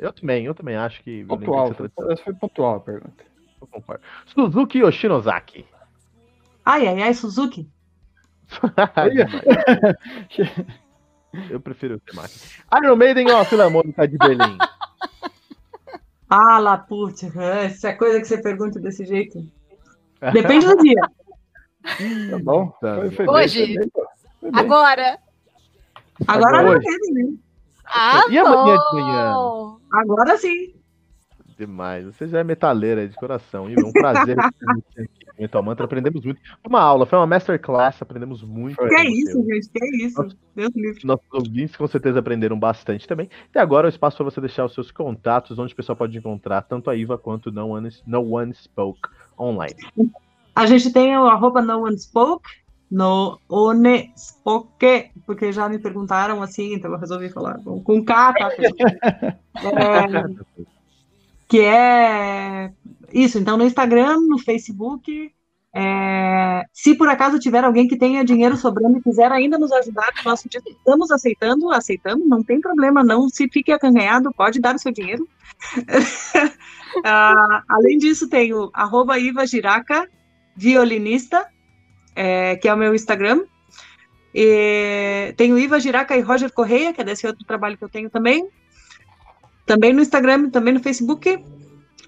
eu 0.00 0.12
também, 0.12 0.44
eu 0.44 0.54
também 0.54 0.76
acho 0.76 1.02
que 1.02 1.24
Pontual. 1.24 1.62
que 1.70 1.76
ser 1.76 1.76
tradicional. 1.76 2.12
Essa 2.12 2.24
foi 2.24 2.34
pontual 2.34 2.74
a 2.76 2.80
pergunta. 2.80 3.24
Eu 3.60 3.66
concordo. 3.66 4.02
Suzuki 4.26 4.82
ou 4.82 4.90
Shinozaki? 4.92 5.64
Ai, 6.64 6.86
ai, 6.88 7.02
ai, 7.02 7.14
Suzuki. 7.14 7.68
Eu 11.50 11.60
prefiro 11.60 11.96
o 11.96 12.00
Temaki. 12.00 12.38
Iron 12.82 12.96
Maiden 12.96 13.30
ou 13.30 13.36
a 13.38 13.44
Filarmônica 13.44 14.08
de 14.08 14.16
Berlim? 14.16 14.56
Ah, 16.30 16.58
lá, 16.58 16.78
putz, 16.78 17.22
essa 17.24 17.88
é 17.88 17.92
coisa 17.92 18.20
que 18.20 18.26
você 18.26 18.40
pergunta 18.40 18.80
desse 18.80 19.04
jeito. 19.04 19.46
Depende 20.32 20.66
do 20.66 20.76
dia. 20.82 21.00
Tá 22.30 22.38
bom. 22.42 22.68
Tá 22.80 22.96
Foi, 22.96 23.10
foi 23.10 23.28
Hoje. 23.28 23.66
bem, 23.66 23.74
foi 23.76 23.84
bem. 23.84 23.90
Foi 24.40 24.50
bem. 24.50 24.60
Agora. 24.60 25.18
Agora 26.26 26.58
Agora. 26.60 26.74
não 26.74 26.80
teve, 26.80 27.12
né? 27.12 27.32
Ah, 27.86 28.22
E 28.28 28.38
amanhã 28.38 28.76
de 28.76 28.94
manhã? 28.94 29.34
Agora 29.92 30.36
sim. 30.36 30.74
Demais. 31.58 32.04
Você 32.04 32.28
já 32.28 32.38
é 32.38 32.44
metaleira 32.44 33.08
de 33.08 33.16
coração. 33.16 33.68
E 33.68 33.74
é 33.74 33.84
um 33.84 33.90
prazer 33.90 34.36
ter 34.36 34.66
você 34.94 35.02
aqui 35.02 35.26
no 35.26 35.42
Metal 35.42 35.62
Mantra. 35.62 35.84
Aprendemos 35.86 36.24
muito. 36.24 36.40
Foi 36.40 36.68
uma 36.68 36.80
aula, 36.80 37.04
foi 37.04 37.18
uma 37.18 37.26
masterclass. 37.26 38.00
Aprendemos 38.00 38.42
muito. 38.44 38.76
Que 38.76 38.94
é 38.94 39.02
você. 39.02 39.08
isso, 39.08 39.44
gente? 39.44 39.68
Que 39.68 39.84
é 39.84 40.06
isso? 40.06 40.28
Deus 40.54 40.74
me 40.74 40.82
livre. 40.82 41.04
Nossos 41.04 41.26
ouvintes 41.32 41.74
com 41.74 41.88
certeza 41.88 42.20
aprenderam 42.20 42.58
bastante 42.58 43.08
também. 43.08 43.28
E 43.52 43.58
agora 43.58 43.88
é 43.88 43.88
o 43.88 43.90
espaço 43.90 44.16
para 44.16 44.24
você 44.24 44.40
deixar 44.40 44.64
os 44.64 44.72
seus 44.72 44.92
contatos, 44.92 45.58
onde 45.58 45.72
o 45.72 45.76
pessoal 45.76 45.96
pode 45.96 46.16
encontrar 46.16 46.62
tanto 46.62 46.90
a 46.90 46.94
Iva 46.94 47.18
quanto 47.18 47.50
No 47.50 47.70
One, 47.70 47.88
no 48.06 48.34
One 48.34 48.54
Spoke 48.54 49.08
online. 49.36 49.74
A 50.54 50.66
gente 50.66 50.92
tem 50.92 51.16
o 51.16 51.26
arroba 51.26 51.62
no 51.62 51.82
one 51.82 51.96
spoke, 51.96 52.48
no 52.90 53.38
one 53.48 54.12
spoke, 54.16 55.10
porque 55.24 55.52
já 55.52 55.68
me 55.68 55.78
perguntaram 55.78 56.42
assim, 56.42 56.74
então 56.74 56.90
eu 56.90 56.98
resolvi 56.98 57.28
falar 57.28 57.58
com, 57.62 57.80
com 57.80 58.04
K, 58.04 58.32
tá? 58.32 58.50
É, 59.58 60.77
que 61.48 61.60
é 61.60 62.70
isso, 63.12 63.38
então 63.38 63.56
no 63.56 63.64
Instagram, 63.64 64.20
no 64.20 64.38
Facebook. 64.38 65.32
é, 65.74 66.64
se 66.72 66.94
por 66.94 67.08
acaso 67.08 67.38
tiver 67.38 67.64
alguém 67.64 67.86
que 67.86 67.96
tenha 67.96 68.24
dinheiro 68.24 68.56
sobrando 68.56 68.98
e 68.98 69.02
quiser 69.02 69.30
ainda 69.32 69.58
nos 69.58 69.72
ajudar, 69.72 70.12
nós 70.24 70.44
estamos 70.44 71.10
aceitando, 71.10 71.70
aceitando, 71.70 72.26
não 72.26 72.42
tem 72.42 72.60
problema, 72.60 73.04
não 73.04 73.28
se 73.28 73.48
fique 73.48 73.72
acanhanhado, 73.72 74.32
pode 74.32 74.60
dar 74.60 74.74
o 74.74 74.78
seu 74.78 74.92
dinheiro. 74.92 75.26
Ah, 77.04 77.62
além 77.68 77.98
disso, 77.98 78.28
tem 78.28 78.52
o 78.54 78.70
arroba 78.72 79.18
Iva 79.18 79.46
Giraca, 79.46 80.08
violinista, 80.56 81.46
é, 82.16 82.56
que 82.56 82.66
é 82.66 82.74
o 82.74 82.76
meu 82.76 82.94
Instagram. 82.94 83.44
E 84.34 85.34
tem 85.36 85.52
o 85.52 85.58
Iva 85.58 85.78
Giraca 85.78 86.16
e 86.16 86.20
Roger 86.20 86.52
Correia, 86.52 86.92
que 86.92 87.00
é 87.00 87.04
desse 87.04 87.26
outro 87.26 87.44
trabalho 87.44 87.76
que 87.76 87.84
eu 87.84 87.88
tenho 87.88 88.10
também. 88.10 88.48
Também 89.68 89.92
no 89.92 90.00
Instagram, 90.00 90.50
também 90.50 90.74
no 90.74 90.80
Facebook. 90.80 91.38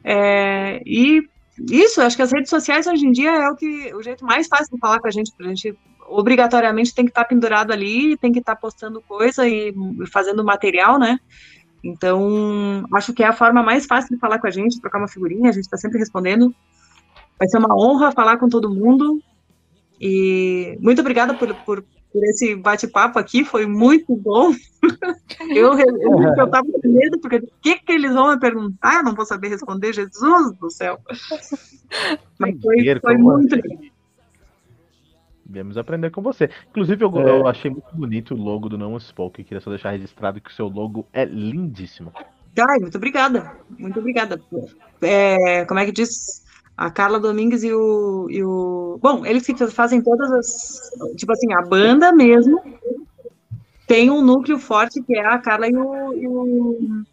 É, 0.02 0.82
e 0.84 1.22
isso, 1.68 2.00
acho 2.00 2.16
que 2.16 2.22
as 2.22 2.32
redes 2.32 2.48
sociais 2.48 2.86
hoje 2.86 3.06
em 3.06 3.12
dia 3.12 3.30
é 3.30 3.48
o, 3.50 3.54
que, 3.54 3.94
o 3.94 4.02
jeito 4.02 4.24
mais 4.24 4.48
fácil 4.48 4.74
de 4.74 4.80
falar 4.80 4.98
com 4.98 5.06
a 5.06 5.10
gente, 5.10 5.30
porque 5.30 5.44
a 5.44 5.54
gente 5.54 5.78
obrigatoriamente 6.08 6.94
tem 6.94 7.04
que 7.04 7.10
estar 7.10 7.24
pendurado 7.24 7.70
ali, 7.70 8.16
tem 8.16 8.32
que 8.32 8.40
estar 8.40 8.56
postando 8.56 9.00
coisa 9.02 9.46
e 9.46 9.72
fazendo 10.10 10.42
material, 10.42 10.98
né? 10.98 11.20
Então, 11.84 12.84
acho 12.94 13.12
que 13.12 13.22
é 13.22 13.26
a 13.26 13.32
forma 13.32 13.62
mais 13.62 13.86
fácil 13.86 14.14
de 14.14 14.20
falar 14.20 14.38
com 14.38 14.46
a 14.46 14.50
gente, 14.50 14.80
trocar 14.80 14.98
uma 14.98 15.08
figurinha, 15.08 15.50
a 15.50 15.52
gente 15.52 15.64
está 15.64 15.76
sempre 15.76 15.98
respondendo. 15.98 16.54
Vai 17.38 17.48
ser 17.48 17.58
uma 17.58 17.74
honra 17.74 18.10
falar 18.10 18.38
com 18.38 18.48
todo 18.48 18.74
mundo. 18.74 19.22
E 20.00 20.76
muito 20.80 21.00
obrigada 21.00 21.34
por, 21.34 21.54
por, 21.56 21.84
por 22.12 22.24
esse 22.24 22.56
bate-papo 22.56 23.18
aqui, 23.18 23.44
foi 23.44 23.66
muito 23.66 24.16
bom. 24.16 24.52
eu 25.54 25.78
eu, 25.78 26.22
eu 26.36 26.50
tava 26.50 26.66
com 26.66 26.88
medo, 26.88 27.18
porque 27.20 27.36
o 27.36 27.48
que, 27.60 27.76
que 27.76 27.92
eles 27.92 28.12
vão 28.12 28.30
me 28.30 28.40
perguntar? 28.40 28.96
Eu 28.96 29.04
não 29.04 29.14
vou 29.14 29.24
saber 29.24 29.48
responder, 29.48 29.92
Jesus 29.92 30.56
do 30.58 30.70
céu. 30.70 30.98
Mas 32.38 32.60
foi, 32.60 33.00
foi 33.00 33.16
muito 33.16 33.54
legal. 33.54 33.78
Viemos 35.50 35.76
aprender 35.76 36.10
com 36.10 36.22
você. 36.22 36.48
Inclusive, 36.70 37.04
eu, 37.04 37.18
É. 37.18 37.30
eu 37.30 37.48
achei 37.48 37.70
muito 37.70 37.88
bonito 37.92 38.34
o 38.34 38.36
logo 38.36 38.68
do 38.68 38.76
One 38.76 39.00
Spoke. 39.00 39.42
Queria 39.42 39.60
só 39.60 39.70
deixar 39.70 39.90
registrado 39.90 40.40
que 40.40 40.50
o 40.50 40.54
seu 40.54 40.68
logo 40.68 41.06
é 41.12 41.24
lindíssimo. 41.24 42.12
Ai, 42.58 42.78
muito 42.80 42.96
obrigada, 42.96 43.52
muito 43.78 43.98
obrigada. 43.98 44.40
É, 45.00 45.64
como 45.64 45.80
é 45.80 45.86
que 45.86 45.92
diz? 45.92 46.44
A 46.80 46.90
Carla 46.90 47.20
Domingues 47.20 47.62
e 47.62 47.70
o, 47.70 48.26
e 48.30 48.42
o. 48.42 48.98
Bom, 49.02 49.26
eles 49.26 49.44
que 49.44 49.54
fazem 49.66 50.00
todas 50.00 50.32
as. 50.32 50.90
Tipo 51.14 51.32
assim, 51.32 51.52
a 51.52 51.60
banda 51.60 52.10
mesmo 52.10 52.58
tem 53.86 54.10
um 54.10 54.22
núcleo 54.22 54.58
forte 54.58 55.02
que 55.02 55.14
é 55.14 55.26
a 55.26 55.36
Carla 55.36 55.68
e 55.68 55.76
o. 55.76 56.14
E 56.14 56.26
o, 56.26 57.04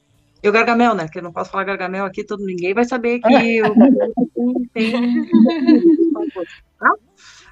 e 0.42 0.48
o 0.48 0.52
Gargamel, 0.54 0.96
né? 0.96 1.10
Que 1.10 1.20
eu 1.20 1.24
não 1.24 1.34
posso 1.34 1.52
falar 1.52 1.66
Gargamel 1.66 2.06
aqui, 2.06 2.24
todo 2.24 2.46
ninguém 2.46 2.74
vai 2.74 2.86
saber 2.86 3.20
que 3.20 3.62
o 3.62 3.76
Gargamel 3.76 4.14
tem. 4.74 4.94
tá? 6.80 6.94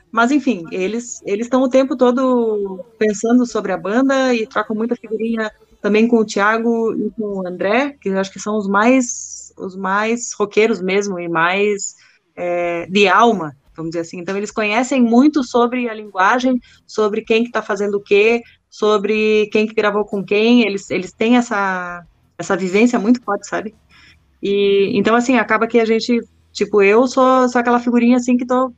Mas 0.10 0.32
enfim, 0.32 0.64
eles 0.72 1.22
eles 1.26 1.48
estão 1.48 1.64
o 1.64 1.70
tempo 1.70 1.98
todo 1.98 2.80
pensando 2.98 3.46
sobre 3.46 3.74
a 3.74 3.78
banda 3.78 4.34
e 4.34 4.48
trocam 4.48 4.74
muita 4.74 4.96
figurinha 4.96 5.52
também 5.82 6.08
com 6.08 6.16
o 6.16 6.26
Thiago 6.26 6.96
e 6.96 7.12
com 7.12 7.42
o 7.42 7.46
André, 7.46 7.98
que 8.00 8.08
eu 8.08 8.18
acho 8.18 8.32
que 8.32 8.40
são 8.40 8.56
os 8.56 8.70
mais 8.70 9.54
os 9.58 9.76
mais 9.76 10.32
roqueiros 10.32 10.82
mesmo 10.82 11.20
e 11.20 11.28
mais 11.28 11.96
é, 12.36 12.86
de 12.88 13.07
alma, 13.07 13.56
vamos 13.76 13.91
dizer 13.91 14.02
assim. 14.02 14.20
Então 14.20 14.36
eles 14.36 14.52
conhecem 14.52 15.02
muito 15.02 15.44
sobre 15.44 15.90
a 15.90 15.94
linguagem, 15.94 16.60
sobre 16.86 17.22
quem 17.22 17.44
que 17.44 17.49
está 17.49 17.62
fazendo 17.62 17.95
o 17.95 18.02
quê, 18.02 18.41
sobre 18.70 19.48
quem 19.52 19.68
que 19.68 19.74
gravou 19.74 20.06
com 20.06 20.24
quem. 20.24 20.62
Eles 20.66 20.90
eles 20.90 21.12
têm 21.12 21.38
essa 21.38 22.06
essa 22.38 22.56
vivência 22.57 22.99
muito 22.99 23.22
forte, 23.24 23.48
sabe? 23.48 23.76
E 24.41 24.91
então 24.98 25.16
assim 25.16 25.38
acaba 25.38 25.68
que 25.68 25.80
a 25.80 25.86
gente 25.86 26.20
tipo 26.52 26.82
eu 26.82 27.07
sou 27.07 27.48
sou 27.49 27.60
aquela 27.60 27.80
figurinha 27.80 28.18
assim 28.18 28.38
que 28.38 28.45
tô 28.45 28.72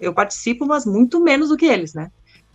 eu 0.00 0.14
participo, 0.14 0.64
mas 0.66 0.86
muito 0.86 1.20
menos 1.20 1.48
do 1.48 1.56
que 1.56 1.66
eles, 1.66 1.92
né? 1.92 2.10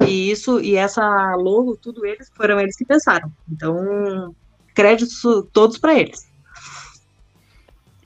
E 0.08 0.32
isso 0.32 0.60
e 0.60 0.76
essa 0.76 1.36
logo, 1.36 1.78
tudo 1.78 2.06
eles 2.06 2.32
foram 2.36 2.60
eles 2.60 2.76
que 2.76 2.86
pensaram. 2.86 3.32
Então, 3.52 4.34
créditos 4.74 5.22
todos 5.52 5.78
para 5.78 5.98
eles. 6.00 6.28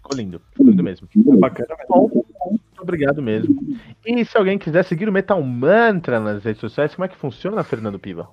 Ficou 0.08 0.18
lindo. 0.18 0.42
Ficou 0.52 0.66
lindo 0.68 0.84
mesmo. 0.84 1.08
Bacana 1.38 1.76
mesmo. 1.78 2.26
Muito 2.50 2.82
obrigado 2.82 3.22
mesmo. 3.22 3.60
E 4.06 4.24
se 4.24 4.38
alguém 4.38 4.58
quiser 4.58 4.86
seguir 4.86 5.10
o 5.10 5.12
Metal 5.12 5.42
Mantra 5.44 6.18
nas 6.20 6.42
redes 6.44 6.62
sociais, 6.62 6.96
como 6.96 7.06
é 7.06 7.10
que 7.10 7.18
funciona, 7.18 7.62
Fernando 7.64 8.00
Piva? 8.00 8.30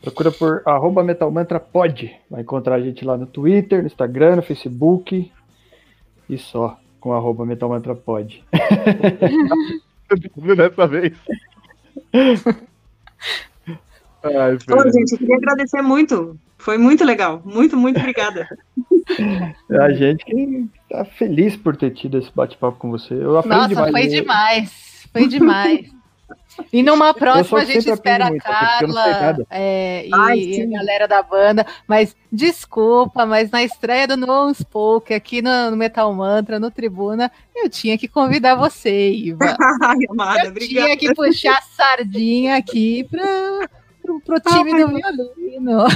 Procura 0.00 0.30
por 0.30 0.62
arroba 0.64 1.02
metalmantrapod. 1.02 2.14
Vai 2.30 2.42
encontrar 2.42 2.76
a 2.76 2.80
gente 2.80 3.04
lá 3.04 3.16
no 3.16 3.26
Twitter, 3.26 3.80
no 3.80 3.86
Instagram, 3.86 4.36
no 4.36 4.42
Facebook. 4.42 5.32
E 6.30 6.38
só, 6.38 6.78
com 7.00 7.12
arroba 7.12 7.44
metalmantrapod. 7.44 8.44
Dessa 10.56 10.86
vez. 10.86 11.18
Ai, 14.22 14.54
Ô, 14.54 14.90
gente, 14.90 15.12
eu 15.12 15.18
queria 15.18 15.36
agradecer 15.36 15.82
muito. 15.82 16.38
Foi 16.58 16.76
muito 16.76 17.04
legal. 17.04 17.40
Muito, 17.44 17.76
muito 17.76 17.98
obrigada. 17.98 18.48
A 19.70 19.90
gente 19.92 20.24
que 20.24 20.68
tá 20.90 21.04
feliz 21.04 21.56
por 21.56 21.76
ter 21.76 21.90
tido 21.92 22.18
esse 22.18 22.30
bate-papo 22.34 22.78
com 22.78 22.90
você. 22.90 23.14
Eu 23.14 23.38
aprendi 23.38 23.56
Nossa, 23.56 23.68
demais. 23.68 23.92
foi 23.92 24.06
demais. 24.08 25.08
Foi 25.12 25.28
demais. 25.28 25.98
E 26.72 26.82
numa 26.82 27.14
próxima 27.14 27.60
a 27.60 27.64
gente 27.64 27.88
espera 27.88 28.26
a 28.26 28.38
Carla 28.38 29.36
é, 29.48 30.06
e 30.06 30.10
Ai, 30.12 30.38
a 30.38 30.54
sim. 30.54 30.70
galera 30.70 31.06
da 31.06 31.22
banda. 31.22 31.64
Mas 31.86 32.16
desculpa, 32.32 33.24
mas 33.24 33.50
na 33.50 33.62
estreia 33.62 34.08
do 34.08 34.16
No 34.16 34.52
Spoke 34.52 35.14
aqui 35.14 35.40
no, 35.40 35.70
no 35.70 35.76
Metal 35.76 36.12
Mantra, 36.12 36.58
no 36.58 36.70
Tribuna, 36.70 37.30
eu 37.54 37.70
tinha 37.70 37.96
que 37.96 38.08
convidar 38.08 38.56
você, 38.56 39.10
Iva. 39.10 39.56
Ai, 39.82 39.98
amada, 40.10 40.44
Eu 40.46 40.50
obrigada. 40.50 40.86
tinha 40.86 40.96
que 40.96 41.14
puxar 41.14 41.58
a 41.58 41.62
sardinha 41.62 42.56
aqui 42.56 43.04
pra, 43.04 43.68
pro, 44.08 44.20
pro 44.20 44.40
time 44.40 44.70
do 44.70 44.88
violino. 44.88 45.86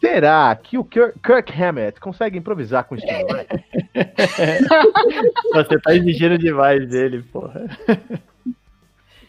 Será 0.00 0.54
que 0.54 0.78
o 0.78 0.84
Kirk, 0.84 1.52
Hammett 1.60 1.98
consegue 1.98 2.38
improvisar 2.38 2.84
com 2.84 2.94
o 2.94 2.98
Steve? 2.98 3.26
Você 5.52 5.80
tá 5.80 5.96
exigindo 5.96 6.38
demais 6.38 6.88
dele, 6.88 7.24
porra. 7.24 7.64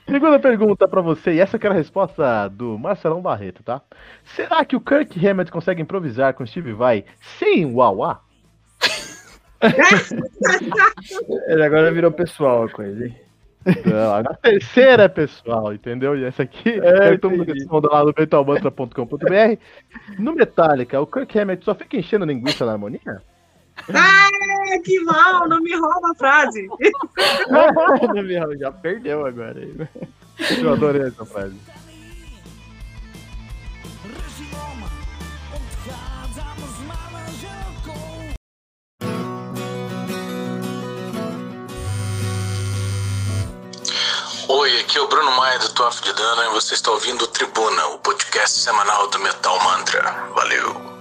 Segunda 0.08 0.40
pergunta 0.40 0.88
pra 0.88 1.02
você, 1.02 1.34
e 1.34 1.40
essa 1.40 1.58
que 1.58 1.66
era 1.66 1.74
a 1.74 1.78
resposta 1.78 2.48
do 2.50 2.78
Marcelão 2.78 3.22
Barreto, 3.22 3.64
tá? 3.64 3.82
Será 4.24 4.66
que 4.66 4.76
o 4.76 4.82
Kirk 4.82 5.26
Hammett 5.26 5.52
consegue 5.52 5.82
improvisar 5.82 6.34
com 6.34 6.44
o 6.44 6.48
Steve 6.48 6.74
Vai 6.74 7.06
sem 7.40 7.66
o 7.66 7.78
Uauá? 7.78 8.22
Ele 11.48 11.64
agora 11.64 11.92
virou 11.92 12.12
pessoal 12.12 12.68
com 12.70 12.82
ele. 12.82 13.16
Não, 13.86 14.16
a 14.16 14.24
terceira 14.36 15.04
é 15.04 15.08
pessoal, 15.08 15.72
entendeu? 15.72 16.18
E 16.18 16.24
essa 16.24 16.44
aqui 16.44 16.70
é, 16.82 17.14
é 17.14 17.18
todo 17.18 17.38
mundo 17.38 17.54
responda 17.54 17.90
lá 17.90 18.04
no 18.04 18.14
metalmantra.com.br. 18.18 19.58
No 20.18 20.34
Metallica, 20.34 21.00
o 21.00 21.06
Kirk 21.06 21.38
Hammett 21.38 21.64
só 21.64 21.76
fica 21.76 21.96
enchendo 21.96 22.26
linguiça 22.26 22.66
na 22.66 22.72
harmonia? 22.72 23.22
Ah, 23.94 24.30
que 24.84 25.00
mal, 25.02 25.48
não 25.48 25.62
me 25.62 25.74
rouba 25.76 26.12
a 26.12 26.16
frase. 26.16 26.68
não 28.14 28.24
me 28.24 28.38
rouba, 28.38 28.58
já 28.58 28.72
perdeu 28.72 29.26
agora. 29.26 29.58
Eu 30.60 30.74
adorei 30.74 31.04
essa 31.04 31.26
frase. 31.26 31.56
Oi, 44.48 44.80
aqui 44.82 44.98
é 44.98 45.02
o 45.02 45.08
Bruno 45.08 45.32
Maia 45.38 45.58
do 45.60 45.70
Toff 45.74 46.04
de 46.04 46.12
Dana 46.14 46.46
e 46.46 46.50
você 46.50 46.74
está 46.74 46.92
ouvindo 46.92 47.24
o 47.24 47.28
Tribuna, 47.28 47.86
o 47.88 48.00
podcast 48.00 48.60
semanal 48.60 49.10
do 49.10 49.18
Metal 49.20 49.58
Mantra. 49.64 50.02
Valeu! 50.36 51.01